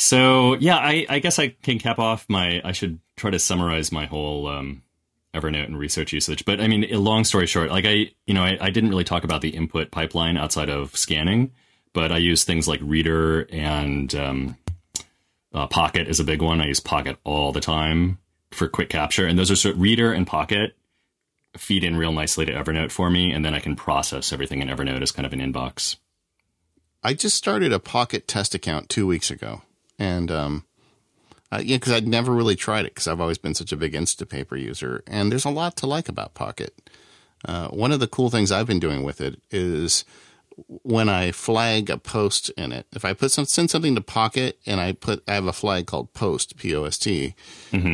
So 0.00 0.54
yeah, 0.54 0.76
I, 0.76 1.06
I 1.08 1.18
guess 1.18 1.38
I 1.38 1.48
can 1.48 1.78
cap 1.78 1.98
off 1.98 2.26
my. 2.28 2.62
I 2.64 2.72
should 2.72 3.00
try 3.16 3.30
to 3.30 3.38
summarize 3.38 3.92
my 3.92 4.06
whole 4.06 4.48
um, 4.48 4.82
Evernote 5.34 5.66
and 5.66 5.78
research 5.78 6.12
usage. 6.12 6.44
But 6.44 6.60
I 6.60 6.68
mean, 6.68 6.86
long 6.90 7.24
story 7.24 7.46
short, 7.46 7.70
like 7.70 7.84
I, 7.84 8.10
you 8.26 8.34
know, 8.34 8.42
I, 8.42 8.56
I 8.60 8.70
didn't 8.70 8.90
really 8.90 9.04
talk 9.04 9.24
about 9.24 9.42
the 9.42 9.50
input 9.50 9.90
pipeline 9.90 10.36
outside 10.36 10.70
of 10.70 10.96
scanning, 10.96 11.52
but 11.92 12.10
I 12.12 12.16
use 12.16 12.44
things 12.44 12.66
like 12.66 12.80
Reader 12.82 13.46
and 13.52 14.14
um, 14.14 14.56
uh, 15.52 15.66
Pocket 15.66 16.08
is 16.08 16.18
a 16.18 16.24
big 16.24 16.40
one. 16.40 16.60
I 16.60 16.66
use 16.66 16.80
Pocket 16.80 17.18
all 17.22 17.52
the 17.52 17.60
time 17.60 18.18
for 18.50 18.68
quick 18.68 18.88
capture, 18.88 19.26
and 19.26 19.38
those 19.38 19.50
are 19.50 19.56
sort 19.56 19.76
Reader 19.76 20.12
and 20.12 20.26
Pocket 20.26 20.76
feed 21.56 21.84
in 21.84 21.96
real 21.96 22.12
nicely 22.12 22.46
to 22.46 22.52
Evernote 22.52 22.90
for 22.90 23.10
me, 23.10 23.32
and 23.32 23.44
then 23.44 23.54
I 23.54 23.60
can 23.60 23.76
process 23.76 24.32
everything 24.32 24.62
in 24.62 24.68
Evernote 24.68 25.02
as 25.02 25.12
kind 25.12 25.26
of 25.26 25.32
an 25.32 25.40
inbox. 25.40 25.96
I 27.02 27.14
just 27.14 27.36
started 27.36 27.72
a 27.72 27.78
Pocket 27.78 28.26
test 28.26 28.54
account 28.54 28.88
two 28.88 29.06
weeks 29.06 29.30
ago, 29.30 29.62
and 30.00 30.30
um, 30.32 30.64
uh, 31.52 31.60
yeah, 31.62 31.76
because 31.76 31.92
I'd 31.92 32.08
never 32.08 32.32
really 32.32 32.56
tried 32.56 32.86
it 32.86 32.94
because 32.94 33.06
I've 33.06 33.20
always 33.20 33.38
been 33.38 33.54
such 33.54 33.70
a 33.70 33.76
big 33.76 33.92
Instapaper 33.92 34.60
user, 34.60 35.04
and 35.06 35.30
there's 35.30 35.44
a 35.44 35.50
lot 35.50 35.76
to 35.76 35.86
like 35.86 36.08
about 36.08 36.34
Pocket. 36.34 36.90
Uh, 37.44 37.68
one 37.68 37.92
of 37.92 38.00
the 38.00 38.08
cool 38.08 38.30
things 38.30 38.50
I've 38.50 38.66
been 38.66 38.80
doing 38.80 39.02
with 39.02 39.20
it 39.20 39.40
is 39.50 40.04
when 40.66 41.08
I 41.08 41.32
flag 41.32 41.88
a 41.88 41.96
post 41.96 42.50
in 42.50 42.72
it, 42.72 42.86
if 42.92 43.04
I 43.04 43.12
put 43.14 43.30
some 43.30 43.46
send 43.46 43.70
something 43.70 43.94
to 43.94 44.00
Pocket 44.00 44.58
and 44.66 44.80
I 44.80 44.92
put 44.92 45.22
I 45.28 45.34
have 45.34 45.46
a 45.46 45.52
flag 45.52 45.86
called 45.86 46.12
Post 46.12 46.56
P 46.56 46.74
O 46.74 46.84
S 46.84 46.98
T, 46.98 47.34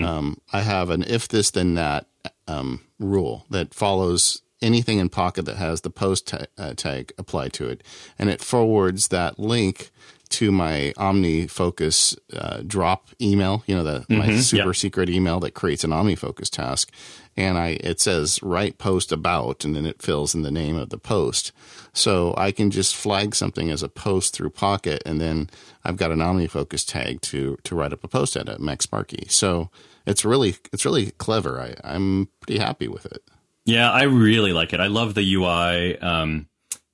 um, 0.05 0.41
I 0.53 0.63
have 0.63 0.91
an 0.91 1.03
if 1.03 1.29
this 1.29 1.51
then 1.51 1.75
that 1.75 2.07
um, 2.49 2.83
rule 2.99 3.47
that 3.51 3.75
follows 3.75 4.43
anything 4.63 4.99
in 4.99 5.09
Pocket 5.09 5.45
that 5.45 5.57
has 5.57 5.83
the 5.83 5.91
post 5.91 6.29
ta- 6.29 6.47
uh, 6.59 6.75
tag 6.75 7.13
applied 7.19 7.53
to 7.55 7.69
it, 7.69 7.83
and 8.19 8.31
it 8.31 8.41
forwards 8.41 9.09
that 9.09 9.39
link 9.39 9.91
to 10.31 10.53
my 10.53 10.93
OmniFocus 10.97 12.19
uh, 12.33 12.63
drop 12.67 13.09
email. 13.21 13.63
You 13.67 13.77
know, 13.77 13.85
the 13.85 14.07
my 14.09 14.37
super 14.37 14.69
yeah. 14.69 14.73
secret 14.73 15.09
email 15.11 15.41
that 15.41 15.55
creates 15.55 15.85
an 15.85 15.91
OmniFocus 15.91 16.51
task, 16.51 16.93
and 17.37 17.59
I 17.59 17.79
it 17.81 18.01
says 18.01 18.43
write 18.43 18.79
post 18.79 19.13
about, 19.13 19.65
and 19.65 19.75
then 19.75 19.87
it 19.87 20.03
fills 20.03 20.35
in 20.35 20.43
the 20.43 20.51
name 20.51 20.77
of 20.77 20.91
the 20.91 20.99
post. 20.99 21.53
So 21.93 22.35
I 22.37 22.53
can 22.53 22.71
just 22.71 22.95
flag 22.95 23.35
something 23.35 23.71
as 23.71 23.83
a 23.83 23.89
post 23.89 24.35
through 24.35 24.51
Pocket, 24.51 25.03
and 25.07 25.21
then 25.21 25.49
I've 25.85 25.97
got 25.97 26.13
an 26.13 26.19
OmniFocus 26.19 26.87
tag 26.87 27.21
to 27.23 27.57
to 27.65 27.75
write 27.75 27.93
up 27.93 28.05
a 28.05 28.09
post 28.09 28.37
at 28.37 28.49
it, 28.49 28.61
MacSparky. 28.61 29.31
So 29.31 29.71
it's 30.07 30.25
really 30.25 30.57
it's 30.73 30.85
really 30.85 31.13
clever. 31.13 31.61
I, 31.61 31.75
I'm 31.85 32.29
pretty 32.41 32.59
happy 32.59 32.89
with 32.89 33.07
it. 33.07 33.23
Yeah, 33.65 33.91
I 33.91 34.05
really 34.05 34.53
like 34.53 34.73
it. 34.73 34.81
I 34.81 34.87
love 34.87 35.15
the 35.15 35.35
UI. 35.35 35.99
Um, 35.99 36.47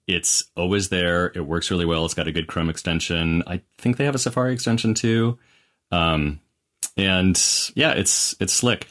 it's 0.07 0.45
always 0.57 0.89
there. 0.89 1.27
It 1.35 1.47
works 1.47 1.71
really 1.71 1.85
well. 1.85 2.05
It's 2.05 2.15
got 2.15 2.29
a 2.29 2.33
good 2.33 2.47
Chrome 2.47 2.71
extension. 2.71 3.43
I 3.47 3.63
think 3.79 3.97
they 3.97 4.05
have 4.05 4.15
a 4.15 4.19
Safari 4.19 4.53
extension 4.53 4.95
too. 4.95 5.39
Um, 5.91 6.41
and 6.97 7.41
yeah, 7.75 7.93
it's 7.93 8.35
it's 8.41 8.53
slick. 8.53 8.89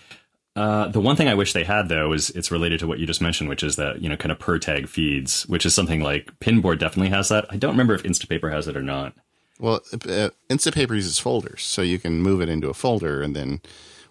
Uh, 0.55 0.89
the 0.89 0.99
one 0.99 1.15
thing 1.15 1.29
I 1.29 1.33
wish 1.33 1.53
they 1.53 1.63
had 1.63 1.87
though 1.87 2.11
is 2.11 2.29
it's 2.31 2.51
related 2.51 2.79
to 2.81 2.87
what 2.87 2.99
you 2.99 3.05
just 3.05 3.21
mentioned, 3.21 3.49
which 3.49 3.63
is 3.63 3.77
that 3.77 4.01
you 4.01 4.09
know 4.09 4.17
kind 4.17 4.31
of 4.31 4.39
per 4.39 4.59
tag 4.59 4.87
feeds, 4.87 5.47
which 5.47 5.65
is 5.65 5.73
something 5.73 6.01
like 6.01 6.31
Pinboard 6.39 6.79
definitely 6.79 7.09
has 7.09 7.29
that. 7.29 7.45
I 7.49 7.57
don't 7.57 7.71
remember 7.71 7.93
if 7.93 8.03
Instapaper 8.03 8.51
has 8.51 8.67
it 8.67 8.77
or 8.77 8.81
not. 8.81 9.13
Well, 9.59 9.81
uh, 9.93 10.29
Instapaper 10.49 10.95
uses 10.95 11.19
folders, 11.19 11.61
so 11.61 11.83
you 11.83 11.99
can 11.99 12.21
move 12.21 12.41
it 12.41 12.49
into 12.49 12.69
a 12.69 12.73
folder, 12.73 13.21
and 13.21 13.35
then, 13.35 13.61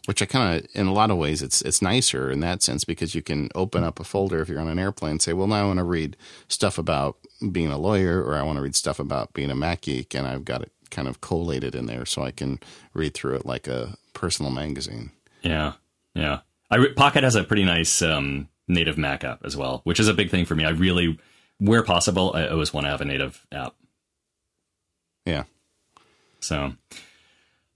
which 0.07 0.23
I 0.23 0.27
kind 0.27 0.59
of, 0.59 0.69
in 0.75 0.87
a 0.87 0.93
lot 0.93 1.11
of 1.11 1.19
ways, 1.19 1.43
it's 1.43 1.63
it's 1.63 1.83
nicer 1.83 2.31
in 2.31 2.41
that 2.41 2.63
sense 2.63 2.85
because 2.85 3.15
you 3.15 3.23
can 3.23 3.49
open 3.55 3.85
up 3.85 4.01
a 4.01 4.05
folder 4.05 4.41
if 4.41 4.49
you're 4.49 4.61
on 4.61 4.69
an 4.69 4.79
airplane, 4.79 5.13
and 5.13 5.23
say, 5.23 5.33
well, 5.33 5.47
now 5.47 5.63
I 5.63 5.67
want 5.67 5.79
to 5.79 5.85
read 5.85 6.17
stuff 6.49 6.79
about 6.79 7.17
being 7.53 7.71
a 7.71 7.79
lawyer, 7.79 8.23
or 8.23 8.37
I 8.37 8.43
want 8.43 8.57
to 8.57 8.63
read 8.63 8.77
stuff 8.77 8.99
about 8.99 9.33
being 9.33 9.51
a 9.51 9.57
Mac 9.57 9.83
geek, 9.83 10.15
and 10.15 10.27
I've 10.27 10.45
got 10.45 10.63
it 10.63 10.73
kind 10.91 11.09
of 11.09 11.21
collated 11.21 11.75
in 11.75 11.87
there, 11.87 12.05
so 12.05 12.23
I 12.23 12.31
can 12.31 12.59
read 12.95 13.15
through 13.15 13.37
it 13.37 13.47
like 13.47 13.69
a 13.69 13.97
personal 14.13 14.51
magazine. 14.51 15.13
Yeah, 15.43 15.75
yeah. 16.15 16.41
I 16.71 16.77
re- 16.77 16.93
Pocket 16.95 17.25
has 17.25 17.37
a 17.37 17.45
pretty 17.45 17.65
nice 17.65 18.03
um, 18.03 18.49
native 18.69 18.99
Mac 18.99 19.25
app 19.25 19.45
as 19.45 19.57
well, 19.57 19.81
which 19.85 20.01
is 20.01 20.09
a 20.09 20.15
big 20.15 20.31
thing 20.31 20.45
for 20.45 20.55
me. 20.55 20.65
I 20.65 20.71
really, 20.71 21.19
where 21.59 21.83
possible, 21.83 22.33
I 22.35 22.49
always 22.49 22.73
want 22.73 22.87
to 22.87 22.91
have 22.91 23.01
a 23.01 23.05
native 23.05 23.45
app. 23.53 23.75
Yeah. 25.25 25.45
So, 26.41 26.73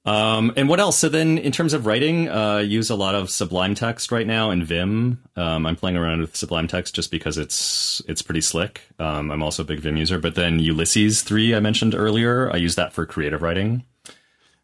um, 0.06 0.52
and 0.56 0.68
what 0.68 0.80
else? 0.80 0.98
So 0.98 1.08
then, 1.08 1.38
in 1.38 1.50
terms 1.52 1.72
of 1.72 1.86
writing, 1.86 2.28
uh, 2.28 2.56
I 2.56 2.60
use 2.60 2.90
a 2.90 2.94
lot 2.94 3.14
of 3.14 3.30
Sublime 3.30 3.74
Text 3.74 4.12
right 4.12 4.26
now 4.26 4.50
in 4.50 4.62
Vim. 4.64 5.22
Um, 5.36 5.64
I'm 5.66 5.76
playing 5.76 5.96
around 5.96 6.20
with 6.20 6.36
Sublime 6.36 6.68
Text 6.68 6.94
just 6.94 7.10
because 7.10 7.38
it's 7.38 8.02
it's 8.06 8.20
pretty 8.22 8.40
slick. 8.42 8.82
Um, 8.98 9.30
I'm 9.30 9.42
also 9.42 9.62
a 9.62 9.66
big 9.66 9.80
Vim 9.80 9.96
user. 9.96 10.18
But 10.18 10.34
then 10.34 10.58
Ulysses 10.58 11.22
three 11.22 11.54
I 11.54 11.60
mentioned 11.60 11.94
earlier, 11.94 12.52
I 12.52 12.56
use 12.56 12.74
that 12.74 12.92
for 12.92 13.06
creative 13.06 13.40
writing, 13.42 13.84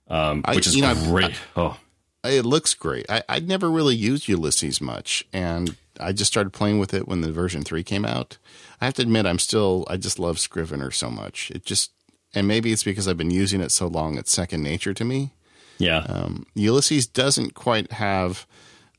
um, 0.08 0.42
I- 0.44 0.54
which 0.54 0.66
is 0.66 0.76
know, 0.76 0.94
great. 0.94 1.34
oh, 1.56 1.78
It 2.24 2.44
looks 2.44 2.74
great. 2.74 3.06
I, 3.08 3.22
I'd 3.28 3.48
never 3.48 3.70
really 3.70 3.96
used 3.96 4.28
Ulysses 4.28 4.80
much, 4.80 5.24
and 5.32 5.74
I 5.98 6.12
just 6.12 6.30
started 6.30 6.50
playing 6.50 6.78
with 6.78 6.92
it 6.92 7.08
when 7.08 7.22
the 7.22 7.32
version 7.32 7.62
three 7.62 7.82
came 7.82 8.04
out. 8.04 8.36
I 8.80 8.84
have 8.86 8.94
to 8.94 9.02
admit, 9.02 9.24
I'm 9.26 9.38
still 9.38 9.86
I 9.88 9.96
just 9.96 10.18
love 10.18 10.38
Scrivener 10.38 10.90
so 10.90 11.10
much. 11.10 11.50
It 11.50 11.64
just 11.64 11.92
and 12.34 12.46
maybe 12.48 12.72
it's 12.72 12.84
because 12.84 13.08
I've 13.08 13.16
been 13.18 13.30
using 13.30 13.60
it 13.60 13.70
so 13.72 13.86
long; 13.86 14.18
it's 14.18 14.32
second 14.32 14.62
nature 14.62 14.94
to 14.94 15.04
me. 15.04 15.30
yeah. 15.78 16.04
Um, 16.08 16.46
Ulysses 16.54 17.06
doesn't 17.06 17.54
quite 17.54 17.92
have 17.92 18.46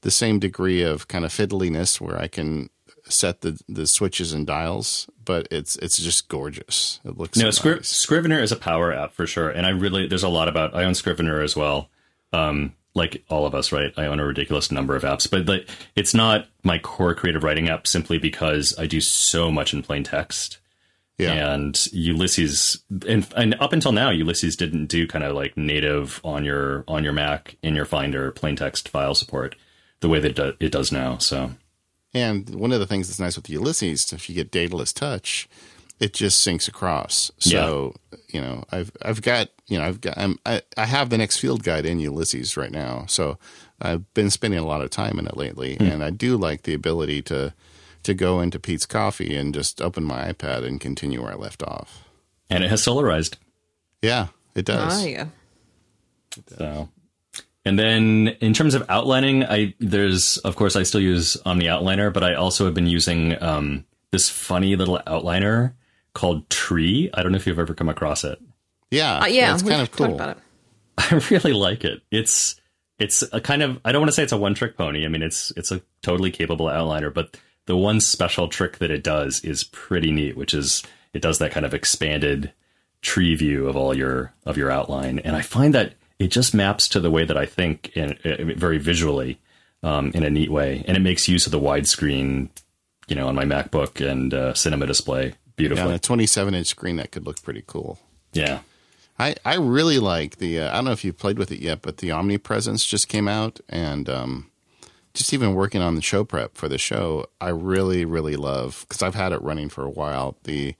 the 0.02 0.12
same 0.12 0.40
degree 0.40 0.82
of 0.82 1.08
kind 1.08 1.24
of 1.26 1.32
fiddliness 1.32 2.02
where 2.02 2.18
I 2.18 2.28
can 2.28 2.70
set 3.08 3.42
the 3.42 3.60
the 3.68 3.86
switches 3.88 4.34
and 4.34 4.48
dials, 4.48 5.08
but 5.26 5.48
it's 5.52 5.76
it's 5.78 5.98
just 6.00 6.28
gorgeous. 6.30 7.00
It 7.06 7.18
looks 7.18 7.38
No, 7.38 7.50
so 7.52 7.62
Scri- 7.64 7.76
nice. 7.78 7.88
Scrivener 7.90 8.40
is 8.42 8.52
a 8.52 8.56
power 8.58 8.92
app 8.94 9.14
for 9.14 9.28
sure, 9.28 9.50
and 9.50 9.66
I 9.66 9.70
really 9.70 10.08
there's 10.08 10.24
a 10.24 10.30
lot 10.30 10.48
about. 10.48 10.76
I 10.76 10.84
own 10.86 10.96
Scrivener 10.96 11.42
as 11.42 11.56
well, 11.56 11.90
um, 12.34 12.74
like 12.94 13.24
all 13.30 13.46
of 13.46 13.54
us, 13.56 13.72
right? 13.72 13.94
I 13.98 14.06
own 14.06 14.20
a 14.20 14.26
ridiculous 14.26 14.72
number 14.72 14.96
of 14.96 15.04
apps, 15.04 15.30
but 15.30 15.46
like 15.48 15.68
it's 15.96 16.14
not 16.14 16.48
my 16.64 16.78
core 16.80 17.14
creative 17.16 17.44
writing 17.44 17.70
app 17.70 17.86
simply 17.88 18.18
because 18.18 18.74
I 18.80 18.86
do 18.88 19.02
so 19.02 19.52
much 19.52 19.74
in 19.74 19.82
plain 19.84 20.04
text. 20.04 20.58
Yeah. 21.22 21.54
And 21.54 21.78
Ulysses, 21.94 22.84
and, 23.08 23.28
and 23.36 23.56
up 23.60 23.74
until 23.74 23.92
now, 23.92 24.10
Ulysses 24.10 24.56
didn't 24.56 24.88
do 24.88 25.08
kind 25.08 25.24
of 25.24 25.36
like 25.36 25.56
native 25.56 26.20
on 26.24 26.44
your 26.44 26.84
on 26.88 27.04
your 27.04 27.14
Mac 27.14 27.58
in 27.62 27.76
your 27.76 27.86
Finder 27.86 28.32
plain 28.32 28.56
text 28.56 28.90
file 28.90 29.16
support 29.16 29.56
the 30.00 30.10
way 30.10 30.20
that 30.20 30.32
it 30.32 30.36
do- 30.36 30.66
it 30.66 30.72
does 30.72 30.92
now. 30.92 31.18
So 31.18 31.52
And 32.14 32.54
one 32.56 32.72
of 32.72 32.80
the 32.80 32.88
things 32.88 33.08
that's 33.08 33.20
nice 33.20 33.36
with 33.36 33.50
Ulysses, 33.50 34.12
if 34.12 34.30
you 34.30 34.36
get 34.36 34.52
Daedalus 34.52 34.92
Touch, 34.92 35.48
it 36.00 36.14
just 36.14 36.46
syncs 36.46 36.68
across. 36.68 37.32
So 37.38 37.94
you 38.30 38.42
know, 38.42 38.64
I've 38.72 38.92
I've 39.02 39.22
got 39.22 39.50
you 39.68 39.78
know 39.78 39.86
I've 39.86 40.02
got 40.02 40.18
I'm, 40.18 40.40
I 40.46 40.62
I 40.76 40.86
have 40.86 41.10
the 41.10 41.18
next 41.18 41.38
field 41.38 41.64
guide 41.64 41.86
in 41.86 42.00
Ulysses 42.00 42.58
right 42.58 42.72
now. 42.72 43.06
So 43.08 43.38
I've 43.82 44.12
been 44.14 44.30
spending 44.30 44.60
a 44.60 44.66
lot 44.66 44.82
of 44.82 44.90
time 44.90 45.20
in 45.20 45.28
it 45.28 45.38
lately, 45.38 45.76
hmm. 45.76 45.84
and 45.84 46.04
I 46.04 46.10
do 46.10 46.38
like 46.38 46.64
the 46.64 46.74
ability 46.74 47.22
to 47.24 47.54
to 48.04 48.14
go 48.14 48.40
into 48.42 48.60
Peet's 48.60 48.86
Coffee 48.86 49.36
and 49.36 49.54
just 49.54 49.82
open 49.82 50.04
my 50.04 50.32
iPad 50.32 50.66
and 50.66 50.80
continue 50.82 51.22
where 51.22 51.34
I 51.34 51.36
left 51.36 51.64
off. 51.64 52.04
and 52.50 52.64
it 52.64 52.70
has 52.70 52.84
solarized. 52.84 53.36
Yeah, 54.02 54.28
it 54.56 54.66
does. 54.66 55.04
Ah, 55.04 55.06
yeah. 55.08 55.26
So, 56.58 56.90
and 57.66 57.78
then 57.78 58.30
in 58.42 58.54
terms 58.54 58.74
of 58.74 58.84
outlining, 58.90 59.44
I 59.44 59.74
there's 59.80 60.38
of 60.40 60.56
course 60.56 60.76
I 60.76 60.84
still 60.84 61.02
use 61.02 61.38
Omni 61.46 61.66
Outliner, 61.66 62.12
but 62.12 62.24
I 62.24 62.36
also 62.36 62.66
have 62.66 62.74
been 62.74 62.88
using 62.88 63.42
um, 63.44 63.86
this 64.12 64.30
funny 64.30 64.76
little 64.76 65.00
outliner 65.06 65.74
called 66.14 66.50
Tree. 66.50 67.10
I 67.14 67.22
don't 67.22 67.32
know 67.32 67.38
if 67.38 67.46
you've 67.48 67.60
ever 67.60 67.74
come 67.74 67.90
across 67.90 68.24
it. 68.24 68.40
Yeah, 68.90 69.20
Uh, 69.20 69.26
yeah, 69.28 69.54
it's 69.54 69.64
kind 69.64 69.82
of 69.82 69.92
cool. 69.92 70.16
about 70.16 70.38
it. 70.38 70.44
I 70.98 71.22
really 71.30 71.54
like 71.54 71.84
it. 71.84 72.02
It's 72.12 72.56
it's 73.00 73.24
a 73.34 73.40
kind 73.42 73.62
of 73.62 73.80
I 73.86 73.92
don't 73.92 74.02
want 74.02 74.10
to 74.10 74.14
say 74.14 74.24
it's 74.24 74.32
a 74.34 74.38
one 74.38 74.54
trick 74.56 74.78
pony. 74.78 75.06
I 75.06 75.10
mean 75.10 75.22
it's 75.22 75.52
it's 75.56 75.72
a 75.72 75.82
totally 76.02 76.32
capable 76.32 76.66
outliner, 76.68 77.14
but 77.14 77.38
the 77.72 77.78
one 77.78 78.02
special 78.02 78.50
trick 78.50 78.80
that 78.80 78.92
it 78.92 79.02
does 79.02 79.40
is 79.46 79.64
pretty 79.64 80.12
neat, 80.12 80.36
which 80.36 80.54
is 80.54 80.84
it 81.14 81.22
does 81.22 81.40
that 81.40 81.52
kind 81.52 81.66
of 81.66 81.74
expanded 81.74 82.52
tree 83.02 83.34
view 83.34 83.66
of 83.70 83.78
all 83.78 83.96
your 83.96 84.34
of 84.46 84.58
your 84.58 84.70
outline, 84.70 85.20
and 85.20 85.38
I 85.38 85.42
find 85.42 85.74
that 85.74 85.94
it 86.20 86.28
just 86.28 86.54
maps 86.54 86.90
to 86.90 87.00
the 87.00 87.10
way 87.10 87.24
that 87.24 87.38
I 87.38 87.46
think 87.46 87.96
in, 87.96 88.12
in 88.26 88.58
very 88.60 88.78
visually 88.78 89.40
um, 89.84 90.12
in 90.14 90.24
a 90.24 90.30
neat 90.30 90.52
way, 90.52 90.84
and 90.86 90.98
it 90.98 91.00
makes 91.00 91.30
use 91.30 91.46
of 91.46 91.54
the 91.54 91.62
widescreen, 91.62 92.50
you 93.08 93.16
know, 93.16 93.30
on 93.30 93.36
my 93.36 93.46
MacBook 93.46 94.06
and 94.06 94.34
uh, 94.34 94.54
Cinema 94.54 94.86
display 94.86 95.28
Yeah, 95.28 95.34
beautifully. 95.56 95.88
on 95.88 95.94
a 95.94 96.00
27 96.00 96.54
inch 96.54 96.68
screen 96.68 96.98
that 96.98 97.12
could 97.12 97.26
look 97.26 97.42
pretty 97.42 97.64
cool. 97.66 98.00
Yeah. 98.34 98.60
I, 99.18 99.36
I 99.46 99.56
really 99.56 99.98
like 100.00 100.38
the. 100.40 100.60
Uh, 100.60 100.72
I 100.72 100.76
don't 100.76 100.86
know 100.86 100.92
if 100.92 101.06
you've 101.06 101.18
played 101.18 101.38
with 101.40 101.52
it 101.54 101.60
yet, 101.60 101.82
but 101.82 101.98
the 102.00 102.12
Omnipresence 102.12 102.84
just 102.86 103.08
came 103.08 103.30
out, 103.30 103.62
and 103.70 104.10
um, 104.10 104.51
just 105.14 105.34
even 105.34 105.54
working 105.54 105.82
on 105.82 105.96
the 105.96 106.02
show 106.02 106.24
prep 106.24 106.56
for 106.56 106.68
the 106.68 106.78
show, 106.78 107.26
I 107.40 107.50
really 107.50 108.06
really 108.06 108.36
love 108.36 108.86
because 108.88 109.02
I've 109.02 109.16
had 109.16 109.32
it 109.32 109.42
running 109.42 109.70
for 109.70 109.84
a 109.84 109.90
while. 109.90 110.38
The 110.44 110.76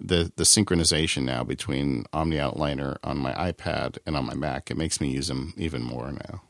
the 0.00 0.32
the 0.36 0.44
synchronization 0.44 1.24
now 1.24 1.44
between 1.44 2.04
Omni 2.12 2.36
Outliner 2.36 2.96
on 3.02 3.18
my 3.18 3.32
iPad 3.32 3.98
and 4.06 4.16
on 4.16 4.26
my 4.26 4.34
Mac, 4.34 4.70
it 4.70 4.76
makes 4.76 5.00
me 5.00 5.08
use 5.10 5.28
them 5.28 5.54
even 5.56 5.82
more 5.82 6.12
now. 6.12 6.42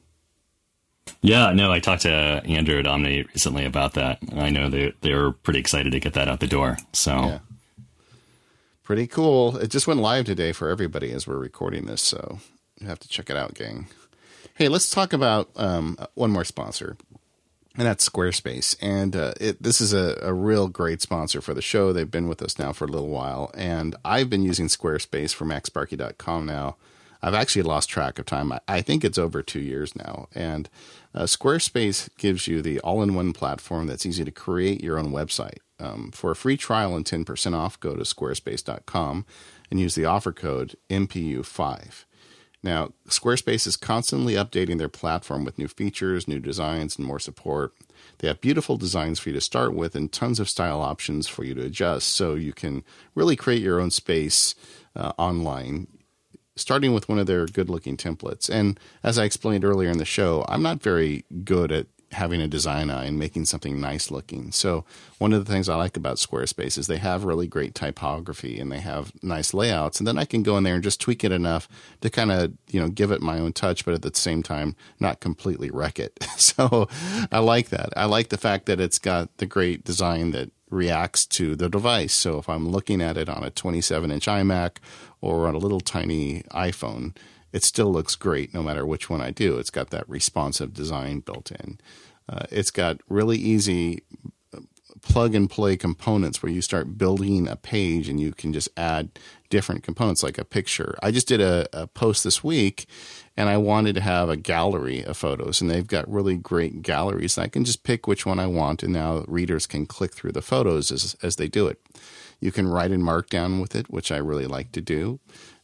Yeah, 1.22 1.53
no, 1.53 1.72
I 1.72 1.81
talked 1.81 2.03
to 2.03 2.11
Andrew 2.11 2.79
at 2.79 2.87
Omni 2.87 3.22
recently 3.35 3.64
about 3.64 3.95
that. 3.95 4.18
I 4.37 4.51
know 4.51 4.68
they 4.68 4.93
they're 5.01 5.33
pretty 5.33 5.59
excited 5.59 5.93
to 5.93 6.01
get 6.01 6.14
that 6.14 6.29
out 6.29 6.41
the 6.41 6.47
door. 6.47 6.76
So 6.93 7.12
Yeah. 7.12 7.39
Pretty 8.83 9.07
cool. 9.07 9.57
It 9.59 9.70
just 9.70 9.87
went 9.87 10.01
live 10.01 10.24
today 10.24 10.53
for 10.53 10.70
everybody 10.70 11.12
as 11.12 11.26
we're 11.26 11.37
recording 11.37 11.85
this, 11.85 12.01
so 12.01 12.39
you 12.81 12.87
have 12.87 12.99
to 13.01 13.09
check 13.09 13.29
it 13.29 13.37
out, 13.37 13.53
gang. 13.53 13.87
Hey, 14.55 14.68
let's 14.68 14.89
talk 14.89 15.12
about 15.12 15.51
um, 15.57 15.99
one 16.14 16.31
more 16.31 16.45
sponsor, 16.45 16.97
and 17.79 17.87
that's 17.87 18.07
Squarespace. 18.07 18.76
And 18.83 19.14
uh, 19.14 19.35
it, 19.41 19.62
this 19.62 19.81
is 19.81 19.93
a, 19.93 20.18
a 20.20 20.35
real 20.35 20.66
great 20.66 21.01
sponsor 21.01 21.41
for 21.41 21.55
the 21.55 21.62
show. 21.62 21.93
They've 21.93 22.11
been 22.11 22.29
with 22.29 22.43
us 22.43 22.59
now 22.59 22.72
for 22.72 22.85
a 22.85 22.89
little 22.89 23.09
while, 23.09 23.53
and 23.55 23.95
I've 24.05 24.29
been 24.29 24.43
using 24.43 24.66
Squarespace 24.66 25.33
for 25.33 25.45
MacSparky.com 25.45 26.45
now. 26.45 26.76
I've 27.22 27.35
actually 27.35 27.62
lost 27.62 27.89
track 27.89 28.18
of 28.18 28.26
time. 28.26 28.53
I, 28.53 28.61
I 28.66 28.81
think 28.81 29.05
it's 29.05 29.18
over 29.18 29.43
two 29.43 29.61
years 29.61 29.95
now. 29.95 30.29
And 30.35 30.68
uh, 31.14 31.22
Squarespace 31.22 32.09
gives 32.18 32.49
you 32.49 32.62
the 32.62 32.81
all 32.81 33.01
in 33.03 33.14
one 33.14 33.33
platform 33.33 33.87
that's 33.87 34.07
easy 34.07 34.24
to 34.24 34.31
create 34.33 34.83
your 34.83 34.99
own 34.99 35.12
website. 35.12 35.59
Um, 35.81 36.11
for 36.12 36.33
a 36.33 36.37
free 36.37 36.57
trial 36.57 36.97
and 36.97 37.05
10% 37.05 37.55
off, 37.55 37.79
go 37.79 37.95
to 37.95 38.03
squarespace.com 38.03 39.24
and 39.70 39.81
use 39.81 39.95
the 39.95 40.05
offer 40.05 40.33
code 40.33 40.76
MPU5. 40.91 42.05
Now, 42.62 42.92
Squarespace 43.09 43.66
is 43.66 43.76
constantly 43.76 44.34
updating 44.34 44.78
their 44.78 44.88
platform 44.88 45.44
with 45.44 45.59
new 45.59 45.68
features, 45.68 46.26
new 46.26 46.40
designs, 46.40 46.96
and 46.96 47.06
more 47.06 47.20
support. 47.20 47.72
They 48.18 48.28
have 48.28 48.40
beautiful 48.40 48.76
designs 48.76 49.20
for 49.20 49.28
you 49.28 49.34
to 49.34 49.40
start 49.40 49.74
with 49.74 49.94
and 49.94 50.11
tons 50.11 50.40
of 50.40 50.48
style 50.48 50.80
options 50.80 51.28
for 51.28 51.44
you 51.44 51.54
to 51.54 51.64
adjust 51.64 52.09
so 52.09 52.34
you 52.34 52.52
can 52.52 52.82
really 53.14 53.36
create 53.36 53.62
your 53.62 53.80
own 53.80 53.90
space 53.90 54.54
uh, 54.96 55.12
online 55.18 55.86
starting 56.59 56.92
with 56.92 57.09
one 57.09 57.18
of 57.18 57.26
their 57.26 57.46
good 57.46 57.70
looking 57.70 57.96
templates. 57.96 58.50
And 58.50 58.78
as 59.02 59.18
I 59.18 59.24
explained 59.24 59.64
earlier 59.64 59.90
in 59.90 59.98
the 59.98 60.04
show, 60.04 60.44
I'm 60.48 60.62
not 60.62 60.82
very 60.82 61.24
good 61.44 61.70
at 61.70 61.86
having 62.12 62.40
a 62.40 62.48
design 62.48 62.90
eye 62.90 63.04
and 63.04 63.18
making 63.18 63.44
something 63.44 63.80
nice 63.80 64.11
looking. 64.11 64.50
So 64.50 64.84
one 65.18 65.32
of 65.32 65.44
the 65.44 65.52
things 65.52 65.68
I 65.68 65.74
like 65.74 65.96
about 65.96 66.16
Squarespace 66.16 66.78
is 66.78 66.86
they 66.86 66.96
have 66.96 67.24
really 67.24 67.46
great 67.46 67.74
typography 67.74 68.59
and 68.59 68.72
they 68.72 68.80
have 68.80 69.12
nice 69.22 69.52
layouts. 69.52 70.00
And 70.00 70.06
then 70.06 70.16
I 70.16 70.24
can 70.24 70.42
go 70.42 70.56
in 70.56 70.64
there 70.64 70.74
and 70.74 70.82
just 70.82 71.00
tweak 71.00 71.22
it 71.22 71.32
enough 71.32 71.68
to 72.00 72.09
kind 72.09 72.32
of, 72.32 72.52
you 72.68 72.80
know, 72.80 72.88
give 72.88 73.11
it 73.11 73.20
my 73.20 73.38
own 73.38 73.52
touch, 73.52 73.84
but 73.84 73.94
at 73.94 74.02
the 74.02 74.14
same 74.14 74.42
time, 74.42 74.74
not 74.98 75.20
completely 75.20 75.70
wreck 75.70 75.98
it. 75.98 76.18
So 76.59 76.88
I 77.30 77.38
like 77.38 77.68
that. 77.68 77.92
I 77.96 78.06
like 78.06 78.30
the 78.30 78.36
fact 78.36 78.66
that 78.66 78.80
it's 78.80 78.98
got 78.98 79.36
the 79.36 79.46
great 79.46 79.84
design 79.84 80.32
that 80.32 80.50
reacts 80.70 81.26
to 81.26 81.56
the 81.56 81.68
device. 81.68 82.14
So 82.14 82.38
if 82.38 82.48
I'm 82.48 82.68
looking 82.68 83.00
at 83.00 83.16
it 83.16 83.28
on 83.28 83.44
a 83.44 83.50
27 83.50 84.11
inch 84.11 84.26
iMac 84.26 84.78
or 85.20 85.46
on 85.46 85.54
a 85.54 85.59
little 85.59 85.80
tiny 85.80 86.42
iPhone, 86.50 87.14
it 87.53 87.64
still 87.64 87.92
looks 87.92 88.16
great 88.16 88.53
no 88.55 88.62
matter 88.62 88.86
which 88.86 89.09
one 89.09 89.20
I 89.20 89.30
do. 89.30 89.59
It's 89.59 89.70
got 89.70 89.90
that 89.90 90.09
responsive 90.09 90.74
design 90.74 91.20
built 91.20 91.51
in. 91.51 91.78
Uh, 92.28 92.46
it's 92.51 92.70
got 92.70 93.01
really 93.09 93.38
easy 93.38 94.03
plug 95.01 95.34
and 95.34 95.49
play 95.49 95.76
components 95.76 96.42
where 96.42 96.53
you 96.53 96.61
start 96.61 96.99
building 96.99 97.49
a 97.49 97.57
page 97.57 98.09
and 98.09 98.20
you 98.20 98.32
can 98.32 98.53
just 98.53 98.68
add 98.76 99.11
different 99.51 99.82
components 99.82 100.22
like 100.22 100.38
a 100.38 100.44
picture. 100.44 100.99
I 101.03 101.11
just 101.11 101.28
did 101.28 101.40
a, 101.40 101.68
a 101.72 101.86
post 101.86 102.24
this 102.24 102.44
week 102.44 102.86
and 103.36 103.49
I 103.49 103.57
wanted 103.57 103.94
to 103.94 104.01
have 104.01 104.28
a 104.28 104.36
gallery 104.36 105.05
of 105.05 105.16
photos 105.16 105.61
and 105.61 105.70
they've 105.70 105.86
got 105.86 106.11
really 106.11 106.36
great 106.36 106.82
galleries. 106.82 107.36
And 107.36 107.44
I 107.44 107.49
can 107.49 107.64
just 107.64 107.84
pick 107.84 108.07
which 108.07 108.26
one 108.26 108.38
I 108.38 108.46
want 108.46 108.82
and 108.82 108.92
now 108.92 109.24
readers 109.26 109.66
can 109.66 109.86
click 109.86 110.14
through 110.14 110.32
the 110.32 110.42
photos 110.42 110.90
as, 110.90 111.16
as 111.22 111.36
they 111.36 111.49
do 111.49 111.66
it. 111.66 111.80
You 112.40 112.53
can 112.53 112.68
write 112.68 112.92
in 112.92 113.03
Markdown 113.03 113.61
with 113.61 113.74
it, 113.74 113.90
which 113.90 114.12
I 114.12 114.18
really 114.18 114.46
like 114.46 114.72
to 114.72 114.80
do. 114.80 115.18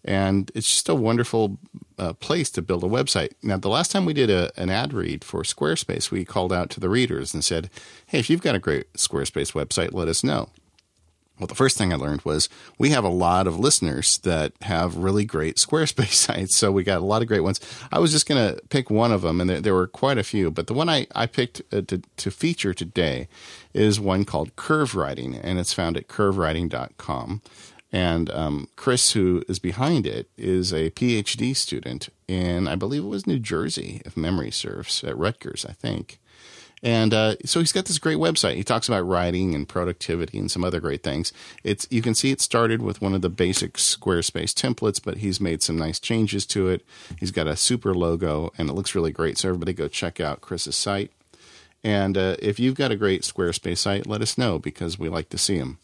And 0.04 0.50
it's 0.54 0.68
just 0.68 0.88
a 0.88 0.94
wonderful 0.94 1.58
uh, 1.98 2.12
place 2.14 2.50
to 2.50 2.62
build 2.62 2.84
a 2.84 2.88
website. 2.88 3.32
Now, 3.42 3.56
the 3.56 3.68
last 3.68 3.90
time 3.90 4.04
we 4.04 4.12
did 4.12 4.30
a, 4.30 4.52
an 4.56 4.70
ad 4.70 4.92
read 4.92 5.24
for 5.24 5.42
Squarespace, 5.42 6.10
we 6.10 6.24
called 6.24 6.52
out 6.52 6.70
to 6.70 6.80
the 6.80 6.88
readers 6.88 7.32
and 7.32 7.44
said, 7.44 7.70
hey, 8.06 8.18
if 8.18 8.28
you've 8.28 8.42
got 8.42 8.54
a 8.54 8.58
great 8.58 8.92
Squarespace 8.94 9.52
website, 9.52 9.92
let 9.92 10.08
us 10.08 10.22
know. 10.22 10.50
Well, 11.38 11.48
the 11.48 11.56
first 11.56 11.76
thing 11.76 11.92
I 11.92 11.96
learned 11.96 12.22
was 12.22 12.48
we 12.78 12.90
have 12.90 13.02
a 13.02 13.08
lot 13.08 13.48
of 13.48 13.58
listeners 13.58 14.18
that 14.18 14.52
have 14.62 14.96
really 14.96 15.24
great 15.24 15.56
Squarespace 15.64 16.12
sites. 16.12 16.56
So 16.56 16.70
we 16.70 16.84
got 16.84 17.00
a 17.00 17.04
lot 17.04 17.22
of 17.22 17.28
great 17.28 17.40
ones. 17.40 17.60
I 17.90 17.98
was 17.98 18.12
just 18.12 18.28
going 18.28 18.54
to 18.54 18.60
pick 18.68 18.88
one 18.88 19.10
of 19.10 19.22
them, 19.22 19.40
and 19.40 19.50
there, 19.50 19.60
there, 19.60 19.74
were 19.74 19.88
quite 19.88 20.18
a 20.18 20.22
few. 20.22 20.50
But 20.50 20.68
the 20.68 20.74
one 20.74 20.88
I, 20.88 21.06
I 21.14 21.26
picked 21.26 21.60
uh, 21.72 21.82
to, 21.88 22.02
to 22.16 22.30
feature 22.30 22.72
today 22.72 23.26
is 23.72 23.98
one 23.98 24.24
called 24.24 24.54
Curve 24.54 24.94
Writing, 24.94 25.34
and 25.34 25.58
it's 25.58 25.72
found 25.72 25.96
at 25.96 26.06
curvewriting.com. 26.06 27.42
And 27.94 28.28
um, 28.30 28.68
Chris, 28.74 29.12
who 29.12 29.44
is 29.48 29.60
behind 29.60 30.04
it, 30.04 30.28
is 30.36 30.72
a 30.72 30.90
PhD 30.90 31.54
student 31.54 32.08
in, 32.26 32.66
I 32.66 32.74
believe 32.74 33.04
it 33.04 33.08
was 33.08 33.24
New 33.24 33.38
Jersey, 33.38 34.02
if 34.04 34.16
memory 34.16 34.50
serves, 34.50 35.04
at 35.04 35.16
Rutgers, 35.16 35.64
I 35.64 35.74
think. 35.74 36.18
And 36.82 37.14
uh, 37.14 37.36
so 37.44 37.60
he's 37.60 37.70
got 37.70 37.84
this 37.84 38.00
great 38.00 38.18
website. 38.18 38.56
He 38.56 38.64
talks 38.64 38.88
about 38.88 39.06
writing 39.06 39.54
and 39.54 39.68
productivity 39.68 40.40
and 40.40 40.50
some 40.50 40.64
other 40.64 40.80
great 40.80 41.04
things. 41.04 41.32
It's 41.62 41.86
you 41.88 42.02
can 42.02 42.16
see 42.16 42.32
it 42.32 42.40
started 42.40 42.82
with 42.82 43.00
one 43.00 43.14
of 43.14 43.22
the 43.22 43.30
basic 43.30 43.74
Squarespace 43.74 44.52
templates, 44.52 45.00
but 45.00 45.18
he's 45.18 45.40
made 45.40 45.62
some 45.62 45.78
nice 45.78 46.00
changes 46.00 46.44
to 46.46 46.66
it. 46.66 46.84
He's 47.20 47.30
got 47.30 47.46
a 47.46 47.56
super 47.56 47.94
logo, 47.94 48.52
and 48.58 48.68
it 48.68 48.72
looks 48.72 48.96
really 48.96 49.12
great. 49.12 49.38
So 49.38 49.50
everybody 49.50 49.72
go 49.72 49.86
check 49.86 50.18
out 50.18 50.40
Chris's 50.40 50.74
site. 50.74 51.12
And 51.84 52.18
uh, 52.18 52.34
if 52.40 52.58
you've 52.58 52.74
got 52.74 52.90
a 52.90 52.96
great 52.96 53.22
Squarespace 53.22 53.78
site, 53.78 54.08
let 54.08 54.20
us 54.20 54.36
know 54.36 54.58
because 54.58 54.98
we 54.98 55.08
like 55.08 55.28
to 55.28 55.38
see 55.38 55.60
them. 55.60 55.78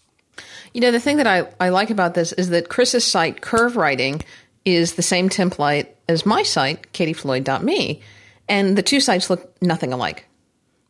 You 0.72 0.80
know, 0.80 0.90
the 0.90 1.00
thing 1.00 1.16
that 1.16 1.26
I, 1.26 1.48
I 1.58 1.68
like 1.70 1.90
about 1.90 2.14
this 2.14 2.32
is 2.32 2.50
that 2.50 2.68
Chris's 2.68 3.04
site, 3.04 3.40
Curve 3.40 3.76
Writing, 3.76 4.22
is 4.64 4.94
the 4.94 5.02
same 5.02 5.28
template 5.28 5.88
as 6.08 6.26
my 6.26 6.42
site, 6.42 6.92
katiefloyd.me. 6.92 8.02
And 8.48 8.76
the 8.76 8.82
two 8.82 9.00
sites 9.00 9.30
look 9.30 9.54
nothing 9.62 9.92
alike 9.92 10.26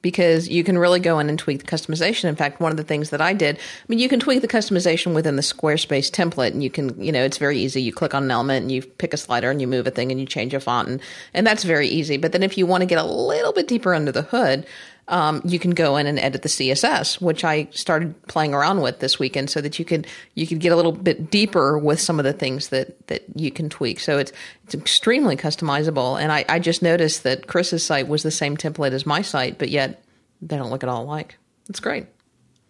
because 0.03 0.49
you 0.49 0.65
can 0.65 0.79
really 0.79 1.01
go 1.01 1.19
in 1.19 1.29
and 1.29 1.39
tweak 1.39 1.59
the 1.59 1.67
customization. 1.67 2.25
In 2.25 2.37
fact, 2.37 2.61
one 2.61 2.71
of 2.71 2.77
the 2.77 2.85
things 2.85 3.11
that 3.11 3.21
I 3.21 3.33
did, 3.35 3.57
I 3.57 3.85
mean, 3.89 3.99
you 3.99 4.09
can 4.09 4.21
tweak 4.21 4.41
the 4.41 4.49
customization 4.49 5.15
within 5.15 5.37
the 5.37 5.43
Squarespace 5.43 6.11
template 6.11 6.53
and 6.53 6.63
you 6.63 6.71
can, 6.71 7.03
you 7.03 7.13
know, 7.13 7.23
it's 7.23 7.39
very 7.39 7.59
easy. 7.59 7.83
You 7.83 7.93
click 7.93 8.15
on 8.15 8.25
an 8.25 8.31
element 8.31 8.63
and 8.63 8.73
you 8.73 8.83
pick 8.83 9.13
a 9.13 9.19
slider 9.19 9.51
and 9.51 9.61
you 9.61 9.67
move 9.67 9.87
a 9.87 9.91
thing 9.91 10.11
and 10.11 10.21
you 10.21 10.27
change 10.27 10.55
a 10.55 10.61
font 10.61 10.89
and, 10.89 11.01
and 11.35 11.47
that's 11.47 11.65
very 11.65 11.89
easy. 11.89 12.17
But 12.17 12.33
then 12.33 12.43
if 12.43 12.57
you 12.57 12.67
want 12.67 12.83
to 12.83 12.87
get 12.87 12.99
a 12.99 13.05
little 13.05 13.53
bit 13.53 13.69
deeper 13.69 13.95
under 13.95 14.13
the 14.13 14.23
hood, 14.23 14.67
um, 15.11 15.43
you 15.45 15.59
can 15.59 15.73
go 15.73 15.97
in 15.97 16.07
and 16.07 16.19
edit 16.19 16.43
the 16.43 16.49
CSS, 16.49 17.21
which 17.21 17.45
I 17.45 17.69
started 17.73 18.21
playing 18.29 18.55
around 18.55 18.81
with 18.81 19.01
this 19.01 19.19
weekend, 19.19 19.51
so 19.51 19.61
that 19.61 19.79
you 19.79 19.85
could 19.85 20.07
you 20.35 20.47
could 20.47 20.61
get 20.61 20.73
a 20.73 20.77
little 20.77 20.93
bit 20.93 21.31
deeper 21.31 21.77
with 21.77 22.01
some 22.01 22.19
of 22.19 22.25
the 22.25 22.33
things 22.33 22.69
that 22.69 23.07
that 23.09 23.25
you 23.35 23.51
can 23.51 23.69
tweak. 23.69 24.01
So 24.01 24.19
it's 24.19 24.33
it's 24.65 24.75
extremely 24.75 25.37
customizable, 25.37 26.21
and 26.21 26.33
I, 26.33 26.45
I 26.49 26.59
just 26.59 26.81
noticed 26.81 27.25
that 27.25 27.47
Chris's 27.47 27.85
site 27.85 28.09
was 28.09 28.23
the 28.23 28.31
same 28.31 28.57
template 28.57 28.93
as 28.93 29.05
my 29.05 29.21
site, 29.21 29.59
but 29.59 29.69
yet 29.69 30.03
they 30.41 30.57
don't 30.57 30.71
look 30.71 30.83
at 30.83 30.89
all 30.89 31.03
alike. 31.03 31.37
It's 31.69 31.81
great. 31.81 32.07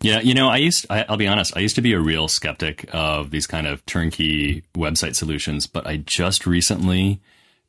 Yeah, 0.02 0.20
you 0.20 0.32
know, 0.32 0.48
I 0.48 0.56
used 0.56 0.86
I, 0.88 1.04
will 1.08 1.18
be 1.18 1.28
honest, 1.28 1.54
I 1.56 1.60
used 1.60 1.74
to 1.76 1.82
be 1.82 1.92
a 1.92 2.00
real 2.00 2.26
skeptic 2.26 2.88
of 2.92 3.30
these 3.30 3.46
kind 3.46 3.66
of 3.66 3.84
turnkey 3.84 4.64
website 4.74 5.14
solutions, 5.14 5.66
but 5.66 5.86
I 5.86 5.98
just 5.98 6.46
recently 6.46 7.20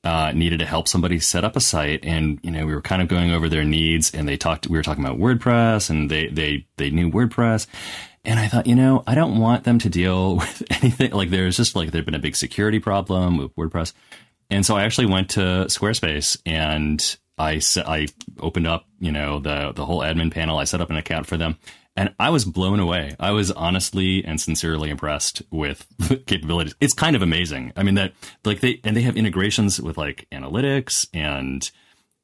uh, 0.04 0.32
needed 0.34 0.60
to 0.60 0.66
help 0.66 0.88
somebody 0.88 1.20
set 1.20 1.43
up 1.43 1.56
a 1.56 1.62
site, 1.62 2.04
and 2.04 2.39
you 2.43 2.52
know 2.52 2.66
we 2.66 2.74
were 2.74 2.82
kind 2.82 3.02
of 3.02 3.08
going 3.08 3.32
over 3.32 3.47
their 3.47 3.64
needs, 3.64 4.14
and 4.14 4.28
they 4.28 4.38
talked. 4.38 4.68
We 4.68 4.78
were 4.78 4.84
talking 4.84 5.06
about 5.06 5.20
WordPress, 5.20 5.89
and 5.89 6.10
they 6.10 6.28
they 6.28 6.66
they 6.78 6.89
knew 6.89 7.12
WordPress, 7.12 7.68
and 8.26 8.39
I 8.39 8.47
thought, 8.47 8.68
you 8.68 8.76
know, 8.76 9.04
I 9.06 9.16
don't 9.16 9.38
want 9.38 9.64
them 9.64 9.80
to 9.80 9.89
deal 9.89 10.36
with 10.38 10.64
anything 10.72 11.12
like 11.12 11.30
there's 11.30 11.58
just 11.58 11.76
like 11.76 11.91
there'd 11.91 12.06
been 12.06 12.16
a 12.16 12.20
big 12.20 12.36
security 12.36 12.80
problem 12.80 13.38
with 13.38 13.56
WordPress, 13.56 13.93
and 14.49 14.66
so 14.66 14.76
I 14.76 14.84
actually 14.84 15.08
went 15.08 15.30
to 15.32 15.66
Squarespace 15.68 16.38
and 16.45 17.18
I 17.38 17.62
I 17.78 18.08
opened 18.39 18.68
up 18.68 18.86
you 18.99 19.12
know 19.12 19.39
the 19.39 19.72
the 19.74 19.86
whole 19.86 20.02
admin 20.02 20.32
panel. 20.32 20.58
I 20.58 20.66
set 20.66 20.82
up 20.82 20.89
an 20.89 20.97
account 20.97 21.26
for 21.26 21.38
them, 21.38 21.58
And 21.95 22.13
I 22.19 22.29
was 22.29 22.45
blown 22.45 22.79
away. 22.79 23.15
I 23.19 23.31
was 23.31 23.51
honestly 23.51 24.23
and 24.23 24.39
sincerely 24.39 24.89
impressed 24.89 25.41
with 25.51 25.85
the 25.99 26.17
capabilities. 26.17 26.75
It's 26.79 26.93
kind 26.93 27.15
of 27.15 27.21
amazing. 27.21 27.73
I 27.75 27.83
mean 27.83 27.95
that 27.95 28.13
like 28.45 28.61
they 28.61 28.79
and 28.83 28.95
they 28.95 29.01
have 29.01 29.17
integrations 29.17 29.81
with 29.81 29.97
like 29.97 30.27
analytics 30.31 31.07
and 31.13 31.69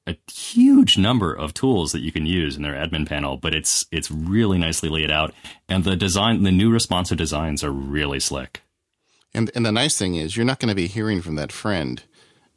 a 0.05 0.15
huge 0.32 0.97
number 0.97 1.34
of 1.34 1.53
tools 1.53 1.91
that 1.91 1.99
you 1.99 2.13
can 2.13 2.26
use 2.26 2.55
in 2.55 2.63
their 2.63 2.76
admin 2.76 3.05
panel, 3.07 3.36
but 3.36 3.53
it's 3.53 3.86
it's 3.91 4.09
really 4.09 4.57
nicely 4.57 4.89
laid 4.89 5.11
out 5.11 5.34
and 5.68 5.84
the 5.84 5.97
design 5.97 6.43
the 6.43 6.51
new 6.51 6.72
responsive 6.72 7.18
designs 7.18 7.63
are 7.63 7.72
really 7.72 8.20
slick. 8.20 8.61
And 9.34 9.51
and 9.53 9.65
the 9.65 9.72
nice 9.72 9.97
thing 9.97 10.15
is 10.15 10.38
you're 10.38 10.45
not 10.45 10.59
going 10.59 10.70
to 10.70 10.76
be 10.76 10.88
hearing 10.88 11.22
from 11.22 11.36
that 11.36 11.51
friend 11.51 12.03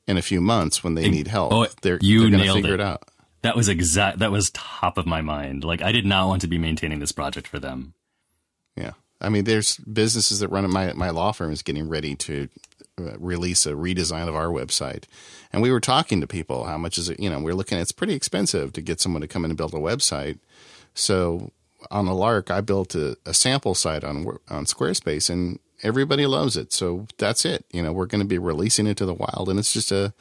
in 0.07 0.17
a 0.17 0.23
few 0.23 0.41
months 0.41 0.83
when 0.83 0.95
they 0.95 1.09
need 1.09 1.29
help. 1.29 1.53
Oh, 1.53 1.67
they're, 1.83 1.99
you 2.01 2.21
they're 2.21 2.31
going 2.31 2.45
to 2.45 2.53
figure 2.55 2.75
it. 2.75 2.81
it 2.81 2.81
out. 2.81 3.03
That 3.43 3.57
was 3.57 3.69
exact. 3.69 4.19
That 4.19 4.33
was 4.33 4.51
top 4.51 4.99
of 4.99 5.07
my 5.07 5.23
mind. 5.23 5.65
Like 5.65 5.83
I 5.83 5.93
did 5.93 6.05
not 6.05 6.29
want 6.29 6.43
to 6.43 6.49
be 6.49 6.59
maintaining 6.59 6.99
this 7.01 7.13
project 7.13 7.47
for 7.47 7.59
them. 7.59 7.95
Yeah. 8.77 8.93
I 9.21 9.29
mean, 9.29 9.45
there's 9.45 9.77
businesses 9.79 10.41
that 10.41 10.49
run 10.49 10.71
my 10.71 10.93
my 10.95 11.11
law 11.11 11.33
firm 11.33 11.53
is 11.53 11.63
getting 11.63 11.89
ready 11.89 12.15
to 12.17 12.49
uh, 12.99 13.19
release 13.19 13.67
a 13.67 13.73
redesign 13.73 14.29
of 14.29 14.35
our 14.35 14.47
website, 14.47 15.05
and 15.53 15.63
we 15.63 15.71
were 15.71 15.81
talking 15.81 16.21
to 16.21 16.27
people. 16.27 16.65
How 16.65 16.79
much 16.79 16.99
is 16.99 17.09
it? 17.09 17.21
You 17.21 17.31
know, 17.31 17.41
we're 17.41 17.55
looking. 17.55 17.79
It's 17.79 17.93
pretty 17.93 18.15
expensive 18.15 18.73
to 18.75 18.81
get 18.81 19.01
someone 19.01 19.23
to 19.23 19.29
come 19.29 19.45
in 19.45 19.51
and 19.51 19.59
build 19.59 19.75
a 19.75 19.79
website. 19.79 20.39
So 20.95 21.51
on 21.91 22.07
the 22.07 22.15
lark, 22.15 22.51
I 22.51 22.61
built 22.61 22.95
a, 22.95 23.17
a 23.27 23.35
sample 23.35 23.75
site 23.75 24.05
on 24.05 24.27
on 24.49 24.65
Squarespace, 24.65 25.29
and 25.29 25.59
everybody 25.83 26.27
loves 26.27 26.57
it. 26.57 26.73
So 26.73 27.07
that's 27.19 27.45
it. 27.45 27.65
You 27.73 27.83
know, 27.83 27.93
we're 27.93 28.07
going 28.07 28.23
to 28.23 28.29
be 28.29 28.39
releasing 28.39 28.87
it 28.87 28.97
to 28.99 29.07
the 29.07 29.15
wild, 29.15 29.49
and 29.49 29.59
it's 29.59 29.73
just 29.73 29.93
a 29.93 30.15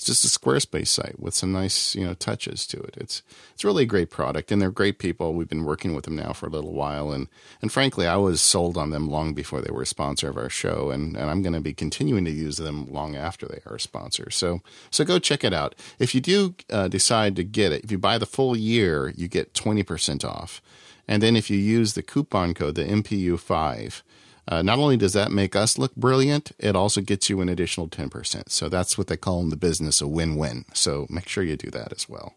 it's 0.00 0.06
just 0.06 0.24
a 0.24 0.38
Squarespace 0.38 0.88
site 0.88 1.20
with 1.20 1.34
some 1.34 1.52
nice 1.52 1.94
you 1.94 2.06
know 2.06 2.14
touches 2.14 2.66
to 2.68 2.80
it. 2.80 2.96
It's 2.96 3.22
it's 3.52 3.66
really 3.66 3.82
a 3.82 3.86
great 3.86 4.08
product, 4.08 4.50
and 4.50 4.60
they're 4.60 4.70
great 4.70 4.98
people. 4.98 5.34
We've 5.34 5.46
been 5.46 5.66
working 5.66 5.94
with 5.94 6.06
them 6.06 6.16
now 6.16 6.32
for 6.32 6.46
a 6.46 6.48
little 6.50 6.72
while, 6.72 7.12
and 7.12 7.28
and 7.60 7.70
frankly, 7.70 8.06
I 8.06 8.16
was 8.16 8.40
sold 8.40 8.78
on 8.78 8.88
them 8.88 9.10
long 9.10 9.34
before 9.34 9.60
they 9.60 9.70
were 9.70 9.82
a 9.82 9.86
sponsor 9.86 10.30
of 10.30 10.38
our 10.38 10.48
show, 10.48 10.90
and 10.90 11.18
and 11.18 11.28
I'm 11.28 11.42
going 11.42 11.52
to 11.52 11.60
be 11.60 11.74
continuing 11.74 12.24
to 12.24 12.30
use 12.30 12.56
them 12.56 12.90
long 12.90 13.14
after 13.14 13.44
they 13.44 13.60
are 13.66 13.76
a 13.76 13.80
sponsor. 13.80 14.30
So 14.30 14.62
so 14.90 15.04
go 15.04 15.18
check 15.18 15.44
it 15.44 15.52
out. 15.52 15.74
If 15.98 16.14
you 16.14 16.22
do 16.22 16.54
uh, 16.70 16.88
decide 16.88 17.36
to 17.36 17.44
get 17.44 17.70
it, 17.70 17.84
if 17.84 17.92
you 17.92 17.98
buy 17.98 18.16
the 18.16 18.24
full 18.24 18.56
year, 18.56 19.12
you 19.14 19.28
get 19.28 19.52
twenty 19.52 19.82
percent 19.82 20.24
off, 20.24 20.62
and 21.06 21.22
then 21.22 21.36
if 21.36 21.50
you 21.50 21.58
use 21.58 21.92
the 21.92 22.02
coupon 22.02 22.54
code 22.54 22.74
the 22.74 22.84
MPU 22.84 23.38
five. 23.38 24.02
Uh, 24.50 24.62
not 24.62 24.78
only 24.80 24.96
does 24.96 25.12
that 25.12 25.30
make 25.30 25.54
us 25.54 25.78
look 25.78 25.94
brilliant, 25.94 26.50
it 26.58 26.74
also 26.74 27.00
gets 27.00 27.30
you 27.30 27.40
an 27.40 27.48
additional 27.48 27.88
10%. 27.88 28.50
So 28.50 28.68
that's 28.68 28.98
what 28.98 29.06
they 29.06 29.16
call 29.16 29.40
in 29.40 29.50
the 29.50 29.56
business 29.56 30.00
a 30.00 30.08
win 30.08 30.34
win. 30.36 30.64
So 30.74 31.06
make 31.08 31.28
sure 31.28 31.44
you 31.44 31.56
do 31.56 31.70
that 31.70 31.92
as 31.92 32.08
well. 32.08 32.34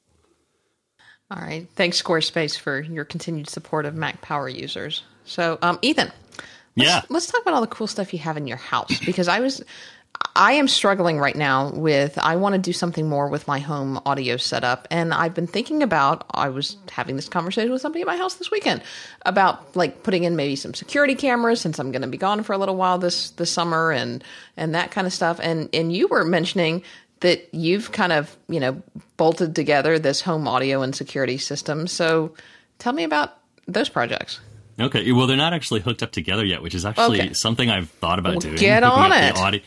All 1.32 1.42
right. 1.42 1.68
Thanks, 1.76 2.02
Squarespace, 2.02 2.58
for 2.58 2.82
your 2.82 3.04
continued 3.06 3.50
support 3.50 3.86
of 3.88 3.96
Mac 3.96 4.22
Power 4.22 4.48
users. 4.48 5.04
So, 5.26 5.58
um, 5.64 5.80
Ethan, 5.82 6.12
let's, 6.76 6.90
Yeah. 6.90 7.02
let's 7.10 7.26
talk 7.26 7.42
about 7.42 7.56
all 7.56 7.62
the 7.62 7.68
cool 7.68 7.88
stuff 7.88 8.14
you 8.14 8.20
have 8.20 8.38
in 8.38 8.46
your 8.46 8.58
house 8.58 9.00
because 9.06 9.28
I 9.28 9.40
was. 9.40 9.64
I 10.36 10.54
am 10.54 10.68
struggling 10.68 11.20
right 11.20 11.36
now 11.36 11.70
with 11.74 12.18
I 12.18 12.38
want 12.38 12.54
to 12.54 12.60
do 12.60 12.74
something 12.74 13.08
more 13.08 13.28
with 13.30 13.48
my 13.48 13.60
home 13.60 14.02
audio 14.04 14.38
setup 14.38 14.88
and 14.90 15.14
I've 15.14 15.36
been 15.36 15.46
thinking 15.46 15.84
about 15.84 16.26
I 16.32 16.50
was 16.50 16.76
having 16.92 17.16
this 17.18 17.30
conversation 17.30 17.72
with 17.72 17.82
somebody 17.82 18.02
at 18.02 18.08
my 18.08 18.18
house 18.18 18.36
this 18.36 18.50
weekend 18.50 18.82
about 19.28 19.76
like 19.76 20.02
putting 20.02 20.24
in 20.24 20.36
maybe 20.36 20.56
some 20.56 20.74
security 20.74 21.14
cameras 21.14 21.62
since 21.62 21.78
I'm 21.78 21.92
going 21.92 22.02
to 22.02 22.08
be 22.08 22.18
gone 22.18 22.42
for 22.42 22.54
a 22.54 22.58
little 22.58 22.76
while 22.76 22.98
this 22.98 23.30
this 23.32 23.52
summer 23.52 23.92
and 23.92 24.24
and 24.58 24.74
that 24.74 24.90
kind 24.90 25.06
of 25.06 25.14
stuff 25.14 25.40
and 25.42 25.70
and 25.72 25.94
you 25.96 26.08
were 26.08 26.26
mentioning 26.26 26.82
that 27.20 27.48
you've 27.54 27.92
kind 27.94 28.12
of, 28.12 28.36
you 28.50 28.60
know, 28.60 28.82
bolted 29.16 29.56
together 29.56 29.98
this 30.00 30.20
home 30.20 30.46
audio 30.48 30.82
and 30.82 30.94
security 30.96 31.38
system. 31.38 31.88
So 31.88 32.34
tell 32.80 32.92
me 32.92 33.04
about 33.06 33.38
those 33.68 33.88
projects. 33.88 34.42
Okay. 34.78 35.10
Well, 35.12 35.28
they're 35.28 35.38
not 35.38 35.54
actually 35.54 35.80
hooked 35.82 36.04
up 36.04 36.12
together 36.12 36.44
yet, 36.44 36.62
which 36.62 36.76
is 36.76 36.86
actually 36.86 37.22
Okay. 37.22 37.34
something 37.34 37.70
I've 37.70 37.90
thought 37.92 38.20
about 38.20 38.32
Well, 38.34 38.40
doing. 38.42 38.56
get 38.56 38.84
on 38.84 39.12
up 39.12 39.38
the 39.40 39.58
it. 39.58 39.64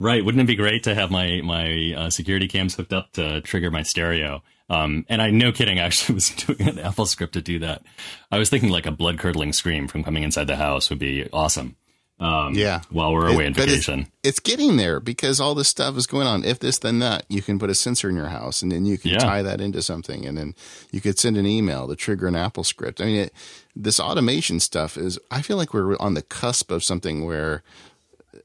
Right. 0.00 0.24
Wouldn't 0.24 0.42
it 0.42 0.46
be 0.46 0.54
great 0.56 0.84
to 0.84 0.94
have 0.94 1.10
my 1.10 1.40
my 1.42 1.94
uh, 1.96 2.10
security 2.10 2.46
cams 2.48 2.74
hooked 2.76 2.92
up 2.92 3.12
to 3.14 3.40
trigger 3.40 3.70
my 3.70 3.82
stereo? 3.82 4.42
Um, 4.70 5.06
and 5.08 5.22
I, 5.22 5.30
no 5.30 5.50
kidding, 5.50 5.78
I 5.80 5.84
actually 5.84 6.14
was 6.16 6.30
doing 6.30 6.60
an 6.68 6.78
Apple 6.78 7.06
script 7.06 7.32
to 7.32 7.40
do 7.40 7.58
that. 7.60 7.82
I 8.30 8.38
was 8.38 8.50
thinking 8.50 8.68
like 8.70 8.84
a 8.86 8.90
blood 8.92 9.18
curdling 9.18 9.52
scream 9.54 9.88
from 9.88 10.04
coming 10.04 10.22
inside 10.24 10.46
the 10.46 10.56
house 10.56 10.90
would 10.90 10.98
be 10.98 11.26
awesome. 11.32 11.76
Um, 12.20 12.52
Yeah. 12.54 12.82
While 12.90 13.12
we're 13.14 13.28
away 13.28 13.46
on 13.46 13.52
But 13.54 13.62
it's- 13.68 13.86
vacation. 13.86 14.08
It's, 14.22 14.40
getting 14.40 14.76
there 14.76 15.00
because 15.00 15.40
all 15.40 15.54
this 15.54 15.68
stuff 15.68 15.96
is 15.96 16.06
going 16.06 16.26
on. 16.26 16.44
If 16.44 16.58
this, 16.58 16.78
then 16.78 16.98
that. 16.98 17.24
You 17.30 17.40
can 17.40 17.58
put 17.58 17.70
a 17.70 17.74
sensor 17.74 18.10
in 18.10 18.16
your 18.16 18.26
house 18.28 18.60
and 18.60 18.70
then 18.70 18.84
you 18.84 18.98
can 18.98 19.12
Yeah. 19.12 19.18
tie 19.20 19.40
that 19.42 19.60
into 19.60 19.80
something 19.82 20.26
and 20.26 20.36
then 20.36 20.54
you 20.92 21.00
could 21.00 21.18
send 21.18 21.36
an 21.38 21.46
email 21.46 21.88
to 21.88 21.96
trigger 21.96 22.26
an 22.26 22.36
Apple 22.36 22.64
script. 22.64 23.00
I 23.00 23.04
mean, 23.06 23.20
it, 23.20 23.32
this 23.74 23.98
automation 23.98 24.60
stuff 24.60 24.98
is, 24.98 25.18
I 25.30 25.40
feel 25.42 25.56
like 25.56 25.72
we're 25.72 25.96
on 25.98 26.12
the 26.14 26.22
cusp 26.22 26.70
of 26.70 26.84
something 26.84 27.24
where 27.24 27.62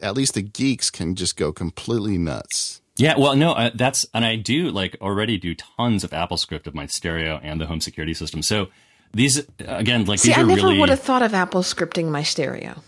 at 0.01 0.15
least 0.15 0.33
the 0.33 0.41
geeks 0.41 0.89
can 0.89 1.15
just 1.15 1.35
go 1.37 1.51
completely 1.51 2.17
nuts. 2.17 2.81
Yeah, 2.95 3.17
well, 3.17 3.35
no, 3.35 3.53
uh, 3.53 3.71
that's 3.73 4.05
and 4.13 4.23
I 4.23 4.35
do 4.35 4.69
like 4.69 4.95
already 5.01 5.37
do 5.37 5.55
tons 5.55 6.03
of 6.03 6.11
AppleScript 6.11 6.67
of 6.67 6.75
my 6.75 6.85
stereo 6.85 7.39
and 7.41 7.59
the 7.59 7.65
home 7.65 7.81
security 7.81 8.13
system. 8.13 8.41
So 8.43 8.67
these 9.13 9.43
again, 9.59 10.05
like 10.05 10.19
See, 10.19 10.29
these 10.29 10.37
I 10.37 10.41
are 10.41 10.45
never 10.45 10.61
really 10.67 10.79
would 10.79 10.89
have 10.89 10.99
thought 10.99 11.23
of 11.23 11.33
Apple 11.33 11.61
scripting 11.61 12.09
my 12.09 12.21
stereo. 12.23 12.83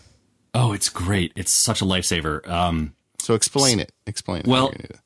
oh, 0.54 0.72
it's 0.72 0.88
great. 0.88 1.32
It's 1.36 1.62
such 1.64 1.80
a 1.82 1.84
lifesaver. 1.84 2.46
Um, 2.48 2.94
So 3.18 3.34
explain 3.34 3.80
it. 3.80 3.92
Explain 4.06 4.40
it. 4.42 4.46
Well, 4.46 4.66
How 4.66 4.72
you're 4.72 4.72
gonna 4.78 4.88
do 4.88 4.94
it. 4.94 5.00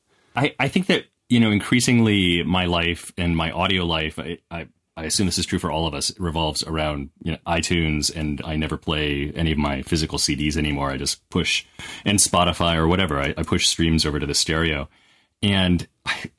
I 0.60 0.64
I 0.64 0.68
think 0.68 0.86
that 0.88 1.04
you 1.30 1.40
know 1.40 1.50
increasingly 1.50 2.42
my 2.42 2.66
life 2.66 3.10
and 3.16 3.34
my 3.36 3.50
audio 3.52 3.84
life. 3.86 4.18
I, 4.18 4.38
I 4.50 4.68
I 5.00 5.04
assume 5.04 5.26
this 5.26 5.38
is 5.38 5.46
true 5.46 5.58
for 5.58 5.70
all 5.70 5.86
of 5.86 5.94
us. 5.94 6.10
It 6.10 6.20
revolves 6.20 6.62
around 6.62 7.10
you 7.22 7.32
know 7.32 7.38
iTunes, 7.46 8.14
and 8.14 8.40
I 8.44 8.56
never 8.56 8.76
play 8.76 9.32
any 9.34 9.52
of 9.52 9.58
my 9.58 9.82
physical 9.82 10.18
CDs 10.18 10.56
anymore. 10.56 10.90
I 10.90 10.98
just 10.98 11.28
push 11.30 11.64
and 12.04 12.18
Spotify 12.18 12.76
or 12.76 12.86
whatever. 12.86 13.18
I, 13.18 13.34
I 13.36 13.42
push 13.42 13.66
streams 13.66 14.04
over 14.04 14.20
to 14.20 14.26
the 14.26 14.34
stereo. 14.34 14.88
And 15.42 15.88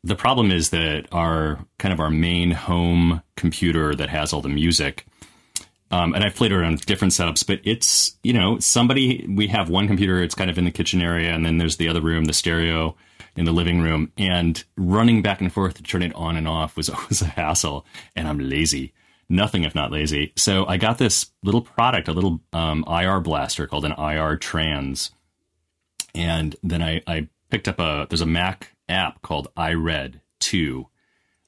the 0.03 0.15
problem 0.15 0.51
is 0.51 0.69
that 0.69 1.07
our 1.11 1.65
kind 1.79 1.91
of 1.91 1.99
our 1.99 2.11
main 2.11 2.51
home 2.51 3.23
computer 3.35 3.95
that 3.95 4.09
has 4.09 4.31
all 4.31 4.41
the 4.41 4.49
music, 4.49 5.07
um, 5.89 6.13
and 6.13 6.23
I've 6.23 6.35
played 6.35 6.51
around 6.51 6.73
with 6.73 6.85
different 6.85 7.13
setups, 7.13 7.45
but 7.45 7.61
it's 7.63 8.15
you 8.21 8.33
know 8.33 8.59
somebody 8.59 9.25
we 9.27 9.47
have 9.47 9.69
one 9.69 9.87
computer, 9.87 10.21
it's 10.21 10.35
kind 10.35 10.51
of 10.51 10.57
in 10.59 10.65
the 10.65 10.71
kitchen 10.71 11.01
area, 11.01 11.33
and 11.33 11.43
then 11.43 11.57
there's 11.57 11.77
the 11.77 11.89
other 11.89 12.01
room, 12.01 12.25
the 12.25 12.33
stereo 12.33 12.95
in 13.35 13.45
the 13.45 13.51
living 13.51 13.81
room, 13.81 14.11
and 14.17 14.63
running 14.77 15.21
back 15.21 15.41
and 15.41 15.51
forth 15.51 15.75
to 15.75 15.83
turn 15.83 16.01
it 16.01 16.13
on 16.15 16.35
and 16.37 16.47
off 16.47 16.75
was 16.75 16.89
always 16.89 17.21
a 17.21 17.25
hassle, 17.25 17.85
and 18.15 18.27
I'm 18.27 18.39
lazy. 18.39 18.93
Nothing 19.29 19.63
if 19.63 19.73
not 19.73 19.91
lazy. 19.91 20.33
So 20.35 20.65
I 20.65 20.75
got 20.75 20.97
this 20.97 21.31
little 21.41 21.61
product, 21.61 22.09
a 22.09 22.13
little 22.13 22.41
um, 22.51 22.83
IR 22.85 23.21
blaster 23.21 23.65
called 23.65 23.85
an 23.85 23.93
IRTrans, 23.93 25.11
and 26.13 26.55
then 26.61 26.81
I, 26.81 27.01
I 27.07 27.29
picked 27.49 27.67
up 27.67 27.79
a 27.79 28.07
there's 28.09 28.21
a 28.21 28.25
Mac 28.25 28.75
app 28.89 29.21
called 29.21 29.47
iRed 29.55 30.19
two, 30.39 30.87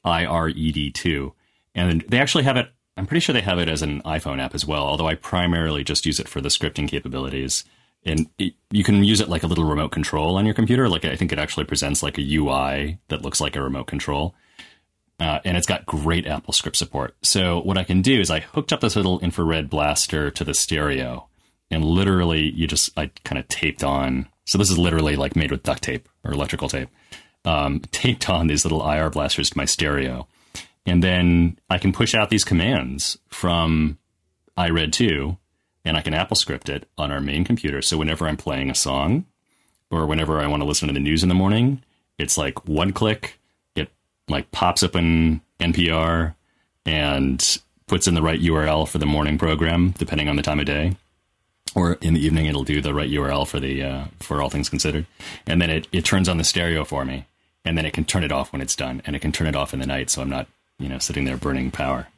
I 0.04 0.26
R 0.26 0.48
E 0.50 0.72
D 0.72 0.92
two, 0.92 1.34
and 1.76 2.06
they 2.08 2.20
actually 2.20 2.46
have 2.46 2.58
it. 2.58 2.72
I'm 2.96 3.08
pretty 3.08 3.22
sure 3.22 3.34
they 3.34 3.42
have 3.42 3.60
it 3.60 3.68
as 3.68 3.82
an 3.82 4.02
iPhone 4.04 4.40
app 4.40 4.54
as 4.56 4.66
well. 4.66 4.84
Although 4.84 5.08
I 5.08 5.16
primarily 5.16 5.84
just 5.84 6.06
use 6.06 6.20
it 6.20 6.30
for 6.30 6.40
the 6.40 6.50
scripting 6.50 6.88
capabilities, 6.88 7.66
and 8.06 8.30
it, 8.38 8.54
you 8.72 8.84
can 8.84 9.04
use 9.04 9.22
it 9.22 9.30
like 9.30 9.44
a 9.44 9.48
little 9.48 9.66
remote 9.66 9.92
control 9.92 10.36
on 10.36 10.46
your 10.46 10.56
computer. 10.56 10.90
Like 10.90 11.06
I 11.06 11.16
think 11.16 11.32
it 11.32 11.40
actually 11.40 11.66
presents 11.66 12.04
like 12.04 12.18
a 12.18 12.36
UI 12.36 13.00
that 13.08 13.22
looks 13.22 13.40
like 13.40 13.56
a 13.56 13.62
remote 13.62 13.88
control. 13.88 14.36
Uh, 15.20 15.40
and 15.46 15.56
it's 15.56 15.68
got 15.68 15.86
great 15.86 16.26
Apple 16.28 16.54
script 16.54 16.76
support. 16.76 17.16
So 17.22 17.62
what 17.62 17.78
I 17.78 17.84
can 17.84 18.02
do 18.02 18.20
is 18.20 18.32
I 18.32 18.40
hooked 18.40 18.74
up 18.74 18.82
this 18.82 18.96
little 18.96 19.20
infrared 19.20 19.70
blaster 19.70 20.32
to 20.32 20.44
the 20.44 20.54
stereo, 20.54 21.28
and 21.70 21.86
literally 21.86 22.42
you 22.42 22.68
just 22.68 22.98
I 22.98 23.12
kind 23.24 23.40
of 23.40 23.48
taped 23.48 23.84
on. 23.84 24.28
So 24.46 24.58
this 24.58 24.72
is 24.72 24.78
literally 24.78 25.16
like 25.16 25.36
made 25.36 25.52
with 25.52 25.64
duct 25.64 25.84
tape 25.84 26.10
or 26.24 26.34
electrical 26.34 26.68
tape. 26.68 26.90
Um, 27.46 27.80
taped 27.92 28.30
on 28.30 28.48
these 28.48 28.66
little 28.66 28.88
IR 28.90 29.10
blasters 29.10 29.52
to 29.52 29.58
my 29.58 29.66
stereo, 29.66 30.28
and 30.86 31.04
then 31.04 31.60
I 31.70 31.78
can 31.78 31.94
push 31.94 32.16
out 32.16 32.30
these 32.30 32.44
commands 32.44 33.18
from 33.30 34.00
iRed 34.58 34.92
2, 34.92 35.38
and 35.86 35.98
I 35.98 36.02
can 36.02 36.14
Apple 36.14 36.36
script 36.36 36.70
it 36.70 36.88
on 36.98 37.12
our 37.12 37.20
main 37.22 37.44
computer. 37.44 37.82
So 37.82 37.98
whenever 37.98 38.28
I'm 38.28 38.38
playing 38.38 38.70
a 38.70 38.76
song, 38.76 39.26
or 39.92 40.06
whenever 40.06 40.40
I 40.40 40.48
want 40.48 40.62
to 40.62 40.68
listen 40.68 40.88
to 40.88 40.94
the 40.94 41.00
news 41.00 41.24
in 41.24 41.30
the 41.30 41.36
morning, 41.36 41.84
it's 42.18 42.38
like 42.38 42.68
one 42.68 42.92
click, 42.92 43.40
it 43.76 43.90
like 44.28 44.52
pops 44.52 44.84
up 44.84 44.96
in 44.96 45.42
NPR 45.60 46.36
and 46.86 47.58
puts 47.88 48.08
in 48.08 48.16
the 48.16 48.22
right 48.22 48.42
URL 48.42 48.88
for 48.88 48.98
the 48.98 49.06
morning 49.06 49.38
program, 49.38 49.92
depending 49.98 50.28
on 50.28 50.36
the 50.36 50.42
time 50.42 50.60
of 50.60 50.66
day. 50.66 50.98
Or 51.76 51.94
in 52.02 52.14
the 52.14 52.24
evening, 52.24 52.46
it'll 52.46 52.64
do 52.64 52.82
the 52.82 52.94
right 52.94 53.10
URL 53.10 53.48
for 53.48 53.60
the 53.60 53.84
uh, 53.84 54.06
for 54.20 54.42
all 54.42 54.50
things 54.50 54.70
considered, 54.70 55.08
and 55.48 55.60
then 55.60 55.72
it, 55.72 55.88
it 55.92 56.06
turns 56.06 56.30
on 56.30 56.38
the 56.38 56.44
stereo 56.44 56.84
for 56.84 57.04
me, 57.04 57.26
and 57.66 57.76
then 57.76 57.86
it 57.86 57.94
can 57.94 58.06
turn 58.06 58.24
it 58.24 58.32
off 58.32 58.52
when 58.52 58.62
it's 58.62 58.76
done, 58.76 59.02
and 59.06 59.16
it 59.16 59.20
can 59.20 59.32
turn 59.32 59.48
it 59.48 59.56
off 59.56 59.74
in 59.74 59.80
the 59.80 59.88
night, 59.88 60.12
so 60.12 60.22
I'm 60.22 60.30
not 60.30 60.48
you 60.78 60.88
know 60.88 61.00
sitting 61.00 61.26
there 61.26 61.38
burning 61.38 61.72
power. 61.72 62.10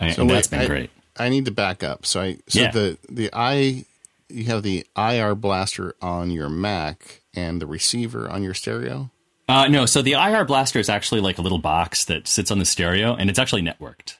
So 0.00 0.06
and 0.06 0.30
wait, 0.30 0.34
that's 0.36 0.48
been 0.48 0.60
I- 0.60 0.66
great. 0.66 0.90
I 1.18 1.28
need 1.28 1.44
to 1.46 1.50
back 1.50 1.82
up. 1.82 2.04
So 2.06 2.20
I 2.20 2.38
so 2.48 2.60
Yeah. 2.60 2.70
the 2.70 2.98
the 3.08 3.30
i 3.32 3.84
you 4.28 4.44
have 4.46 4.62
the 4.64 4.84
IR 4.96 5.34
blaster 5.36 5.94
on 6.02 6.30
your 6.30 6.48
Mac 6.48 7.20
and 7.34 7.60
the 7.62 7.66
receiver 7.66 8.28
on 8.28 8.42
your 8.42 8.54
stereo. 8.54 9.10
Uh, 9.48 9.68
no, 9.68 9.86
so 9.86 10.02
the 10.02 10.14
IR 10.14 10.44
blaster 10.44 10.80
is 10.80 10.88
actually 10.88 11.20
like 11.20 11.38
a 11.38 11.42
little 11.42 11.58
box 11.60 12.04
that 12.06 12.26
sits 12.26 12.50
on 12.50 12.58
the 12.58 12.64
stereo, 12.64 13.14
and 13.14 13.30
it's 13.30 13.38
actually 13.38 13.62
networked. 13.62 14.16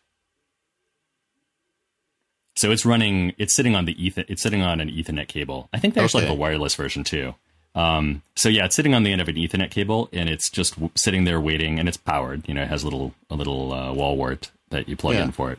So 2.54 2.70
it's 2.70 2.86
running. 2.86 3.34
It's 3.36 3.54
sitting 3.54 3.74
on 3.74 3.84
the 3.84 4.02
ether. 4.02 4.24
It's 4.28 4.40
sitting 4.42 4.62
on 4.62 4.80
an 4.80 4.88
Ethernet 4.88 5.28
cable. 5.28 5.68
I 5.74 5.78
think 5.78 5.94
they 5.94 6.00
actually 6.02 6.22
Okay. 6.22 6.28
have 6.30 6.36
a 6.38 6.40
wireless 6.40 6.74
version 6.74 7.04
too. 7.04 7.34
Um, 7.74 8.22
so 8.34 8.48
yeah, 8.48 8.64
it's 8.64 8.74
sitting 8.74 8.94
on 8.94 9.02
the 9.02 9.12
end 9.12 9.20
of 9.20 9.28
an 9.28 9.34
Ethernet 9.34 9.70
cable, 9.70 10.08
and 10.12 10.30
it's 10.30 10.48
just 10.48 10.74
w- 10.74 10.90
sitting 10.94 11.24
there 11.24 11.38
waiting, 11.40 11.78
and 11.78 11.88
it's 11.88 11.98
powered. 11.98 12.48
You 12.48 12.54
know, 12.54 12.62
it 12.62 12.68
has 12.68 12.82
a 12.82 12.86
little 12.86 13.12
a 13.28 13.34
little 13.34 13.72
uh, 13.72 13.92
wall 13.92 14.16
wart 14.16 14.50
that 14.70 14.88
you 14.88 14.96
plug 14.96 15.16
Yeah. 15.16 15.24
in 15.24 15.32
for 15.32 15.52
it, 15.52 15.58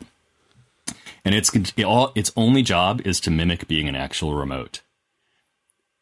and 1.27 1.35
it's 1.35 1.51
it 1.77 1.83
all. 1.83 2.11
Its 2.15 2.31
only 2.35 2.61
job 2.63 3.01
is 3.05 3.19
to 3.21 3.29
mimic 3.31 3.67
being 3.67 3.87
an 3.87 3.95
actual 3.95 4.33
remote, 4.33 4.81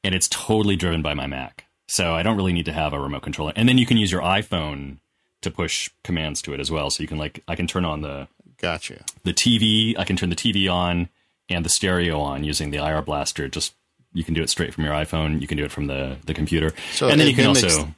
and 0.03 0.15
it's 0.15 0.27
totally 0.30 0.76
driven 0.76 1.02
by 1.02 1.14
my 1.14 1.27
Mac. 1.27 1.65
So 1.88 2.14
I 2.15 2.23
don't 2.23 2.38
really 2.38 2.53
need 2.53 2.65
to 2.65 2.73
have 2.73 2.93
a 2.93 2.99
remote 2.99 3.23
controller, 3.23 3.53
and 3.56 3.68
then 3.68 3.77
you 3.77 3.85
can 3.85 3.97
use 3.97 4.11
your 4.11 4.22
iPhone 4.22 4.97
to 5.41 5.52
push 5.52 5.89
commands 6.03 6.41
to 6.43 6.53
it 6.53 6.60
as 6.60 6.72
well. 6.72 6.89
So 6.89 7.02
you 7.03 7.07
can 7.07 7.18
like 7.18 7.43
I 7.47 7.56
can 7.56 7.68
turn 7.68 7.85
on 7.85 8.02
the 8.02 8.27
Gotcha. 8.61 9.03
the 9.23 9.34
TV. 9.34 9.97
I 9.97 10.03
can 10.03 10.15
turn 10.15 10.30
the 10.30 10.35
TV 10.35 10.72
on 10.72 11.10
and 11.49 11.64
the 11.65 11.69
stereo 11.69 12.19
on 12.19 12.43
using 12.43 12.72
the 12.72 12.77
IR 12.77 13.02
blaster. 13.02 13.47
Just 13.47 13.73
you 14.14 14.23
can 14.23 14.34
do 14.34 14.41
it 14.41 14.49
straight 14.49 14.73
from 14.73 14.84
your 14.85 14.93
iPhone. 14.93 15.41
You 15.41 15.47
can 15.47 15.57
do 15.57 15.65
it 15.65 15.72
from 15.72 15.88
the 15.88 16.18
the 16.26 16.34
computer, 16.34 16.72
So 16.93 17.10
and 17.10 17.19
then 17.19 17.27
you 17.27 17.35
can 17.35 17.45
mimics- 17.45 17.64
also 17.64 17.93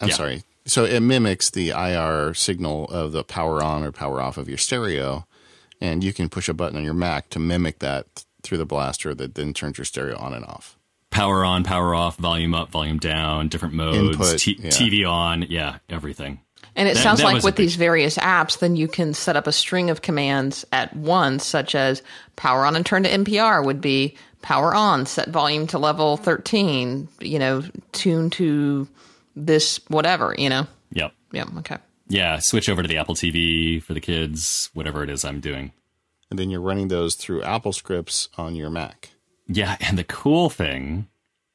I'm 0.00 0.08
Yeah. 0.08 0.14
sorry. 0.14 0.42
So 0.64 0.84
it 0.84 1.00
mimics 1.00 1.50
the 1.50 1.70
IR 1.70 2.34
signal 2.34 2.84
of 2.86 3.10
the 3.10 3.24
power 3.24 3.62
on 3.64 3.82
or 3.82 3.90
power 3.90 4.20
off 4.20 4.36
of 4.36 4.48
your 4.48 4.58
stereo, 4.58 5.26
and 5.82 6.02
you 6.04 6.12
can 6.12 6.28
push 6.28 6.48
a 6.48 6.54
button 6.54 6.78
on 6.78 6.84
your 6.84 6.94
Mac 6.94 7.28
to 7.30 7.38
mimic 7.38 7.80
that 7.80 8.24
through 8.42 8.58
the 8.58 8.66
blaster 8.66 9.14
that 9.14 9.34
then 9.34 9.52
turns 9.52 9.78
your 9.78 9.84
stereo 9.84 10.16
on 10.18 10.32
and 10.32 10.44
off. 10.44 10.78
power 11.10 11.44
on, 11.44 11.62
power 11.62 11.94
off, 11.94 12.16
volume 12.16 12.54
up, 12.54 12.70
volume 12.70 12.98
down, 12.98 13.48
different 13.48 13.74
modes, 13.74 14.14
Input, 14.16 14.38
t- 14.38 14.56
yeah. 14.58 14.70
TV 14.70 15.06
on, 15.06 15.42
yeah, 15.50 15.78
everything. 15.90 16.40
And 16.74 16.88
it 16.88 16.94
That- 16.94 17.02
sounds 17.02 17.18
that 17.20 17.26
like 17.26 17.42
with 17.42 17.54
big- 17.56 17.66
these 17.66 17.76
various 17.76 18.16
apps, 18.16 18.58
then 18.60 18.76
you 18.76 18.88
can 18.88 19.12
set 19.12 19.36
up 19.36 19.46
a 19.46 19.52
string 19.52 19.90
of 19.90 20.00
commands 20.00 20.64
at 20.72 20.96
once, 20.96 21.44
such 21.44 21.74
as 21.74 22.02
power 22.36 22.64
on 22.64 22.76
and 22.76 22.86
turn 22.86 23.02
to 23.02 23.10
NPR 23.10 23.62
would 23.62 23.82
be 23.82 24.16
power 24.40 24.74
on, 24.74 25.04
set 25.04 25.28
volume 25.28 25.66
to 25.68 25.78
level 25.78 26.16
13, 26.16 27.08
you 27.20 27.38
know, 27.38 27.62
tune 27.92 28.30
to 28.30 28.88
this 29.36 29.80
whatever, 29.88 30.34
you 30.38 30.48
know. 30.48 30.66
Yep. 30.94 31.12
Yep. 31.32 31.48
okay. 31.58 31.76
Yeah, 32.12 32.40
switch 32.40 32.68
over 32.68 32.82
to 32.82 32.88
the 32.88 32.98
Apple 32.98 33.14
TV 33.14 33.82
for 33.82 33.94
the 33.94 34.00
kids, 34.00 34.68
whatever 34.74 35.02
it 35.02 35.08
is 35.08 35.24
I'm 35.24 35.40
doing. 35.40 35.72
And 36.30 36.38
then 36.38 36.50
you're 36.50 36.60
running 36.60 36.88
those 36.88 37.14
through 37.14 37.42
Apple 37.42 37.72
scripts 37.72 38.28
on 38.36 38.54
your 38.54 38.68
Mac. 38.68 39.10
Yeah, 39.48 39.76
and 39.80 39.96
the 39.98 40.04
cool 40.04 40.50
thing 40.50 41.08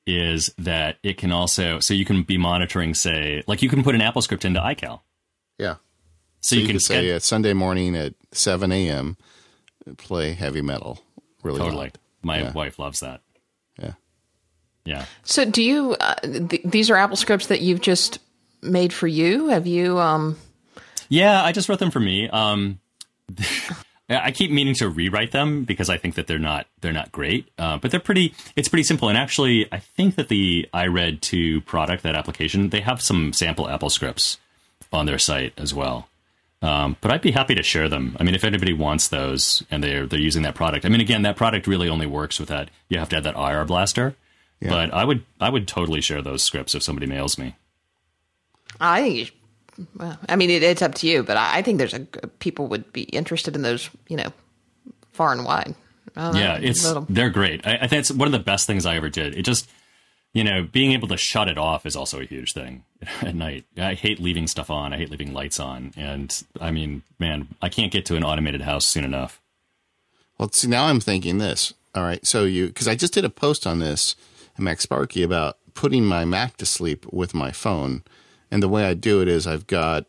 is 0.07 0.51
that 0.57 0.97
it 1.03 1.17
can 1.17 1.31
also 1.31 1.79
so 1.79 1.93
you 1.93 2.05
can 2.05 2.23
be 2.23 2.37
monitoring, 2.39 2.95
say, 2.95 3.43
like 3.45 3.61
you 3.61 3.69
can 3.69 3.83
put 3.83 3.93
an 3.93 4.01
Apple 4.01 4.21
script 4.23 4.45
into 4.45 4.59
iCal. 4.59 5.01
Yeah. 5.59 5.75
So, 6.41 6.49
So 6.53 6.55
you, 6.55 6.61
you, 6.63 6.67
can 6.69 6.79
say 6.79 7.05
sched- 7.05 7.15
uh, 7.15 7.19
Sunday 7.19 7.53
morning 7.53 7.95
at 7.95 8.15
7 8.31 8.71
a.m. 8.71 9.15
play 9.97 10.33
heavy 10.33 10.61
metal. 10.63 10.99
Really 11.43 11.59
totally. 11.59 11.77
loud. 11.85 11.99
My 12.23 12.39
Yeah. 12.39 12.51
wife 12.53 12.79
loves 12.79 13.01
that. 13.01 13.21
Yeah. 13.79 13.93
Yeah. 14.85 15.05
So 15.23 15.45
do 15.45 15.61
you, 15.61 15.95
uh, 15.99 16.15
th- 16.15 16.61
these 16.65 16.89
are 16.89 16.95
Apple 16.95 17.15
scripts 17.17 17.47
that 17.47 17.61
you've 17.61 17.81
just 17.81 18.17
made 18.63 18.91
for 18.93 19.07
you? 19.07 19.49
Have 19.49 19.67
you, 19.67 19.99
um, 19.99 20.35
Yeah, 21.09 21.43
I 21.43 21.51
just 21.51 21.69
wrote 21.69 21.79
them 21.79 21.91
for 21.91 21.99
me. 21.99 22.29
Um, 22.29 22.79
I 24.09 24.31
keep 24.31 24.51
meaning 24.51 24.73
to 24.75 24.87
rewrite 24.87 25.31
them 25.31 25.65
because 25.65 25.89
I 25.89 25.97
think 25.97 26.15
that 26.15 26.27
they're 26.27 26.39
not 26.39 26.65
they're 26.79 26.93
not 26.93 27.11
great, 27.11 27.49
uh, 27.57 27.77
but 27.77 27.91
they're 27.91 27.99
pretty. 27.99 28.33
It's 28.55 28.69
pretty 28.69 28.83
simple, 28.83 29.09
and 29.09 29.17
actually, 29.17 29.67
I 29.71 29.79
think 29.79 30.15
that 30.15 30.29
the 30.29 30.67
iRed 30.73 31.19
two 31.21 31.59
product 31.61 32.03
that 32.03 32.15
application 32.15 32.69
they 32.69 32.79
have 32.81 33.01
some 33.01 33.33
sample 33.33 33.67
Apple 33.69 33.89
scripts 33.89 34.37
on 34.93 35.05
their 35.07 35.19
site 35.19 35.51
as 35.57 35.73
well. 35.73 36.07
Um, 36.61 36.95
but 37.01 37.11
I'd 37.11 37.21
be 37.21 37.31
happy 37.31 37.53
to 37.55 37.61
share 37.63 37.89
them. 37.89 38.15
I 38.19 38.23
mean, 38.23 38.33
if 38.33 38.43
anybody 38.45 38.71
wants 38.73 39.09
those 39.09 39.61
and 39.69 39.83
they're 39.83 40.07
they're 40.07 40.19
using 40.19 40.43
that 40.43 40.55
product. 40.55 40.85
I 40.85 40.89
mean, 40.89 41.01
again, 41.01 41.23
that 41.23 41.35
product 41.35 41.67
really 41.67 41.89
only 41.89 42.07
works 42.07 42.39
with 42.39 42.47
that. 42.49 42.69
You 42.87 42.99
have 42.99 43.09
to 43.09 43.15
have 43.17 43.25
that 43.25 43.35
IR 43.35 43.65
blaster. 43.65 44.15
But 44.69 44.93
I 44.93 45.03
would 45.03 45.23
I 45.41 45.49
would 45.49 45.67
totally 45.67 45.99
share 46.01 46.21
those 46.21 46.43
scripts 46.43 46.73
if 46.73 46.81
somebody 46.81 47.07
mails 47.07 47.37
me. 47.37 47.55
I 48.79 49.01
think 49.01 49.15
you 49.17 49.25
should- 49.25 49.33
well, 49.97 50.17
I 50.29 50.35
mean, 50.35 50.49
it, 50.49 50.63
it's 50.63 50.81
up 50.81 50.95
to 50.95 51.07
you, 51.07 51.23
but 51.23 51.37
I, 51.37 51.57
I 51.57 51.61
think 51.61 51.77
there's 51.77 51.93
a 51.93 51.99
people 52.39 52.67
would 52.67 52.91
be 52.93 53.03
interested 53.03 53.55
in 53.55 53.61
those, 53.61 53.89
you 54.07 54.17
know, 54.17 54.31
far 55.13 55.31
and 55.31 55.45
wide. 55.45 55.75
I 56.15 56.21
don't 56.23 56.33
know, 56.33 56.39
Yeah, 56.39 56.57
it's 56.57 56.83
little- 56.85 57.05
they're 57.09 57.29
great. 57.29 57.65
I, 57.67 57.77
I 57.81 57.87
think 57.87 57.99
it's 58.01 58.11
one 58.11 58.27
of 58.27 58.31
the 58.31 58.39
best 58.39 58.65
things 58.67 58.85
I 58.85 58.95
ever 58.95 59.09
did. 59.09 59.35
It 59.35 59.43
just, 59.43 59.69
you 60.33 60.43
know, 60.43 60.63
being 60.63 60.91
able 60.93 61.07
to 61.09 61.17
shut 61.17 61.47
it 61.47 61.57
off 61.57 61.85
is 61.85 61.95
also 61.95 62.19
a 62.19 62.25
huge 62.25 62.53
thing 62.53 62.83
at 63.21 63.35
night. 63.35 63.65
I 63.77 63.93
hate 63.93 64.19
leaving 64.19 64.47
stuff 64.47 64.69
on. 64.69 64.93
I 64.93 64.97
hate 64.97 65.11
leaving 65.11 65.33
lights 65.33 65.59
on, 65.59 65.93
and 65.95 66.43
I 66.59 66.71
mean, 66.71 67.03
man, 67.19 67.47
I 67.61 67.69
can't 67.69 67.91
get 67.91 68.05
to 68.07 68.15
an 68.15 68.23
automated 68.23 68.61
house 68.61 68.85
soon 68.85 69.03
enough. 69.03 69.39
Well, 70.37 70.51
see, 70.51 70.67
now 70.67 70.85
I'm 70.85 70.99
thinking 70.99 71.37
this. 71.39 71.73
All 71.95 72.03
right. 72.03 72.23
So 72.25 72.43
you, 72.43 72.67
because 72.67 72.87
I 72.87 72.95
just 72.95 73.13
did 73.13 73.25
a 73.25 73.29
post 73.29 73.65
on 73.65 73.79
this 73.79 74.15
in 74.57 74.65
MacSparky 74.65 75.23
about 75.23 75.57
putting 75.73 76.05
my 76.05 76.25
Mac 76.25 76.57
to 76.57 76.65
sleep 76.65 77.05
with 77.11 77.33
my 77.33 77.51
phone. 77.51 78.03
And 78.51 78.63
the 78.63 78.69
way 78.69 78.85
I 78.85 78.93
do 78.93 79.21
it 79.21 79.27
is 79.27 79.45
I've 79.47 79.67
got 79.67 80.05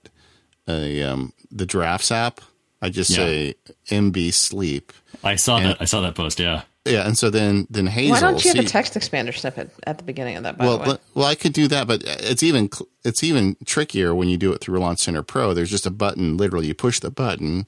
a, 0.68 1.02
um, 1.02 1.32
the 1.50 1.66
drafts 1.66 2.12
app. 2.12 2.40
I 2.80 2.90
just 2.90 3.10
Yeah. 3.10 3.16
say 3.16 3.54
MB 3.90 4.30
sleep. 4.32 4.92
I 5.24 5.34
saw 5.34 5.58
that. 5.60 5.78
I 5.80 5.84
saw 5.84 6.00
that 6.02 6.14
post. 6.14 6.38
Yeah, 6.38 6.62
Yeah. 6.84 7.06
And 7.06 7.18
so 7.18 7.28
then, 7.28 7.66
then 7.68 7.88
Hazel. 7.88 8.12
Why 8.12 8.20
don't 8.20 8.44
you 8.44 8.54
have 8.54 8.64
a 8.64 8.68
text 8.68 8.94
expander 8.94 9.36
snippet 9.36 9.70
at 9.86 9.98
the 9.98 10.04
beginning 10.04 10.36
of 10.36 10.44
that? 10.44 10.56
By 10.56 10.64
well, 10.66 10.78
the 10.78 10.90
way, 10.92 10.98
well, 11.14 11.26
I 11.26 11.34
could 11.34 11.52
do 11.52 11.66
that, 11.68 11.88
but 11.88 12.02
it's 12.04 12.42
even 12.44 12.70
it's 13.04 13.24
even 13.24 13.56
trickier 13.64 14.14
when 14.14 14.28
you 14.28 14.36
do 14.36 14.52
it 14.52 14.60
through 14.60 14.78
Launch 14.78 15.00
Center 15.00 15.22
Pro. 15.22 15.54
There's 15.54 15.70
just 15.70 15.86
a 15.86 15.90
button. 15.90 16.36
Literally, 16.36 16.68
you 16.68 16.74
push 16.74 17.00
the 17.00 17.10
button, 17.10 17.66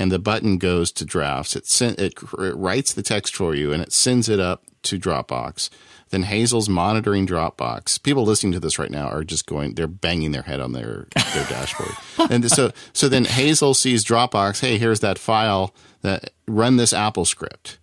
and 0.00 0.10
the 0.10 0.18
button 0.18 0.58
goes 0.58 0.90
to 0.92 1.04
drafts. 1.04 1.54
It 1.54 1.66
sent 1.68 2.00
it, 2.00 2.14
it 2.38 2.56
writes 2.56 2.92
the 2.92 3.02
text 3.04 3.36
for 3.36 3.54
you, 3.54 3.72
and 3.72 3.80
it 3.80 3.92
sends 3.92 4.28
it 4.28 4.40
up 4.40 4.64
to 4.82 4.98
Dropbox. 4.98 5.70
Then 6.10 6.24
Hazel's 6.24 6.68
monitoring 6.68 7.26
Dropbox. 7.26 8.02
People 8.02 8.24
listening 8.24 8.52
to 8.52 8.60
this 8.60 8.78
right 8.78 8.90
now 8.90 9.08
are 9.08 9.24
just 9.24 9.46
going. 9.46 9.74
They're 9.74 9.86
banging 9.86 10.32
their 10.32 10.42
head 10.42 10.60
on 10.60 10.72
their 10.72 11.06
their 11.34 11.46
dashboard. 11.48 11.92
And 12.30 12.50
so 12.50 12.72
so 12.92 13.08
then 13.08 13.24
Hazel 13.24 13.74
sees 13.74 14.04
Dropbox. 14.04 14.60
Hey, 14.60 14.76
here's 14.78 15.00
that 15.00 15.18
file. 15.18 15.74
That 16.02 16.30
run 16.48 16.76
this 16.76 16.92
Apple 16.92 17.24
script 17.24 17.78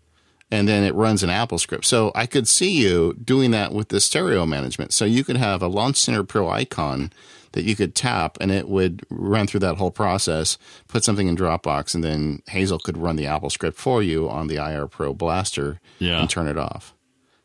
and 0.49 0.67
then 0.67 0.83
it 0.83 0.95
runs 0.95 1.23
an 1.23 1.29
Apple 1.29 1.57
script. 1.59 1.85
So 1.85 2.11
I 2.15 2.25
could 2.25 2.47
see 2.47 2.71
you 2.71 3.13
doing 3.23 3.51
that 3.51 3.73
with 3.73 3.89
the 3.89 3.99
stereo 3.99 4.45
management. 4.45 4.93
So 4.93 5.05
you 5.05 5.23
could 5.23 5.37
have 5.37 5.61
a 5.61 5.67
Launch 5.67 5.97
Center 5.97 6.23
Pro 6.23 6.49
icon 6.49 7.11
that 7.51 7.63
you 7.63 7.75
could 7.75 7.93
tap 7.95 8.37
and 8.41 8.49
it 8.51 8.67
would 8.69 9.03
run 9.09 9.45
through 9.45 9.59
that 9.61 9.75
whole 9.77 9.91
process, 9.91 10.57
put 10.87 11.03
something 11.03 11.27
in 11.27 11.35
Dropbox, 11.37 11.93
and 11.95 12.03
then 12.03 12.41
Hazel 12.47 12.79
could 12.79 12.97
run 12.97 13.15
the 13.17 13.27
Apple 13.27 13.49
script 13.49 13.77
for 13.77 14.01
you 14.01 14.27
on 14.29 14.47
the 14.47 14.55
IR 14.55 14.87
Pro 14.87 15.13
blaster 15.13 15.79
Yeah. 15.99 16.19
and 16.21 16.29
turn 16.29 16.47
it 16.47 16.57
off. 16.57 16.93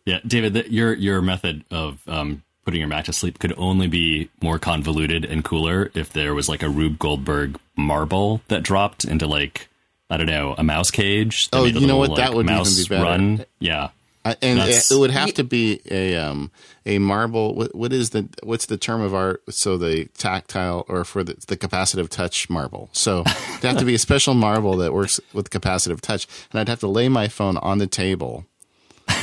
Yeah, 0.04 0.20
David, 0.26 0.54
the, 0.54 0.70
your 0.72 0.94
your 0.94 1.22
method 1.22 1.64
of 1.70 2.00
um, 2.08 2.42
putting 2.64 2.80
your 2.80 2.88
Mac 2.88 3.04
to 3.06 3.12
sleep 3.12 3.38
could 3.38 3.54
only 3.56 3.86
be 3.88 4.30
more 4.42 4.58
convoluted 4.58 5.24
and 5.24 5.44
cooler 5.44 5.90
if 5.94 6.12
there 6.12 6.34
was 6.34 6.48
like 6.48 6.62
a 6.62 6.68
Rube 6.68 6.98
Goldberg 6.98 7.58
marble 7.76 8.40
that 8.48 8.62
dropped 8.62 9.04
into 9.04 9.26
like. 9.26 9.68
I 10.10 10.18
don't 10.18 10.26
know, 10.26 10.54
a 10.58 10.62
mouse 10.62 10.90
cage. 10.90 11.48
Oh, 11.54 11.64
made 11.64 11.74
a 11.74 11.80
you 11.80 11.86
know 11.86 11.98
little, 11.98 12.16
what? 12.16 12.16
That 12.18 12.34
like, 12.34 12.46
would 12.46 12.50
even 12.50 12.64
be 12.64 12.84
better. 12.86 13.02
Run. 13.02 13.44
Yeah, 13.60 13.88
I- 14.26 14.36
and 14.42 14.58
it, 14.58 14.62
That's- 14.62 14.90
it 14.90 14.98
would 14.98 15.10
have 15.10 15.32
to 15.34 15.44
be 15.44 15.80
a 15.90 16.16
um 16.16 16.50
a 16.84 16.98
marble. 16.98 17.54
What, 17.54 17.74
what 17.74 17.94
is 17.94 18.10
the 18.10 18.28
what's 18.42 18.66
the 18.66 18.76
term 18.76 19.00
of 19.00 19.14
art? 19.14 19.42
So 19.48 19.78
the 19.78 20.10
tactile 20.18 20.84
or 20.86 21.04
for 21.04 21.24
the, 21.24 21.42
the 21.46 21.56
capacitive 21.56 22.10
touch 22.10 22.50
marble. 22.50 22.90
So 22.92 23.20
it'd 23.20 23.62
have 23.62 23.78
to 23.78 23.86
be 23.86 23.94
a 23.94 23.98
special 23.98 24.34
marble 24.34 24.76
that 24.78 24.92
works 24.92 25.18
with 25.32 25.48
capacitive 25.48 26.02
touch, 26.02 26.26
and 26.50 26.60
I'd 26.60 26.68
have 26.68 26.80
to 26.80 26.88
lay 26.88 27.08
my 27.08 27.28
phone 27.28 27.56
on 27.56 27.78
the 27.78 27.86
table, 27.86 28.44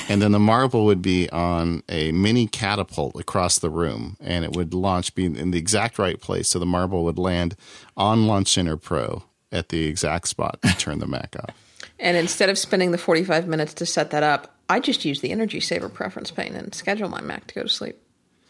and 0.09 0.21
then 0.21 0.31
the 0.31 0.39
marble 0.39 0.85
would 0.85 1.01
be 1.01 1.29
on 1.29 1.83
a 1.87 2.11
mini 2.11 2.47
catapult 2.47 3.15
across 3.15 3.59
the 3.59 3.69
room, 3.69 4.17
and 4.19 4.43
it 4.43 4.53
would 4.53 4.73
launch 4.73 5.15
be 5.15 5.25
in 5.25 5.51
the 5.51 5.59
exact 5.59 5.99
right 5.99 6.19
place, 6.19 6.49
so 6.49 6.59
the 6.59 6.65
marble 6.65 7.03
would 7.05 7.17
land 7.17 7.55
on 7.95 8.27
Launch 8.27 8.49
Center 8.49 8.75
Pro 8.75 9.23
at 9.51 9.69
the 9.69 9.85
exact 9.85 10.27
spot 10.27 10.59
to 10.63 10.75
turn 10.75 10.99
the 10.99 11.07
Mac 11.07 11.35
off. 11.39 11.55
and 11.99 12.17
instead 12.17 12.49
of 12.49 12.57
spending 12.57 12.91
the 12.91 12.97
forty-five 12.97 13.47
minutes 13.47 13.73
to 13.75 13.85
set 13.85 14.11
that 14.11 14.23
up, 14.23 14.55
I 14.69 14.79
just 14.79 15.05
use 15.05 15.21
the 15.21 15.31
Energy 15.31 15.59
Saver 15.59 15.89
preference 15.89 16.31
pane 16.31 16.55
and 16.55 16.73
schedule 16.73 17.09
my 17.09 17.21
Mac 17.21 17.47
to 17.47 17.55
go 17.55 17.63
to 17.63 17.69
sleep. 17.69 17.97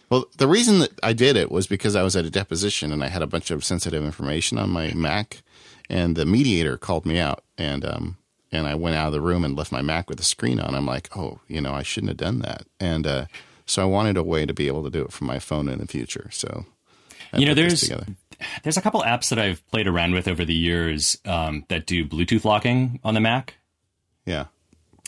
Well, 0.09 0.25
the 0.37 0.47
reason 0.47 0.79
that 0.79 0.91
I 1.03 1.13
did 1.13 1.35
it 1.35 1.51
was 1.51 1.67
because 1.67 1.95
I 1.95 2.03
was 2.03 2.15
at 2.15 2.25
a 2.25 2.31
deposition 2.31 2.91
and 2.91 3.03
I 3.03 3.09
had 3.09 3.21
a 3.21 3.27
bunch 3.27 3.51
of 3.51 3.63
sensitive 3.63 4.03
information 4.03 4.57
on 4.57 4.69
my 4.71 4.91
Mac, 4.93 5.41
and 5.89 6.15
the 6.15 6.25
mediator 6.25 6.77
called 6.77 7.05
me 7.05 7.19
out, 7.19 7.43
and 7.57 7.85
um, 7.85 8.17
and 8.51 8.67
I 8.67 8.75
went 8.75 8.95
out 8.95 9.07
of 9.07 9.13
the 9.13 9.21
room 9.21 9.45
and 9.45 9.55
left 9.55 9.71
my 9.71 9.81
Mac 9.81 10.09
with 10.09 10.17
the 10.17 10.23
screen 10.23 10.59
on. 10.59 10.75
I'm 10.75 10.85
like, 10.85 11.15
oh, 11.15 11.39
you 11.47 11.61
know, 11.61 11.73
I 11.73 11.83
shouldn't 11.83 12.09
have 12.09 12.17
done 12.17 12.39
that, 12.39 12.63
and 12.79 13.05
uh, 13.05 13.25
so 13.65 13.81
I 13.81 13.85
wanted 13.85 14.17
a 14.17 14.23
way 14.23 14.45
to 14.45 14.53
be 14.53 14.67
able 14.67 14.83
to 14.83 14.89
do 14.89 15.03
it 15.03 15.11
from 15.11 15.27
my 15.27 15.39
phone 15.39 15.69
in 15.69 15.79
the 15.79 15.87
future. 15.87 16.29
So, 16.31 16.65
I 17.31 17.37
you 17.37 17.45
know, 17.45 17.53
there's 17.53 17.89
there's 18.63 18.77
a 18.77 18.81
couple 18.81 19.01
apps 19.01 19.29
that 19.29 19.39
I've 19.39 19.65
played 19.67 19.87
around 19.87 20.13
with 20.13 20.27
over 20.27 20.45
the 20.45 20.55
years 20.55 21.17
um, 21.25 21.65
that 21.67 21.85
do 21.85 22.05
Bluetooth 22.05 22.45
locking 22.45 22.99
on 23.03 23.13
the 23.13 23.19
Mac. 23.19 23.55
yeah, 24.25 24.45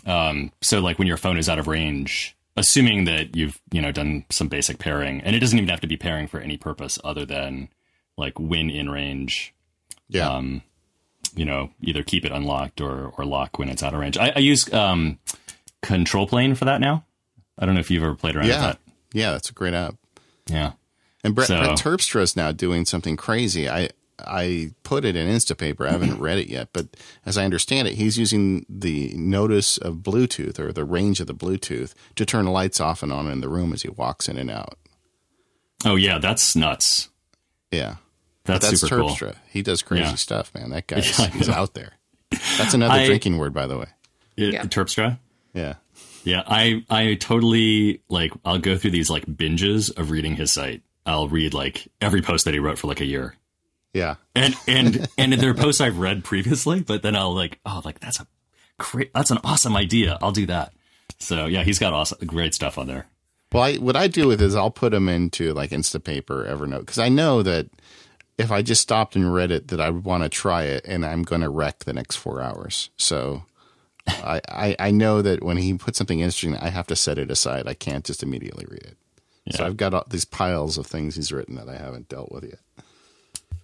Um, 0.06 0.52
so 0.62 0.80
like 0.80 1.00
when 1.00 1.08
your 1.08 1.18
phone 1.18 1.38
is 1.38 1.50
out 1.50 1.60
of 1.60 1.68
range, 1.68 2.36
assuming 2.58 3.06
that 3.06 3.36
you've 3.36 3.60
you 3.72 3.82
know 3.82 3.92
done 3.92 4.26
some 4.30 4.48
basic 4.48 4.78
pairing, 4.80 5.22
and 5.22 5.36
it 5.36 5.40
doesn't 5.40 5.58
even 5.58 5.70
have 5.70 5.82
to 5.82 5.88
be 5.88 5.98
pairing 5.98 6.28
for 6.28 6.40
any 6.40 6.58
purpose 6.58 7.00
other 7.04 7.26
than 7.26 7.70
like 8.18 8.38
when 8.40 8.70
in 8.70 8.90
range. 8.90 9.54
yeah. 10.10 10.30
Um, 10.30 10.62
you 11.36 11.46
know, 11.46 11.72
either 11.82 12.04
keep 12.04 12.26
it 12.26 12.32
unlocked 12.32 12.82
or 12.82 13.14
or 13.18 13.26
lock 13.26 13.58
when 13.60 13.70
it's 13.70 13.84
out 13.84 13.94
of 13.94 14.00
range. 14.00 14.18
I, 14.18 14.34
I 14.36 14.40
use 14.40 14.72
um, 14.74 15.20
ControlPlane 15.84 16.58
for 16.58 16.66
that 16.66 16.82
now. 16.82 17.06
I 17.58 17.66
don't 17.66 17.76
know 17.76 17.82
if 17.82 17.92
you've 17.92 18.04
ever 18.04 18.16
played 18.16 18.36
around 18.36 18.48
yeah, 18.48 18.68
with 18.68 18.78
that. 18.78 18.94
yeah, 19.14 19.32
that's 19.32 19.50
a 19.50 19.54
great 19.54 19.74
app. 19.74 19.96
Yeah. 20.48 20.74
And 21.24 21.36
Brett, 21.36 21.48
So- 21.48 21.58
Brett 21.60 21.78
Terpstra 21.78 22.22
is 22.22 22.36
now 22.36 22.52
doing 22.52 22.86
something 22.86 23.16
crazy. 23.18 23.70
I 23.70 23.90
I 24.24 24.72
put 24.84 25.04
it 25.06 25.16
in 25.16 25.28
Instapaper. 25.28 25.88
I 25.88 25.92
haven't 25.92 26.20
read 26.20 26.38
it 26.38 26.48
yet, 26.48 26.70
but 26.74 26.88
as 27.26 27.38
I 27.38 27.46
understand 27.46 27.88
it, 27.88 27.96
he's 27.96 28.18
using 28.18 28.66
the 28.70 29.14
notice 29.16 29.78
of 29.78 29.96
Bluetooth 29.98 30.60
or 30.60 30.72
the 30.72 30.86
range 30.86 31.20
of 31.20 31.28
the 31.28 31.34
Bluetooth 31.34 31.94
to 32.16 32.26
turn 32.26 32.46
lights 32.46 32.80
off 32.80 33.02
and 33.04 33.12
on 33.12 33.30
in 33.32 33.42
the 33.42 33.50
room 33.50 33.74
as 33.74 33.82
he 33.82 33.90
walks 33.90 34.28
in 34.30 34.38
and 34.38 34.52
out. 34.52 34.78
Oh 35.86 35.96
yeah, 35.96 36.20
that's 36.20 36.56
nuts. 36.56 37.10
Yeah, 37.72 37.96
That's, 38.52 38.70
that's 38.70 38.82
super 38.82 38.98
cool. 39.02 39.10
Terpstra. 39.10 39.36
He 39.50 39.62
does 39.62 39.82
crazy 39.82 40.04
Yeah. 40.04 40.16
stuff, 40.16 40.54
man. 40.54 40.70
That 40.72 40.88
guy 40.88 40.98
is 41.00 41.18
Yeah, 41.20 41.26
I 41.26 41.30
he's 41.30 41.50
out 41.50 41.74
there. 41.74 41.94
That's 42.58 42.74
another 42.74 42.94
I- 42.94 43.06
drinking 43.06 43.38
word, 43.38 43.54
by 43.54 43.68
the 43.68 43.78
way. 43.78 43.88
It, 44.38 44.54
Yeah. 44.54 44.64
Terpstra. 44.64 45.20
Yeah. 45.54 45.76
Yeah, 46.24 46.44
I 46.46 46.86
I 46.90 47.16
totally 47.16 48.02
like 48.08 48.32
I'll 48.46 48.60
go 48.60 48.78
through 48.78 48.92
these 48.92 49.10
like 49.10 49.26
binges 49.26 49.96
of 49.98 50.12
reading 50.12 50.36
his 50.36 50.52
site. 50.54 50.84
I'll 51.06 51.28
read 51.28 51.54
like 51.56 51.88
every 52.00 52.22
post 52.22 52.46
that 52.46 52.54
he 52.54 52.60
wrote 52.60 52.78
for 52.78 52.88
like 52.88 53.02
a 53.02 53.06
year. 53.06 53.36
Yeah. 53.94 54.16
And 54.36 54.56
and 54.68 55.08
and 55.18 55.34
there 55.34 55.50
are 55.50 55.54
posts 55.56 55.82
I've 55.82 55.98
read 55.98 56.24
previously, 56.24 56.82
but 56.82 57.02
then 57.02 57.16
I'll 57.16 57.34
like, 57.34 57.60
oh, 57.66 57.82
like 57.84 58.00
that's 58.00 58.20
a 58.20 58.28
great 58.78 59.12
that's 59.14 59.32
an 59.32 59.40
awesome 59.44 59.76
idea. 59.76 60.20
I'll 60.22 60.32
do 60.32 60.46
that. 60.46 60.74
So 61.18 61.48
yeah, 61.48 61.64
he's 61.64 61.80
got 61.80 61.92
awesome 61.92 62.20
great 62.28 62.54
stuff 62.54 62.78
on 62.78 62.86
there. 62.88 63.08
Well, 63.52 63.64
I, 63.64 63.76
what 63.78 63.96
I 63.98 64.08
do 64.08 64.28
with 64.28 64.42
is 64.42 64.56
I'll 64.56 64.72
put 64.72 64.92
them 64.92 65.10
into 65.10 65.54
like 65.54 65.72
Instapaper, 65.72 66.48
Evernote, 66.50 66.82
because 66.82 67.00
I 67.00 67.10
know 67.10 67.42
that 67.44 67.68
if 68.38 68.52
I 68.52 68.62
just 68.62 68.82
stopped 68.82 69.16
and 69.16 69.34
read 69.34 69.52
it, 69.52 69.68
that 69.70 69.80
I 69.80 69.90
would 69.90 70.06
want 70.06 70.24
to 70.24 70.30
try 70.30 70.64
it, 70.64 70.86
and 70.86 71.06
I'm 71.06 71.24
going 71.24 71.42
to 71.42 71.50
wreck 71.50 71.80
the 71.80 71.94
next 71.94 72.16
four 72.16 72.42
hours. 72.42 72.90
So 72.98 73.44
I, 74.08 74.42
I 74.50 74.76
I 74.80 74.92
know 74.92 75.22
that 75.22 75.44
when 75.44 75.58
he 75.58 75.74
puts 75.76 75.98
something 75.98 76.20
interesting, 76.20 76.56
I 76.58 76.70
have 76.70 76.88
to 76.88 76.96
set 76.96 77.18
it 77.18 77.30
aside. 77.32 77.68
I 77.68 77.74
can't 77.74 78.06
just 78.06 78.24
immediately 78.24 78.66
read 78.68 78.84
it. 78.84 78.98
So 79.52 79.64
Yeah. 79.64 79.68
I've 79.68 79.78
got 79.78 79.94
all 79.94 80.06
these 80.10 80.26
piles 80.26 80.78
of 80.78 80.88
things 80.88 81.16
he's 81.16 81.32
written 81.32 81.56
that 81.56 81.70
I 81.70 81.76
haven't 81.76 82.10
dealt 82.10 82.32
with 82.32 82.44
yet. 82.44 82.60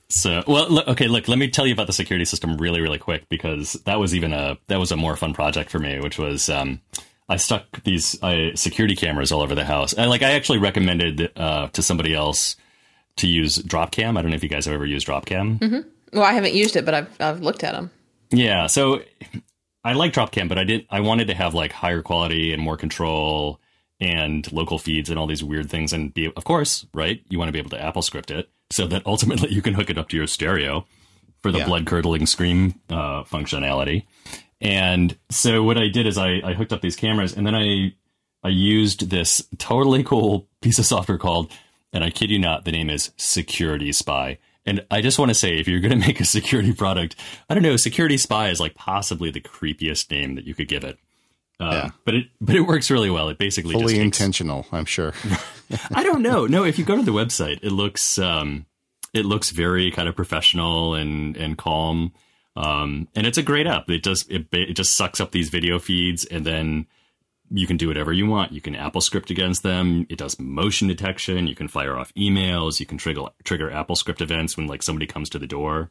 So, 0.09 0.41
well, 0.47 0.69
look, 0.69 0.87
okay, 0.87 1.07
look, 1.07 1.27
let 1.27 1.37
me 1.37 1.49
tell 1.49 1.67
you 1.67 1.73
about 1.73 1.87
the 1.87 1.93
security 1.93 2.23
system 2.23 2.57
really, 2.57 2.79
really 2.79 2.97
quick 2.97 3.27
because 3.27 3.73
that 3.85 3.99
was 3.99 4.15
even 4.15 4.31
a 4.31 4.57
that 4.67 4.79
was 4.79 4.91
a 4.91 4.95
more 4.95 5.17
fun 5.17 5.33
project 5.33 5.69
for 5.69 5.79
me, 5.79 5.99
which 5.99 6.17
was 6.17 6.49
um, 6.49 6.79
I 7.27 7.35
stuck 7.35 7.83
these 7.83 8.21
uh, 8.23 8.55
security 8.55 8.95
cameras 8.95 9.31
all 9.31 9.41
over 9.41 9.53
the 9.53 9.65
house. 9.65 9.93
And 9.93 10.09
like, 10.09 10.23
I 10.23 10.31
actually 10.31 10.59
recommended 10.59 11.31
uh, 11.35 11.67
to 11.69 11.81
somebody 11.83 12.13
else 12.13 12.55
to 13.17 13.27
use 13.27 13.57
Dropcam. 13.57 14.17
I 14.17 14.21
don't 14.21 14.31
know 14.31 14.35
if 14.35 14.43
you 14.43 14.49
guys 14.49 14.65
have 14.65 14.73
ever 14.73 14.85
used 14.85 15.07
Dropcam. 15.07 15.85
Well, 16.13 16.23
I 16.23 16.33
haven't 16.33 16.53
used 16.53 16.75
it, 16.75 16.85
but 16.85 16.93
I've 16.93 17.09
I've 17.19 17.41
looked 17.41 17.63
at 17.63 17.73
them. 17.73 17.91
Yeah, 18.31 18.67
so 18.67 19.01
I 19.83 19.93
like 19.93 20.13
Dropcam, 20.13 20.49
but 20.49 20.57
I 20.57 20.63
didn't. 20.63 20.87
I 20.89 20.99
wanted 21.01 21.27
to 21.27 21.33
have 21.33 21.53
like 21.53 21.71
higher 21.71 22.01
quality 22.01 22.53
and 22.53 22.61
more 22.61 22.77
control 22.77 23.59
and 23.99 24.49
local 24.51 24.77
feeds 24.77 25.09
and 25.09 25.17
all 25.17 25.27
these 25.27 25.43
weird 25.43 25.69
things, 25.69 25.93
and 25.93 26.13
be 26.13 26.25
of 26.35 26.43
course, 26.43 26.85
right? 26.93 27.21
You 27.29 27.37
want 27.39 27.49
to 27.49 27.53
be 27.53 27.59
able 27.59 27.71
to 27.71 27.81
Apple 27.83 28.01
script 28.01 28.31
it 28.31 28.49
so 28.71 28.85
that 28.87 29.01
ultimately 29.05 29.49
you 29.53 29.61
can 29.61 29.73
hook 29.73 29.89
it 29.89 29.97
up 29.97 30.09
to 30.09 30.17
your 30.17 30.27
stereo 30.27 30.85
for 31.41 31.51
the 31.51 31.59
Yeah. 31.59 31.65
blood 31.67 31.85
curdling 31.85 32.25
scream 32.25 32.75
uh, 32.89 33.23
functionality. 33.23 34.05
And 34.59 35.15
so 35.29 35.63
what 35.63 35.77
I 35.77 35.87
did 35.87 36.07
is 36.07 36.17
I, 36.17 36.41
I 36.43 36.53
hooked 36.53 36.73
up 36.73 36.81
these 36.81 36.95
cameras, 36.95 37.33
and 37.35 37.45
then 37.45 37.55
I 37.55 37.93
I 38.43 38.49
used 38.49 39.09
this 39.09 39.41
totally 39.57 40.03
cool 40.03 40.47
piece 40.61 40.79
of 40.79 40.85
software 40.85 41.17
called, 41.17 41.51
and 41.93 42.03
I 42.03 42.09
kid 42.09 42.29
you 42.29 42.39
not, 42.39 42.65
the 42.65 42.71
name 42.71 42.89
is 42.89 43.11
SecuritySpy. 43.17 44.37
And 44.65 44.85
I 44.91 45.01
just 45.01 45.17
want 45.17 45.29
to 45.29 45.35
say, 45.35 45.57
if 45.57 45.67
you're 45.67 45.79
going 45.79 45.91
to 45.99 46.07
make 46.07 46.19
a 46.19 46.25
security 46.25 46.73
product, 46.73 47.15
I 47.49 47.53
don't 47.53 47.63
know, 47.63 47.75
SecuritySpy 47.75 48.51
is 48.51 48.59
like 48.59 48.75
possibly 48.75 49.31
the 49.31 49.41
creepiest 49.41 50.11
name 50.11 50.35
that 50.35 50.45
you 50.45 50.53
could 50.53 50.67
give 50.67 50.83
it. 50.83 50.97
Um, 51.59 51.71
Yeah. 51.71 51.89
But 52.05 52.15
it 52.15 52.25
but 52.39 52.55
it 52.55 52.61
works 52.61 52.91
really 52.91 53.09
well. 53.09 53.29
It 53.29 53.37
basically 53.37 53.73
Fully 53.73 53.93
takes, 53.93 54.03
intentional, 54.03 54.65
I'm 54.71 54.85
sure. 54.85 55.13
I 55.91 56.03
don't 56.03 56.21
know. 56.21 56.45
No, 56.45 56.63
if 56.63 56.77
you 56.77 56.85
go 56.85 56.95
to 56.95 57.01
the 57.01 57.11
website, 57.11 57.59
it 57.63 57.71
looks 57.71 58.19
um, 58.19 58.65
it 59.13 59.25
looks 59.25 59.49
very 59.49 59.89
kind 59.89 60.07
of 60.07 60.15
professional 60.15 60.93
and 60.93 61.35
and 61.35 61.57
calm. 61.57 62.13
Um, 62.55 63.07
and 63.15 63.27
it's 63.27 63.37
a 63.37 63.43
great 63.43 63.67
app. 63.67 63.89
It 63.89 64.03
just 64.03 64.29
it, 64.29 64.47
it 64.51 64.73
just 64.73 64.93
sucks 64.93 65.19
up 65.19 65.31
these 65.31 65.49
video 65.49 65.79
feeds, 65.79 66.25
and 66.25 66.45
then 66.45 66.87
you 67.51 67.65
can 67.67 67.77
do 67.77 67.87
whatever 67.87 68.11
you 68.11 68.25
want. 68.27 68.51
You 68.51 68.61
can 68.61 68.75
Apple 68.75 69.01
script 69.01 69.29
against 69.29 69.63
them. 69.63 70.05
It 70.09 70.17
does 70.17 70.37
motion 70.39 70.87
detection. 70.87 71.47
You 71.47 71.55
can 71.55 71.67
fire 71.67 71.97
off 71.97 72.13
emails. 72.15 72.79
You 72.79 72.85
can 72.85 72.97
trigger 72.97 73.23
trigger 73.43 73.71
Apple 73.71 73.95
script 73.95 74.21
events 74.21 74.57
when 74.57 74.67
like 74.67 74.83
somebody 74.83 75.05
comes 75.07 75.29
to 75.31 75.39
the 75.39 75.47
door. 75.47 75.89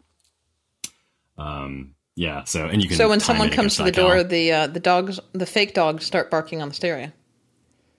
Um, 1.39 1.95
yeah. 2.15 2.45
So 2.45 2.67
and 2.67 2.83
you 2.83 2.89
can 2.89 2.97
So 2.97 3.09
when 3.09 3.21
someone 3.21 3.51
comes 3.51 3.77
to 3.77 3.83
the 3.85 3.93
door, 3.93 4.17
iCal. 4.17 4.29
the 4.29 4.53
uh, 4.53 4.67
the 4.69 4.81
dogs, 4.81 5.21
the 5.33 5.47
fake 5.47 5.75
dogs, 5.75 6.05
start 6.07 6.31
barking 6.31 6.63
on 6.63 6.69
the 6.69 6.75
stereo. 6.75 7.13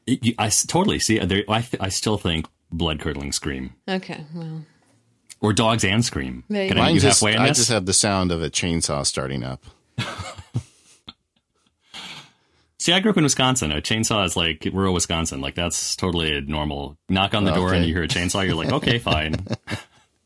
It- 0.06 0.24
you- 0.26 0.36
I 0.40 0.48
s- 0.48 0.66
totally 0.66 1.00
see. 1.00 1.20
There, 1.20 1.44
I 1.50 1.62
th- 1.62 1.82
I 1.82 1.90
still 1.90 2.18
think 2.18 2.48
blood 2.72 3.00
curdling 3.00 3.32
scream 3.32 3.74
Okay, 3.88 4.26
well, 4.34 4.64
or 5.42 5.54
dogs 5.54 5.84
and 5.86 6.04
scream. 6.04 6.44
There 6.50 6.64
you 6.64 6.70
Can 6.70 6.78
go. 6.78 6.84
I 6.84 6.86
Mine 6.88 6.96
just, 7.00 7.20
halfway 7.22 7.36
on 7.36 7.44
I 7.44 7.48
this? 7.50 7.58
just 7.58 7.70
have 7.70 7.86
the 7.86 7.94
sound 7.94 8.32
of 8.32 8.42
a 8.42 8.50
chainsaw 8.50 9.06
starting 9.06 9.44
up. 9.44 9.64
See, 12.88 12.94
I 12.94 13.02
grew 13.02 13.12
up 13.12 13.18
in 13.18 13.24
Wisconsin. 13.26 13.74
A 13.74 13.82
chainsaw 13.82 14.24
is 14.24 14.38
like 14.38 14.66
rural 14.72 14.94
Wisconsin. 14.94 15.42
Like 15.42 15.56
that's 15.56 15.98
totally 15.98 16.40
normal. 16.40 16.98
Knock 17.10 17.34
on 17.34 17.44
the 17.44 17.52
door 17.52 17.74
and 17.74 17.86
you 17.86 17.94
hear 17.94 18.04
a 18.04 18.08
chainsaw. 18.08 18.46
You're 18.46 18.56
like, 18.56 18.72
okay, 18.72 18.98
fine. 18.98 19.36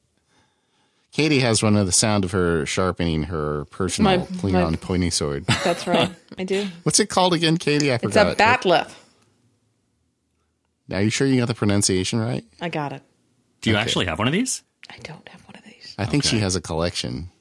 Katie 1.12 1.40
has 1.40 1.64
one 1.64 1.76
of 1.76 1.88
the 1.88 1.92
sound 1.92 2.24
of 2.24 2.34
her 2.34 2.64
sharpening 2.68 3.24
her 3.24 3.66
personal 3.72 4.20
My- 4.20 4.26
Klingon 4.28 4.70
my- 4.70 4.76
pointy 4.76 5.10
sword. 5.10 5.46
that's 5.64 5.88
right. 5.88 6.12
I 6.38 6.44
do. 6.44 6.68
What's 6.84 7.00
it 7.00 7.10
called 7.10 7.34
again, 7.34 7.58
Katie? 7.58 7.90
I 7.92 7.96
It's 7.96 8.04
forgot. 8.04 8.28
It's 8.28 8.40
a 8.40 8.44
bat'leth. 8.44 8.94
Are 10.92 11.02
you 11.02 11.10
sure 11.10 11.26
you 11.26 11.40
got 11.40 11.48
the 11.48 11.56
pronunciation 11.56 12.20
right? 12.20 12.46
I 12.62 12.70
got 12.70 12.94
it. 12.94 13.02
Do 13.62 13.72
you 13.72 13.76
Okay. 13.76 13.82
actually 13.82 14.06
have 14.06 14.20
one 14.20 14.28
of 14.28 14.34
these? 14.34 14.62
I 14.88 14.98
don't 15.02 15.28
have 15.30 15.42
one 15.48 15.56
of 15.56 15.64
these. 15.66 15.96
I 15.98 16.06
think 16.06 16.24
she 16.24 16.38
has 16.42 16.56
a 16.56 16.62
collection. 16.62 17.32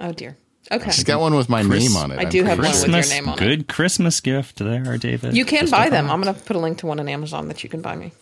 Oh 0.00 0.10
dear. 0.10 0.36
Okay. 0.70 0.90
She's 0.90 1.04
got 1.04 1.20
one 1.20 1.34
with 1.34 1.48
my 1.48 1.62
Chris- 1.64 1.82
name 1.88 1.96
on 1.96 2.10
it. 2.12 2.18
I 2.18 2.22
I'm 2.24 2.28
do 2.28 2.44
have 2.44 2.58
pretty 2.58 2.72
one 2.78 2.92
with 2.92 3.06
your 3.06 3.14
name 3.14 3.28
on 3.28 3.38
it. 3.38 3.40
good 3.40 3.68
Christmas 3.68 4.20
gift 4.20 4.58
there, 4.58 4.98
David. 4.98 5.34
You 5.36 5.44
can 5.44 5.60
Just 5.62 5.72
buy 5.72 5.88
them. 5.88 6.10
I'm 6.10 6.20
going 6.20 6.34
to 6.34 6.40
put 6.40 6.56
a 6.56 6.58
link 6.58 6.78
to 6.78 6.86
one 6.86 7.00
on 7.00 7.08
Amazon 7.08 7.48
that 7.48 7.62
you 7.64 7.70
can 7.70 7.80
buy 7.80 7.96
me. 7.96 8.12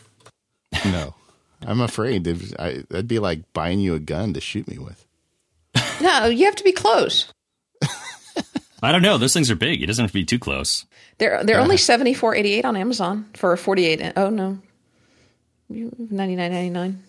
No, 0.84 1.14
I'm 1.66 1.80
afraid 1.80 2.26
if 2.26 2.52
I, 2.58 2.84
that'd 2.88 3.08
be 3.08 3.18
like 3.18 3.52
buying 3.52 3.80
you 3.80 3.94
a 3.94 3.98
gun 3.98 4.34
to 4.34 4.40
shoot 4.40 4.68
me 4.68 4.78
with. 4.78 5.04
No, 6.00 6.26
you 6.26 6.44
have 6.44 6.56
to 6.56 6.64
be 6.64 6.72
close. 6.72 7.32
I 8.82 8.92
don't 8.92 9.02
know. 9.02 9.18
Those 9.18 9.32
things 9.32 9.50
are 9.50 9.56
big. 9.56 9.82
It 9.82 9.86
doesn't 9.86 10.02
have 10.04 10.10
to 10.10 10.14
be 10.18 10.24
too 10.24 10.38
close. 10.38 10.84
They're 11.18 11.42
they're 11.42 11.60
only 11.60 11.78
seventy 11.78 12.12
four 12.14 12.34
eighty 12.34 12.52
eight 12.52 12.64
on 12.66 12.76
Amazon 12.76 13.28
for 13.34 13.52
a 13.52 13.58
forty 13.58 13.86
eight. 13.86 14.12
Oh 14.16 14.28
no, 14.28 14.58
ninety 15.70 16.36
nine 16.36 16.52
ninety 16.52 16.70
nine. 16.70 17.02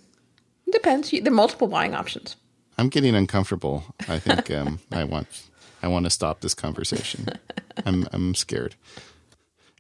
Depends. 0.72 1.12
You- 1.12 1.22
There 1.22 1.32
are 1.32 1.36
multiple 1.36 1.68
buying 1.68 1.94
options. 1.94 2.38
I'm 2.78 2.90
getting 2.90 3.16
uncomfortable. 3.16 3.84
I 4.08 4.20
think 4.20 4.52
um, 4.52 4.80
I 4.92 5.04
want 5.04 5.28
I 5.82 5.88
want 5.88 6.06
to 6.06 6.10
stop 6.10 6.42
this 6.42 6.54
conversation. 6.54 7.28
I'm 7.86 8.08
I'm 8.12 8.36
scared. 8.36 8.76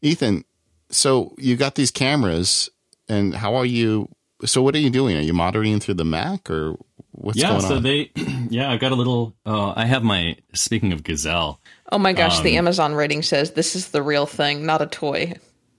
Ethan, 0.01 0.45
so 0.89 1.33
you 1.37 1.55
got 1.55 1.75
these 1.75 1.91
cameras, 1.91 2.69
and 3.09 3.33
how 3.35 3.55
are 3.55 3.65
you? 3.65 4.09
So 4.45 4.61
what 4.61 4.75
are 4.75 4.79
you 4.79 4.89
doing? 4.91 5.17
Are 5.17 5.21
you 5.21 5.33
monitoring 5.33 5.79
through 5.79 5.95
the 5.95 6.05
Mac 6.05 6.49
or 6.49 6.75
what's 7.11 7.37
yeah. 7.39 7.49
going 7.49 7.61
So 7.61 7.75
on? 7.77 7.83
they, 7.83 8.11
yeah, 8.49 8.71
I've 8.71 8.79
got 8.79 8.91
a 8.91 8.95
little. 8.95 9.35
Uh, 9.45 9.73
I 9.75 9.85
have 9.85 10.03
my. 10.03 10.35
Speaking 10.53 10.93
of 10.93 11.03
Gazelle, 11.03 11.59
Oh 11.91 11.97
my 11.97 12.13
gosh, 12.13 12.37
Um, 12.37 12.43
the 12.43 12.57
Amazon 12.57 12.93
rating 12.93 13.23
says 13.23 13.51
this 13.51 13.75
is 13.75 13.89
the 13.89 14.01
real 14.03 14.25
thing, 14.27 14.65
not 14.65 14.81
a 14.81 14.85
toy. 14.87 15.33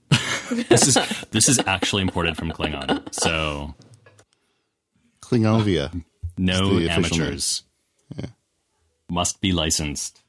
this 0.69 0.87
is 0.87 0.97
this 1.31 1.47
is 1.47 1.59
actually 1.65 2.01
imported 2.01 2.35
from 2.35 2.51
Klingon. 2.51 3.13
So 3.13 3.75
Klingovia. 5.21 6.03
No 6.39 6.79
the 6.79 6.87
official 6.87 7.17
name. 7.17 7.27
amateurs. 7.27 7.63
Must 9.11 9.41
be 9.41 9.51
licensed. 9.53 10.21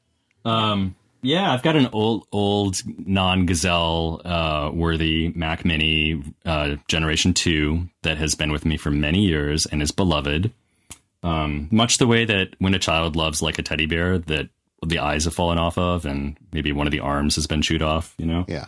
Um, 0.43 0.95
yeah, 1.21 1.53
I've 1.53 1.61
got 1.61 1.75
an 1.75 1.87
old, 1.93 2.25
old 2.31 2.81
non-Gazelle 3.07 4.21
uh, 4.25 4.71
worthy 4.73 5.31
Mac 5.35 5.63
Mini 5.63 6.23
uh, 6.45 6.77
Generation 6.87 7.33
Two 7.35 7.89
that 8.01 8.17
has 8.17 8.33
been 8.33 8.51
with 8.51 8.65
me 8.65 8.77
for 8.77 8.89
many 8.89 9.19
years 9.25 9.67
and 9.67 9.83
is 9.83 9.91
beloved. 9.91 10.51
Um, 11.21 11.67
much 11.71 11.97
the 11.99 12.07
way 12.07 12.25
that 12.25 12.55
when 12.57 12.73
a 12.73 12.79
child 12.79 13.15
loves 13.15 13.43
like 13.43 13.59
a 13.59 13.61
teddy 13.63 13.85
bear 13.85 14.17
that 14.17 14.49
the 14.83 14.97
eyes 14.97 15.25
have 15.25 15.35
fallen 15.35 15.59
off 15.59 15.77
of 15.77 16.07
and 16.07 16.35
maybe 16.51 16.71
one 16.71 16.87
of 16.87 16.91
the 16.91 17.01
arms 17.01 17.35
has 17.35 17.45
been 17.45 17.61
chewed 17.61 17.83
off. 17.83 18.15
You 18.17 18.25
know, 18.25 18.45
Yeah. 18.47 18.65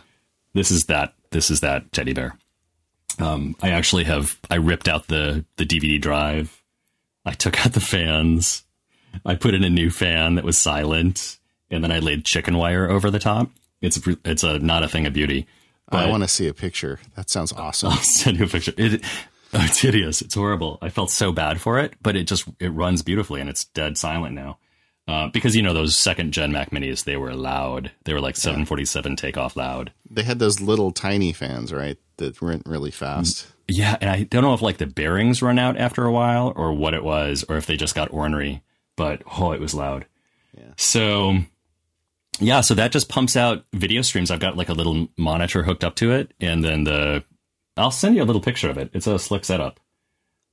this 0.52 0.70
is 0.70 0.84
that 0.84 1.14
this 1.30 1.50
is 1.50 1.58
that 1.62 1.90
teddy 1.92 2.12
bear. 2.12 2.38
Um, 3.18 3.56
I 3.60 3.70
actually 3.70 4.04
have 4.04 4.38
I 4.48 4.56
ripped 4.56 4.86
out 4.86 5.08
the 5.08 5.44
the 5.56 5.66
DVD 5.66 6.00
drive. 6.00 6.60
I 7.24 7.32
took 7.32 7.64
out 7.64 7.72
the 7.72 7.80
fans. 7.80 8.64
I 9.24 9.34
put 9.34 9.54
in 9.54 9.64
a 9.64 9.70
new 9.70 9.90
fan 9.90 10.34
that 10.34 10.44
was 10.44 10.58
silent, 10.58 11.38
and 11.70 11.82
then 11.82 11.92
I 11.92 11.98
laid 12.00 12.24
chicken 12.24 12.56
wire 12.56 12.88
over 12.90 13.10
the 13.10 13.18
top. 13.18 13.50
It's 13.80 14.00
it's 14.24 14.42
a 14.42 14.58
not 14.58 14.82
a 14.82 14.88
thing 14.88 15.06
of 15.06 15.12
beauty. 15.12 15.46
I 15.90 16.08
want 16.08 16.22
to 16.24 16.28
see 16.28 16.48
a 16.48 16.54
picture. 16.54 16.98
That 17.14 17.30
sounds 17.30 17.52
awesome. 17.52 17.90
I'll 17.92 17.98
send 18.02 18.38
you 18.38 18.46
a 18.46 18.48
picture. 18.48 18.72
It, 18.76 19.04
Oh, 19.56 19.62
it's 19.62 19.80
hideous. 19.80 20.20
It's 20.20 20.34
horrible. 20.34 20.78
I 20.82 20.88
felt 20.88 21.12
so 21.12 21.30
bad 21.30 21.60
for 21.60 21.78
it, 21.78 21.94
but 22.02 22.16
it 22.16 22.24
just 22.26 22.44
it 22.58 22.70
runs 22.70 23.02
beautifully 23.02 23.40
and 23.40 23.48
it's 23.48 23.64
dead 23.66 23.96
silent 23.96 24.34
now. 24.34 24.58
Uh, 25.06 25.28
because 25.28 25.54
you 25.54 25.62
know 25.62 25.72
those 25.74 25.96
second 25.96 26.32
gen 26.32 26.50
Mac 26.50 26.70
Minis, 26.70 27.04
they 27.04 27.16
were 27.16 27.34
loud. 27.34 27.92
They 28.04 28.14
were 28.14 28.20
like 28.20 28.36
747 28.36 29.14
takeoff 29.14 29.54
loud. 29.54 29.92
They 30.10 30.24
had 30.24 30.40
those 30.40 30.60
little 30.60 30.90
tiny 30.90 31.32
fans, 31.32 31.72
right? 31.72 31.98
That 32.16 32.42
weren't 32.42 32.66
really 32.66 32.90
fast. 32.90 33.46
Yeah, 33.68 33.96
and 34.00 34.10
I 34.10 34.24
don't 34.24 34.42
know 34.42 34.54
if 34.54 34.62
like 34.62 34.78
the 34.78 34.86
bearings 34.86 35.42
run 35.42 35.58
out 35.58 35.76
after 35.76 36.04
a 36.04 36.12
while 36.12 36.52
or 36.54 36.72
what 36.72 36.94
it 36.94 37.02
was, 37.02 37.44
or 37.48 37.56
if 37.56 37.66
they 37.66 37.76
just 37.76 37.94
got 37.94 38.12
ornery. 38.12 38.62
But 38.96 39.22
oh, 39.38 39.52
it 39.52 39.60
was 39.60 39.74
loud. 39.74 40.06
Yeah. 40.56 40.72
So 40.76 41.38
yeah, 42.40 42.60
so 42.60 42.74
that 42.74 42.92
just 42.92 43.08
pumps 43.08 43.36
out 43.36 43.64
video 43.72 44.02
streams. 44.02 44.30
I've 44.30 44.40
got 44.40 44.56
like 44.56 44.68
a 44.68 44.74
little 44.74 45.08
monitor 45.16 45.62
hooked 45.62 45.84
up 45.84 45.94
to 45.96 46.12
it, 46.12 46.32
and 46.40 46.64
then 46.64 46.84
the 46.84 47.24
I'll 47.76 47.90
send 47.90 48.16
you 48.16 48.22
a 48.22 48.24
little 48.24 48.42
picture 48.42 48.70
of 48.70 48.78
it. 48.78 48.90
It's 48.92 49.06
a 49.06 49.18
slick 49.18 49.44
setup. 49.44 49.80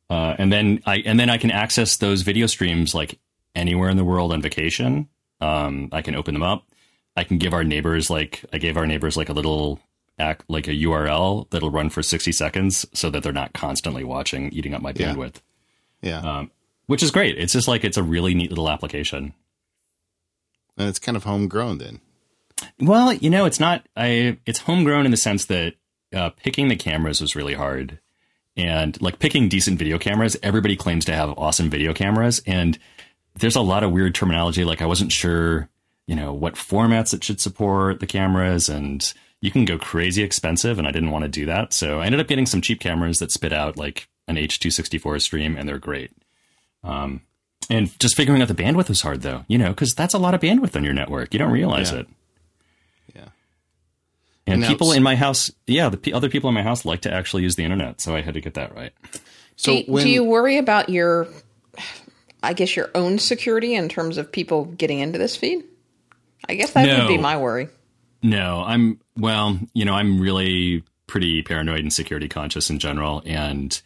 Uh, 0.10 0.36
and 0.38 0.52
then 0.52 0.82
I 0.86 0.98
and 0.98 1.20
then 1.20 1.30
I 1.30 1.38
can 1.38 1.52
access 1.52 1.98
those 1.98 2.22
video 2.22 2.48
streams 2.48 2.94
like 2.94 3.20
anywhere 3.56 3.90
in 3.90 3.98
the 3.98 4.04
world 4.04 4.32
on 4.34 4.42
vacation. 4.42 5.08
Um, 5.40 5.90
I 5.92 6.02
can 6.02 6.16
open 6.16 6.34
them 6.34 6.44
up. 6.44 6.66
I 7.16 7.24
can 7.24 7.38
give 7.38 7.54
our 7.54 7.64
neighbors 7.64 8.10
like 8.10 8.46
I 8.54 8.58
gave 8.58 8.78
our 8.78 8.88
neighbors 8.88 9.18
like 9.18 9.30
a 9.30 9.34
little 9.34 9.80
act 10.20 10.44
like 10.48 10.68
a 10.68 10.72
URL 10.74 11.50
that'll 11.50 11.72
run 11.72 11.90
for 11.90 12.04
60 12.04 12.32
seconds 12.32 12.86
so 12.94 13.10
that 13.10 13.24
they're 13.24 13.32
not 13.34 13.54
constantly 13.54 14.04
watching 14.04 14.52
eating 14.52 14.74
up 14.74 14.82
my 14.82 14.94
Yeah. 14.96 15.14
bandwidth. 15.14 15.42
Yeah. 16.02 16.20
Um, 16.20 16.52
which 16.88 17.02
is 17.04 17.12
great. 17.12 17.38
It's 17.38 17.54
just 17.54 17.68
like 17.68 17.84
it's 17.84 17.98
a 17.98 18.04
really 18.04 18.34
neat 18.34 18.50
little 18.50 18.70
application. 18.70 19.34
and 20.78 20.88
it's 20.90 21.00
kind 21.00 21.16
of 21.16 21.24
homegrown 21.26 21.78
then. 21.78 22.00
Well, 22.80 23.14
you 23.14 23.30
know, 23.30 23.46
it's 23.46 23.60
not. 23.60 23.86
I 23.96 24.38
it's 24.46 24.60
homegrown 24.60 25.06
in 25.06 25.12
the 25.12 25.18
sense 25.18 25.46
that 25.46 25.76
uh, 26.14 26.30
picking 26.32 26.68
the 26.70 26.76
cameras 26.76 27.22
was 27.22 27.36
really 27.36 27.54
hard, 27.54 28.00
and 28.56 29.00
like 29.02 29.20
picking 29.20 29.50
decent 29.50 29.78
video 29.80 29.98
cameras. 30.00 30.38
Everybody 30.44 30.76
claims 30.76 31.06
to 31.06 31.14
have 31.16 31.38
awesome 31.38 31.70
video 31.70 31.94
cameras, 31.94 32.42
and 32.48 32.78
there's 33.36 33.56
a 33.56 33.62
lot 33.62 33.84
of 33.84 33.92
weird 33.92 34.16
terminology. 34.16 34.64
Like 34.64 34.82
I 34.82 34.86
wasn't 34.86 35.12
sure, 35.12 35.70
you 36.08 36.16
know, 36.16 36.34
what 36.34 36.56
formats 36.56 37.14
it 37.14 37.24
should 37.24 37.42
support 37.42 38.00
the 38.00 38.08
cameras, 38.08 38.70
and 38.70 39.14
you 39.42 39.52
can 39.52 39.66
go 39.66 39.78
crazy 39.78 40.24
expensive, 40.24 40.78
and 40.80 40.88
I 40.88 40.92
didn't 40.92 41.12
want 41.12 41.24
to 41.24 41.30
do 41.30 41.46
that. 41.48 41.74
So 41.74 42.00
I 42.00 42.06
ended 42.06 42.22
up 42.22 42.28
getting 42.28 42.46
some 42.46 42.62
cheap 42.62 42.80
cameras 42.80 43.18
that 43.18 43.32
spit 43.32 43.52
out 43.52 43.76
like 43.78 44.08
an 44.28 44.36
H264 44.38 45.22
stream, 45.22 45.58
and 45.58 45.68
they're 45.68 45.80
great. 45.80 46.12
Um, 46.84 47.22
and 47.70 47.98
just 48.00 48.16
figuring 48.16 48.42
out 48.42 48.48
the 48.48 48.56
bandwidth 48.56 48.90
was 48.90 49.02
hard, 49.02 49.22
though, 49.22 49.46
you 49.48 49.58
know, 49.58 49.70
because 49.70 49.94
that's 49.94 50.14
a 50.14 50.20
lot 50.20 50.34
of 50.34 50.42
bandwidth 50.42 50.76
on 50.76 50.84
your 50.84 50.94
network. 50.94 51.34
You 51.34 51.40
don't 51.40 51.52
realize 51.52 51.92
Yeah. 51.92 52.00
it. 52.00 52.08
Yeah. 53.16 53.26
And 54.48 54.62
Now, 54.62 54.68
people 54.70 54.92
in 54.92 55.04
my 55.04 55.16
house, 55.16 55.52
yeah, 55.68 55.90
the 55.90 55.98
p- 55.98 56.14
other 56.14 56.30
people 56.30 56.48
in 56.50 56.54
my 56.56 56.64
house 56.64 56.86
like 56.86 57.02
to 57.02 57.14
actually 57.14 57.44
use 57.44 57.56
the 57.56 57.64
internet, 57.64 58.02
so 58.02 58.16
I 58.16 58.22
had 58.22 58.34
to 58.34 58.42
get 58.42 58.56
that 58.56 58.76
right. 58.76 58.92
So 59.56 59.78
do, 59.78 59.84
when 59.92 60.04
do 60.04 60.10
you 60.10 60.24
worry 60.24 60.58
about 60.58 60.90
your, 60.90 61.28
I 62.42 62.54
guess, 62.54 62.76
your 62.76 62.90
own 62.96 63.20
security 63.20 63.76
in 63.76 63.90
terms 63.90 64.18
of 64.18 64.32
people 64.32 64.66
getting 64.66 65.00
into 65.00 65.18
this 65.20 65.36
feed? 65.36 65.64
I 66.50 66.56
guess 66.56 66.72
that 66.74 66.88
would 67.00 67.08
be 67.08 67.18
my 67.20 67.38
worry. 67.38 67.70
No, 68.24 68.64
I'm 68.66 69.00
well, 69.22 69.60
you 69.74 69.86
know, 69.86 69.94
I'm 69.94 70.20
really 70.20 70.84
pretty 71.08 71.42
paranoid 71.44 71.80
and 71.80 71.94
security 71.94 72.28
conscious 72.28 72.70
in 72.70 72.80
general, 72.80 73.22
and 73.26 73.82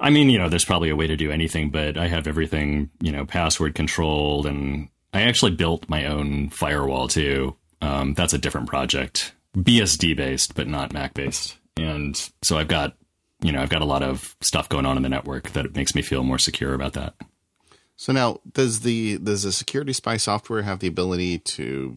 I 0.00 0.10
mean, 0.10 0.30
you 0.30 0.38
know, 0.38 0.48
there's 0.48 0.64
probably 0.64 0.90
a 0.90 0.96
way 0.96 1.06
to 1.06 1.16
do 1.16 1.30
anything, 1.30 1.70
but 1.70 1.96
I 1.96 2.08
have 2.08 2.26
everything, 2.26 2.90
you 3.00 3.12
know, 3.12 3.24
password 3.24 3.74
controlled, 3.74 4.46
and 4.46 4.88
I 5.12 5.22
actually 5.22 5.52
built 5.52 5.88
my 5.88 6.06
own 6.06 6.50
firewall 6.50 7.08
too. 7.08 7.56
Um, 7.80 8.14
that's 8.14 8.32
a 8.32 8.38
different 8.38 8.68
project, 8.68 9.32
BSD 9.56 10.16
based, 10.16 10.54
but 10.54 10.68
not 10.68 10.92
Mac 10.92 11.14
based, 11.14 11.58
and 11.76 12.16
so 12.42 12.56
I've 12.56 12.68
got, 12.68 12.96
you 13.42 13.52
know, 13.52 13.60
I've 13.60 13.70
got 13.70 13.82
a 13.82 13.86
lot 13.86 14.02
of 14.02 14.36
stuff 14.40 14.68
going 14.68 14.86
on 14.86 14.96
in 14.96 15.02
the 15.02 15.08
network 15.08 15.50
that 15.50 15.74
makes 15.74 15.94
me 15.94 16.02
feel 16.02 16.22
more 16.22 16.38
secure 16.38 16.74
about 16.74 16.94
that. 16.94 17.14
So 17.96 18.12
now, 18.12 18.40
does 18.52 18.80
the 18.80 19.18
does 19.18 19.44
the 19.44 19.50
SecuritySpy 19.50 20.20
software 20.20 20.62
have 20.62 20.80
the 20.80 20.88
ability 20.88 21.38
to 21.38 21.96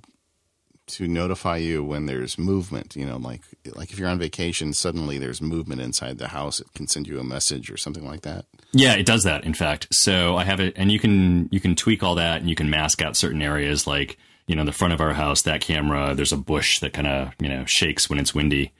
to 0.87 1.07
notify 1.07 1.57
you 1.57 1.83
when 1.83 2.05
there's 2.05 2.37
movement? 2.37 2.95
You 2.95 3.05
know, 3.05 3.17
like 3.17 3.41
like 3.75 3.91
if 3.91 3.99
you're 3.99 4.09
on 4.09 4.19
vacation, 4.19 4.73
suddenly 4.73 5.17
there's 5.17 5.41
movement 5.41 5.81
inside 5.81 6.17
the 6.17 6.29
house. 6.29 6.59
It 6.59 6.67
can 6.73 6.87
send 6.87 7.07
you 7.07 7.19
a 7.19 7.23
message 7.23 7.69
or 7.69 7.77
something 7.77 8.05
like 8.05 8.21
that. 8.21 8.45
Yeah, 8.71 8.95
it 8.95 9.05
does 9.05 9.23
that. 9.23 9.43
In 9.43 9.53
fact, 9.53 9.87
so 9.91 10.37
I 10.37 10.43
have 10.43 10.59
it, 10.59 10.73
and 10.75 10.91
you 10.91 10.99
can 10.99 11.49
you 11.51 11.59
can 11.59 11.75
tweak 11.75 12.03
all 12.03 12.15
that, 12.15 12.41
and 12.41 12.49
you 12.49 12.55
can 12.55 12.69
mask 12.69 13.01
out 13.01 13.15
certain 13.15 13.41
areas, 13.41 13.87
like 13.87 14.17
you 14.47 14.55
know 14.55 14.65
the 14.65 14.71
front 14.71 14.93
of 14.93 15.01
our 15.01 15.13
house. 15.13 15.43
That 15.43 15.61
camera, 15.61 16.13
there's 16.15 16.33
a 16.33 16.37
bush 16.37 16.79
that 16.79 16.93
kind 16.93 17.07
of 17.07 17.33
you 17.39 17.49
know 17.49 17.65
shakes 17.65 18.09
when 18.09 18.19
it's 18.19 18.35
windy, 18.35 18.73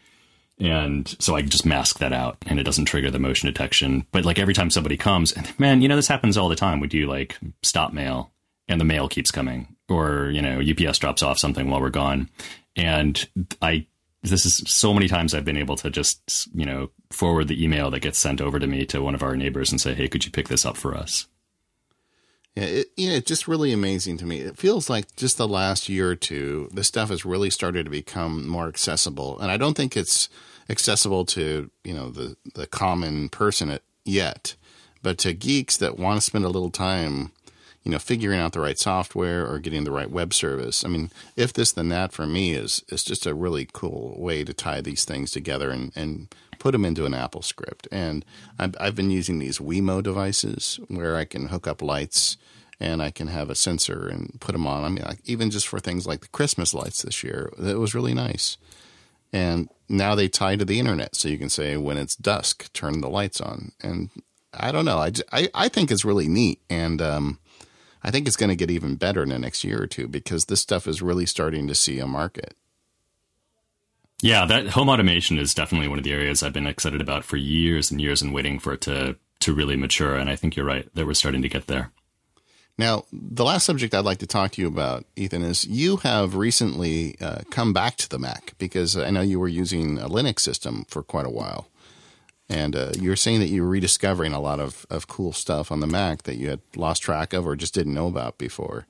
and 0.60 1.16
so 1.20 1.36
I 1.36 1.42
just 1.42 1.66
mask 1.66 2.00
that 2.00 2.14
out, 2.14 2.38
and 2.48 2.60
it 2.60 2.64
doesn't 2.64 2.86
trigger 2.86 3.12
the 3.12 3.20
motion 3.20 3.48
detection. 3.48 4.06
But 4.12 4.26
like 4.26 4.40
every 4.40 4.54
time 4.54 4.70
somebody 4.70 4.98
comes, 4.98 5.34
man, 5.60 5.82
you 5.82 5.88
know 5.88 5.96
this 5.96 6.08
happens 6.08 6.38
all 6.38 6.50
the 6.50 6.56
time. 6.56 6.80
We 6.80 6.88
do 6.88 7.08
like 7.08 7.38
stop 7.64 7.94
mail, 7.94 8.32
and 8.68 8.82
the 8.82 8.86
mail 8.86 9.08
keeps 9.08 9.32
coming, 9.32 9.76
or 9.90 10.30
you 10.32 10.42
know 10.42 10.62
UPS 10.62 11.00
drops 11.00 11.24
off 11.24 11.38
something 11.38 11.70
while 11.70 11.82
we're 11.82 11.90
gone, 11.90 12.30
and 12.76 13.28
I 13.62 13.88
this 14.24 14.46
is 14.46 14.64
so 14.68 14.94
many 14.94 15.08
times 15.08 15.34
I've 15.34 15.46
been 15.46 15.58
able 15.58 15.76
to 15.78 15.90
just, 15.90 16.50
you 16.54 16.66
know, 16.66 16.90
forward 17.12 17.48
the 17.48 17.64
email 17.64 17.92
that 17.92 18.00
gets 18.00 18.18
sent 18.18 18.42
over 18.42 18.60
to 18.60 18.68
me 18.68 18.86
to 18.88 19.02
one 19.02 19.16
of 19.16 19.24
our 19.24 19.36
neighbors 19.36 19.72
and 19.72 19.80
say, 19.80 19.94
"Hey, 19.94 20.08
could 20.08 20.26
you 20.26 20.32
pick 20.32 20.48
this 20.48 20.66
up 20.66 20.78
for 20.78 20.96
us?" 20.96 21.28
Yeah, 22.56 22.64
it, 22.64 22.88
you 22.98 23.10
know, 23.10 23.16
it's 23.16 23.28
just 23.28 23.48
really 23.48 23.72
amazing 23.72 24.18
to 24.18 24.26
me. 24.26 24.40
It 24.40 24.58
feels 24.58 24.90
like 24.90 25.16
just 25.16 25.38
the 25.38 25.48
last 25.48 25.90
year 25.90 26.10
or 26.10 26.16
two, 26.16 26.70
this 26.74 26.88
stuff 26.88 27.10
has 27.10 27.26
really 27.26 27.50
started 27.50 27.84
to 27.84 27.92
become 27.92 28.48
more 28.48 28.68
accessible, 28.68 29.40
and 29.40 29.52
I 29.52 29.58
don't 29.58 29.76
think 29.76 29.96
it's 29.96 30.30
accessible 30.70 31.26
to 31.26 31.70
you 31.84 31.94
know 31.94 32.10
the 32.10 32.36
the 32.56 32.68
common 32.68 33.30
person 33.30 33.78
yet, 34.04 34.56
but 35.02 35.18
to 35.20 35.34
geeks 35.34 35.78
that 35.78 36.00
want 36.00 36.18
to 36.18 36.26
spend 36.26 36.46
a 36.46 36.50
little 36.50 36.72
time, 36.72 37.32
you 37.84 37.92
know, 37.92 38.00
figuring 38.00 38.40
out 38.40 38.54
the 38.54 38.60
right 38.60 38.78
software 38.78 39.46
or 39.46 39.60
getting 39.60 39.84
the 39.84 39.92
right 39.92 40.12
web 40.12 40.34
service. 40.34 40.84
I 40.84 40.90
mean, 40.90 41.10
if 41.36 41.54
this 41.54 41.72
then 41.72 41.90
that 41.90 42.12
for 42.12 42.28
me 42.28 42.54
is 42.54 42.84
is 42.90 43.04
just 43.04 43.26
a 43.26 43.34
really 43.34 43.68
cool 43.72 44.16
way 44.18 44.44
to 44.44 44.54
tie 44.54 44.82
these 44.82 45.06
things 45.06 45.32
together 45.32 45.70
and 45.70 45.92
and 45.96 46.28
put 46.60 46.72
them 46.72 46.86
into 46.86 47.06
an 47.06 47.14
Apple 47.14 47.42
script. 47.42 47.88
And 47.92 48.26
I've, 48.58 48.76
I've 48.80 48.96
been 48.96 49.12
using 49.12 49.40
these 49.40 49.60
Wemo 49.60 50.02
devices 50.02 50.80
where 50.88 51.16
I 51.16 51.26
can 51.26 51.48
hook 51.48 51.68
up 51.68 51.82
lights 51.82 52.38
and 52.80 53.02
I 53.02 53.12
can 53.12 53.28
have 53.28 53.50
a 53.50 53.56
sensor 53.56 54.08
and 54.08 54.38
put 54.40 54.52
them 54.52 54.68
on. 54.68 54.84
I 54.84 54.90
mean, 54.90 55.04
like, 55.06 55.20
even 55.26 55.50
just 55.50 55.68
for 55.68 55.80
things 55.80 56.06
like 56.06 56.22
the 56.22 56.28
Christmas 56.28 56.74
lights 56.74 57.02
this 57.02 57.24
year, 57.24 57.52
it 57.58 57.80
was 57.80 57.96
really 57.96 58.14
nice. 58.14 58.58
And 59.34 59.70
now 59.90 60.16
they 60.16 60.28
tie 60.28 60.56
to 60.56 60.66
the 60.66 60.80
internet, 60.80 61.16
so 61.16 61.28
you 61.28 61.38
can 61.38 61.50
say 61.50 61.76
when 61.76 61.98
it's 61.98 62.16
dusk, 62.16 62.72
turn 62.74 63.02
the 63.02 63.10
lights 63.10 63.42
on. 63.42 63.72
And 63.82 64.10
I 64.54 64.72
don't 64.72 64.86
know, 64.86 64.98
I 64.98 65.50
I 65.54 65.70
think 65.70 65.92
it's 65.92 66.06
really 66.06 66.28
neat, 66.28 66.62
and 66.70 67.02
um, 67.02 67.40
I 68.08 68.12
think 68.12 68.26
it's 68.26 68.38
going 68.38 68.50
to 68.50 68.56
get 68.56 68.72
even 68.72 68.96
better 68.96 69.22
in 69.22 69.28
the 69.28 69.38
next 69.38 69.66
year 69.66 69.84
or 69.84 69.86
two 69.86 70.08
because 70.08 70.46
this 70.46 70.62
stuff 70.62 70.88
is 70.88 71.02
really 71.02 71.26
starting 71.26 71.68
to 71.68 71.76
see 71.76 72.00
a 72.00 72.08
market. 72.08 72.56
Yeah, 74.22 74.46
that 74.46 74.70
home 74.70 74.88
automation 74.88 75.38
is 75.38 75.54
definitely 75.54 75.90
one 75.90 75.98
of 75.98 76.06
the 76.06 76.14
areas 76.14 76.42
I've 76.42 76.54
been 76.54 76.68
excited 76.68 77.02
about 77.02 77.26
for 77.26 77.36
years 77.36 77.92
and 77.92 78.00
years 78.00 78.22
and 78.22 78.34
waiting 78.34 78.60
for 78.60 78.72
it 78.72 78.82
to 78.82 79.18
to 79.42 79.54
really 79.54 79.76
mature. 79.76 80.16
And 80.16 80.30
I 80.30 80.38
think 80.38 80.56
you're 80.56 80.66
right 80.66 80.88
that 80.96 81.06
we're 81.06 81.14
starting 81.16 81.42
to 81.42 81.50
get 81.50 81.68
there. 81.68 81.92
Now, 82.78 83.04
the 83.12 83.44
last 83.44 83.66
subject 83.66 83.94
I'd 83.94 84.06
like 84.06 84.20
to 84.20 84.28
talk 84.28 84.52
to 84.52 84.62
you 84.62 84.70
about, 84.70 85.04
Ethan, 85.18 85.44
is 85.44 85.66
you 85.66 85.98
have 85.98 86.36
recently 86.36 87.18
uh, 87.20 87.42
come 87.52 87.74
back 87.74 87.98
to 87.98 88.10
the 88.10 88.20
Mac 88.20 88.54
because 88.58 88.96
I 88.96 89.10
know 89.10 89.22
you 89.22 89.40
were 89.40 89.50
using 89.50 89.98
a 89.98 90.08
Linux 90.08 90.40
system 90.40 90.86
for 90.88 91.04
quite 91.04 91.26
a 91.26 91.30
while. 91.30 91.68
And 92.50 92.76
uh, 92.76 92.92
you 92.98 93.10
were 93.10 93.18
saying 93.18 93.42
that 93.42 93.50
you 93.50 93.62
were 93.62 93.70
rediscovering 93.70 94.32
a 94.32 94.40
lot 94.40 94.62
of, 94.62 94.86
of 94.90 95.08
cool 95.08 95.34
stuff 95.34 95.70
on 95.70 95.82
the 95.82 95.88
Mac 95.88 96.24
that 96.24 96.38
you 96.38 96.50
had 96.50 96.62
lost 96.76 97.02
track 97.02 97.34
of 97.34 97.46
or 97.46 97.58
just 97.58 97.74
didn't 97.74 97.94
know 97.94 98.08
about 98.08 98.38
before. 98.38 98.86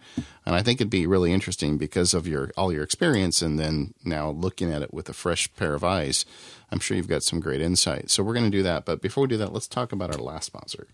And 0.46 0.56
I 0.56 0.62
think 0.62 0.80
it'd 0.80 0.92
be 0.92 1.08
really 1.08 1.34
interesting 1.34 1.78
because 1.78 2.14
of 2.14 2.28
your 2.28 2.52
all 2.56 2.72
your 2.72 2.84
experience 2.84 3.42
and 3.42 3.60
then 3.60 3.96
now 4.06 4.30
looking 4.30 4.72
at 4.72 4.84
it 4.84 4.94
with 4.94 5.10
a 5.10 5.14
fresh 5.14 5.52
pair 5.56 5.74
of 5.74 5.84
eyes. 5.84 6.24
I'm 6.72 6.80
sure 6.80 6.96
you've 6.96 7.08
got 7.08 7.24
some 7.24 7.40
great 7.40 7.62
insight. 7.62 8.12
So 8.12 8.22
we're 8.22 8.34
going 8.34 8.52
to 8.52 8.58
do 8.58 8.64
that. 8.64 8.86
But 8.86 9.02
before 9.02 9.24
we 9.24 9.28
do 9.28 9.38
that, 9.38 9.54
let's 9.54 9.68
talk 9.68 9.92
about 9.92 10.14
our 10.14 10.22
last 10.22 10.46
sponsor. 10.46 10.88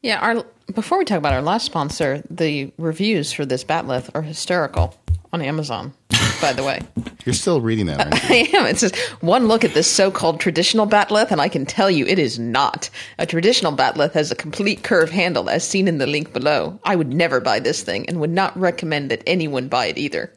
Yeah, 0.00 0.20
our 0.20 0.46
before 0.74 0.96
we 0.96 1.04
talk 1.04 1.18
about 1.18 1.34
our 1.34 1.42
last 1.42 1.66
sponsor, 1.66 2.22
the 2.30 2.72
reviews 2.78 3.32
for 3.32 3.44
this 3.44 3.64
bat'leth 3.64 4.10
are 4.14 4.22
hysterical 4.22 4.94
on 5.32 5.42
Amazon. 5.42 5.92
By 6.40 6.52
the 6.52 6.62
way, 6.62 6.80
You're 7.24 7.34
still 7.34 7.60
reading 7.60 7.86
that, 7.86 8.00
aren't 8.00 8.14
you? 8.14 8.20
I 8.54 8.56
am. 8.58 8.66
It 8.66 8.78
says 8.78 8.92
one 9.20 9.48
look 9.48 9.64
at 9.64 9.74
this 9.74 9.90
so-called 9.90 10.38
traditional 10.40 10.86
bat'leth, 10.86 11.30
and 11.32 11.40
I 11.40 11.48
can 11.48 11.66
tell 11.66 11.90
you 11.90 12.06
it 12.06 12.18
is 12.18 12.38
not. 12.38 12.88
A 13.18 13.26
traditional 13.26 13.72
bat'leth 13.72 14.12
has 14.12 14.30
a 14.30 14.36
complete 14.36 14.82
curve 14.84 15.10
handle, 15.10 15.50
as 15.50 15.66
seen 15.66 15.88
in 15.88 15.98
the 15.98 16.06
link 16.06 16.32
below. 16.32 16.78
I 16.84 16.94
would 16.96 17.12
never 17.12 17.40
buy 17.40 17.58
this 17.58 17.82
thing, 17.82 18.08
and 18.08 18.20
would 18.20 18.30
not 18.30 18.56
recommend 18.56 19.10
that 19.10 19.22
anyone 19.26 19.68
buy 19.68 19.86
it 19.86 19.98
either. 19.98 20.32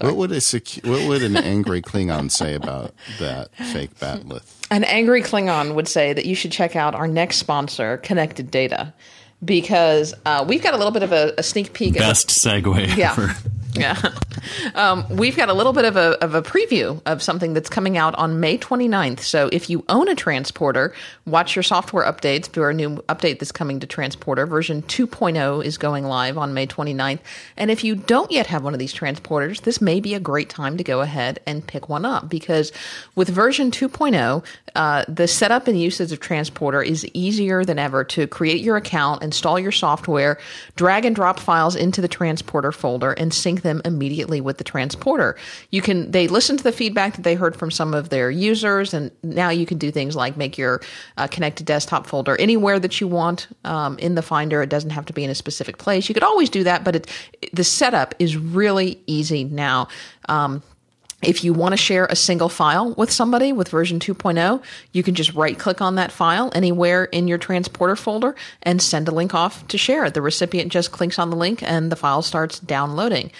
What 0.00 0.16
would 0.16 0.32
a 0.32 0.36
secu- 0.36 0.88
what 0.88 1.06
would 1.06 1.22
an 1.22 1.36
angry 1.36 1.82
Klingon 1.82 2.30
say 2.30 2.54
about 2.54 2.94
that 3.18 3.54
fake 3.72 3.98
bat'leth? 3.98 4.60
An 4.70 4.84
angry 4.84 5.22
Klingon 5.22 5.74
would 5.74 5.86
say 5.88 6.12
that 6.14 6.24
you 6.24 6.34
should 6.34 6.50
check 6.52 6.76
out 6.76 6.94
our 6.94 7.06
next 7.08 7.36
sponsor, 7.38 7.98
Connected 7.98 8.50
Data, 8.50 8.94
because 9.44 10.14
uh, 10.24 10.44
we've 10.48 10.62
got 10.62 10.72
a 10.72 10.76
little 10.78 10.92
bit 10.92 11.02
of 11.02 11.12
a, 11.12 11.34
a 11.36 11.42
sneak 11.42 11.72
peek. 11.74 11.96
at 11.96 11.98
Best 11.98 12.28
segue 12.28 12.96
Yeah. 12.96 13.12
ever. 13.12 13.34
Yeah. 13.74 14.00
Um, 14.74 15.06
we've 15.08 15.36
got 15.36 15.48
a 15.48 15.54
little 15.54 15.72
bit 15.72 15.84
of 15.84 15.96
a, 15.96 16.22
of 16.22 16.34
a 16.34 16.42
preview 16.42 17.00
of 17.06 17.22
something 17.22 17.52
that's 17.52 17.68
coming 17.68 17.96
out 17.96 18.14
on 18.16 18.40
May 18.40 18.58
29th. 18.58 19.20
So 19.20 19.48
if 19.52 19.70
you 19.70 19.84
own 19.88 20.08
a 20.08 20.14
transporter, 20.14 20.94
watch 21.26 21.54
your 21.54 21.62
software 21.62 22.04
updates 22.10 22.48
for 22.48 22.68
a 22.70 22.74
new 22.74 22.96
update 23.08 23.38
that's 23.38 23.52
coming 23.52 23.80
to 23.80 23.86
transporter. 23.86 24.46
Version 24.46 24.82
2.0 24.82 25.64
is 25.64 25.78
going 25.78 26.04
live 26.04 26.38
on 26.38 26.54
May 26.54 26.66
29th. 26.66 27.20
And 27.56 27.70
if 27.70 27.84
you 27.84 27.94
don't 27.94 28.30
yet 28.30 28.46
have 28.48 28.64
one 28.64 28.72
of 28.72 28.78
these 28.78 28.94
transporters, 28.94 29.62
this 29.62 29.80
may 29.80 30.00
be 30.00 30.14
a 30.14 30.20
great 30.20 30.48
time 30.48 30.76
to 30.76 30.84
go 30.84 31.00
ahead 31.00 31.40
and 31.46 31.66
pick 31.66 31.88
one 31.88 32.04
up 32.04 32.28
because 32.28 32.72
with 33.14 33.28
version 33.28 33.70
2.0, 33.70 34.44
uh, 34.74 35.04
the 35.08 35.28
setup 35.28 35.68
and 35.68 35.80
usage 35.80 36.12
of 36.12 36.20
transporter 36.20 36.82
is 36.82 37.06
easier 37.14 37.64
than 37.64 37.78
ever 37.78 38.04
to 38.04 38.26
create 38.26 38.62
your 38.62 38.76
account, 38.76 39.22
install 39.22 39.58
your 39.58 39.72
software, 39.72 40.38
drag 40.76 41.04
and 41.04 41.14
drop 41.14 41.38
files 41.38 41.76
into 41.76 42.00
the 42.00 42.08
transporter 42.08 42.72
folder, 42.72 43.12
and 43.12 43.32
sync 43.32 43.61
them 43.62 43.82
immediately 43.84 44.40
with 44.40 44.58
the 44.58 44.64
transporter. 44.64 45.36
You 45.70 45.82
can 45.82 46.10
they 46.10 46.28
listen 46.28 46.56
to 46.56 46.64
the 46.64 46.72
feedback 46.72 47.16
that 47.16 47.22
they 47.22 47.34
heard 47.34 47.56
from 47.56 47.70
some 47.70 47.94
of 47.94 48.08
their 48.08 48.30
users, 48.30 48.94
and 48.94 49.10
now 49.22 49.50
you 49.50 49.66
can 49.66 49.78
do 49.78 49.90
things 49.90 50.16
like 50.16 50.36
make 50.36 50.58
your 50.58 50.80
uh, 51.16 51.26
connected 51.26 51.66
desktop 51.66 52.06
folder 52.06 52.36
anywhere 52.40 52.78
that 52.78 53.00
you 53.00 53.08
want 53.08 53.48
um, 53.64 53.98
in 53.98 54.14
the 54.14 54.22
Finder. 54.22 54.62
It 54.62 54.68
doesn't 54.68 54.90
have 54.90 55.06
to 55.06 55.12
be 55.12 55.24
in 55.24 55.30
a 55.30 55.34
specific 55.34 55.78
place. 55.78 56.08
You 56.08 56.14
could 56.14 56.22
always 56.22 56.50
do 56.50 56.64
that, 56.64 56.84
but 56.84 56.96
it, 56.96 57.10
the 57.52 57.64
setup 57.64 58.14
is 58.18 58.36
really 58.36 59.00
easy 59.06 59.44
now. 59.44 59.88
Um, 60.28 60.62
if 61.22 61.44
you 61.44 61.52
want 61.52 61.72
to 61.72 61.76
share 61.76 62.06
a 62.06 62.16
single 62.16 62.48
file 62.48 62.92
with 62.94 63.10
somebody 63.10 63.52
with 63.52 63.68
version 63.68 63.98
2.0, 63.98 64.62
you 64.92 65.02
can 65.02 65.14
just 65.14 65.32
right 65.34 65.58
click 65.58 65.80
on 65.80 65.94
that 65.94 66.12
file 66.12 66.50
anywhere 66.54 67.04
in 67.04 67.28
your 67.28 67.38
transporter 67.38 67.96
folder 67.96 68.34
and 68.62 68.82
send 68.82 69.08
a 69.08 69.12
link 69.12 69.34
off 69.34 69.66
to 69.68 69.78
share. 69.78 70.04
It. 70.04 70.14
The 70.14 70.22
recipient 70.22 70.72
just 70.72 70.92
clicks 70.92 71.18
on 71.18 71.30
the 71.30 71.36
link 71.36 71.62
and 71.62 71.92
the 71.92 71.96
file 71.96 72.22
starts 72.22 72.58
downloading. 72.58 73.30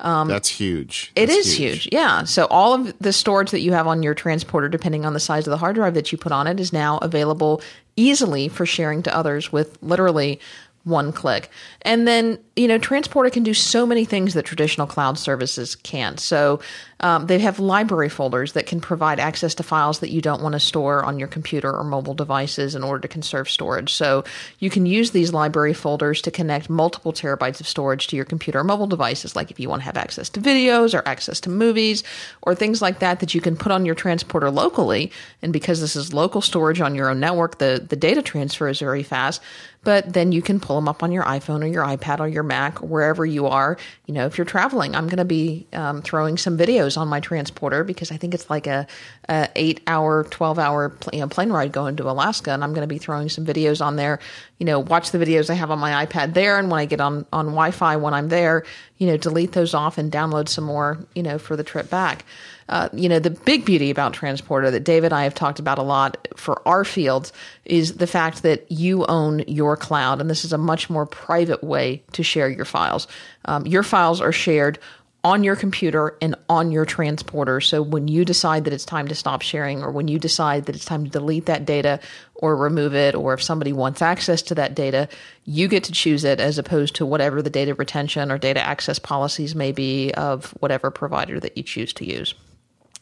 Um, 0.00 0.28
That's 0.28 0.48
huge. 0.48 1.12
It 1.16 1.26
That's 1.26 1.38
is 1.38 1.56
huge. 1.56 1.82
huge. 1.84 1.88
Yeah. 1.92 2.24
So 2.24 2.46
all 2.46 2.74
of 2.74 2.96
the 2.98 3.12
storage 3.12 3.50
that 3.50 3.60
you 3.60 3.72
have 3.72 3.86
on 3.86 4.02
your 4.02 4.14
transporter, 4.14 4.68
depending 4.68 5.04
on 5.04 5.12
the 5.12 5.20
size 5.20 5.46
of 5.46 5.50
the 5.50 5.56
hard 5.56 5.74
drive 5.74 5.94
that 5.94 6.12
you 6.12 6.18
put 6.18 6.32
on 6.32 6.46
it, 6.46 6.60
is 6.60 6.72
now 6.72 6.98
available 6.98 7.62
easily 7.96 8.48
for 8.48 8.64
sharing 8.64 9.02
to 9.02 9.14
others 9.14 9.52
with 9.52 9.76
literally 9.82 10.40
one 10.84 11.12
click. 11.12 11.50
And 11.82 12.08
then, 12.08 12.38
you 12.56 12.66
know, 12.66 12.78
Transporter 12.78 13.30
can 13.30 13.42
do 13.42 13.54
so 13.54 13.86
many 13.86 14.04
things 14.04 14.34
that 14.34 14.44
traditional 14.44 14.86
cloud 14.86 15.18
services 15.18 15.76
can't. 15.76 16.18
So 16.18 16.60
um, 17.00 17.26
they 17.26 17.38
have 17.38 17.60
library 17.60 18.08
folders 18.08 18.52
that 18.52 18.66
can 18.66 18.80
provide 18.80 19.20
access 19.20 19.54
to 19.56 19.62
files 19.62 20.00
that 20.00 20.10
you 20.10 20.20
don't 20.20 20.42
want 20.42 20.54
to 20.54 20.60
store 20.60 21.04
on 21.04 21.18
your 21.18 21.28
computer 21.28 21.72
or 21.72 21.84
mobile 21.84 22.14
devices 22.14 22.74
in 22.74 22.82
order 22.82 23.00
to 23.00 23.08
conserve 23.08 23.48
storage. 23.48 23.92
So 23.92 24.24
you 24.58 24.68
can 24.70 24.84
use 24.84 25.12
these 25.12 25.32
library 25.32 25.74
folders 25.74 26.20
to 26.22 26.30
connect 26.30 26.68
multiple 26.68 27.12
terabytes 27.12 27.60
of 27.60 27.68
storage 27.68 28.08
to 28.08 28.16
your 28.16 28.24
computer 28.24 28.58
or 28.60 28.64
mobile 28.64 28.86
devices, 28.86 29.36
like 29.36 29.50
if 29.50 29.60
you 29.60 29.68
want 29.68 29.82
to 29.82 29.84
have 29.84 29.96
access 29.96 30.28
to 30.30 30.40
videos 30.40 30.98
or 30.98 31.06
access 31.06 31.40
to 31.40 31.50
movies 31.50 32.02
or 32.42 32.54
things 32.54 32.82
like 32.82 32.98
that 32.98 33.20
that 33.20 33.34
you 33.34 33.40
can 33.40 33.56
put 33.56 33.72
on 33.72 33.86
your 33.86 33.94
transporter 33.94 34.50
locally. 34.50 35.12
And 35.42 35.52
because 35.52 35.80
this 35.80 35.94
is 35.94 36.12
local 36.12 36.40
storage 36.40 36.80
on 36.80 36.94
your 36.94 37.10
own 37.10 37.20
network, 37.20 37.58
the, 37.58 37.84
the 37.86 37.96
data 37.96 38.22
transfer 38.22 38.68
is 38.68 38.80
very 38.80 39.02
fast 39.02 39.40
but 39.84 40.12
then 40.12 40.32
you 40.32 40.42
can 40.42 40.60
pull 40.60 40.76
them 40.76 40.88
up 40.88 41.02
on 41.02 41.12
your 41.12 41.24
iPhone 41.24 41.62
or 41.62 41.66
your 41.66 41.84
iPad 41.84 42.20
or 42.20 42.28
your 42.28 42.42
Mac 42.42 42.82
or 42.82 42.86
wherever 42.86 43.24
you 43.24 43.46
are. 43.46 43.78
You 44.06 44.14
know, 44.14 44.26
if 44.26 44.36
you're 44.36 44.44
traveling, 44.44 44.94
I'm 44.94 45.06
going 45.06 45.18
to 45.18 45.24
be 45.24 45.66
um, 45.72 46.02
throwing 46.02 46.36
some 46.36 46.58
videos 46.58 46.87
on 46.96 47.08
my 47.08 47.20
transporter 47.20 47.84
because 47.84 48.10
I 48.10 48.16
think 48.16 48.34
it's 48.34 48.48
like 48.48 48.66
a, 48.66 48.86
a 49.28 49.48
eight 49.56 49.80
hour, 49.86 50.24
twelve 50.24 50.58
hour 50.58 50.96
you 51.12 51.20
know, 51.20 51.28
plane 51.28 51.50
ride 51.50 51.72
going 51.72 51.96
to 51.96 52.08
Alaska, 52.10 52.52
and 52.52 52.64
I'm 52.64 52.72
going 52.72 52.86
to 52.86 52.92
be 52.92 52.98
throwing 52.98 53.28
some 53.28 53.44
videos 53.44 53.84
on 53.84 53.96
there. 53.96 54.18
You 54.58 54.66
know, 54.66 54.80
watch 54.80 55.10
the 55.10 55.18
videos 55.18 55.50
I 55.50 55.54
have 55.54 55.70
on 55.70 55.78
my 55.78 56.04
iPad 56.06 56.34
there, 56.34 56.58
and 56.58 56.70
when 56.70 56.80
I 56.80 56.84
get 56.86 57.00
on 57.00 57.26
on 57.32 57.46
Wi-Fi 57.46 57.96
when 57.96 58.14
I'm 58.14 58.28
there, 58.28 58.64
you 58.96 59.06
know, 59.06 59.16
delete 59.16 59.52
those 59.52 59.74
off 59.74 59.98
and 59.98 60.10
download 60.10 60.48
some 60.48 60.64
more. 60.64 60.98
You 61.14 61.22
know, 61.22 61.38
for 61.38 61.56
the 61.56 61.64
trip 61.64 61.90
back. 61.90 62.24
Uh, 62.68 62.88
you 62.92 63.08
know, 63.08 63.18
the 63.18 63.30
big 63.30 63.64
beauty 63.64 63.90
about 63.90 64.12
Transporter 64.12 64.70
that 64.70 64.84
David 64.84 65.06
and 65.06 65.14
I 65.14 65.24
have 65.24 65.34
talked 65.34 65.58
about 65.58 65.78
a 65.78 65.82
lot 65.82 66.28
for 66.36 66.60
our 66.68 66.84
fields 66.84 67.32
is 67.64 67.96
the 67.96 68.06
fact 68.06 68.42
that 68.42 68.70
you 68.70 69.06
own 69.06 69.40
your 69.46 69.76
cloud, 69.76 70.20
and 70.20 70.28
this 70.28 70.44
is 70.44 70.52
a 70.52 70.58
much 70.58 70.90
more 70.90 71.06
private 71.06 71.64
way 71.64 72.02
to 72.12 72.22
share 72.22 72.48
your 72.48 72.66
files. 72.66 73.08
Um, 73.46 73.66
your 73.66 73.82
files 73.82 74.20
are 74.20 74.32
shared 74.32 74.78
on 75.24 75.42
your 75.42 75.56
computer 75.56 76.16
and 76.22 76.36
on 76.48 76.70
your 76.70 76.84
transporter. 76.84 77.60
So 77.60 77.82
when 77.82 78.06
you 78.06 78.24
decide 78.24 78.64
that 78.64 78.72
it's 78.72 78.84
time 78.84 79.08
to 79.08 79.14
stop 79.14 79.42
sharing, 79.42 79.82
or 79.82 79.90
when 79.90 80.06
you 80.06 80.18
decide 80.18 80.66
that 80.66 80.76
it's 80.76 80.84
time 80.84 81.04
to 81.04 81.10
delete 81.10 81.46
that 81.46 81.64
data 81.64 81.98
or 82.36 82.56
remove 82.56 82.94
it, 82.94 83.16
or 83.16 83.34
if 83.34 83.42
somebody 83.42 83.72
wants 83.72 84.00
access 84.00 84.42
to 84.42 84.54
that 84.54 84.74
data, 84.76 85.08
you 85.44 85.66
get 85.66 85.84
to 85.84 85.92
choose 85.92 86.22
it 86.22 86.38
as 86.38 86.56
opposed 86.56 86.94
to 86.96 87.06
whatever 87.06 87.42
the 87.42 87.50
data 87.50 87.74
retention 87.74 88.30
or 88.30 88.38
data 88.38 88.60
access 88.60 88.98
policies 89.00 89.54
may 89.56 89.72
be 89.72 90.12
of 90.14 90.50
whatever 90.60 90.90
provider 90.90 91.40
that 91.40 91.56
you 91.56 91.64
choose 91.64 91.92
to 91.94 92.06
use. 92.06 92.34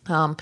Um, 0.09 0.36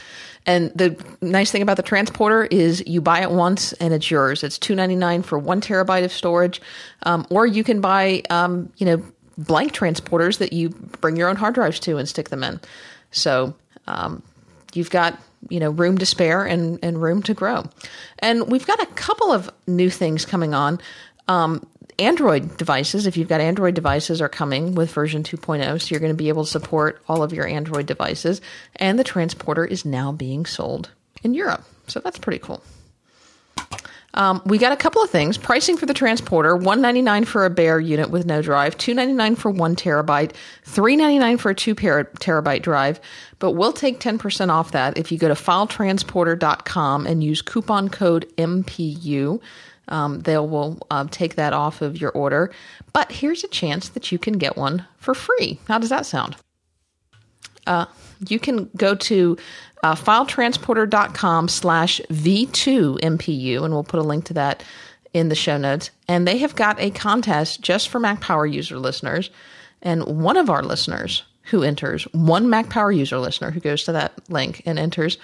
and 0.46 0.70
the 0.74 1.02
nice 1.22 1.50
thing 1.50 1.62
about 1.62 1.78
the 1.78 1.82
transporter 1.82 2.44
is 2.44 2.82
you 2.86 3.00
buy 3.00 3.22
it 3.22 3.30
once 3.30 3.72
and 3.74 3.94
it's 3.94 4.10
yours. 4.10 4.44
It's 4.44 4.58
two 4.58 4.74
ninety 4.74 4.94
nine 4.94 5.22
for 5.22 5.38
one 5.38 5.60
terabyte 5.60 6.04
of 6.04 6.12
storage, 6.12 6.60
um, 7.04 7.26
or 7.30 7.46
you 7.46 7.64
can 7.64 7.80
buy 7.80 8.22
um, 8.30 8.70
you 8.76 8.84
know 8.84 9.02
blank 9.36 9.72
transporters 9.72 10.38
that 10.38 10.52
you 10.52 10.70
bring 11.00 11.16
your 11.16 11.28
own 11.28 11.36
hard 11.36 11.54
drives 11.54 11.80
to 11.80 11.96
and 11.96 12.08
stick 12.08 12.28
them 12.28 12.44
in. 12.44 12.60
So 13.10 13.54
um, 13.86 14.22
you've 14.72 14.90
got 14.90 15.18
you 15.48 15.60
know 15.60 15.70
room 15.70 15.98
to 15.98 16.06
spare 16.06 16.44
and 16.44 16.78
and 16.82 17.00
room 17.00 17.22
to 17.24 17.34
grow. 17.34 17.64
And 18.18 18.50
we've 18.50 18.66
got 18.66 18.80
a 18.80 18.86
couple 18.86 19.32
of 19.32 19.50
new 19.66 19.90
things 19.90 20.24
coming 20.24 20.54
on. 20.54 20.80
Um, 21.28 21.66
Android 21.98 22.56
devices, 22.56 23.06
if 23.06 23.16
you've 23.16 23.28
got 23.28 23.40
Android 23.40 23.74
devices, 23.74 24.20
are 24.20 24.28
coming 24.28 24.74
with 24.74 24.92
version 24.92 25.22
2.0, 25.22 25.80
so 25.80 25.88
you're 25.90 26.00
going 26.00 26.10
to 26.10 26.16
be 26.16 26.28
able 26.28 26.44
to 26.44 26.50
support 26.50 27.00
all 27.08 27.22
of 27.22 27.32
your 27.32 27.46
Android 27.46 27.86
devices. 27.86 28.40
And 28.76 28.98
the 28.98 29.04
transporter 29.04 29.64
is 29.64 29.84
now 29.84 30.10
being 30.10 30.44
sold 30.44 30.90
in 31.22 31.34
Europe, 31.34 31.64
so 31.86 32.00
that's 32.00 32.18
pretty 32.18 32.40
cool. 32.40 32.62
Um, 34.14 34.40
we 34.44 34.58
got 34.58 34.72
a 34.72 34.76
couple 34.76 35.02
of 35.02 35.10
things. 35.10 35.36
Pricing 35.36 35.76
for 35.76 35.86
the 35.86 35.94
transporter: 35.94 36.56
one 36.56 36.80
ninety 36.80 37.02
nine 37.02 37.24
for 37.24 37.44
a 37.44 37.50
bare 37.50 37.80
unit 37.80 38.10
with 38.10 38.26
no 38.26 38.40
drive, 38.42 38.76
two 38.78 38.94
ninety 38.94 39.12
nine 39.12 39.36
for 39.36 39.50
one 39.50 39.76
terabyte, 39.76 40.32
three 40.62 40.96
ninety 40.96 41.18
nine 41.18 41.36
for 41.36 41.50
a 41.50 41.54
two 41.54 41.74
terabyte 41.74 42.62
drive. 42.62 43.00
But 43.38 43.52
we'll 43.52 43.72
take 43.72 44.00
ten 44.00 44.18
percent 44.18 44.50
off 44.50 44.72
that 44.72 44.96
if 44.96 45.12
you 45.12 45.18
go 45.18 45.28
to 45.28 45.34
filetransporter.com 45.34 47.06
and 47.06 47.22
use 47.22 47.42
coupon 47.42 47.88
code 47.88 48.26
MPU. 48.38 49.40
Um, 49.88 50.20
they 50.20 50.38
will 50.38 50.78
uh, 50.90 51.06
take 51.10 51.34
that 51.34 51.52
off 51.52 51.82
of 51.82 52.00
your 52.00 52.10
order. 52.12 52.50
But 52.94 53.12
here's 53.12 53.44
a 53.44 53.48
chance 53.48 53.90
that 53.90 54.10
you 54.10 54.18
can 54.18 54.38
get 54.38 54.56
one 54.56 54.86
for 54.96 55.14
free. 55.14 55.60
How 55.68 55.78
does 55.78 55.90
that 55.90 56.06
sound? 56.06 56.36
Uh, 57.66 57.86
you 58.28 58.38
can 58.38 58.70
go 58.76 58.94
to 58.94 59.36
uh, 59.84 59.94
filetransporter.com 59.94 61.46
slash 61.46 62.00
V2MPU, 62.10 63.62
and 63.62 63.74
we'll 63.74 63.84
put 63.84 64.00
a 64.00 64.02
link 64.02 64.24
to 64.24 64.32
that 64.32 64.64
in 65.12 65.28
the 65.28 65.34
show 65.34 65.58
notes. 65.58 65.90
And 66.08 66.26
they 66.26 66.38
have 66.38 66.56
got 66.56 66.80
a 66.80 66.90
contest 66.90 67.60
just 67.60 67.90
for 67.90 68.00
Mac 68.00 68.22
Power 68.22 68.46
user 68.46 68.78
listeners. 68.78 69.28
And 69.82 70.22
one 70.22 70.38
of 70.38 70.48
our 70.48 70.62
listeners 70.62 71.24
who 71.50 71.62
enters, 71.62 72.04
one 72.12 72.48
Mac 72.48 72.70
Power 72.70 72.92
user 72.92 73.18
listener 73.18 73.50
who 73.50 73.60
goes 73.60 73.84
to 73.84 73.92
that 73.92 74.14
link 74.30 74.62
and 74.64 74.78
enters, 74.78 75.18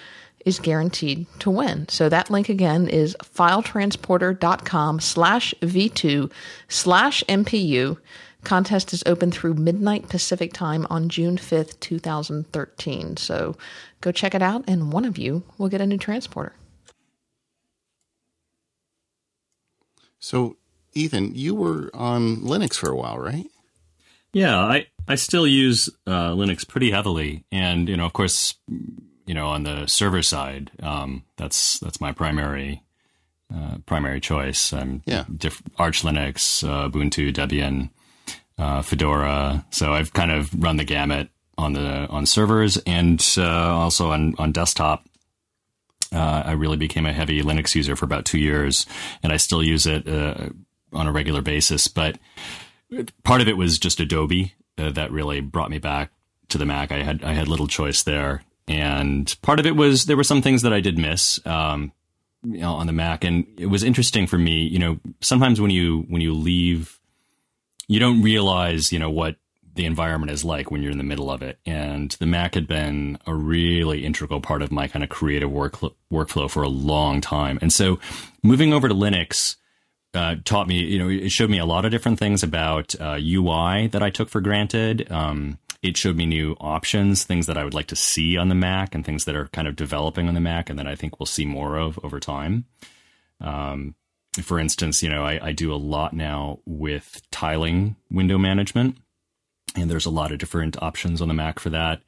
is 0.45 0.59
guaranteed 0.59 1.25
to 1.39 1.49
win. 1.49 1.89
So 1.89 2.07
that 2.09 2.29
link 2.29 2.47
again 2.47 2.87
is 2.87 3.17
filetransporter.com 3.19 4.99
slash 4.99 5.55
V2 5.63 6.31
slash 6.67 7.23
MPU. 7.27 7.97
Contest 8.43 8.93
is 8.93 9.03
open 9.07 9.31
through 9.31 9.55
midnight 9.55 10.09
Pacific 10.09 10.53
time 10.53 10.85
on 10.89 11.09
June 11.09 11.37
5th, 11.37 11.79
2013. 11.79 13.17
So 13.17 13.55
go 14.01 14.11
check 14.11 14.35
it 14.35 14.41
out 14.41 14.63
and 14.67 14.91
one 14.91 15.05
of 15.05 15.17
you 15.17 15.43
will 15.57 15.69
get 15.69 15.81
a 15.81 15.85
new 15.85 15.97
transporter. 15.97 16.53
So 20.19 20.57
Ethan, 20.93 21.35
you 21.35 21.55
were 21.55 21.89
on 21.93 22.37
Linux 22.37 22.75
for 22.75 22.89
a 22.89 22.95
while, 22.95 23.17
right? 23.17 23.47
Yeah, 24.33 24.57
I, 24.57 24.87
I 25.07 25.15
still 25.15 25.47
use 25.47 25.89
uh, 26.07 26.31
Linux 26.31 26.67
pretty 26.67 26.91
heavily. 26.91 27.43
And, 27.51 27.89
you 27.89 27.97
know, 27.97 28.05
of 28.05 28.13
course, 28.13 28.55
you 29.25 29.33
know, 29.33 29.47
on 29.47 29.63
the 29.63 29.87
server 29.87 30.21
side, 30.21 30.71
um, 30.81 31.23
that's 31.37 31.79
that's 31.79 31.99
my 32.01 32.11
primary 32.11 32.83
uh, 33.53 33.77
primary 33.85 34.19
choice. 34.21 34.73
I'm 34.73 35.01
yeah. 35.05 35.25
Diff- 35.35 35.63
Arch 35.77 36.03
Linux, 36.03 36.67
uh, 36.67 36.89
Ubuntu, 36.89 37.33
Debian, 37.33 37.89
uh, 38.57 38.81
Fedora. 38.81 39.65
So 39.71 39.93
I've 39.93 40.13
kind 40.13 40.31
of 40.31 40.53
run 40.61 40.77
the 40.77 40.85
gamut 40.85 41.29
on 41.61 41.73
the 41.73 42.07
on 42.07 42.25
servers 42.25 42.77
and 42.85 43.25
uh, 43.37 43.43
also 43.43 44.11
on 44.11 44.35
on 44.37 44.51
desktop. 44.51 45.05
Uh, 46.13 46.43
I 46.45 46.51
really 46.53 46.75
became 46.75 47.05
a 47.05 47.13
heavy 47.13 47.41
Linux 47.41 47.73
user 47.73 47.95
for 47.95 48.03
about 48.05 48.25
two 48.25 48.39
years, 48.39 48.85
and 49.23 49.31
I 49.31 49.37
still 49.37 49.63
use 49.63 49.85
it 49.85 50.07
uh, 50.09 50.49
on 50.91 51.07
a 51.07 51.11
regular 51.11 51.41
basis. 51.41 51.87
But 51.87 52.17
part 53.23 53.39
of 53.39 53.47
it 53.47 53.55
was 53.55 53.79
just 53.79 53.99
Adobe 53.99 54.53
that 54.75 55.11
really 55.11 55.41
brought 55.41 55.69
me 55.69 55.77
back 55.77 56.11
to 56.49 56.57
the 56.57 56.65
Mac. 56.65 56.91
I 56.91 57.03
had 57.03 57.23
I 57.23 57.33
had 57.33 57.47
little 57.47 57.67
choice 57.67 58.03
there 58.03 58.43
and 58.67 59.35
part 59.41 59.59
of 59.59 59.65
it 59.65 59.75
was 59.75 60.05
there 60.05 60.17
were 60.17 60.23
some 60.23 60.41
things 60.41 60.61
that 60.61 60.73
I 60.73 60.79
did 60.79 60.97
miss 60.97 61.45
um, 61.45 61.91
you 62.43 62.59
know, 62.59 62.73
on 62.73 62.87
the 62.87 62.93
Mac, 62.93 63.23
and 63.23 63.45
it 63.57 63.67
was 63.67 63.83
interesting 63.83 64.27
for 64.27 64.37
me. 64.37 64.61
You 64.61 64.79
know, 64.79 64.99
sometimes 65.21 65.61
when 65.61 65.71
you 65.71 66.05
when 66.09 66.21
you 66.21 66.33
leave, 66.33 66.99
you 67.87 67.99
don't 67.99 68.21
realize 68.21 68.91
you 68.91 68.99
know 68.99 69.09
what 69.09 69.35
the 69.75 69.85
environment 69.85 70.31
is 70.31 70.43
like 70.43 70.71
when 70.71 70.81
you're 70.81 70.91
in 70.91 70.97
the 70.97 71.03
middle 71.03 71.31
of 71.31 71.41
it. 71.41 71.59
And 71.65 72.11
the 72.19 72.25
Mac 72.25 72.55
had 72.55 72.67
been 72.67 73.17
a 73.25 73.33
really 73.33 74.05
integral 74.05 74.41
part 74.41 74.61
of 74.61 74.71
my 74.71 74.87
kind 74.87 75.03
of 75.03 75.09
creative 75.09 75.51
work 75.51 75.79
workflow 76.11 76.49
for 76.49 76.63
a 76.63 76.69
long 76.69 77.21
time. 77.21 77.59
And 77.61 77.71
so 77.71 77.99
moving 78.43 78.73
over 78.73 78.87
to 78.87 78.93
Linux 78.93 79.55
uh, 80.13 80.35
taught 80.43 80.67
me, 80.67 80.79
you 80.83 80.99
know, 80.99 81.09
it 81.09 81.31
showed 81.31 81.49
me 81.49 81.57
a 81.57 81.65
lot 81.65 81.85
of 81.85 81.91
different 81.91 82.19
things 82.19 82.43
about 82.43 82.93
uh, 82.99 83.17
UI 83.21 83.87
that 83.87 84.03
I 84.03 84.09
took 84.09 84.29
for 84.29 84.41
granted. 84.41 85.09
Um, 85.11 85.57
it 85.81 85.97
showed 85.97 86.15
me 86.15 86.25
new 86.25 86.55
options, 86.59 87.23
things 87.23 87.47
that 87.47 87.57
I 87.57 87.63
would 87.63 87.73
like 87.73 87.87
to 87.87 87.95
see 87.95 88.37
on 88.37 88.49
the 88.49 88.55
Mac, 88.55 88.93
and 88.93 89.05
things 89.05 89.25
that 89.25 89.35
are 89.35 89.47
kind 89.47 89.67
of 89.67 89.75
developing 89.75 90.27
on 90.27 90.35
the 90.35 90.41
Mac, 90.41 90.69
and 90.69 90.77
that 90.77 90.85
I 90.87 90.95
think 90.95 91.19
we'll 91.19 91.25
see 91.27 91.45
more 91.45 91.77
of 91.77 91.97
over 92.03 92.19
time. 92.19 92.65
Um, 93.39 93.95
for 94.41 94.59
instance, 94.59 95.01
you 95.01 95.09
know, 95.09 95.23
I, 95.23 95.47
I 95.47 95.51
do 95.51 95.73
a 95.73 95.75
lot 95.75 96.13
now 96.13 96.59
with 96.65 97.21
tiling 97.31 97.95
window 98.09 98.37
management, 98.37 98.97
and 99.75 99.89
there's 99.89 100.05
a 100.05 100.11
lot 100.11 100.31
of 100.31 100.39
different 100.39 100.81
options 100.81 101.21
on 101.21 101.27
the 101.27 101.33
Mac 101.33 101.59
for 101.59 101.69
that. 101.69 102.01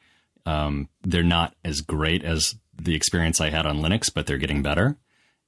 Um, 0.45 0.90
they're 1.03 1.23
not 1.23 1.56
as 1.64 1.81
great 1.81 2.23
as 2.23 2.56
the 2.81 2.95
experience 2.95 3.40
I 3.40 3.49
had 3.49 3.65
on 3.65 3.81
Linux, 3.81 4.14
but 4.14 4.26
they're 4.26 4.38
getting 4.38 4.61
better. 4.61 4.98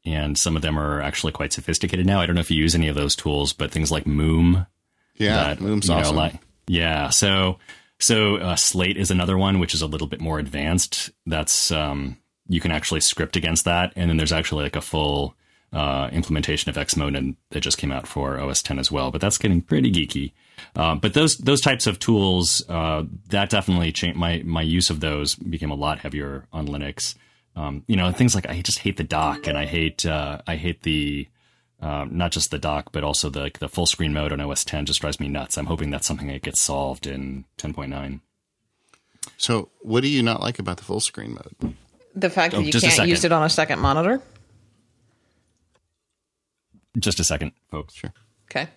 And 0.06 0.38
some 0.38 0.56
of 0.56 0.62
them 0.62 0.78
are 0.78 1.02
actually 1.02 1.32
quite 1.32 1.52
sophisticated 1.52 2.06
now. 2.06 2.22
I 2.22 2.26
don't 2.26 2.36
know 2.36 2.42
if 2.42 2.52
you 2.52 2.62
use 2.62 2.76
any 2.76 2.88
of 2.88 2.96
those 2.96 3.16
tools, 3.16 3.54
but 3.54 3.72
things 3.72 3.92
like 3.92 4.06
Moom. 4.06 4.68
Yeah, 5.16 5.44
that, 5.44 5.60
Moom's 5.60 5.88
you 5.88 5.96
know, 5.96 6.02
awesome. 6.02 6.16
Like, 6.16 6.36
yeah, 6.68 7.10
so 7.10 7.58
so 8.00 8.36
uh, 8.38 8.56
Slate 8.56 8.98
is 8.98 9.10
another 9.10 9.38
one 9.38 9.60
which 9.60 9.74
is 9.74 9.82
a 9.82 9.88
little 9.88 10.08
bit 10.08 10.22
more 10.22 10.38
advanced. 10.38 11.10
That's 11.26 11.72
um, 11.72 12.18
you 12.48 12.60
can 12.60 12.72
actually 12.72 13.00
script 13.00 13.36
against 13.36 13.66
that, 13.66 13.94
and 13.96 14.10
then 14.10 14.18
there's 14.18 14.34
actually 14.34 14.64
like 14.64 14.76
a 14.76 14.82
full 14.82 15.36
uh, 15.74 16.10
implementation 16.14 16.70
of 16.70 16.78
xmonad 16.78 17.18
and 17.18 17.36
that 17.50 17.60
just 17.60 17.78
came 17.78 17.92
out 17.92 18.08
for 18.08 18.40
OS 18.40 18.64
10 18.64 18.80
as 18.80 18.92
well. 18.92 19.12
But 19.12 19.22
that's 19.22 19.38
getting 19.38 19.62
pretty 19.62 19.92
geeky. 19.92 20.32
Uh, 20.76 20.96
but 20.96 21.14
those 21.14 21.38
those 21.38 21.62
types 21.62 21.88
of 21.88 22.00
tools 22.00 22.64
uh, 22.70 23.04
that 23.30 23.50
definitely 23.50 23.92
changed 23.92 24.18
my 24.18 24.42
my 24.46 24.62
use 24.62 24.90
of 24.90 25.00
those 25.00 25.36
became 25.36 25.72
a 25.72 25.76
lot 25.76 26.00
heavier 26.00 26.46
on 26.54 26.68
Linux. 26.68 27.16
Um, 27.56 27.84
you 27.88 27.96
know 27.96 28.12
things 28.12 28.36
like 28.36 28.50
I 28.50 28.62
just 28.62 28.80
hate 28.80 28.98
the 28.98 29.04
dock 29.04 29.48
and 29.48 29.58
I 29.58 29.66
hate 29.66 30.06
uh, 30.06 30.42
I 30.46 30.56
hate 30.56 30.84
the 30.84 31.28
uh, 31.82 32.06
not 32.10 32.32
just 32.32 32.52
the 32.52 32.60
dock 32.60 32.92
but 32.92 33.04
also 33.04 33.30
the 33.30 33.52
the 33.60 33.70
full 33.70 33.86
screen 33.86 34.14
mode 34.14 34.32
on 34.32 34.42
OS 34.42 34.66
10 34.66 34.86
just 34.86 35.02
drives 35.02 35.20
me 35.20 35.28
nuts. 35.28 35.58
I'm 35.58 35.68
hoping 35.68 35.90
that's 35.90 36.08
something 36.08 36.28
that 36.28 36.42
gets 36.42 36.62
solved 36.62 37.08
in 37.08 37.46
10.9. 37.58 38.20
So, 39.38 39.70
what 39.82 40.02
do 40.02 40.10
you 40.10 40.24
not 40.24 40.42
like 40.42 40.60
about 40.60 40.78
the 40.78 40.84
full 40.84 41.00
screen 41.00 41.34
mode? 41.34 41.76
The 42.16 42.30
fact 42.30 42.54
that 42.54 42.60
oh, 42.60 42.62
you 42.62 42.72
can't 42.72 43.10
use 43.10 43.24
it 43.24 43.32
on 43.32 43.44
a 43.44 43.50
second 43.50 43.80
monitor. 43.80 44.22
Just 46.98 47.20
a 47.20 47.24
second, 47.24 47.52
folks. 47.70 47.94
Sure. 47.96 48.14
Okay. 48.50 48.70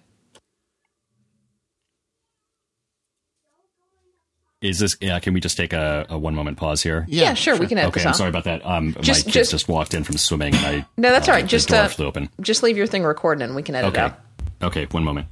Is 4.60 4.80
this? 4.80 4.96
Yeah. 5.00 5.18
Can 5.20 5.34
we 5.34 5.40
just 5.40 5.56
take 5.56 5.72
a, 5.72 6.06
a 6.08 6.18
one 6.18 6.34
moment 6.34 6.56
pause 6.56 6.82
here? 6.82 7.06
Yeah, 7.08 7.22
yeah 7.22 7.34
sure, 7.34 7.54
sure, 7.54 7.60
We 7.60 7.68
can. 7.68 7.78
Edit 7.78 7.92
that. 7.94 8.00
Okay. 8.00 8.08
I'm 8.08 8.14
sorry 8.14 8.30
about 8.30 8.44
that. 8.44 8.66
Um, 8.66 8.96
just, 9.00 9.26
my 9.26 9.32
kids 9.32 9.50
just, 9.50 9.68
walked 9.68 9.94
in 9.94 10.02
from 10.02 10.16
swimming, 10.16 10.54
and 10.54 10.66
I. 10.66 10.86
No, 10.96 11.10
that's 11.10 11.28
uh, 11.28 11.32
all 11.32 11.38
right. 11.38 11.46
Just 11.46 11.72
uh, 11.72 11.86
flew 11.88 12.06
open. 12.06 12.28
Just 12.40 12.62
leave 12.62 12.76
your 12.76 12.86
thing 12.86 13.04
recording, 13.04 13.42
and 13.42 13.54
we 13.54 13.62
can 13.62 13.76
edit 13.76 13.90
okay. 13.90 14.00
out. 14.00 14.20
Okay. 14.62 14.86
One 14.86 15.04
moment. 15.04 15.28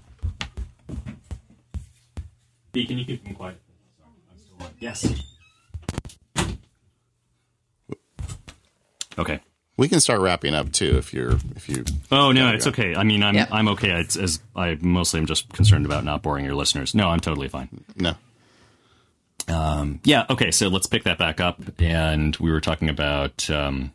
B, 2.71 2.87
can 2.87 2.99
you 2.99 3.05
keep 3.05 3.25
them 3.25 3.35
quiet? 3.35 3.57
Yes. 4.79 5.13
Okay. 9.19 9.41
We 9.79 9.89
can 9.89 10.01
start 10.01 10.21
wrapping 10.21 10.55
up 10.55 10.73
too 10.73 10.97
if 10.97 11.13
you're 11.13 11.33
if 11.55 11.69
you. 11.69 11.85
Oh 12.13 12.33
no, 12.33 12.55
it's 12.55 12.65
go. 12.65 12.71
okay. 12.71 12.95
I 12.95 13.03
mean, 13.03 13.23
I'm 13.23 13.35
yeah. 13.35 13.47
I'm 13.51 13.69
okay. 13.69 13.91
It's, 14.01 14.17
as 14.17 14.41
I 14.55 14.79
mostly 14.81 15.21
am 15.21 15.27
just 15.27 15.53
concerned 15.53 15.85
about 15.85 16.05
not 16.05 16.23
boring 16.23 16.45
your 16.45 16.55
listeners. 16.55 16.95
No, 16.95 17.09
I'm 17.09 17.21
totally 17.21 17.49
fine. 17.49 17.69
No. 17.97 18.15
Um, 19.49 20.01
yeah. 20.05 20.27
Okay. 20.31 20.51
So 20.51 20.69
let's 20.69 20.87
pick 20.87 21.05
that 21.05 21.19
back 21.19 21.41
up, 21.41 21.61
and 21.79 22.37
we 22.37 22.51
were 22.51 22.61
talking 22.61 22.89
about. 22.89 23.49
Um, 23.51 23.93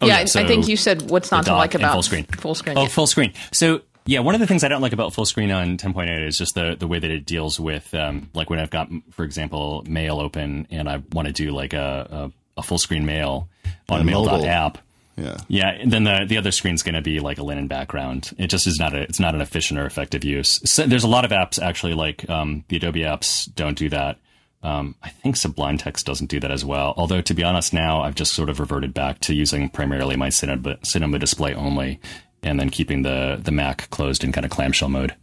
oh, 0.00 0.06
yeah, 0.06 0.20
yeah 0.20 0.24
so 0.26 0.40
I 0.40 0.46
think 0.46 0.68
you 0.68 0.76
said 0.76 1.10
what's 1.10 1.30
not 1.30 1.44
to 1.46 1.54
like 1.54 1.74
about 1.74 1.92
full 1.92 2.02
screen. 2.02 2.24
Full 2.24 2.54
screen. 2.54 2.78
Oh, 2.78 2.82
yeah. 2.82 2.88
full 2.88 3.06
screen. 3.06 3.32
So 3.52 3.82
yeah, 4.04 4.20
one 4.20 4.34
of 4.34 4.40
the 4.40 4.46
things 4.46 4.64
I 4.64 4.68
don't 4.68 4.82
like 4.82 4.92
about 4.92 5.14
full 5.14 5.26
screen 5.26 5.50
on 5.50 5.78
10.8 5.78 6.26
is 6.26 6.36
just 6.36 6.54
the 6.54 6.76
the 6.78 6.86
way 6.86 6.98
that 6.98 7.10
it 7.10 7.24
deals 7.24 7.58
with 7.60 7.94
um, 7.94 8.30
like 8.34 8.50
when 8.50 8.58
I've 8.58 8.70
got, 8.70 8.88
for 9.10 9.24
example, 9.24 9.84
mail 9.86 10.18
open 10.18 10.66
and 10.70 10.88
I 10.88 11.02
want 11.12 11.28
to 11.28 11.32
do 11.32 11.52
like 11.52 11.72
a, 11.72 12.32
a, 12.56 12.60
a 12.60 12.62
full 12.62 12.78
screen 12.78 13.06
mail 13.06 13.48
on 13.88 14.00
a 14.00 14.04
mail.app 14.04 14.78
yeah. 15.16 15.36
Yeah. 15.48 15.70
And 15.70 15.92
then 15.92 16.04
the 16.04 16.24
the 16.26 16.38
other 16.38 16.50
screen's 16.50 16.82
going 16.82 16.94
to 16.94 17.02
be 17.02 17.20
like 17.20 17.38
a 17.38 17.42
linen 17.42 17.68
background. 17.68 18.32
It 18.38 18.48
just 18.48 18.66
is 18.66 18.78
not 18.78 18.94
a 18.94 19.02
it's 19.02 19.20
not 19.20 19.34
an 19.34 19.40
efficient 19.40 19.78
or 19.78 19.86
effective 19.86 20.24
use. 20.24 20.60
So 20.64 20.86
there's 20.86 21.04
a 21.04 21.08
lot 21.08 21.24
of 21.24 21.30
apps 21.30 21.60
actually 21.60 21.94
like 21.94 22.28
um, 22.30 22.64
the 22.68 22.76
Adobe 22.76 23.00
apps 23.00 23.52
don't 23.54 23.76
do 23.76 23.88
that. 23.90 24.18
Um, 24.62 24.94
I 25.02 25.08
think 25.08 25.36
Sublime 25.36 25.78
Text 25.78 26.06
doesn't 26.06 26.30
do 26.30 26.38
that 26.40 26.50
as 26.50 26.64
well. 26.64 26.94
Although 26.96 27.20
to 27.22 27.34
be 27.34 27.42
honest, 27.42 27.72
now 27.72 28.02
I've 28.02 28.14
just 28.14 28.32
sort 28.32 28.48
of 28.48 28.60
reverted 28.60 28.94
back 28.94 29.18
to 29.20 29.34
using 29.34 29.68
primarily 29.68 30.16
my 30.16 30.28
cinema, 30.28 30.78
cinema 30.84 31.18
display 31.18 31.54
only, 31.54 32.00
and 32.42 32.60
then 32.60 32.70
keeping 32.70 33.02
the 33.02 33.38
the 33.42 33.52
Mac 33.52 33.90
closed 33.90 34.22
in 34.22 34.32
kind 34.32 34.44
of 34.44 34.50
clamshell 34.50 34.88
mode. 34.88 35.14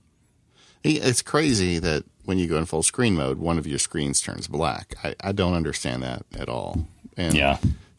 It's 0.83 1.21
crazy 1.21 1.77
that 1.79 2.05
when 2.25 2.37
you 2.37 2.47
go 2.47 2.57
in 2.57 2.65
full 2.65 2.83
screen 2.83 3.15
mode, 3.15 3.39
one 3.39 3.57
of 3.57 3.67
your 3.67 3.79
screens 3.79 4.21
turns 4.21 4.47
black. 4.47 4.95
I, 5.03 5.15
I 5.21 5.31
don't 5.31 5.53
understand 5.53 6.03
that 6.03 6.25
at 6.37 6.47
all. 6.47 6.87
And 7.17 7.35
yeah. 7.35 7.57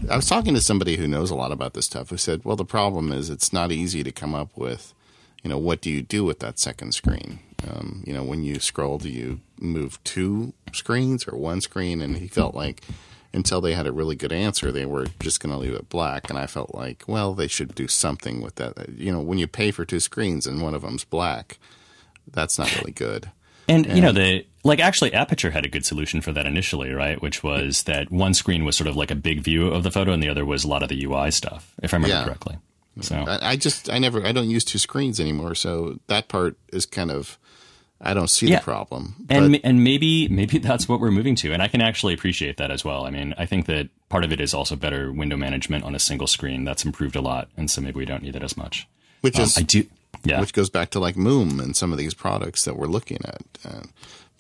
I 0.09 0.17
was 0.17 0.29
talking 0.29 0.55
to 0.55 0.63
somebody 0.63 0.97
who 0.97 1.07
knows 1.07 1.31
a 1.31 1.35
lot 1.35 1.53
about 1.53 1.75
this 1.75 1.85
stuff 1.85 2.09
who 2.09 2.17
said, 2.17 2.45
well, 2.45 2.57
the 2.57 2.65
problem 2.65 3.13
is 3.13 3.29
it's 3.29 3.53
not 3.53 3.71
easy 3.71 4.03
to 4.03 4.13
come 4.13 4.35
up 4.35 4.57
with, 4.57 4.95
you 5.43 5.51
know, 5.51 5.59
what 5.59 5.81
do 5.81 5.91
you 5.91 6.03
do 6.03 6.25
with 6.25 6.41
that 6.41 6.59
second 6.59 6.93
screen? 6.93 7.41
Um, 7.69 8.03
you 8.07 8.13
know, 8.13 8.23
when 8.23 8.43
you 8.43 8.61
scroll, 8.61 8.99
do 8.99 9.09
you 9.09 9.41
move 9.59 10.03
two 10.05 10.53
screens 10.73 11.27
or 11.27 11.37
one 11.37 11.61
screen? 11.61 12.01
And 12.01 12.17
he 12.17 12.29
felt 12.29 12.55
like 12.55 12.83
until 13.33 13.61
they 13.61 13.75
had 13.75 13.87
a 13.87 13.93
really 13.93 14.17
good 14.17 14.33
answer, 14.33 14.73
they 14.73 14.87
were 14.87 15.07
just 15.21 15.41
going 15.41 15.53
to 15.53 15.59
leave 15.59 15.75
it 15.75 15.89
black. 15.89 16.29
And 16.29 16.39
I 16.39 16.47
felt 16.47 16.75
like, 16.75 17.05
well, 17.07 17.35
they 17.35 17.47
should 17.47 17.75
do 17.75 17.89
something 17.89 18.41
with 18.41 18.57
that. 18.57 18.89
You 18.91 19.13
know, 19.13 19.21
when 19.21 19.39
you 19.39 19.47
pay 19.47 19.71
for 19.71 19.85
two 19.85 20.01
screens 20.01 20.47
and 20.47 20.63
one 20.63 20.75
of 20.75 20.83
them's 20.83 21.05
black, 21.05 21.59
that's 22.31 22.59
not 22.59 22.75
really 22.79 22.93
good. 22.93 23.31
And, 23.69 23.87
and 23.87 23.97
you 23.97 24.03
know, 24.03 24.13
the 24.13 24.45
like 24.65 24.81
actually 24.81 25.13
Aperture 25.15 25.51
had 25.51 25.65
a 25.65 25.69
good 25.69 25.87
solution 25.87 26.21
for 26.21 26.33
that 26.33 26.45
initially, 26.45 26.93
right? 26.93 27.21
Which 27.23 27.43
was 27.43 27.85
that 27.85 28.11
one 28.11 28.35
screen 28.35 28.65
was 28.65 28.77
sort 28.77 28.89
of 28.89 28.97
like 28.97 29.11
a 29.11 29.17
big 29.17 29.41
view 29.41 29.69
of 29.69 29.85
the 29.85 29.91
photo, 29.91 30.13
and 30.13 30.23
the 30.23 30.29
other 30.29 30.45
was 30.45 30.65
a 30.65 30.69
lot 30.69 30.83
of 30.83 30.89
the 30.89 31.05
UI 31.05 31.31
stuff, 31.31 31.73
if 31.83 31.95
I 31.95 31.99
remember 31.99 32.17
yeah. 32.17 32.25
correctly. 32.25 32.59
So 33.01 33.17
I, 33.17 33.53
I, 33.53 33.57
just 33.57 33.89
I 33.89 33.99
never 33.99 34.25
I 34.27 34.33
don't 34.33 34.51
use 34.51 34.65
two 34.65 34.79
screens 34.79 35.21
anymore, 35.21 35.55
so 35.55 36.01
that 36.09 36.29
part 36.29 36.57
is 36.73 36.87
kind 36.87 37.11
of 37.11 37.39
I 38.01 38.15
don't 38.15 38.29
see 38.29 38.49
yeah. 38.49 38.59
the 38.59 38.65
problem. 38.65 39.27
And 39.29 39.61
and 39.63 39.85
maybe 39.85 40.29
maybe 40.29 40.59
that's 40.59 40.89
what 40.89 41.01
we're 41.01 41.11
moving 41.11 41.35
to, 41.37 41.53
and 41.53 41.63
I 41.63 41.69
can 41.69 41.81
actually 41.81 42.15
appreciate 42.15 42.57
that 42.57 42.71
as 42.71 42.85
well. 42.85 43.07
I 43.07 43.11
mean, 43.11 43.35
I 43.39 43.47
think 43.47 43.67
that 43.67 43.89
part 44.09 44.25
of 44.25 44.33
it 44.33 44.41
is 44.41 44.55
also 44.55 44.77
better 44.77 45.13
window 45.13 45.37
management 45.37 45.85
on 45.85 45.95
a 45.95 45.99
single 45.99 46.27
screen. 46.27 46.65
That's 46.65 46.85
improved 46.85 47.17
a 47.17 47.21
lot, 47.21 47.49
and 47.57 47.71
so 47.71 47.81
maybe 47.81 47.99
we 47.99 48.07
don't 48.07 48.23
need 48.23 48.37
it 48.37 48.43
as 48.43 48.57
much. 48.57 48.89
Which 49.21 49.37
um, 49.37 49.45
is 49.45 49.59
I 49.59 49.63
do. 49.63 49.87
Yeah. 50.25 50.41
Which 50.41 50.53
goes 50.53 50.69
back 50.69 50.91
to 50.91 51.01
like 51.01 51.15
Moom 51.15 51.63
and 51.63 51.77
some 51.77 51.93
of 51.93 51.99
these 51.99 52.15
products 52.15 52.65
that 52.65 52.77
we're 52.77 52.89
looking 52.89 53.19
at. 53.25 53.43
Uh, 53.65 53.83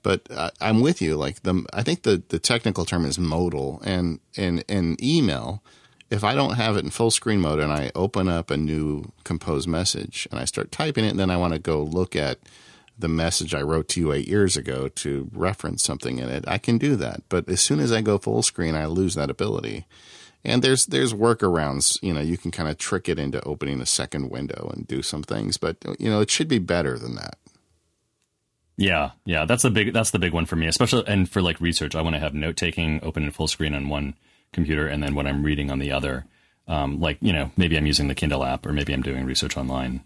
but 0.02 0.26
I, 0.30 0.50
I'm 0.60 0.80
with 0.80 1.00
you. 1.00 1.16
Like 1.16 1.42
the, 1.42 1.64
I 1.72 1.82
think 1.82 2.02
the, 2.02 2.22
the 2.28 2.38
technical 2.38 2.84
term 2.84 3.04
is 3.04 3.18
modal, 3.18 3.80
and 3.84 4.20
and 4.36 4.64
in 4.68 4.96
email, 5.02 5.62
if 6.10 6.24
I 6.24 6.34
don't 6.34 6.54
have 6.54 6.76
it 6.76 6.84
in 6.84 6.90
full 6.90 7.10
screen 7.10 7.40
mode 7.40 7.60
and 7.60 7.72
I 7.72 7.92
open 7.94 8.28
up 8.28 8.50
a 8.50 8.56
new 8.56 9.12
compose 9.24 9.66
message 9.66 10.26
and 10.30 10.40
I 10.40 10.44
start 10.44 10.72
typing 10.72 11.04
it, 11.04 11.10
and 11.10 11.20
then 11.20 11.30
I 11.30 11.36
want 11.36 11.52
to 11.52 11.58
go 11.58 11.82
look 11.82 12.16
at 12.16 12.38
the 12.98 13.08
message 13.08 13.54
I 13.54 13.62
wrote 13.62 13.88
to 13.90 14.00
you 14.00 14.12
eight 14.12 14.28
years 14.28 14.56
ago 14.56 14.88
to 14.88 15.30
reference 15.32 15.82
something 15.82 16.18
in 16.18 16.28
it, 16.28 16.44
I 16.46 16.58
can 16.58 16.78
do 16.78 16.96
that. 16.96 17.22
But 17.28 17.48
as 17.48 17.60
soon 17.60 17.80
as 17.80 17.92
I 17.92 18.02
go 18.02 18.18
full 18.18 18.42
screen, 18.42 18.74
I 18.74 18.86
lose 18.86 19.14
that 19.14 19.30
ability. 19.30 19.86
And 20.44 20.62
there's 20.62 20.86
there's 20.86 21.12
workarounds. 21.12 22.02
You 22.02 22.14
know, 22.14 22.20
you 22.20 22.38
can 22.38 22.50
kind 22.50 22.68
of 22.68 22.78
trick 22.78 23.08
it 23.08 23.18
into 23.18 23.42
opening 23.44 23.80
a 23.80 23.86
second 23.86 24.30
window 24.30 24.70
and 24.74 24.86
do 24.86 25.02
some 25.02 25.22
things, 25.22 25.58
but 25.58 25.76
you 25.98 26.10
know, 26.10 26.20
it 26.20 26.30
should 26.30 26.48
be 26.48 26.58
better 26.58 26.98
than 26.98 27.14
that. 27.16 27.36
Yeah, 28.78 29.10
yeah, 29.26 29.44
that's 29.44 29.62
the 29.62 29.70
big 29.70 29.92
that's 29.92 30.12
the 30.12 30.18
big 30.18 30.32
one 30.32 30.46
for 30.46 30.56
me, 30.56 30.66
especially 30.66 31.04
and 31.06 31.28
for 31.28 31.42
like 31.42 31.60
research. 31.60 31.94
I 31.94 32.00
want 32.00 32.14
to 32.16 32.20
have 32.20 32.32
note 32.32 32.56
taking 32.56 33.00
open 33.04 33.22
in 33.22 33.30
full 33.30 33.48
screen 33.48 33.74
on 33.74 33.90
one 33.90 34.14
computer, 34.52 34.86
and 34.86 35.02
then 35.02 35.14
what 35.14 35.26
I'm 35.26 35.42
reading 35.42 35.70
on 35.70 35.78
the 35.78 35.92
other. 35.92 36.26
Um, 36.68 37.00
like 37.00 37.18
you 37.20 37.32
know, 37.32 37.50
maybe 37.56 37.76
I'm 37.76 37.86
using 37.86 38.08
the 38.08 38.14
Kindle 38.14 38.44
app, 38.44 38.64
or 38.64 38.72
maybe 38.72 38.92
I'm 38.92 39.02
doing 39.02 39.24
research 39.24 39.56
online. 39.56 40.02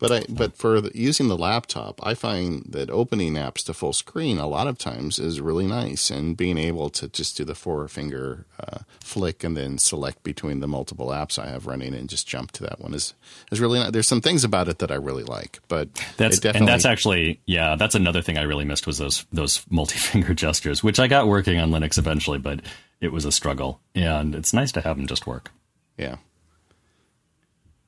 But 0.00 0.12
I 0.12 0.24
but 0.30 0.56
for 0.56 0.80
the, 0.80 0.90
using 0.94 1.28
the 1.28 1.36
laptop, 1.36 2.00
I 2.02 2.14
find 2.14 2.64
that 2.70 2.88
opening 2.88 3.34
apps 3.34 3.62
to 3.66 3.74
full 3.74 3.92
screen 3.92 4.38
a 4.38 4.46
lot 4.46 4.66
of 4.66 4.78
times 4.78 5.18
is 5.18 5.42
really 5.42 5.66
nice, 5.66 6.10
and 6.10 6.38
being 6.38 6.56
able 6.56 6.88
to 6.90 7.06
just 7.08 7.36
do 7.36 7.44
the 7.44 7.54
four 7.54 7.86
finger 7.86 8.46
uh, 8.58 8.78
flick 9.00 9.44
and 9.44 9.58
then 9.58 9.76
select 9.76 10.22
between 10.22 10.60
the 10.60 10.66
multiple 10.66 11.08
apps 11.08 11.38
I 11.38 11.48
have 11.48 11.66
running 11.66 11.94
and 11.94 12.08
just 12.08 12.26
jump 12.26 12.50
to 12.52 12.62
that 12.62 12.80
one 12.80 12.94
is 12.94 13.12
is 13.52 13.60
really 13.60 13.78
nice. 13.78 13.90
There's 13.90 14.08
some 14.08 14.22
things 14.22 14.42
about 14.42 14.68
it 14.68 14.78
that 14.78 14.90
I 14.90 14.94
really 14.94 15.24
like, 15.24 15.60
but 15.68 15.88
that's 16.16 16.42
and 16.46 16.66
that's 16.66 16.86
actually 16.86 17.38
yeah, 17.44 17.76
that's 17.76 17.94
another 17.94 18.22
thing 18.22 18.38
I 18.38 18.42
really 18.42 18.64
missed 18.64 18.86
was 18.86 18.96
those 18.96 19.26
those 19.34 19.66
multi 19.68 19.98
finger 19.98 20.32
gestures, 20.44 20.82
which 20.82 20.98
I 20.98 21.08
got 21.08 21.28
working 21.28 21.58
on 21.58 21.70
Linux 21.70 21.98
eventually, 21.98 22.38
but 22.38 22.60
it 23.00 23.12
was 23.12 23.24
a 23.24 23.32
struggle, 23.32 23.80
and 23.94 24.34
it's 24.34 24.52
nice 24.52 24.72
to 24.72 24.80
have 24.80 24.96
them 24.96 25.06
just 25.06 25.26
work. 25.26 25.50
Yeah. 25.96 26.16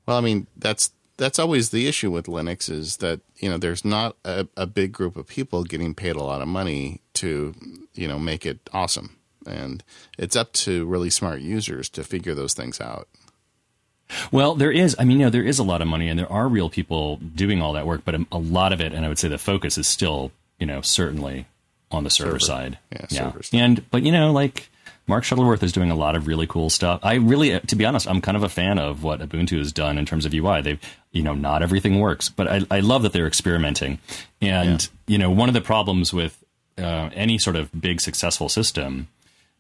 Well, 0.07 0.19
I 0.19 0.21
mean 0.21 0.47
that's 0.57 0.91
that's 1.17 1.39
always 1.39 1.71
the 1.71 1.87
issue 1.87 2.11
with 2.11 2.27
Linux 2.27 2.71
is 2.71 2.99
that 2.99 3.21
you 3.37 3.49
know 3.49 3.59
there's 3.59 3.85
not 3.85 4.17
a, 4.25 4.49
a 4.57 4.67
big 4.67 4.93
group 4.93 5.17
of 5.17 5.27
people 5.27 5.65
getting 5.65 5.95
paid 5.95 6.17
a 6.17 6.23
lot 6.23 6.43
of 6.43 6.49
money 6.49 7.01
to 7.15 7.55
you 7.95 8.09
know 8.09 8.19
make 8.19 8.45
it 8.47 8.59
awesome, 8.73 9.17
and 9.47 9.85
it's 10.19 10.37
up 10.37 10.53
to 10.55 10.85
really 10.87 11.11
smart 11.11 11.41
users 11.41 11.89
to 11.91 12.05
figure 12.05 12.35
those 12.35 12.55
things 12.55 12.81
out. 12.81 13.09
Well, 14.31 14.55
there 14.55 14.73
is. 14.73 14.95
I 14.99 15.05
mean, 15.05 15.21
you 15.21 15.27
know, 15.27 15.31
there 15.31 15.45
is 15.45 15.59
a 15.59 15.63
lot 15.63 15.81
of 15.81 15.89
money, 15.89 16.09
and 16.09 16.19
there 16.19 16.31
are 16.31 16.49
real 16.49 16.69
people 16.69 17.17
doing 17.17 17.63
all 17.63 17.73
that 17.75 17.87
work. 17.87 18.03
But 18.05 18.15
a, 18.15 18.27
a 18.33 18.39
lot 18.39 18.73
of 18.73 18.81
it, 18.81 18.93
and 18.93 19.05
I 19.05 19.09
would 19.09 19.19
say 19.19 19.29
the 19.29 19.39
focus 19.39 19.79
is 19.79 19.87
still, 19.87 20.33
you 20.59 20.67
know, 20.67 20.81
certainly 20.81 21.47
on 21.91 22.05
the 22.05 22.11
server, 22.11 22.39
server. 22.39 22.41
side. 22.41 22.79
Yeah, 22.91 23.07
yeah. 23.11 23.33
And 23.53 23.91
but 23.91 24.03
you 24.03 24.13
know, 24.13 24.33
like 24.33 24.69
Mark 25.07 25.25
Shuttleworth 25.25 25.63
is 25.63 25.73
doing 25.73 25.91
a 25.91 25.95
lot 25.95 26.15
of 26.15 26.27
really 26.27 26.47
cool 26.47 26.71
stuff. 26.71 27.01
I 27.03 27.15
really, 27.15 27.59
to 27.59 27.77
be 27.77 27.85
honest, 27.85 28.09
I'm 28.09 28.21
kind 28.21 28.37
of 28.37 28.43
a 28.43 28.49
fan 28.49 28.79
of 28.79 29.03
what 29.03 29.21
Ubuntu 29.21 29.59
has 29.59 29.73
done 29.73 29.99
in 29.99 30.07
terms 30.07 30.25
of 30.25 30.33
UI. 30.33 30.63
They've, 30.63 30.81
you 31.11 31.23
know, 31.23 31.35
not 31.35 31.63
everything 31.63 31.99
works, 31.99 32.29
but 32.29 32.49
I, 32.49 32.61
I 32.71 32.81
love 32.81 33.03
that 33.03 33.13
they're 33.13 33.27
experimenting. 33.27 33.99
And 34.41 34.83
yeah. 34.83 35.13
you 35.13 35.19
know, 35.19 35.31
one 35.31 35.49
of 35.49 35.55
the 35.55 35.61
problems 35.61 36.13
with 36.13 36.43
uh, 36.79 37.11
any 37.15 37.39
sort 37.39 37.57
of 37.57 37.71
big 37.79 38.01
successful 38.01 38.49
system 38.49 39.09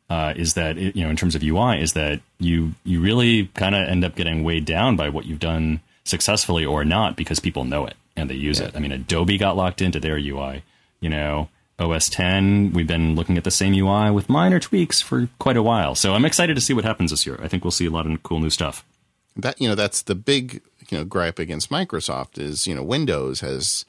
uh, 0.09 0.32
is 0.36 0.55
that 0.55 0.78
it, 0.78 0.94
you 0.94 1.05
know, 1.05 1.10
in 1.10 1.16
terms 1.16 1.35
of 1.35 1.43
UI, 1.43 1.81
is 1.81 1.94
that 1.94 2.20
you 2.39 2.74
you 2.85 3.01
really 3.01 3.47
kind 3.55 3.74
of 3.74 3.89
end 3.89 4.05
up 4.05 4.14
getting 4.14 4.44
weighed 4.44 4.64
down 4.64 4.97
by 4.97 5.09
what 5.09 5.27
you've 5.27 5.40
done 5.40 5.81
successfully 6.05 6.64
or 6.64 6.85
not 6.85 7.16
because 7.16 7.40
people 7.40 7.64
know 7.64 7.86
it 7.86 7.94
and 8.16 8.28
they 8.28 8.35
use 8.35 8.60
yeah. 8.60 8.66
it. 8.66 8.77
I 8.77 8.78
mean, 8.78 8.93
Adobe 8.93 9.39
got 9.39 9.56
locked 9.56 9.81
into 9.81 10.01
their 10.01 10.16
UI. 10.16 10.62
You 11.01 11.09
know, 11.09 11.48
OS 11.78 12.09
10, 12.09 12.73
we've 12.73 12.86
been 12.86 13.15
looking 13.15 13.36
at 13.36 13.44
the 13.44 13.51
same 13.51 13.74
UI 13.74 14.11
with 14.11 14.28
minor 14.28 14.61
tweaks 14.61 15.01
for 15.01 15.28
quite 15.39 15.57
a 15.57 15.62
while. 15.62 15.94
So 15.94 16.15
I'm 16.15 16.24
excited 16.24 16.55
to 16.55 16.61
see 16.61 16.74
what 16.74 16.85
happens 16.85 17.11
this 17.11 17.27
year. 17.27 17.39
I 17.43 17.49
think 17.49 17.65
we'll 17.65 17.70
see 17.70 17.86
a 17.86 17.90
lot 17.90 18.07
of 18.07 18.23
cool 18.23 18.40
new 18.40 18.51
stuff. 18.51 18.85
That 19.36 19.61
you 19.61 19.69
know, 19.69 19.74
that's 19.74 20.03
the 20.03 20.15
big 20.15 20.61
you 20.90 20.99
know 20.99 21.05
gripe 21.05 21.39
against 21.39 21.70
Microsoft 21.70 22.39
is 22.39 22.66
you 22.66 22.74
know 22.74 22.82
Windows 22.82 23.40
has 23.40 23.85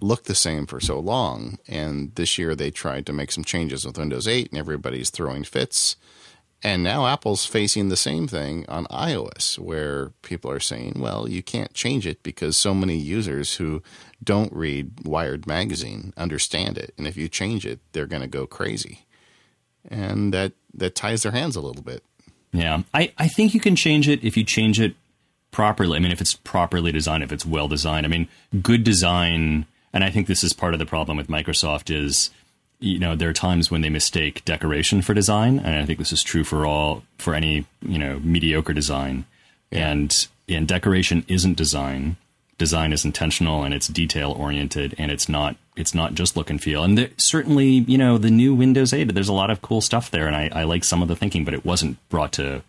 looked 0.00 0.24
the 0.24 0.34
same 0.34 0.66
for 0.66 0.80
so 0.80 0.98
long, 0.98 1.58
and 1.68 2.14
this 2.16 2.36
year 2.36 2.54
they 2.54 2.70
tried 2.70 3.06
to 3.06 3.12
make 3.12 3.30
some 3.30 3.44
changes 3.44 3.84
with 3.84 3.98
Windows 3.98 4.26
8, 4.26 4.50
and 4.50 4.58
everybody's 4.58 5.10
throwing 5.10 5.44
fits. 5.44 5.96
And 6.62 6.82
now 6.82 7.06
Apple's 7.06 7.46
facing 7.46 7.88
the 7.88 7.96
same 7.96 8.26
thing 8.26 8.64
on 8.68 8.86
iOS, 8.86 9.58
where 9.58 10.10
people 10.22 10.50
are 10.50 10.58
saying, 10.58 10.94
well, 10.98 11.28
you 11.28 11.42
can't 11.42 11.72
change 11.72 12.04
it 12.04 12.22
because 12.24 12.56
so 12.56 12.74
many 12.74 12.96
users 12.96 13.54
who 13.56 13.80
don't 14.24 14.52
read 14.52 15.06
Wired 15.06 15.46
magazine 15.46 16.12
understand 16.16 16.76
it. 16.76 16.92
And 16.98 17.06
if 17.06 17.16
you 17.16 17.28
change 17.28 17.64
it, 17.64 17.78
they're 17.92 18.06
going 18.06 18.22
to 18.22 18.28
go 18.28 18.46
crazy. 18.46 19.06
And 19.88 20.34
that, 20.34 20.52
that 20.74 20.96
ties 20.96 21.22
their 21.22 21.32
hands 21.32 21.54
a 21.54 21.60
little 21.60 21.82
bit. 21.82 22.02
Yeah. 22.52 22.82
I, 22.92 23.12
I 23.18 23.28
think 23.28 23.54
you 23.54 23.60
can 23.60 23.76
change 23.76 24.08
it 24.08 24.24
if 24.24 24.36
you 24.36 24.42
change 24.42 24.80
it 24.80 24.96
properly. 25.52 25.96
I 25.96 26.00
mean, 26.00 26.12
if 26.12 26.20
it's 26.20 26.34
properly 26.34 26.90
designed, 26.90 27.22
if 27.22 27.32
it's 27.32 27.46
well 27.46 27.68
designed. 27.68 28.04
I 28.04 28.08
mean, 28.08 28.28
good 28.62 28.82
design, 28.82 29.66
and 29.92 30.02
I 30.02 30.10
think 30.10 30.26
this 30.26 30.42
is 30.42 30.52
part 30.52 30.72
of 30.74 30.80
the 30.80 30.86
problem 30.86 31.16
with 31.16 31.28
Microsoft 31.28 31.94
is 31.94 32.30
you 32.80 32.98
know 32.98 33.16
there 33.16 33.28
are 33.28 33.34
times 33.34 33.70
when 33.70 33.80
they 33.80 33.90
mistake 33.90 34.44
decoration 34.44 35.02
for 35.02 35.14
design 35.14 35.58
and 35.58 35.76
i 35.76 35.84
think 35.84 35.98
this 35.98 36.12
is 36.12 36.22
true 36.22 36.44
for 36.44 36.64
all 36.64 37.02
for 37.18 37.34
any 37.34 37.66
you 37.82 37.98
know 37.98 38.20
mediocre 38.20 38.72
design. 38.72 39.24
Yeah. 39.70 39.90
and 39.90 40.28
and 40.48 40.66
decoration 40.66 41.26
isn't 41.28 41.58
design. 41.58 42.16
Design 42.56 42.92
is 42.92 43.04
intentional 43.04 43.64
and 43.64 43.74
it's 43.74 43.86
detail 43.86 44.32
oriented 44.32 44.94
and 44.96 45.10
it's 45.10 45.28
not 45.28 45.56
it's 45.76 45.94
not 45.94 46.14
just 46.14 46.36
look 46.36 46.48
and 46.50 46.60
feel. 46.60 46.82
And 46.82 46.96
there, 46.96 47.10
certainly 47.18 47.66
you 47.66 47.98
know 47.98 48.16
the 48.18 48.30
new 48.30 48.54
windows 48.54 48.92
8 48.92 49.14
there's 49.14 49.28
a 49.28 49.34
lot 49.34 49.50
of 49.50 49.60
cool 49.62 49.80
stuff 49.80 50.10
there 50.10 50.26
and 50.26 50.34
i, 50.34 50.48
I 50.52 50.64
like 50.64 50.84
some 50.84 51.02
of 51.02 51.08
the 51.08 51.16
thinking 51.16 51.44
but 51.44 51.54
it 51.54 51.64
wasn't 51.64 51.98
brought 52.08 52.32
to 52.32 52.62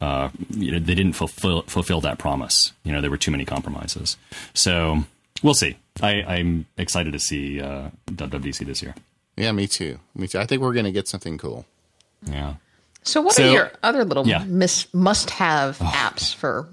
uh, 0.00 0.30
you 0.50 0.72
know, 0.72 0.80
they 0.80 0.96
didn't 0.96 1.12
fulfill 1.12 1.62
fulfill 1.62 2.00
that 2.00 2.18
promise. 2.18 2.72
You 2.82 2.92
know 2.92 3.00
there 3.00 3.10
were 3.10 3.16
too 3.16 3.30
many 3.30 3.44
compromises. 3.44 4.16
So 4.52 5.04
we'll 5.42 5.54
see. 5.54 5.76
I, 6.00 6.22
i'm 6.22 6.66
excited 6.78 7.12
to 7.12 7.18
see 7.18 7.60
uh, 7.60 7.90
wwdc 8.06 8.64
this 8.64 8.82
year 8.82 8.94
yeah, 9.36 9.52
me 9.52 9.66
too. 9.66 9.98
Me 10.14 10.26
too. 10.26 10.38
I 10.38 10.46
think 10.46 10.62
we're 10.62 10.72
going 10.72 10.84
to 10.84 10.92
get 10.92 11.08
something 11.08 11.38
cool. 11.38 11.66
Yeah. 12.22 12.54
So, 13.02 13.20
what 13.20 13.34
so, 13.34 13.48
are 13.48 13.52
your 13.52 13.72
other 13.82 14.04
little 14.04 14.26
yeah. 14.26 14.44
miss, 14.46 14.92
must-have 14.94 15.78
oh. 15.80 15.84
apps 15.84 16.34
for 16.34 16.68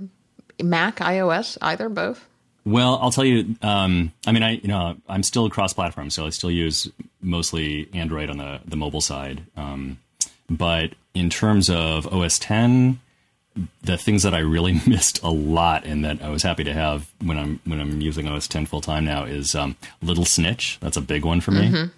Mac, 0.61 0.97
iOS, 0.97 1.57
either, 1.61 1.89
both? 1.89 2.27
Well, 2.65 2.99
I'll 3.01 3.11
tell 3.11 3.25
you. 3.25 3.55
Um, 3.61 4.11
I 4.27 4.31
mean, 4.31 4.43
I 4.43 4.51
you 4.51 4.67
know 4.67 4.95
I'm 5.07 5.23
still 5.23 5.49
cross-platform, 5.49 6.09
so 6.11 6.25
I 6.25 6.29
still 6.29 6.51
use 6.51 6.91
mostly 7.21 7.89
Android 7.93 8.29
on 8.29 8.37
the 8.37 8.59
the 8.65 8.75
mobile 8.75 9.01
side. 9.01 9.43
Um, 9.55 9.97
but 10.49 10.93
in 11.13 11.29
terms 11.29 11.69
of 11.69 12.11
OS 12.13 12.37
10, 12.39 12.99
the 13.83 13.97
things 13.97 14.23
that 14.23 14.33
I 14.33 14.39
really 14.39 14.73
missed 14.87 15.21
a 15.23 15.29
lot 15.29 15.85
and 15.85 16.03
that 16.05 16.21
I 16.21 16.29
was 16.29 16.43
happy 16.43 16.63
to 16.65 16.73
have 16.73 17.11
when 17.23 17.37
I'm 17.37 17.59
when 17.65 17.79
I'm 17.79 18.01
using 18.01 18.27
OS 18.27 18.47
10 18.47 18.65
full 18.65 18.81
time 18.81 19.05
now 19.05 19.23
is 19.23 19.55
um, 19.55 19.75
Little 20.01 20.25
Snitch. 20.25 20.77
That's 20.81 20.97
a 20.97 21.01
big 21.01 21.25
one 21.25 21.41
for 21.41 21.51
me. 21.51 21.69
Mm-hmm. 21.69 21.91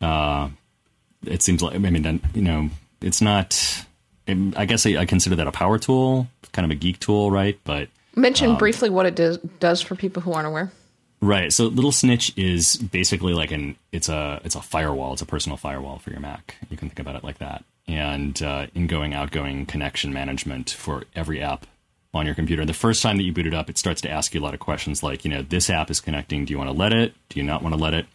Uh, 0.00 0.50
it 1.26 1.42
seems 1.42 1.62
like 1.62 1.74
I 1.74 1.78
mean, 1.78 2.20
you 2.34 2.42
know, 2.42 2.70
it's 3.00 3.20
not. 3.20 3.84
I 4.28 4.66
guess 4.66 4.84
I, 4.84 4.98
I, 4.98 5.06
consider 5.06 5.36
that 5.36 5.46
a 5.46 5.52
power 5.52 5.78
tool, 5.78 6.28
kind 6.52 6.66
of 6.66 6.70
a 6.70 6.74
geek 6.74 7.00
tool, 7.00 7.30
right? 7.30 7.58
But 7.64 7.88
mention 8.14 8.50
um, 8.50 8.58
briefly 8.58 8.90
what 8.90 9.06
it 9.06 9.14
does 9.14 9.38
does 9.58 9.80
for 9.80 9.94
people 9.94 10.20
who 10.20 10.32
aren't 10.32 10.46
aware. 10.46 10.70
Right. 11.20 11.52
So 11.52 11.64
Little 11.64 11.92
Snitch 11.92 12.36
is 12.36 12.76
basically 12.76 13.32
like 13.32 13.50
an 13.50 13.76
it's 13.90 14.08
a 14.08 14.40
it's 14.44 14.54
a 14.54 14.60
firewall. 14.60 15.14
It's 15.14 15.22
a 15.22 15.26
personal 15.26 15.56
firewall 15.56 15.98
for 15.98 16.10
your 16.10 16.20
Mac. 16.20 16.56
You 16.70 16.76
can 16.76 16.88
think 16.88 17.00
about 17.00 17.16
it 17.16 17.24
like 17.24 17.38
that. 17.38 17.64
And 17.88 18.40
uh, 18.42 18.66
ingoing 18.74 19.14
outgoing 19.14 19.66
connection 19.66 20.12
management 20.12 20.70
for 20.70 21.04
every 21.16 21.42
app 21.42 21.66
on 22.14 22.26
your 22.26 22.34
computer. 22.34 22.64
The 22.64 22.72
first 22.72 23.02
time 23.02 23.16
that 23.18 23.22
you 23.24 23.32
boot 23.32 23.46
it 23.46 23.54
up, 23.54 23.68
it 23.68 23.78
starts 23.78 24.00
to 24.02 24.10
ask 24.10 24.34
you 24.34 24.40
a 24.40 24.42
lot 24.42 24.54
of 24.54 24.60
questions 24.60 25.02
like, 25.02 25.24
you 25.24 25.30
know, 25.30 25.42
this 25.42 25.68
app 25.68 25.90
is 25.90 26.00
connecting. 26.00 26.44
Do 26.44 26.52
you 26.52 26.58
want 26.58 26.70
to 26.70 26.76
let 26.76 26.92
it? 26.92 27.14
Do 27.28 27.38
you 27.38 27.44
not 27.44 27.62
want 27.62 27.74
to 27.74 27.80
let 27.80 27.94
it? 27.94 28.06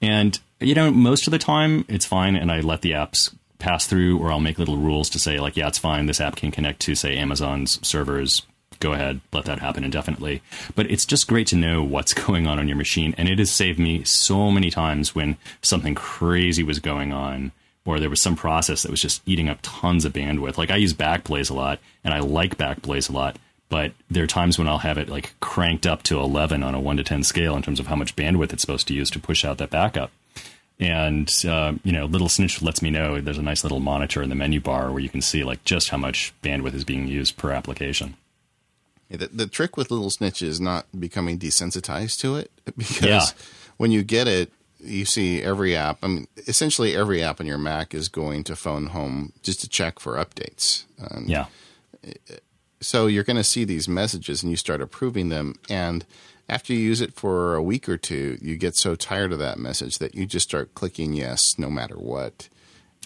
And, 0.00 0.38
you 0.60 0.74
know, 0.74 0.90
most 0.90 1.26
of 1.26 1.32
the 1.32 1.38
time 1.38 1.84
it's 1.88 2.06
fine. 2.06 2.36
And 2.36 2.50
I 2.52 2.60
let 2.60 2.82
the 2.82 2.92
apps 2.92 3.34
pass 3.58 3.86
through, 3.86 4.18
or 4.18 4.32
I'll 4.32 4.40
make 4.40 4.58
little 4.58 4.76
rules 4.76 5.10
to 5.10 5.18
say, 5.18 5.38
like, 5.38 5.56
yeah, 5.56 5.68
it's 5.68 5.78
fine. 5.78 6.06
This 6.06 6.20
app 6.20 6.36
can 6.36 6.50
connect 6.50 6.80
to, 6.82 6.94
say, 6.94 7.16
Amazon's 7.16 7.84
servers. 7.86 8.42
Go 8.78 8.94
ahead, 8.94 9.20
let 9.32 9.44
that 9.44 9.58
happen 9.58 9.84
indefinitely. 9.84 10.40
But 10.74 10.90
it's 10.90 11.04
just 11.04 11.28
great 11.28 11.46
to 11.48 11.56
know 11.56 11.82
what's 11.82 12.14
going 12.26 12.46
on 12.46 12.58
on 12.58 12.68
your 12.68 12.76
machine. 12.76 13.14
And 13.18 13.28
it 13.28 13.38
has 13.38 13.50
saved 13.50 13.78
me 13.78 14.04
so 14.04 14.50
many 14.50 14.70
times 14.70 15.14
when 15.14 15.36
something 15.60 15.94
crazy 15.94 16.62
was 16.62 16.78
going 16.78 17.12
on 17.12 17.52
or 17.84 17.98
there 17.98 18.10
was 18.10 18.20
some 18.20 18.36
process 18.36 18.82
that 18.82 18.90
was 18.90 19.00
just 19.00 19.22
eating 19.26 19.48
up 19.48 19.58
tons 19.62 20.04
of 20.04 20.12
bandwidth. 20.12 20.58
Like 20.58 20.70
I 20.70 20.76
use 20.76 20.94
Backblaze 20.94 21.50
a 21.50 21.54
lot, 21.54 21.78
and 22.04 22.12
I 22.12 22.20
like 22.20 22.58
Backblaze 22.58 23.08
a 23.08 23.12
lot, 23.12 23.36
but 23.68 23.92
there 24.10 24.24
are 24.24 24.28
times 24.28 24.58
when 24.58 24.68
I'll 24.68 24.78
have 24.78 24.98
it 24.98 25.08
like 25.08 25.34
cranked 25.40 25.86
up 25.86 26.02
to 26.04 26.18
11 26.18 26.62
on 26.62 26.74
a 26.74 26.80
1 26.80 26.96
to 26.98 27.04
10 27.04 27.22
scale 27.22 27.56
in 27.56 27.62
terms 27.62 27.80
of 27.80 27.86
how 27.86 27.96
much 27.96 28.16
bandwidth 28.16 28.52
it's 28.52 28.62
supposed 28.62 28.88
to 28.88 28.94
use 28.94 29.10
to 29.10 29.18
push 29.18 29.44
out 29.44 29.58
that 29.58 29.70
backup. 29.70 30.10
And, 30.80 31.30
uh, 31.46 31.74
you 31.84 31.92
know, 31.92 32.06
Little 32.06 32.30
Snitch 32.30 32.62
lets 32.62 32.80
me 32.80 32.90
know 32.90 33.20
there's 33.20 33.38
a 33.38 33.42
nice 33.42 33.62
little 33.62 33.80
monitor 33.80 34.22
in 34.22 34.30
the 34.30 34.34
menu 34.34 34.60
bar 34.60 34.90
where 34.90 35.00
you 35.00 35.10
can 35.10 35.20
see 35.20 35.44
like 35.44 35.62
just 35.64 35.90
how 35.90 35.98
much 35.98 36.32
bandwidth 36.42 36.74
is 36.74 36.84
being 36.84 37.06
used 37.06 37.36
per 37.36 37.52
application. 37.52 38.16
Yeah, 39.10 39.18
the, 39.18 39.26
the, 39.26 39.46
trick 39.46 39.76
with 39.76 39.90
Little 39.90 40.08
Snitch 40.08 40.40
is 40.40 40.60
not 40.60 40.86
becoming 40.98 41.38
desensitized 41.38 42.18
to 42.20 42.36
it 42.36 42.50
because 42.78 43.04
yeah. 43.04 43.26
when 43.76 43.90
you 43.90 44.02
get 44.02 44.26
it, 44.26 44.50
you 44.82 45.04
see 45.04 45.42
every 45.42 45.76
app. 45.76 45.98
I 46.02 46.08
mean, 46.08 46.26
essentially 46.46 46.96
every 46.96 47.22
app 47.22 47.40
on 47.40 47.46
your 47.46 47.58
Mac 47.58 47.94
is 47.94 48.08
going 48.08 48.44
to 48.44 48.56
Phone 48.56 48.86
Home 48.86 49.32
just 49.42 49.60
to 49.60 49.68
check 49.68 49.98
for 49.98 50.14
updates. 50.14 50.84
And 50.98 51.28
yeah. 51.28 51.46
So 52.80 53.06
you're 53.06 53.24
going 53.24 53.36
to 53.36 53.44
see 53.44 53.64
these 53.64 53.88
messages, 53.88 54.42
and 54.42 54.50
you 54.50 54.56
start 54.56 54.80
approving 54.80 55.28
them. 55.28 55.56
And 55.68 56.06
after 56.48 56.72
you 56.72 56.78
use 56.80 57.00
it 57.00 57.14
for 57.14 57.54
a 57.54 57.62
week 57.62 57.88
or 57.88 57.98
two, 57.98 58.38
you 58.40 58.56
get 58.56 58.74
so 58.74 58.94
tired 58.94 59.32
of 59.32 59.38
that 59.38 59.58
message 59.58 59.98
that 59.98 60.14
you 60.14 60.24
just 60.24 60.48
start 60.48 60.74
clicking 60.74 61.12
yes 61.12 61.58
no 61.58 61.68
matter 61.68 61.96
what. 61.96 62.48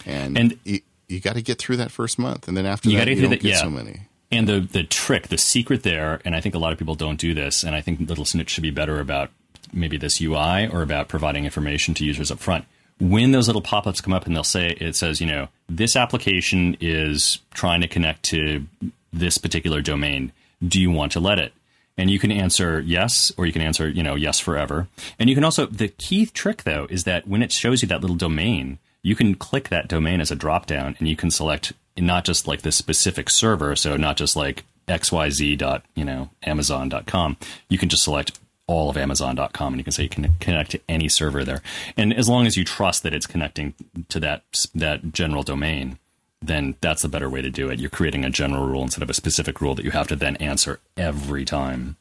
And, 0.07 0.39
and 0.39 0.59
you, 0.65 0.81
you 1.09 1.21
got 1.21 1.35
to 1.35 1.43
get 1.43 1.59
through 1.59 1.77
that 1.79 1.91
first 1.91 2.19
month, 2.19 2.49
and 2.49 2.57
then 2.57 2.67
after 2.67 2.89
you 2.89 2.99
that, 2.99 3.09
you 3.09 3.21
don't 3.21 3.31
that, 3.31 3.41
get 3.41 3.53
yeah. 3.53 3.61
so 3.61 3.71
many. 3.71 4.03
And 4.31 4.49
the 4.49 4.61
the 4.61 4.83
trick, 4.83 5.29
the 5.29 5.39
secret 5.39 5.83
there, 5.83 6.21
and 6.25 6.35
I 6.35 6.41
think 6.41 6.55
a 6.55 6.59
lot 6.59 6.73
of 6.73 6.79
people 6.79 6.95
don't 6.95 7.21
do 7.21 7.35
this, 7.35 7.63
and 7.63 7.77
I 7.77 7.81
think 7.81 8.01
Little 8.09 8.25
Snitch 8.25 8.51
should 8.51 8.63
be 8.63 8.71
better 8.71 8.99
about 8.99 9.31
maybe 9.73 9.97
this 9.97 10.21
UI 10.21 10.69
or 10.69 10.83
about 10.83 11.09
providing 11.09 11.45
information 11.45 11.95
to 11.95 12.05
users 12.05 12.31
up 12.31 12.39
front. 12.39 12.65
When 13.01 13.33
those 13.33 13.49
little 13.49 13.63
pop 13.63 13.87
ups 13.87 14.01
come 14.01 14.13
up 14.13 14.27
and 14.27 14.35
they'll 14.35 14.45
say, 14.45 14.69
it 14.81 14.95
says, 14.95 15.21
you 15.21 15.27
know, 15.27 15.49
this 15.69 15.97
application 15.97 16.77
is 16.81 17.41
trying 17.53 17.81
to 17.81 17.89
connect 17.89 18.23
to 18.25 18.67
this 19.13 19.39
particular 19.39 19.81
domain. 19.81 20.33
Do 20.67 20.81
you 20.81 20.91
want 20.91 21.13
to 21.13 21.21
let 21.21 21.39
it? 21.39 21.53
And 21.97 22.11
you 22.11 22.19
can 22.19 22.33
answer 22.33 22.81
yes, 22.81 23.33
or 23.37 23.47
you 23.47 23.53
can 23.53 23.63
answer, 23.63 23.89
you 23.89 24.03
know, 24.03 24.15
yes 24.15 24.41
forever. 24.41 24.89
And 25.19 25.29
you 25.29 25.37
can 25.37 25.45
also, 25.45 25.67
the 25.67 25.89
key 25.89 26.27
trick 26.27 26.65
though 26.65 26.87
is 26.91 27.05
that 27.05 27.29
when 27.29 27.43
it 27.43 27.53
shows 27.53 27.83
you 27.83 27.89
that 27.89 28.01
little 28.01 28.17
domain, 28.17 28.79
you 29.03 29.15
can 29.15 29.35
click 29.35 29.69
that 29.69 29.89
domain 29.89 30.21
as 30.21 30.31
a 30.31 30.37
drop 30.37 30.67
down 30.67 30.97
and 30.99 31.09
you 31.09 31.17
can 31.17 31.31
select 31.31 31.73
not 31.97 32.25
just 32.25 32.49
like 32.49 32.63
the 32.63 32.73
specific 32.73 33.31
server. 33.31 33.77
So 33.77 33.97
not 33.97 34.17
just 34.17 34.35
like 34.35 34.65
xyz 34.89 35.57
dot, 35.59 35.85
you 35.95 36.05
know, 36.05 36.31
amazon.com. 36.43 37.37
You 37.69 37.79
can 37.79 37.89
just 37.89 38.05
select 38.05 38.39
all 38.67 38.89
of 38.91 38.97
Amazon.com, 38.97 39.75
and 39.75 39.81
you 39.81 39.85
can 39.85 39.93
say 39.93 40.05
you 40.05 40.09
can 40.09 40.35
connect 40.41 40.71
to 40.73 40.81
any 40.89 41.09
server 41.09 41.45
there. 41.45 41.63
And 41.97 42.15
as 42.15 42.29
long 42.29 42.47
as 42.47 42.57
you 42.57 42.65
trust 42.65 43.03
that 43.03 43.13
it's 43.15 43.27
connecting 43.27 43.75
to 44.09 44.21
that 44.21 44.45
that 44.75 45.13
general 45.13 45.43
domain, 45.43 45.99
then 46.41 46.77
that's 46.81 47.03
the 47.03 47.09
better 47.09 47.29
way 47.29 47.43
to 47.43 47.51
do 47.51 47.69
it. 47.69 47.79
You're 47.79 47.91
creating 47.91 48.25
a 48.25 48.31
general 48.31 48.67
rule 48.67 48.83
instead 48.83 49.03
of 49.03 49.11
a 49.11 49.15
specific 49.15 49.61
rule 49.61 49.75
that 49.75 49.85
you 49.85 49.91
have 49.91 50.09
to 50.09 50.17
then 50.17 50.37
answer 50.37 50.81
every 50.97 51.45
time. 51.45 51.97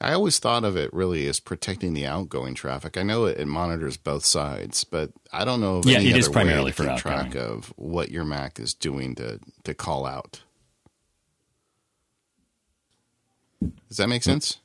I 0.00 0.14
always 0.14 0.40
thought 0.40 0.64
of 0.64 0.76
it 0.76 0.92
really 0.92 1.28
as 1.28 1.38
protecting 1.38 1.94
the 1.94 2.06
outgoing 2.06 2.56
traffic. 2.56 2.96
I 2.96 3.04
know 3.04 3.26
it, 3.26 3.38
it 3.38 3.46
monitors 3.46 3.96
both 3.96 4.24
sides, 4.24 4.82
but 4.82 5.12
I 5.32 5.44
don't 5.44 5.60
know 5.60 5.76
of 5.76 5.86
Yeah, 5.86 5.98
any 5.98 6.08
it 6.08 6.12
other 6.12 6.18
is 6.18 6.28
primarily 6.28 6.64
way 6.64 6.70
to 6.72 6.96
for 6.96 6.98
track 6.98 7.36
of 7.36 7.72
what 7.76 8.10
your 8.10 8.24
Mac 8.24 8.58
is 8.58 8.74
doing 8.74 9.14
to 9.14 9.38
to 9.62 9.74
call 9.74 10.04
out. 10.04 10.42
Does 13.88 13.98
that 13.98 14.08
make 14.08 14.24
sense? 14.24 14.58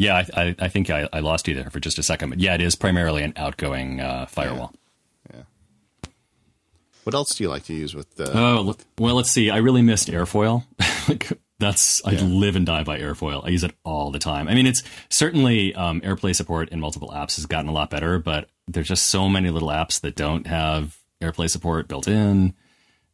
Yeah, 0.00 0.14
I, 0.36 0.42
I, 0.42 0.54
I 0.60 0.68
think 0.68 0.90
I, 0.90 1.08
I 1.12 1.18
lost 1.18 1.48
you 1.48 1.54
there 1.56 1.70
for 1.70 1.80
just 1.80 1.98
a 1.98 2.04
second, 2.04 2.30
but 2.30 2.38
yeah, 2.38 2.54
it 2.54 2.60
is 2.60 2.76
primarily 2.76 3.24
an 3.24 3.32
outgoing 3.36 4.00
uh, 4.00 4.26
firewall. 4.26 4.72
Yeah. 5.34 5.42
What 7.02 7.14
else 7.16 7.34
do 7.34 7.42
you 7.42 7.50
like 7.50 7.64
to 7.64 7.74
use 7.74 7.96
with 7.96 8.14
the? 8.14 8.30
Oh 8.32 8.60
look- 8.60 8.78
well, 8.96 9.16
let's 9.16 9.30
see. 9.30 9.50
I 9.50 9.56
really 9.56 9.82
missed 9.82 10.08
airfoil. 10.08 10.64
like 11.08 11.32
that's 11.58 12.00
I 12.04 12.12
live 12.12 12.54
and 12.54 12.64
die 12.64 12.84
by 12.84 13.00
airfoil. 13.00 13.44
I 13.44 13.48
use 13.48 13.64
it 13.64 13.72
all 13.82 14.12
the 14.12 14.20
time. 14.20 14.46
I 14.46 14.54
mean, 14.54 14.66
it's 14.68 14.84
certainly 15.10 15.74
um, 15.74 16.00
AirPlay 16.02 16.32
support 16.32 16.68
in 16.68 16.78
multiple 16.78 17.10
apps 17.12 17.34
has 17.34 17.46
gotten 17.46 17.68
a 17.68 17.72
lot 17.72 17.90
better, 17.90 18.20
but 18.20 18.48
there's 18.68 18.86
just 18.86 19.06
so 19.06 19.28
many 19.28 19.50
little 19.50 19.70
apps 19.70 20.00
that 20.02 20.14
don't 20.14 20.46
have 20.46 20.96
AirPlay 21.20 21.50
support 21.50 21.88
built 21.88 22.06
in, 22.06 22.54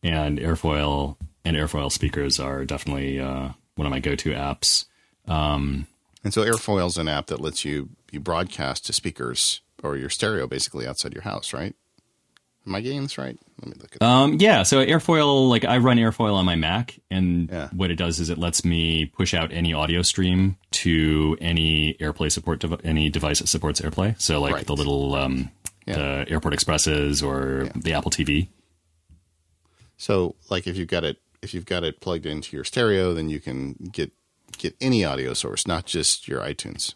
and 0.02 0.38
airfoil 0.38 1.16
and 1.46 1.56
airfoil 1.56 1.90
speakers 1.90 2.38
are 2.38 2.66
definitely 2.66 3.18
uh, 3.20 3.48
one 3.76 3.86
of 3.86 3.90
my 3.90 4.00
go-to 4.00 4.32
apps. 4.32 4.84
Um, 5.26 5.86
And 6.24 6.32
so 6.32 6.42
Airfoil 6.42 6.86
is 6.86 6.96
an 6.96 7.06
app 7.08 7.26
that 7.26 7.40
lets 7.40 7.64
you 7.64 7.90
you 8.10 8.18
broadcast 8.20 8.86
to 8.86 8.92
speakers 8.92 9.60
or 9.82 9.96
your 9.96 10.08
stereo 10.08 10.46
basically 10.46 10.86
outside 10.86 11.12
your 11.12 11.22
house, 11.22 11.52
right? 11.52 11.74
Am 12.66 12.74
I 12.74 12.80
getting 12.80 13.02
this 13.02 13.18
right? 13.18 13.38
Let 13.60 13.68
me 13.68 13.74
look 13.78 13.94
at 13.96 14.02
Um, 14.02 14.38
yeah, 14.40 14.62
so 14.62 14.82
Airfoil, 14.84 15.50
like 15.50 15.66
I 15.66 15.76
run 15.76 15.98
Airfoil 15.98 16.32
on 16.32 16.46
my 16.46 16.54
Mac, 16.56 16.98
and 17.10 17.50
Yeah. 17.50 17.68
what 17.72 17.90
it 17.90 17.96
does 17.96 18.20
is 18.20 18.30
it 18.30 18.38
lets 18.38 18.64
me 18.64 19.04
push 19.04 19.34
out 19.34 19.52
any 19.52 19.74
audio 19.74 20.00
stream 20.00 20.56
to 20.70 21.36
any 21.42 21.94
AirPlay 22.00 22.32
support, 22.32 22.60
dev- 22.60 22.80
any 22.84 23.10
device 23.10 23.40
that 23.40 23.48
supports 23.48 23.82
AirPlay. 23.82 24.18
So 24.18 24.40
like 24.40 24.54
Right. 24.54 24.66
the 24.66 24.74
little 24.74 25.14
um, 25.14 25.50
Yeah. 25.86 25.96
the 25.96 26.26
Airport 26.30 26.54
Expresses 26.54 27.22
or 27.22 27.68
the 27.76 27.92
Apple 27.92 28.10
TV. 28.10 28.48
So, 29.98 30.34
like 30.50 30.66
if 30.66 30.76
you've 30.78 30.88
got 30.88 31.04
it 31.04 31.18
if 31.42 31.52
you've 31.52 31.66
got 31.66 31.84
it 31.84 32.00
plugged 32.00 32.24
into 32.24 32.56
your 32.56 32.64
stereo, 32.64 33.12
then 33.12 33.28
you 33.28 33.38
can 33.40 33.74
get 33.92 34.10
get 34.58 34.76
any 34.80 35.04
audio 35.04 35.34
source, 35.34 35.66
not 35.66 35.86
just 35.86 36.28
your 36.28 36.40
iTunes. 36.40 36.94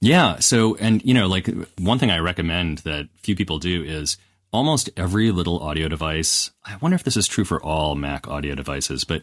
Yeah. 0.00 0.38
So, 0.38 0.76
and 0.76 1.04
you 1.04 1.14
know, 1.14 1.26
like 1.26 1.48
one 1.78 1.98
thing 1.98 2.10
I 2.10 2.18
recommend 2.18 2.78
that 2.78 3.08
few 3.22 3.36
people 3.36 3.58
do 3.58 3.82
is 3.82 4.16
almost 4.52 4.90
every 4.96 5.30
little 5.30 5.60
audio 5.60 5.88
device. 5.88 6.50
I 6.64 6.76
wonder 6.76 6.94
if 6.94 7.04
this 7.04 7.16
is 7.16 7.26
true 7.26 7.44
for 7.44 7.62
all 7.62 7.94
Mac 7.94 8.26
audio 8.26 8.54
devices, 8.54 9.04
but 9.04 9.22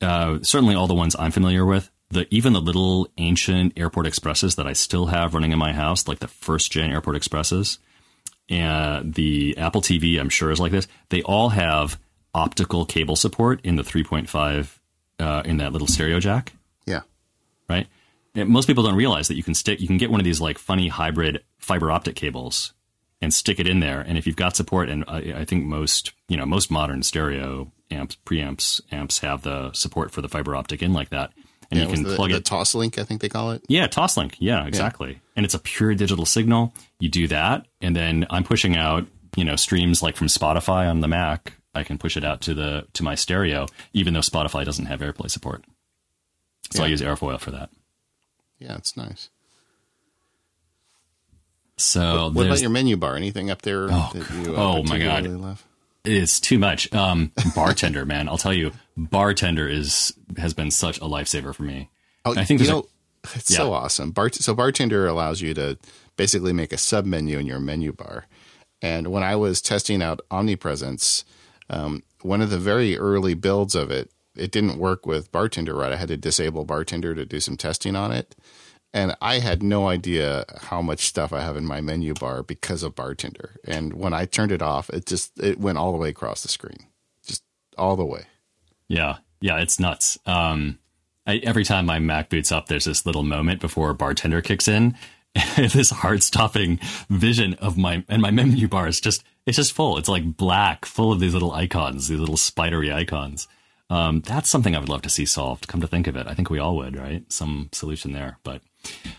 uh, 0.00 0.38
certainly 0.42 0.74
all 0.74 0.86
the 0.86 0.94
ones 0.94 1.14
I'm 1.18 1.30
familiar 1.30 1.64
with. 1.64 1.90
The 2.10 2.26
even 2.34 2.54
the 2.54 2.60
little 2.60 3.08
ancient 3.18 3.74
Airport 3.78 4.06
Expresses 4.06 4.56
that 4.56 4.66
I 4.66 4.72
still 4.72 5.06
have 5.06 5.34
running 5.34 5.52
in 5.52 5.58
my 5.58 5.74
house, 5.74 6.08
like 6.08 6.20
the 6.20 6.28
first 6.28 6.72
gen 6.72 6.90
Airport 6.90 7.16
Expresses, 7.16 7.78
and 8.48 9.12
the 9.12 9.58
Apple 9.58 9.82
TV, 9.82 10.18
I'm 10.18 10.30
sure 10.30 10.50
is 10.50 10.58
like 10.58 10.72
this. 10.72 10.88
They 11.10 11.22
all 11.22 11.50
have 11.50 12.00
optical 12.34 12.86
cable 12.86 13.16
support 13.16 13.60
in 13.62 13.76
the 13.76 13.82
3.5 13.82 14.78
uh, 15.18 15.42
in 15.44 15.58
that 15.58 15.72
little 15.72 15.86
stereo 15.86 16.18
jack. 16.18 16.54
Right? 17.68 17.86
And 18.34 18.48
most 18.48 18.66
people 18.66 18.84
don't 18.84 18.94
realize 18.94 19.28
that 19.28 19.36
you 19.36 19.42
can 19.42 19.54
stick, 19.54 19.80
you 19.80 19.86
can 19.86 19.98
get 19.98 20.10
one 20.10 20.20
of 20.20 20.24
these 20.24 20.40
like 20.40 20.58
funny 20.58 20.88
hybrid 20.88 21.42
fiber 21.58 21.90
optic 21.90 22.14
cables 22.14 22.72
and 23.20 23.32
stick 23.34 23.58
it 23.58 23.66
in 23.66 23.80
there. 23.80 24.00
And 24.00 24.16
if 24.16 24.26
you've 24.26 24.36
got 24.36 24.56
support, 24.56 24.88
and 24.88 25.04
I, 25.08 25.34
I 25.36 25.44
think 25.44 25.64
most, 25.64 26.12
you 26.28 26.36
know, 26.36 26.46
most 26.46 26.70
modern 26.70 27.02
stereo 27.02 27.72
amps, 27.90 28.16
preamps, 28.24 28.80
amps 28.92 29.18
have 29.20 29.42
the 29.42 29.72
support 29.72 30.10
for 30.10 30.22
the 30.22 30.28
fiber 30.28 30.54
optic 30.54 30.82
in 30.82 30.92
like 30.92 31.10
that, 31.10 31.32
and 31.70 31.78
yeah 31.78 31.86
you 31.86 31.92
can 31.92 32.02
the, 32.04 32.14
plug 32.14 32.30
the 32.30 32.36
it. 32.36 32.44
Toslink, 32.44 32.98
I 32.98 33.04
think 33.04 33.20
they 33.20 33.28
call 33.28 33.52
it. 33.52 33.64
Yeah, 33.68 33.88
Toslink. 33.88 34.34
Yeah, 34.38 34.66
exactly. 34.66 35.20
And 35.36 35.44
it's 35.44 35.54
a 35.54 35.58
pure 35.58 35.94
digital 35.94 36.26
signal. 36.26 36.74
You 37.00 37.08
do 37.08 37.28
that, 37.28 37.66
and 37.80 37.96
then 37.96 38.26
I'm 38.30 38.44
pushing 38.44 38.76
out, 38.76 39.06
you 39.36 39.44
know, 39.44 39.56
streams 39.56 40.02
like 40.02 40.16
from 40.16 40.28
Spotify 40.28 40.88
on 40.88 41.00
the 41.00 41.08
Mac. 41.08 41.54
I 41.74 41.84
can 41.84 41.98
push 41.98 42.16
it 42.16 42.24
out 42.24 42.40
to 42.42 42.54
the 42.54 42.86
to 42.94 43.02
my 43.02 43.14
stereo, 43.14 43.66
even 43.92 44.14
though 44.14 44.20
Spotify 44.20 44.64
doesn't 44.64 44.86
have 44.86 45.00
AirPlay 45.00 45.30
support. 45.30 45.64
So 46.70 46.82
I 46.82 46.86
Yeah. 46.86 46.90
use 46.90 47.00
Airfoil 47.02 47.40
for 47.40 47.50
that. 47.50 47.70
Yeah, 48.58 48.76
it's 48.76 48.96
nice. 48.96 49.30
So 51.76 52.24
what 52.26 52.34
there's- 52.34 52.46
about 52.46 52.60
your 52.60 52.70
menu 52.70 52.96
bar? 52.96 53.16
Anything 53.16 53.50
up 53.50 53.62
there 53.62 53.84
Oh, 53.90 54.10
that 54.14 54.30
you 54.46 54.56
uh, 54.56 54.58
oh 54.58 54.82
my 54.82 54.98
God. 54.98 55.26
love? 55.26 55.64
It's 56.04 56.40
too 56.40 56.58
much. 56.58 56.92
Um, 56.92 57.32
bartender, 57.54 58.04
man, 58.04 58.28
I'll 58.28 58.38
tell 58.38 58.54
you, 58.54 58.72
bartender 58.96 59.68
is 59.68 60.12
has 60.36 60.54
been 60.54 60.70
such 60.70 60.98
a 60.98 61.02
lifesaver 61.02 61.54
for 61.54 61.62
me. 61.62 61.90
Oh, 62.24 62.32
I 62.32 62.44
think 62.44 62.60
you 62.60 62.66
there's 62.66 62.68
a- 62.70 62.72
know, 62.72 62.88
it's 63.34 63.54
so 63.54 63.72
awesome. 63.72 64.10
Bart, 64.10 64.34
so 64.34 64.54
bartender 64.54 65.06
allows 65.06 65.40
you 65.40 65.54
to 65.54 65.78
basically 66.16 66.52
make 66.52 66.72
a 66.72 66.78
sub 66.78 67.04
menu 67.04 67.38
in 67.38 67.46
your 67.46 67.60
menu 67.60 67.92
bar. 67.92 68.26
And 68.82 69.08
when 69.08 69.22
I 69.22 69.36
was 69.36 69.60
testing 69.60 70.02
out 70.02 70.20
Omnipresence, 70.30 71.24
um, 71.70 72.02
one 72.22 72.40
of 72.40 72.50
the 72.50 72.58
very 72.58 72.96
early 72.96 73.34
builds 73.34 73.74
of 73.74 73.90
it, 73.90 74.10
it 74.38 74.52
didn't 74.52 74.78
work 74.78 75.06
with 75.06 75.32
bartender 75.32 75.74
right. 75.74 75.92
I 75.92 75.96
had 75.96 76.08
to 76.08 76.16
disable 76.16 76.64
bartender 76.64 77.14
to 77.14 77.24
do 77.24 77.40
some 77.40 77.56
testing 77.56 77.96
on 77.96 78.12
it. 78.12 78.34
And 78.94 79.14
I 79.20 79.40
had 79.40 79.62
no 79.62 79.88
idea 79.88 80.44
how 80.62 80.80
much 80.80 81.06
stuff 81.06 81.32
I 81.32 81.42
have 81.42 81.56
in 81.56 81.66
my 81.66 81.80
menu 81.80 82.14
bar 82.14 82.42
because 82.42 82.82
of 82.82 82.94
bartender. 82.94 83.56
And 83.64 83.92
when 83.92 84.14
I 84.14 84.24
turned 84.24 84.50
it 84.50 84.62
off, 84.62 84.88
it 84.90 85.04
just 85.04 85.38
it 85.38 85.60
went 85.60 85.76
all 85.76 85.92
the 85.92 85.98
way 85.98 86.08
across 86.08 86.42
the 86.42 86.48
screen, 86.48 86.86
just 87.26 87.42
all 87.76 87.96
the 87.96 88.06
way. 88.06 88.24
Yeah, 88.88 89.18
yeah, 89.40 89.58
it's 89.58 89.78
nuts. 89.78 90.18
Um, 90.24 90.78
I, 91.26 91.36
every 91.38 91.64
time 91.64 91.84
my 91.84 91.98
Mac 91.98 92.30
boots 92.30 92.50
up, 92.50 92.68
there's 92.68 92.86
this 92.86 93.04
little 93.04 93.22
moment 93.22 93.60
before 93.60 93.92
bartender 93.92 94.40
kicks 94.40 94.68
in. 94.68 94.96
this 95.56 95.90
heart 95.90 96.22
stopping 96.22 96.80
vision 97.10 97.54
of 97.54 97.76
my 97.76 98.02
and 98.08 98.22
my 98.22 98.30
menu 98.30 98.66
bar 98.66 98.88
is 98.88 99.00
just 99.00 99.22
it's 99.44 99.56
just 99.56 99.72
full. 99.72 99.98
It's 99.98 100.08
like 100.08 100.36
black, 100.36 100.86
full 100.86 101.12
of 101.12 101.20
these 101.20 101.34
little 101.34 101.52
icons, 101.52 102.08
these 102.08 102.18
little 102.18 102.38
spidery 102.38 102.90
icons. 102.90 103.46
Um, 103.90 104.20
that's 104.20 104.50
something 104.50 104.76
I 104.76 104.80
would 104.80 104.88
love 104.88 105.02
to 105.02 105.08
see 105.10 105.24
solved. 105.24 105.66
Come 105.68 105.80
to 105.80 105.86
think 105.86 106.06
of 106.06 106.16
it, 106.16 106.26
I 106.26 106.34
think 106.34 106.50
we 106.50 106.58
all 106.58 106.76
would, 106.76 106.96
right? 106.96 107.24
Some 107.32 107.68
solution 107.72 108.12
there. 108.12 108.38
But 108.44 108.60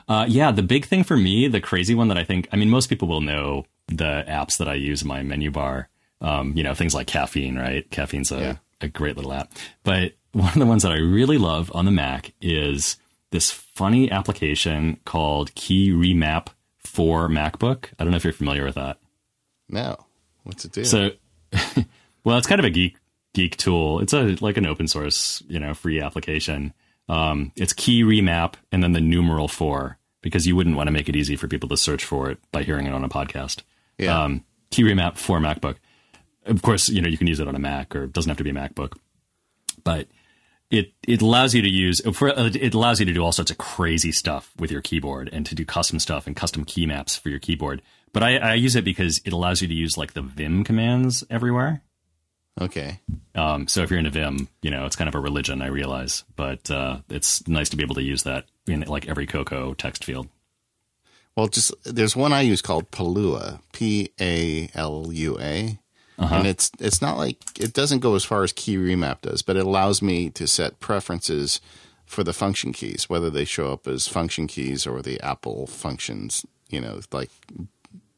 uh, 0.08 0.26
yeah, 0.30 0.52
the 0.52 0.62
big 0.62 0.86
thing 0.86 1.04
for 1.04 1.18
me, 1.18 1.48
the 1.48 1.60
crazy 1.62 1.96
one 1.96 2.08
that 2.10 2.18
I 2.18 2.24
think, 2.24 2.48
I 2.52 2.56
mean, 2.56 2.70
most 2.70 2.88
people 2.88 3.08
will 3.08 3.22
know 3.22 3.66
the 3.88 4.24
apps 4.28 4.58
that 4.58 4.68
I 4.68 4.76
use 4.76 5.02
in 5.02 5.08
my 5.08 5.24
menu 5.24 5.50
bar. 5.52 5.90
Um, 6.22 6.54
you 6.56 6.64
know, 6.64 6.74
things 6.76 6.94
like 6.94 7.08
caffeine, 7.08 7.56
right? 7.58 7.90
Caffeine's 7.90 8.32
a, 8.32 8.40
Yeah. 8.40 8.56
a 8.82 8.88
great 8.90 9.16
little 9.16 9.34
app. 9.34 9.52
But 9.84 10.14
one 10.34 10.50
of 10.54 10.60
the 10.60 10.66
ones 10.66 10.84
that 10.84 10.92
I 10.92 10.98
really 10.98 11.38
love 11.40 11.72
on 11.74 11.86
the 11.86 11.92
Mac 11.92 12.34
is 12.42 12.98
this 13.32 13.50
funny 13.52 14.12
application 14.12 15.00
called 15.06 15.56
Key 15.56 15.90
Remap 15.92 16.48
for 16.78 17.28
MacBook. 17.28 17.86
I 17.98 18.04
don't 18.04 18.12
know 18.12 18.18
if 18.18 18.24
you're 18.24 18.34
familiar 18.34 18.66
with 18.66 18.76
that. 18.76 18.98
No, 19.70 20.06
what's 20.44 20.66
it 20.66 20.72
do? 20.74 20.84
So, 20.84 21.12
well, 22.24 22.38
it's 22.38 22.48
kind 22.48 22.60
of 22.60 22.66
a 22.66 22.70
geek 22.70 22.98
geek 23.40 23.56
tool. 23.56 24.02
It's 24.02 24.12
a 24.12 24.36
like 24.42 24.58
an 24.58 24.66
open 24.66 24.88
source, 24.88 25.42
you 25.48 25.60
know, 25.60 25.74
free 25.74 26.02
application. 26.02 26.74
Um, 27.08 27.54
it's 27.56 27.72
key 27.72 28.04
remap 28.04 28.56
and 28.72 28.84
then 28.84 28.92
the 28.92 29.02
numeral 29.02 29.48
four 29.48 29.98
because 30.22 30.46
you 30.46 30.56
wouldn't 30.56 30.76
want 30.76 30.88
to 30.88 30.92
make 30.92 31.08
it 31.08 31.16
easy 31.16 31.38
for 31.38 31.48
people 31.48 31.70
to 31.70 31.78
search 31.78 32.04
for 32.04 32.30
it 32.30 32.38
by 32.52 32.64
hearing 32.64 32.86
it 32.86 32.94
on 32.94 33.06
a 33.06 33.10
podcast. 33.10 33.62
Yeah. 33.98 34.24
Um, 34.24 34.44
KeyRemap4MacBook. 34.72 35.78
Of 36.46 36.62
course, 36.62 36.90
you 36.90 37.02
know 37.02 37.08
you 37.08 37.18
can 37.18 37.28
use 37.28 37.40
it 37.40 37.48
on 37.48 37.56
a 37.56 37.60
Mac 37.60 37.96
or 37.96 38.04
it 38.04 38.14
doesn't 38.14 38.30
have 38.30 38.38
to 38.38 38.44
be 38.44 38.50
a 38.50 38.54
MacBook, 38.54 38.98
but 39.84 40.08
it 40.70 40.94
it 41.08 41.22
allows 41.22 41.56
you 41.56 41.62
to 41.62 41.70
use 41.70 42.02
uh, 42.06 42.12
it 42.54 42.74
allows 42.74 43.00
you 43.00 43.06
to 43.06 43.14
do 43.14 43.24
all 43.24 43.32
sorts 43.32 43.52
of 43.52 43.58
crazy 43.58 44.12
stuff 44.12 44.52
with 44.58 44.70
your 44.70 44.82
keyboard 44.82 45.30
and 45.32 45.46
to 45.46 45.56
do 45.56 45.64
custom 45.64 46.00
stuff 46.00 46.28
and 46.28 46.36
custom 46.36 46.66
key 46.66 46.86
maps 46.86 47.16
for 47.16 47.30
your 47.30 47.40
keyboard. 47.40 47.82
But 48.12 48.24
I, 48.24 48.38
I 48.38 48.54
use 48.56 48.76
it 48.76 48.84
because 48.84 49.22
it 49.24 49.32
allows 49.32 49.62
you 49.62 49.68
to 49.68 49.74
use 49.74 49.98
like 49.98 50.14
the 50.14 50.22
Vim 50.22 50.64
commands 50.64 51.24
everywhere. 51.30 51.84
Okay. 52.60 53.00
Um, 53.36 53.68
so 53.68 53.82
if 53.84 53.90
you're 53.90 54.00
into 54.00 54.12
Vim, 54.12 54.48
you 54.62 54.70
know 54.72 54.86
it's 54.86 54.96
kind 54.96 55.08
of 55.08 55.16
a 55.16 55.20
religion, 55.20 55.62
I 55.62 55.68
realize, 55.68 56.24
but 56.36 56.70
uh, 56.72 57.00
it's 57.10 57.48
nice 57.48 57.70
to 57.70 57.78
be 57.78 57.84
able 57.84 57.96
to 57.96 58.04
use 58.04 58.24
that 58.24 58.46
in 58.68 58.82
like 58.82 59.08
every 59.08 59.26
Cocoa 59.28 59.74
text 59.74 60.04
field. 60.04 60.28
Well, 61.36 61.48
just 61.48 61.74
there's 61.86 62.16
one 62.16 62.34
I 62.34 62.42
use 62.42 62.62
called 62.62 62.92
Palua, 62.92 63.62
P 63.72 64.10
A 64.20 64.70
L 64.74 65.08
U 65.12 65.38
A, 65.40 65.80
Uh-huh. 66.18 66.36
and 66.36 66.48
it's 66.48 66.70
it's 66.80 67.02
not 67.02 67.18
like 67.18 67.38
it 67.60 67.74
doesn't 67.74 68.00
go 68.00 68.16
as 68.16 68.26
far 68.26 68.44
as 68.44 68.52
key 68.52 68.76
remap 68.78 69.22
does, 69.22 69.42
but 69.42 69.56
it 69.56 69.66
allows 69.66 70.02
me 70.02 70.30
to 70.32 70.48
set 70.48 70.80
preferences 70.80 71.62
for 72.06 72.24
the 72.24 72.34
function 72.34 72.74
keys, 72.74 73.08
whether 73.08 73.30
they 73.30 73.46
show 73.46 73.72
up 73.72 73.88
as 73.88 74.08
function 74.08 74.48
keys 74.48 74.86
or 74.88 75.02
the 75.02 75.22
Apple 75.22 75.66
functions. 75.68 76.46
You 76.70 76.82
know, 76.82 77.00
like 77.14 77.30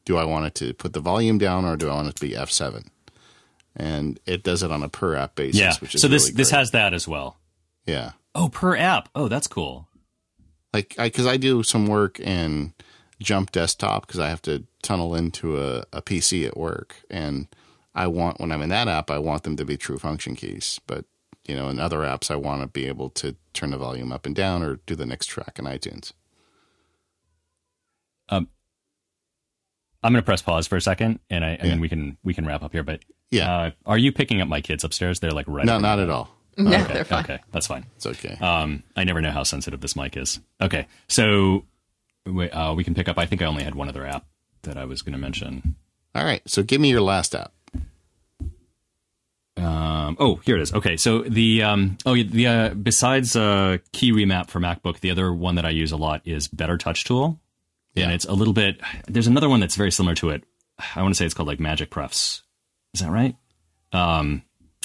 do 0.04 0.16
I 0.16 0.24
want 0.24 0.46
it 0.46 0.54
to 0.56 0.74
put 0.74 0.94
the 0.94 1.00
volume 1.00 1.38
down 1.38 1.64
or 1.64 1.76
do 1.76 1.88
I 1.88 1.94
want 1.94 2.08
it 2.08 2.16
to 2.16 2.20
be 2.26 2.32
F7? 2.34 2.88
And 3.74 4.20
it 4.26 4.42
does 4.42 4.62
it 4.62 4.70
on 4.70 4.82
a 4.82 4.88
per 4.88 5.14
app 5.14 5.34
basis, 5.34 5.58
Yeah. 5.60 5.72
which 5.80 5.94
is 5.94 6.02
So 6.02 6.08
this 6.08 6.24
really 6.24 6.34
this 6.36 6.50
has 6.50 6.70
that 6.72 6.92
as 6.94 7.06
well. 7.08 7.38
yeah. 7.86 8.12
Oh, 8.34 8.48
per 8.48 8.76
app. 8.76 9.08
Oh, 9.14 9.28
that's 9.28 9.46
cool. 9.46 9.88
like 10.74 10.94
I 10.98 11.06
because 11.06 11.26
I 11.26 11.36
do 11.36 11.62
some 11.62 11.86
work 11.86 12.18
in 12.20 12.72
Jump 13.20 13.52
Desktop 13.52 14.06
because 14.06 14.20
I 14.20 14.28
have 14.28 14.42
to 14.42 14.64
tunnel 14.82 15.14
into 15.14 15.58
a, 15.60 15.84
a 15.92 16.00
PC 16.02 16.46
at 16.46 16.56
work, 16.56 16.96
and 17.10 17.46
I 17.94 18.06
want 18.06 18.40
when 18.40 18.50
I'm 18.52 18.62
in 18.62 18.68
that 18.70 18.88
app, 18.88 19.10
I 19.10 19.18
want 19.18 19.42
them 19.44 19.56
to 19.56 19.64
be 19.64 19.76
true 19.76 19.98
function 19.98 20.34
keys. 20.34 20.80
But 20.86 21.04
you 21.46 21.54
know, 21.56 21.68
in 21.68 21.78
other 21.78 21.98
apps, 22.00 22.30
I 22.30 22.36
want 22.36 22.62
to 22.62 22.68
be 22.68 22.86
able 22.86 23.10
to 23.10 23.36
turn 23.52 23.70
the 23.72 23.78
volume 23.78 24.12
up 24.12 24.24
and 24.26 24.34
down 24.34 24.62
or 24.62 24.76
do 24.86 24.94
the 24.94 25.06
next 25.06 25.26
track 25.26 25.58
in 25.58 25.64
iTunes. 25.66 26.12
Um, 28.28 28.48
I'm 30.02 30.12
going 30.12 30.22
to 30.22 30.26
press 30.26 30.42
pause 30.42 30.66
for 30.66 30.76
a 30.76 30.80
second, 30.80 31.20
and 31.30 31.44
I, 31.44 31.56
Yeah. 31.56 31.70
mean 31.70 31.80
we 31.80 31.88
can 31.88 32.16
we 32.22 32.34
can 32.34 32.46
wrap 32.46 32.62
up 32.62 32.72
here. 32.72 32.82
But 32.82 33.04
Yeah. 33.32 33.52
uh, 33.52 33.70
are 33.86 33.98
you 33.98 34.12
picking 34.12 34.40
up 34.40 34.46
my 34.48 34.60
kids 34.60 34.84
upstairs? 34.84 35.18
They're 35.20 35.32
like 35.32 35.46
right. 35.48 35.66
No, 35.66 35.78
not 35.78 35.98
at 35.98 36.08
all. 36.10 36.28
No, 36.56 36.70
Okay, 36.70 36.92
they're 36.92 37.04
fine. 37.04 37.24
okay, 37.24 37.38
that's 37.50 37.66
fine. 37.66 37.86
It's 37.96 38.06
okay. 38.06 38.36
Um, 38.40 38.82
I 38.94 39.04
never 39.04 39.20
know 39.20 39.30
how 39.30 39.42
sensitive 39.42 39.80
this 39.80 39.96
mic 39.96 40.16
is. 40.16 40.38
Okay, 40.60 40.86
so 41.08 41.64
we, 42.26 42.48
uh, 42.50 42.74
we 42.74 42.84
can 42.84 42.94
pick 42.94 43.08
up. 43.08 43.18
I 43.18 43.26
think 43.26 43.40
I 43.42 43.46
only 43.46 43.64
had 43.64 43.74
one 43.74 43.88
other 43.88 44.06
app 44.06 44.26
that 44.62 44.76
I 44.76 44.84
was 44.84 45.00
going 45.02 45.14
to 45.14 45.18
mention. 45.18 45.74
all 46.14 46.24
right. 46.24 46.42
So 46.46 46.62
give 46.62 46.80
me 46.80 46.90
your 46.90 47.00
last 47.00 47.34
app. 47.34 47.52
Um, 49.56 50.16
oh, 50.18 50.36
here 50.44 50.56
it 50.56 50.62
is. 50.62 50.72
Okay, 50.72 50.96
so 50.96 51.22
the 51.22 51.62
um, 51.62 51.98
oh 52.06 52.14
the 52.22 52.46
uh, 52.46 52.68
besides 52.74 53.36
uh, 53.36 53.78
KeyRemap4MacBook, 53.92 55.00
the 55.00 55.10
other 55.10 55.32
one 55.32 55.56
that 55.56 55.66
I 55.66 55.70
use 55.70 55.92
a 55.92 55.96
lot 55.96 56.22
is 56.24 56.48
Better 56.48 56.78
Touch 56.78 57.04
Tool, 57.04 57.38
Yeah. 57.94 58.04
and 58.04 58.12
it's 58.12 58.24
a 58.24 58.32
little 58.32 58.54
bit. 58.54 58.80
There's 59.06 59.26
another 59.26 59.48
one 59.50 59.60
that's 59.60 59.76
very 59.76 59.92
similar 59.92 60.14
to 60.16 60.30
it. 60.30 60.44
I 60.96 61.02
want 61.02 61.14
to 61.14 61.18
say 61.18 61.26
it's 61.26 61.34
called 61.34 61.48
like 61.48 61.60
Magic 61.60 61.90
Prefs. 61.90 62.42
Is 62.94 63.00
that 63.00 63.10
right? 63.10 63.36
Um, 63.92 64.42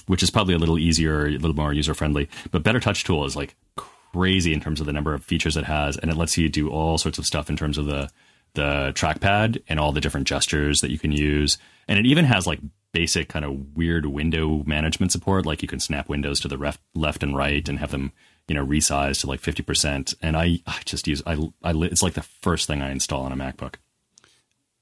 which 0.07 0.23
is 0.23 0.29
probably 0.29 0.53
a 0.53 0.57
little 0.57 0.79
easier, 0.79 1.27
a 1.27 1.31
little 1.31 1.55
more 1.55 1.73
user 1.73 1.93
friendly. 1.93 2.29
But 2.51 2.63
Better 2.63 2.79
Touch 2.79 3.03
Tool 3.03 3.25
is 3.25 3.35
like 3.35 3.55
crazy 3.75 4.53
in 4.53 4.61
terms 4.61 4.79
of 4.79 4.85
the 4.85 4.93
number 4.93 5.13
of 5.13 5.23
features 5.23 5.57
it 5.57 5.65
has, 5.65 5.97
and 5.97 6.09
it 6.09 6.17
lets 6.17 6.37
you 6.37 6.49
do 6.49 6.69
all 6.69 6.97
sorts 6.97 7.17
of 7.17 7.25
stuff 7.25 7.49
in 7.49 7.57
terms 7.57 7.77
of 7.77 7.85
the 7.85 8.09
the 8.53 8.91
trackpad 8.95 9.61
and 9.67 9.79
all 9.79 9.91
the 9.91 10.01
different 10.01 10.27
gestures 10.27 10.81
that 10.81 10.89
you 10.89 10.97
can 10.97 11.11
use. 11.11 11.57
And 11.87 11.99
it 11.99 12.05
even 12.05 12.25
has 12.25 12.47
like 12.47 12.59
basic 12.91 13.29
kind 13.29 13.45
of 13.45 13.77
weird 13.77 14.07
window 14.07 14.63
management 14.65 15.11
support, 15.11 15.45
like 15.45 15.61
you 15.61 15.67
can 15.67 15.79
snap 15.79 16.09
windows 16.09 16.39
to 16.39 16.47
the 16.47 16.57
ref, 16.57 16.79
left 16.95 17.21
and 17.21 17.35
right 17.35 17.67
and 17.69 17.77
have 17.77 17.91
them, 17.91 18.13
you 18.47 18.55
know, 18.55 18.65
resized 18.65 19.21
to 19.21 19.27
like 19.27 19.41
fifty 19.41 19.61
percent. 19.61 20.13
And 20.21 20.35
I, 20.37 20.61
I 20.65 20.79
just 20.85 21.07
use 21.07 21.21
I, 21.25 21.33
I 21.61 21.73
it's 21.83 22.01
like 22.01 22.13
the 22.13 22.21
first 22.21 22.67
thing 22.67 22.81
I 22.81 22.91
install 22.91 23.23
on 23.23 23.31
a 23.31 23.35
MacBook. 23.35 23.75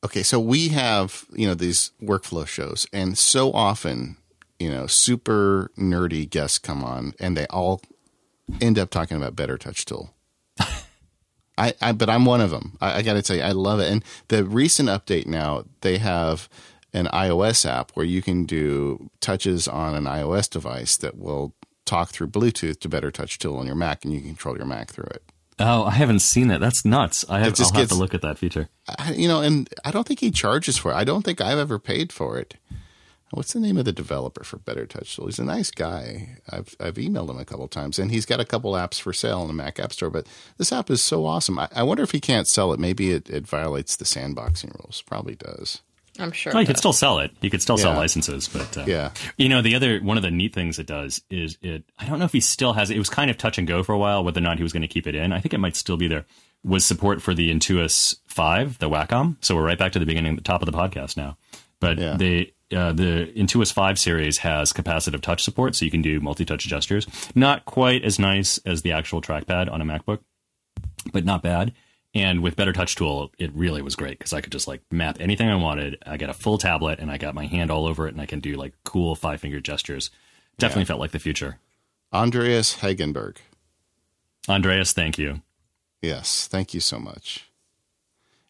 Okay, 0.05 0.21
so 0.21 0.39
we 0.39 0.67
have 0.67 1.25
you 1.33 1.47
know 1.47 1.55
these 1.55 1.89
workflow 1.99 2.45
shows, 2.45 2.85
and 2.93 3.17
so 3.17 3.51
often 3.53 4.17
you 4.59 4.69
know 4.69 4.85
super 4.85 5.71
nerdy 5.79 6.29
guests 6.29 6.59
come 6.59 6.83
on, 6.83 7.15
and 7.19 7.35
they 7.35 7.47
all 7.47 7.81
end 8.61 8.77
up 8.77 8.91
talking 8.91 9.17
about 9.17 9.35
Better 9.35 9.57
Touch 9.57 9.83
Tool. 9.83 10.13
I, 11.57 11.73
I 11.81 11.91
but 11.91 12.07
I'm 12.07 12.23
one 12.23 12.39
of 12.39 12.51
them. 12.51 12.77
I, 12.79 12.99
I 12.99 13.01
got 13.01 13.13
to 13.13 13.23
tell 13.23 13.35
you, 13.35 13.41
I 13.41 13.53
love 13.53 13.79
it. 13.79 13.91
And 13.91 14.05
the 14.27 14.43
recent 14.45 14.89
update 14.89 15.25
now, 15.25 15.65
they 15.81 15.97
have 15.97 16.49
an 16.93 17.07
iOS 17.07 17.67
app 17.67 17.89
where 17.95 18.05
you 18.05 18.21
can 18.21 18.45
do 18.45 19.09
touches 19.21 19.67
on 19.67 19.95
an 19.95 20.03
iOS 20.03 20.47
device 20.47 20.97
that 20.97 21.17
will 21.17 21.55
talk 21.83 22.09
through 22.09 22.27
Bluetooth 22.27 22.79
to 22.81 22.89
Better 22.89 23.09
Touch 23.09 23.39
Tool 23.39 23.57
on 23.57 23.65
your 23.65 23.73
Mac, 23.73 24.05
and 24.05 24.13
you 24.13 24.19
can 24.19 24.29
control 24.29 24.55
your 24.55 24.67
Mac 24.67 24.91
through 24.91 25.09
it. 25.09 25.23
Oh, 25.57 25.85
I 25.85 25.91
haven't 25.91 26.19
seen 26.19 26.51
it. 26.51 26.59
That's 26.59 26.83
nuts. 26.83 27.23
I 27.29 27.39
have, 27.39 27.53
just 27.53 27.73
I'll 27.73 27.79
have 27.81 27.89
to 27.89 27.95
look 27.95 28.13
at 28.13 28.21
that 28.21 28.37
feature. 28.37 28.67
I, 28.99 29.13
you 29.13 29.27
know, 29.27 29.41
and 29.41 29.69
I 29.85 29.91
don't 29.91 30.05
think 30.05 30.19
he 30.19 30.29
charges 30.31 30.77
for 30.77 30.91
it. 30.91 30.95
I 30.95 31.05
don't 31.05 31.23
think 31.23 31.39
I've 31.39 31.57
ever 31.57 31.79
paid 31.79 32.11
for 32.11 32.37
it. 32.37 32.55
What's 33.31 33.53
the 33.53 33.59
name 33.59 33.77
of 33.77 33.85
the 33.85 33.91
developer 33.91 34.43
for 34.43 34.57
Better 34.57 34.85
Touch 34.85 35.15
Tool? 35.15 35.25
He's 35.25 35.39
a 35.39 35.43
nice 35.43 35.71
guy. 35.71 36.37
I've 36.49 36.75
I've 36.79 36.95
emailed 36.95 37.29
him 37.29 37.39
a 37.39 37.45
couple 37.45 37.67
times, 37.67 37.97
and 37.97 38.11
he's 38.11 38.25
got 38.25 38.39
a 38.39 38.45
couple 38.45 38.73
apps 38.73 39.01
for 39.01 39.13
sale 39.13 39.41
in 39.41 39.47
the 39.47 39.53
Mac 39.53 39.79
App 39.79 39.93
Store. 39.93 40.09
But 40.09 40.27
this 40.57 40.71
app 40.71 40.89
is 40.89 41.01
so 41.01 41.25
awesome. 41.25 41.57
I, 41.57 41.67
I 41.75 41.83
wonder 41.83 42.03
if 42.03 42.11
he 42.11 42.19
can't 42.19 42.47
sell 42.47 42.71
it. 42.71 42.79
Maybe 42.79 43.11
it, 43.11 43.29
it 43.29 43.47
violates 43.47 43.95
the 43.95 44.05
sandboxing 44.05 44.77
rules. 44.79 45.01
Probably 45.01 45.35
does. 45.35 45.81
I'm 46.19 46.31
sure. 46.31 46.53
Well, 46.53 46.61
you 46.61 46.67
could 46.67 46.77
still 46.77 46.93
sell 46.93 47.19
it. 47.19 47.31
You 47.41 47.49
could 47.49 47.61
still 47.61 47.77
sell 47.77 47.93
licenses, 47.93 48.47
but 48.47 48.77
uh, 48.77 48.85
Yeah. 48.87 49.11
You 49.37 49.49
know, 49.49 49.61
the 49.61 49.75
other 49.75 49.99
one 49.99 50.17
of 50.17 50.23
the 50.23 50.31
neat 50.31 50.53
things 50.53 50.79
it 50.79 50.87
does 50.87 51.21
is 51.29 51.57
it. 51.61 51.83
I 51.99 52.05
don't 52.05 52.19
know 52.19 52.25
if 52.25 52.31
he 52.33 52.39
still 52.39 52.73
has 52.73 52.89
it. 52.89 52.95
It 52.95 52.99
was 52.99 53.09
kind 53.09 53.29
of 53.29 53.37
touch 53.37 53.57
and 53.57 53.67
go 53.67 53.83
for 53.83 53.93
a 53.93 53.97
while 53.97 54.23
whether 54.23 54.39
or 54.39 54.43
not 54.43 54.57
he 54.57 54.63
was 54.63 54.71
going 54.73 54.81
to 54.81 54.87
keep 54.87 55.07
it 55.07 55.15
in. 55.15 55.33
I 55.33 55.39
think 55.39 55.53
it 55.53 55.59
might 55.59 55.75
still 55.75 55.97
be 55.97 56.07
there. 56.07 56.25
Was 56.63 56.85
support 56.85 57.21
for 57.21 57.33
the 57.33 57.51
Intuos 57.53 58.15
Five, 58.27 58.79
the 58.79 58.89
Wacom. 58.89 59.35
So 59.41 59.55
we're 59.55 59.63
right 59.65 59.77
back 59.77 59.91
to 59.91 59.99
the 59.99 60.05
beginning, 60.05 60.35
the 60.35 60.41
top 60.41 60.61
of 60.61 60.65
the 60.65 60.71
podcast 60.77 61.15
now. 61.17 61.37
But 61.79 61.99
Yeah. 61.99 62.15
the 62.17 62.51
uh, 62.75 62.93
the 62.93 63.31
Intuos 63.35 63.71
Five 63.71 63.99
series 63.99 64.39
has 64.39 64.73
capacitive 64.73 65.21
touch 65.21 65.43
support, 65.43 65.75
so 65.75 65.85
you 65.85 65.91
can 65.91 66.01
do 66.01 66.19
multi-touch 66.19 66.65
gestures. 66.65 67.05
Not 67.35 67.65
quite 67.65 68.03
as 68.03 68.17
nice 68.17 68.57
as 68.65 68.81
the 68.81 68.91
actual 68.93 69.21
trackpad 69.21 69.71
on 69.71 69.81
a 69.81 69.85
MacBook, 69.85 70.19
but 71.13 71.23
not 71.25 71.43
bad. 71.43 71.73
And 72.15 72.41
with 72.41 72.55
Better 72.55 72.71
Touch 72.71 72.95
Tool, 72.95 73.31
it 73.37 73.53
really 73.53 73.81
was 73.81 73.95
great 73.97 74.17
because 74.17 74.31
I 74.33 74.39
could 74.41 74.53
just 74.53 74.67
like 74.69 74.81
map 74.89 75.17
anything 75.19 75.49
I 75.49 75.55
wanted. 75.55 75.97
I 76.05 76.15
got 76.17 76.29
a 76.29 76.33
full 76.33 76.57
tablet 76.57 76.99
and 76.99 77.11
I 77.11 77.17
got 77.17 77.35
my 77.35 77.45
hand 77.45 77.69
all 77.69 77.85
over 77.85 78.07
it, 78.07 78.13
and 78.13 78.21
I 78.21 78.25
can 78.25 78.39
do 78.39 78.55
like 78.55 78.73
cool 78.85 79.15
five 79.15 79.41
finger 79.41 79.59
gestures. 79.59 80.09
Definitely 80.57 80.85
felt 80.85 81.01
like 81.01 81.11
the 81.11 81.19
future. 81.19 81.59
Andreas 82.13 82.77
Hegenberg. 82.77 83.37
Andreas, 84.47 84.93
thank 84.93 85.17
you. 85.17 85.41
Yes, 86.01 86.47
thank 86.47 86.73
you 86.73 86.79
so 86.79 86.99
much. 86.99 87.49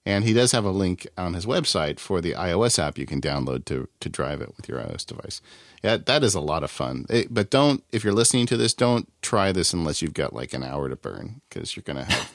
And 0.06 0.24
he 0.24 0.34
does 0.34 0.52
have 0.52 0.66
a 0.66 0.70
link 0.70 1.08
on 1.18 1.34
his 1.34 1.48
website 1.48 2.00
for 2.00 2.22
the 2.22 2.34
iOS 2.34 2.78
app 2.78 3.00
you 3.00 3.08
can 3.08 3.20
download 3.20 3.66
to 3.66 3.88
to 4.02 4.10
drive 4.10 4.42
it 4.42 4.56
with 4.56 4.70
your 4.70 4.78
iOS 4.78 5.04
device. 5.08 5.42
Yeah, 5.84 5.98
that 5.98 6.24
is 6.24 6.36
a 6.36 6.40
lot 6.40 6.62
of 6.64 6.70
fun. 6.70 7.08
It- 7.10 7.34
but 7.34 7.50
don't 7.50 7.84
if 7.92 8.04
you're 8.04 8.14
listening 8.14 8.46
to 8.48 8.58
this, 8.58 8.76
don't 8.76 9.12
try 9.24 9.52
this 9.52 9.74
unless 9.74 10.04
you've 10.04 10.14
got 10.14 10.34
like 10.34 10.54
an 10.54 10.62
hour 10.64 10.88
to 10.90 10.96
burn 10.96 11.42
because 11.50 11.76
you're 11.76 11.84
gonna 11.84 12.04
have. 12.04 12.35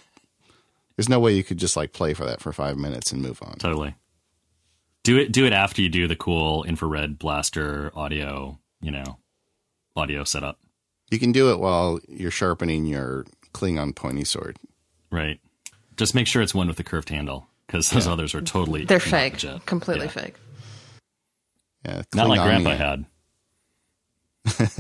There's 1.01 1.09
no 1.09 1.19
way 1.19 1.33
you 1.33 1.43
could 1.43 1.57
just 1.57 1.79
like 1.79 1.95
play 1.95 2.13
for 2.13 2.27
that 2.27 2.43
for 2.43 2.53
five 2.53 2.77
minutes 2.77 3.11
and 3.11 3.23
move 3.23 3.43
on. 3.43 3.55
Totally. 3.55 3.95
Do 5.03 5.17
it. 5.17 5.33
Do 5.33 5.47
it 5.47 5.55
after 5.55 5.81
you 5.81 5.89
do 5.89 6.07
the 6.07 6.15
cool 6.15 6.63
infrared 6.65 7.19
blaster 7.19 7.91
audio. 7.95 8.59
You 8.83 8.91
know, 8.91 9.17
audio 9.97 10.25
setup. 10.25 10.59
You 11.11 11.19
can 11.19 11.33
do 11.33 11.51
it 11.53 11.59
while 11.59 12.01
you're 12.07 12.31
sharpening 12.31 12.85
your 12.85 13.25
Klingon 13.55 13.97
pointy 13.97 14.25
sword. 14.25 14.59
Right. 15.11 15.41
Just 15.97 16.15
make 16.15 16.27
sure 16.27 16.43
it's 16.43 16.55
one 16.55 16.69
with 16.69 16.77
the 16.77 16.85
curved 16.85 17.09
handle 17.09 17.47
because 17.67 17.89
those 17.89 18.07
others 18.07 18.35
are 18.35 18.43
totally 18.43 18.85
They're 18.85 19.01
fake, 19.01 19.33
legit. 19.43 19.65
completely 19.65 20.05
Yeah. 20.05 20.11
fake. 20.13 20.35
Yeah, 21.87 22.03
Not 22.15 22.29
like 22.29 22.43
Grandpa 22.43 22.77
had. 22.77 23.07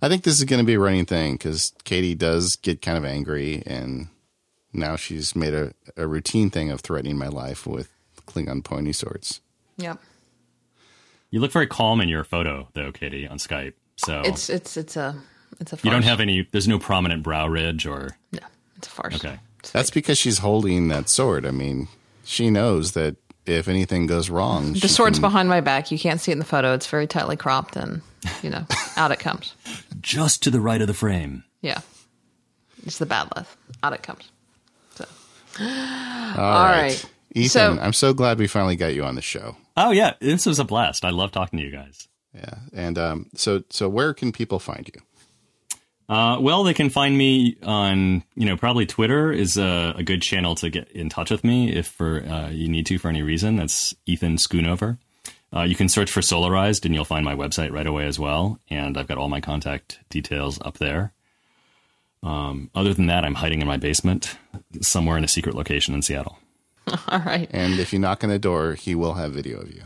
I 0.00 0.08
think 0.08 0.22
this 0.22 0.38
is 0.38 0.44
going 0.44 0.60
to 0.60 0.64
be 0.66 0.74
a 0.74 0.78
running 0.80 1.04
thing 1.06 1.32
because 1.32 1.72
Katie 1.82 2.14
does 2.14 2.54
get 2.54 2.80
kind 2.80 2.96
of 2.96 3.04
angry, 3.04 3.62
and 3.66 4.06
now 4.76 4.96
she's 4.96 5.34
made 5.34 5.54
a, 5.54 5.72
a 5.96 6.06
routine 6.06 6.50
thing 6.50 6.70
of 6.70 6.80
threatening 6.80 7.16
my 7.18 7.28
life 7.28 7.66
with 7.66 7.90
Klingon 8.26 8.62
pointy 8.62 8.92
swords. 8.92 9.40
Yep. 9.78 9.98
You 11.30 11.40
look 11.40 11.52
very 11.52 11.66
calm 11.66 12.00
in 12.00 12.08
your 12.08 12.24
photo, 12.24 12.68
though, 12.74 12.92
Katie, 12.92 13.26
on 13.26 13.38
Skype. 13.38 13.74
So 13.96 14.22
It's 14.24 14.48
it's 14.50 14.76
it's 14.76 14.96
a 14.96 15.16
it's 15.60 15.72
a 15.72 15.76
farce. 15.76 15.84
you 15.84 15.90
don't 15.90 16.04
have 16.04 16.20
any. 16.20 16.46
There's 16.50 16.68
no 16.68 16.78
prominent 16.78 17.22
brow 17.22 17.46
ridge 17.48 17.86
or 17.86 18.16
no. 18.32 18.40
It's 18.76 18.88
a 18.88 18.90
farce. 18.90 19.14
okay. 19.16 19.38
It's 19.60 19.70
That's 19.70 19.88
fake. 19.90 19.94
because 19.94 20.18
she's 20.18 20.38
holding 20.38 20.88
that 20.88 21.08
sword. 21.08 21.46
I 21.46 21.50
mean, 21.50 21.88
she 22.24 22.50
knows 22.50 22.92
that 22.92 23.16
if 23.46 23.68
anything 23.68 24.06
goes 24.06 24.28
wrong, 24.28 24.74
the 24.74 24.88
sword's 24.88 25.18
can- 25.18 25.22
behind 25.22 25.48
my 25.48 25.60
back. 25.60 25.90
You 25.90 25.98
can't 25.98 26.20
see 26.20 26.30
it 26.30 26.34
in 26.34 26.38
the 26.40 26.44
photo. 26.44 26.74
It's 26.74 26.86
very 26.86 27.06
tightly 27.06 27.36
cropped, 27.36 27.74
and 27.76 28.02
you 28.42 28.50
know, 28.50 28.66
out 28.96 29.10
it 29.12 29.18
comes. 29.18 29.54
Just 30.00 30.42
to 30.44 30.50
the 30.50 30.60
right 30.60 30.80
of 30.80 30.86
the 30.88 30.94
frame. 30.94 31.42
Yeah, 31.62 31.80
it's 32.84 32.98
the 32.98 33.06
bat'leth. 33.06 33.46
Out 33.82 33.92
it 33.94 34.02
comes. 34.02 34.30
So 35.58 35.64
All 35.64 36.44
All 36.44 36.64
right. 36.64 36.82
right. 36.82 37.04
Ethan, 37.34 37.48
So- 37.48 37.78
I'm 37.80 37.92
so 37.92 38.12
glad 38.14 38.38
we 38.38 38.46
finally 38.46 38.76
got 38.76 38.94
you 38.94 39.04
on 39.04 39.14
the 39.14 39.22
show. 39.22 39.56
Oh 39.76 39.90
yeah, 39.90 40.14
this 40.20 40.46
was 40.46 40.58
a 40.58 40.64
blast. 40.64 41.04
I 41.04 41.10
love 41.10 41.32
talking 41.32 41.58
to 41.58 41.64
you 41.64 41.70
guys. 41.70 42.08
Yeah, 42.34 42.54
and 42.74 42.98
um, 42.98 43.26
so 43.34 43.62
so 43.70 43.88
where 43.88 44.12
can 44.14 44.32
people 44.32 44.58
find 44.58 44.88
you? 44.94 45.00
Uh, 46.08 46.38
well, 46.40 46.62
they 46.62 46.72
can 46.74 46.88
find 46.88 47.18
me 47.18 47.56
on, 47.64 48.22
you 48.36 48.46
know, 48.46 48.56
probably 48.56 48.86
Twitter 48.86 49.32
is 49.32 49.56
a, 49.56 49.92
a 49.96 50.02
good 50.04 50.22
channel 50.22 50.54
to 50.54 50.70
get 50.70 50.88
in 50.92 51.08
touch 51.08 51.30
with 51.32 51.42
me 51.42 51.72
if 51.72 51.88
for 51.88 52.22
uh, 52.22 52.48
you 52.50 52.68
need 52.68 52.86
to 52.86 52.98
for 52.98 53.08
any 53.08 53.22
reason. 53.22 53.56
That's 53.56 53.92
Ethan 54.06 54.36
Schoonover. 54.36 54.98
Uh, 55.54 55.62
you 55.62 55.74
can 55.74 55.88
search 55.88 56.10
for 56.10 56.20
Solarized 56.20 56.84
and 56.84 56.94
you'll 56.94 57.04
find 57.04 57.24
my 57.24 57.34
website 57.34 57.72
right 57.72 57.86
away 57.86 58.06
as 58.06 58.18
well. 58.20 58.60
And 58.70 58.96
I've 58.96 59.08
got 59.08 59.18
all 59.18 59.28
my 59.28 59.40
contact 59.40 59.98
details 60.08 60.60
up 60.64 60.78
there. 60.78 61.12
Um, 62.26 62.70
other 62.74 62.92
than 62.92 63.06
that, 63.06 63.24
I'm 63.24 63.34
hiding 63.34 63.60
in 63.60 63.68
my 63.68 63.76
basement 63.76 64.36
somewhere 64.80 65.16
in 65.16 65.24
a 65.24 65.28
secret 65.28 65.54
location 65.54 65.94
in 65.94 66.02
Seattle. 66.02 66.38
all 67.08 67.20
right. 67.20 67.48
And 67.52 67.78
if 67.78 67.92
you 67.92 67.98
knock 67.98 68.24
on 68.24 68.30
the 68.30 68.38
door, 68.38 68.74
he 68.74 68.94
will 68.94 69.14
have 69.14 69.32
video 69.32 69.60
of 69.60 69.70
you. 69.72 69.82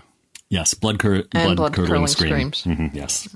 Yes, 0.48 0.74
blood, 0.74 0.98
cur- 0.98 1.24
And 1.32 1.56
blood, 1.56 1.72
curdling 1.74 2.00
blood-curdling 2.00 2.06
scream. 2.08 2.52
screams. 2.52 2.78
Mhm, 2.78 2.94
yes. 2.94 3.28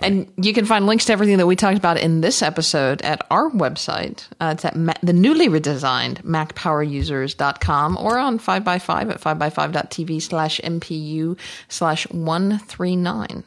And 0.00 0.32
you 0.36 0.52
can 0.52 0.64
find 0.64 0.86
links 0.86 1.04
to 1.04 1.12
everything 1.12 1.36
that 1.38 1.46
we 1.46 1.54
talked 1.54 1.78
about 1.78 1.98
in 1.98 2.20
this 2.20 2.42
episode 2.42 3.00
at 3.02 3.24
our 3.30 3.48
website. 3.50 4.24
Uh, 4.40 4.50
it's 4.54 4.64
at 4.64 4.74
ma- 4.74 4.92
the 5.02 5.12
newly 5.12 5.48
redesigned 5.48 6.22
MacPowerUsers.com 6.22 7.96
or 7.98 8.18
on 8.18 8.38
5x5 8.40 9.10
at 9.12 9.20
5x5.tv 9.20 10.20
slash 10.22 10.60
MPU 10.64 11.38
slash 11.68 12.08
139. 12.10 13.44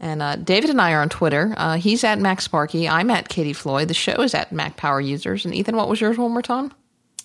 And 0.00 0.20
uh, 0.22 0.36
David 0.36 0.70
and 0.70 0.80
I 0.80 0.92
are 0.92 1.00
on 1.02 1.08
Twitter. 1.08 1.54
Uh, 1.56 1.76
he's 1.76 2.04
at 2.04 2.18
MacSparky. 2.18 2.88
I'm 2.90 3.10
at 3.10 3.28
Katie 3.28 3.52
Floyd. 3.54 3.88
The 3.88 3.94
show 3.94 4.20
is 4.22 4.34
at 4.34 4.52
Mac 4.52 4.76
Power 4.76 5.00
Users. 5.00 5.44
And 5.44 5.54
Ethan, 5.54 5.76
what 5.76 5.88
was 5.88 6.00
yours 6.00 6.18
one 6.18 6.32
more 6.32 6.42
time? 6.42 6.72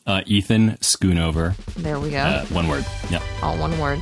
Uh, 0.08 0.22
Ethan 0.26 0.78
Schoonover. 0.82 1.56
There 1.76 2.00
we 2.00 2.10
go. 2.12 2.18
Uh, 2.18 2.46
one 2.46 2.68
word. 2.68 2.86
Yeah. 3.10 3.22
All 3.44 3.58
one 3.58 3.78
word. 3.78 4.02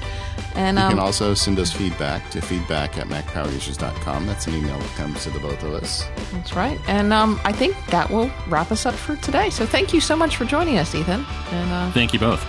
And 0.56 0.78
You 0.78 0.84
um, 0.84 0.92
can 0.92 1.00
also 1.00 1.34
send 1.34 1.60
us 1.60 1.72
feedback 1.72 2.30
to 2.32 2.42
feedback 2.42 2.98
at 2.98 3.08
macpowerusers.com. 3.08 4.26
That's 4.26 4.48
an 4.48 4.56
email 4.56 4.78
that 4.80 4.90
comes 4.96 5.24
to 5.24 5.30
the 5.30 5.40
both 5.40 5.62
of 5.64 5.74
us. 5.74 6.06
that's 6.32 6.54
right. 6.54 6.80
And 6.88 7.12
um, 7.12 7.40
I 7.44 7.52
think 7.52 7.76
that 7.88 8.10
will 8.10 8.32
wrap 8.48 8.72
us 8.72 8.86
up 8.86 8.94
for 8.96 9.16
today. 9.18 9.50
So 9.50 9.66
thank 9.66 9.94
you 9.94 10.00
so 10.00 10.16
much 10.16 10.38
for 10.38 10.46
joining 10.46 10.78
us, 10.78 10.96
Ethan. 10.96 11.26
And 11.52 11.72
uh, 11.72 11.92
Thank 11.92 12.14
you 12.14 12.20
both. 12.20 12.46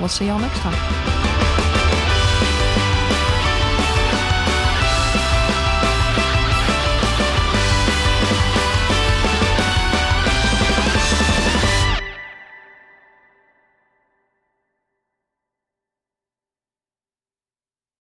we'll 0.00 0.08
see 0.08 0.26
y'all 0.26 0.38
next 0.38 0.58
time. 0.60 1.33